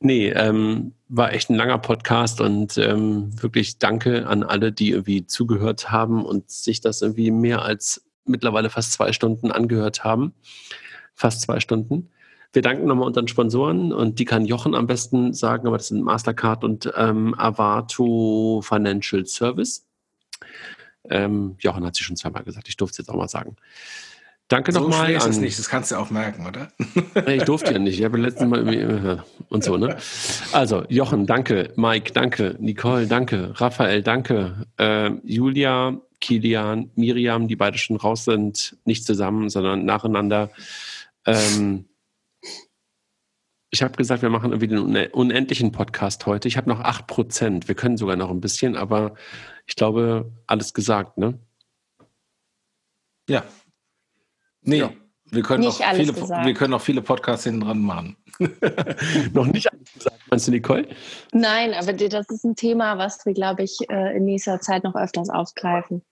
Nee, 0.00 0.28
ähm, 0.30 0.92
war 1.08 1.32
echt 1.32 1.50
ein 1.50 1.56
langer 1.56 1.78
Podcast 1.78 2.40
und 2.40 2.76
ähm, 2.78 3.30
wirklich 3.42 3.78
danke 3.78 4.26
an 4.26 4.42
alle, 4.42 4.72
die 4.72 4.90
irgendwie 4.90 5.26
zugehört 5.26 5.90
haben 5.90 6.24
und 6.24 6.50
sich 6.50 6.80
das 6.80 7.02
irgendwie 7.02 7.30
mehr 7.30 7.62
als 7.62 8.04
mittlerweile 8.24 8.70
fast 8.70 8.92
zwei 8.92 9.12
Stunden 9.12 9.50
angehört 9.50 10.04
haben. 10.04 10.34
Fast 11.14 11.42
zwei 11.42 11.60
Stunden. 11.60 12.10
Wir 12.52 12.62
danken 12.62 12.86
nochmal 12.86 13.08
unseren 13.08 13.28
Sponsoren 13.28 13.92
und 13.92 14.18
die 14.18 14.24
kann 14.24 14.44
Jochen 14.44 14.74
am 14.74 14.86
besten 14.86 15.32
sagen, 15.32 15.66
aber 15.66 15.76
das 15.76 15.88
sind 15.88 16.02
Mastercard 16.02 16.62
und 16.62 16.92
ähm, 16.96 17.34
Avato 17.36 18.60
Financial 18.62 19.26
Service. 19.26 19.86
Ähm, 21.10 21.56
Jochen 21.58 21.84
hat 21.84 21.96
sie 21.96 22.04
schon 22.04 22.16
zweimal 22.16 22.44
gesagt, 22.44 22.68
ich 22.68 22.76
durfte 22.76 22.94
es 22.94 22.98
jetzt 22.98 23.08
auch 23.10 23.16
mal 23.16 23.28
sagen. 23.28 23.56
Danke 24.48 24.72
so 24.72 24.80
nochmal. 24.80 25.10
Ist 25.10 25.26
es 25.26 25.38
nicht, 25.38 25.58
das 25.58 25.68
kannst 25.68 25.90
du 25.90 25.96
auch 25.96 26.10
merken, 26.10 26.46
oder? 26.46 26.68
ich 27.26 27.44
durfte 27.44 27.72
ja 27.72 27.78
nicht, 27.78 27.98
ich 27.98 28.04
habe 28.04 28.18
letztes 28.18 28.46
Mal 28.46 28.66
irgendwie 28.66 29.22
und 29.48 29.64
so, 29.64 29.76
ne? 29.78 29.96
Also, 30.52 30.84
Jochen, 30.88 31.26
danke, 31.26 31.72
Mike, 31.76 32.12
danke, 32.12 32.56
Nicole, 32.60 33.06
danke, 33.06 33.58
Raphael, 33.58 34.02
danke, 34.02 34.66
äh, 34.76 35.10
Julia, 35.24 35.98
Kilian, 36.20 36.90
Miriam, 36.94 37.48
die 37.48 37.56
beide 37.56 37.78
schon 37.78 37.96
raus 37.96 38.24
sind, 38.24 38.76
nicht 38.84 39.06
zusammen, 39.06 39.48
sondern 39.48 39.86
nacheinander. 39.86 40.50
Ähm, 41.26 41.86
ich 43.70 43.82
habe 43.82 43.96
gesagt, 43.96 44.22
wir 44.22 44.30
machen 44.30 44.52
irgendwie 44.52 44.68
den 44.68 45.08
unendlichen 45.08 45.72
Podcast 45.72 46.26
heute. 46.26 46.46
Ich 46.46 46.56
habe 46.56 46.68
noch 46.68 46.80
8%. 46.80 47.66
Wir 47.66 47.74
können 47.74 47.96
sogar 47.96 48.14
noch 48.14 48.30
ein 48.30 48.40
bisschen, 48.40 48.76
aber 48.76 49.14
ich 49.66 49.74
glaube, 49.74 50.30
alles 50.46 50.74
gesagt, 50.74 51.18
ne? 51.18 51.38
Ja. 53.28 53.42
Nee, 54.64 54.78
ja. 54.78 54.92
wir, 55.26 55.42
können 55.42 55.64
nicht 55.64 55.80
noch 55.80 55.94
viele, 55.94 56.16
wir 56.16 56.54
können 56.54 56.70
noch 56.70 56.80
viele 56.80 57.02
Podcasts 57.02 57.44
hinten 57.44 57.60
dran 57.60 57.80
machen. 57.80 58.16
noch 59.32 59.46
nicht 59.46 59.72
alles 59.72 59.92
gesagt, 59.92 60.20
meinst 60.30 60.48
du, 60.48 60.50
Nicole? 60.50 60.88
Nein, 61.32 61.72
aber 61.74 61.92
das 61.92 62.28
ist 62.30 62.44
ein 62.44 62.56
Thema, 62.56 62.98
was 62.98 63.24
wir, 63.24 63.34
glaube 63.34 63.62
ich, 63.62 63.78
äh, 63.90 64.16
in 64.16 64.24
nächster 64.24 64.60
Zeit 64.60 64.84
noch 64.84 64.96
öfters 64.96 65.30
aufgreifen. 65.30 66.02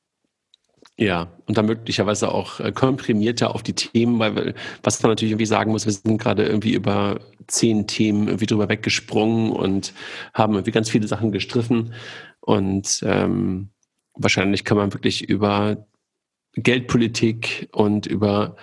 Ja, 0.99 1.29
und 1.47 1.57
dann 1.57 1.67
möglicherweise 1.67 2.31
auch 2.31 2.61
äh, 2.61 2.71
komprimierter 2.71 3.55
auf 3.55 3.63
die 3.63 3.73
Themen, 3.73 4.19
weil 4.19 4.55
was 4.83 5.03
man 5.03 5.11
natürlich 5.11 5.33
irgendwie 5.33 5.47
sagen 5.47 5.73
muss, 5.73 5.87
wir 5.87 5.93
sind 5.93 6.19
gerade 6.19 6.45
irgendwie 6.45 6.75
über 6.75 7.19
zehn 7.47 7.87
Themen 7.87 8.29
irgendwie 8.29 8.47
drüber 8.47 8.69
weggesprungen 8.69 9.53
und 9.53 9.95
haben 10.35 10.53
irgendwie 10.55 10.71
ganz 10.71 10.91
viele 10.91 11.09
Sachen 11.09 11.33
gestriffen. 11.33 11.95
Und 12.41 13.03
ähm, 13.07 13.71
wahrscheinlich 14.15 14.65
kann 14.65 14.77
man 14.77 14.93
wirklich 14.93 15.29
über 15.29 15.87
Geldpolitik 16.55 17.69
und 17.73 18.07
über 18.07 18.57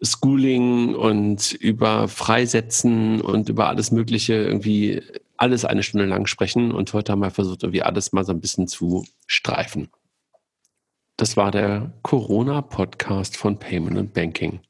Schooling 0.00 0.94
und 0.94 1.52
über 1.52 2.08
Freisetzen 2.08 3.20
und 3.20 3.48
über 3.48 3.68
alles 3.68 3.90
Mögliche 3.90 4.34
irgendwie 4.34 5.02
alles 5.36 5.64
eine 5.64 5.82
Stunde 5.82 6.06
lang 6.06 6.26
sprechen. 6.26 6.72
Und 6.72 6.92
heute 6.92 7.12
haben 7.12 7.22
wir 7.22 7.30
versucht, 7.30 7.62
irgendwie 7.62 7.82
alles 7.82 8.12
mal 8.12 8.24
so 8.24 8.32
ein 8.32 8.40
bisschen 8.40 8.68
zu 8.68 9.04
streifen. 9.26 9.88
Das 11.16 11.36
war 11.36 11.50
der 11.50 11.92
Corona-Podcast 12.02 13.36
von 13.36 13.58
Payment 13.58 13.98
and 13.98 14.12
Banking. 14.12 14.60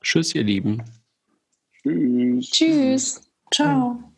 Tschüss, 0.00 0.34
ihr 0.34 0.44
Lieben. 0.44 0.82
Tschüss. 1.82 2.50
Tschüss. 2.50 3.32
Ciao. 3.52 4.12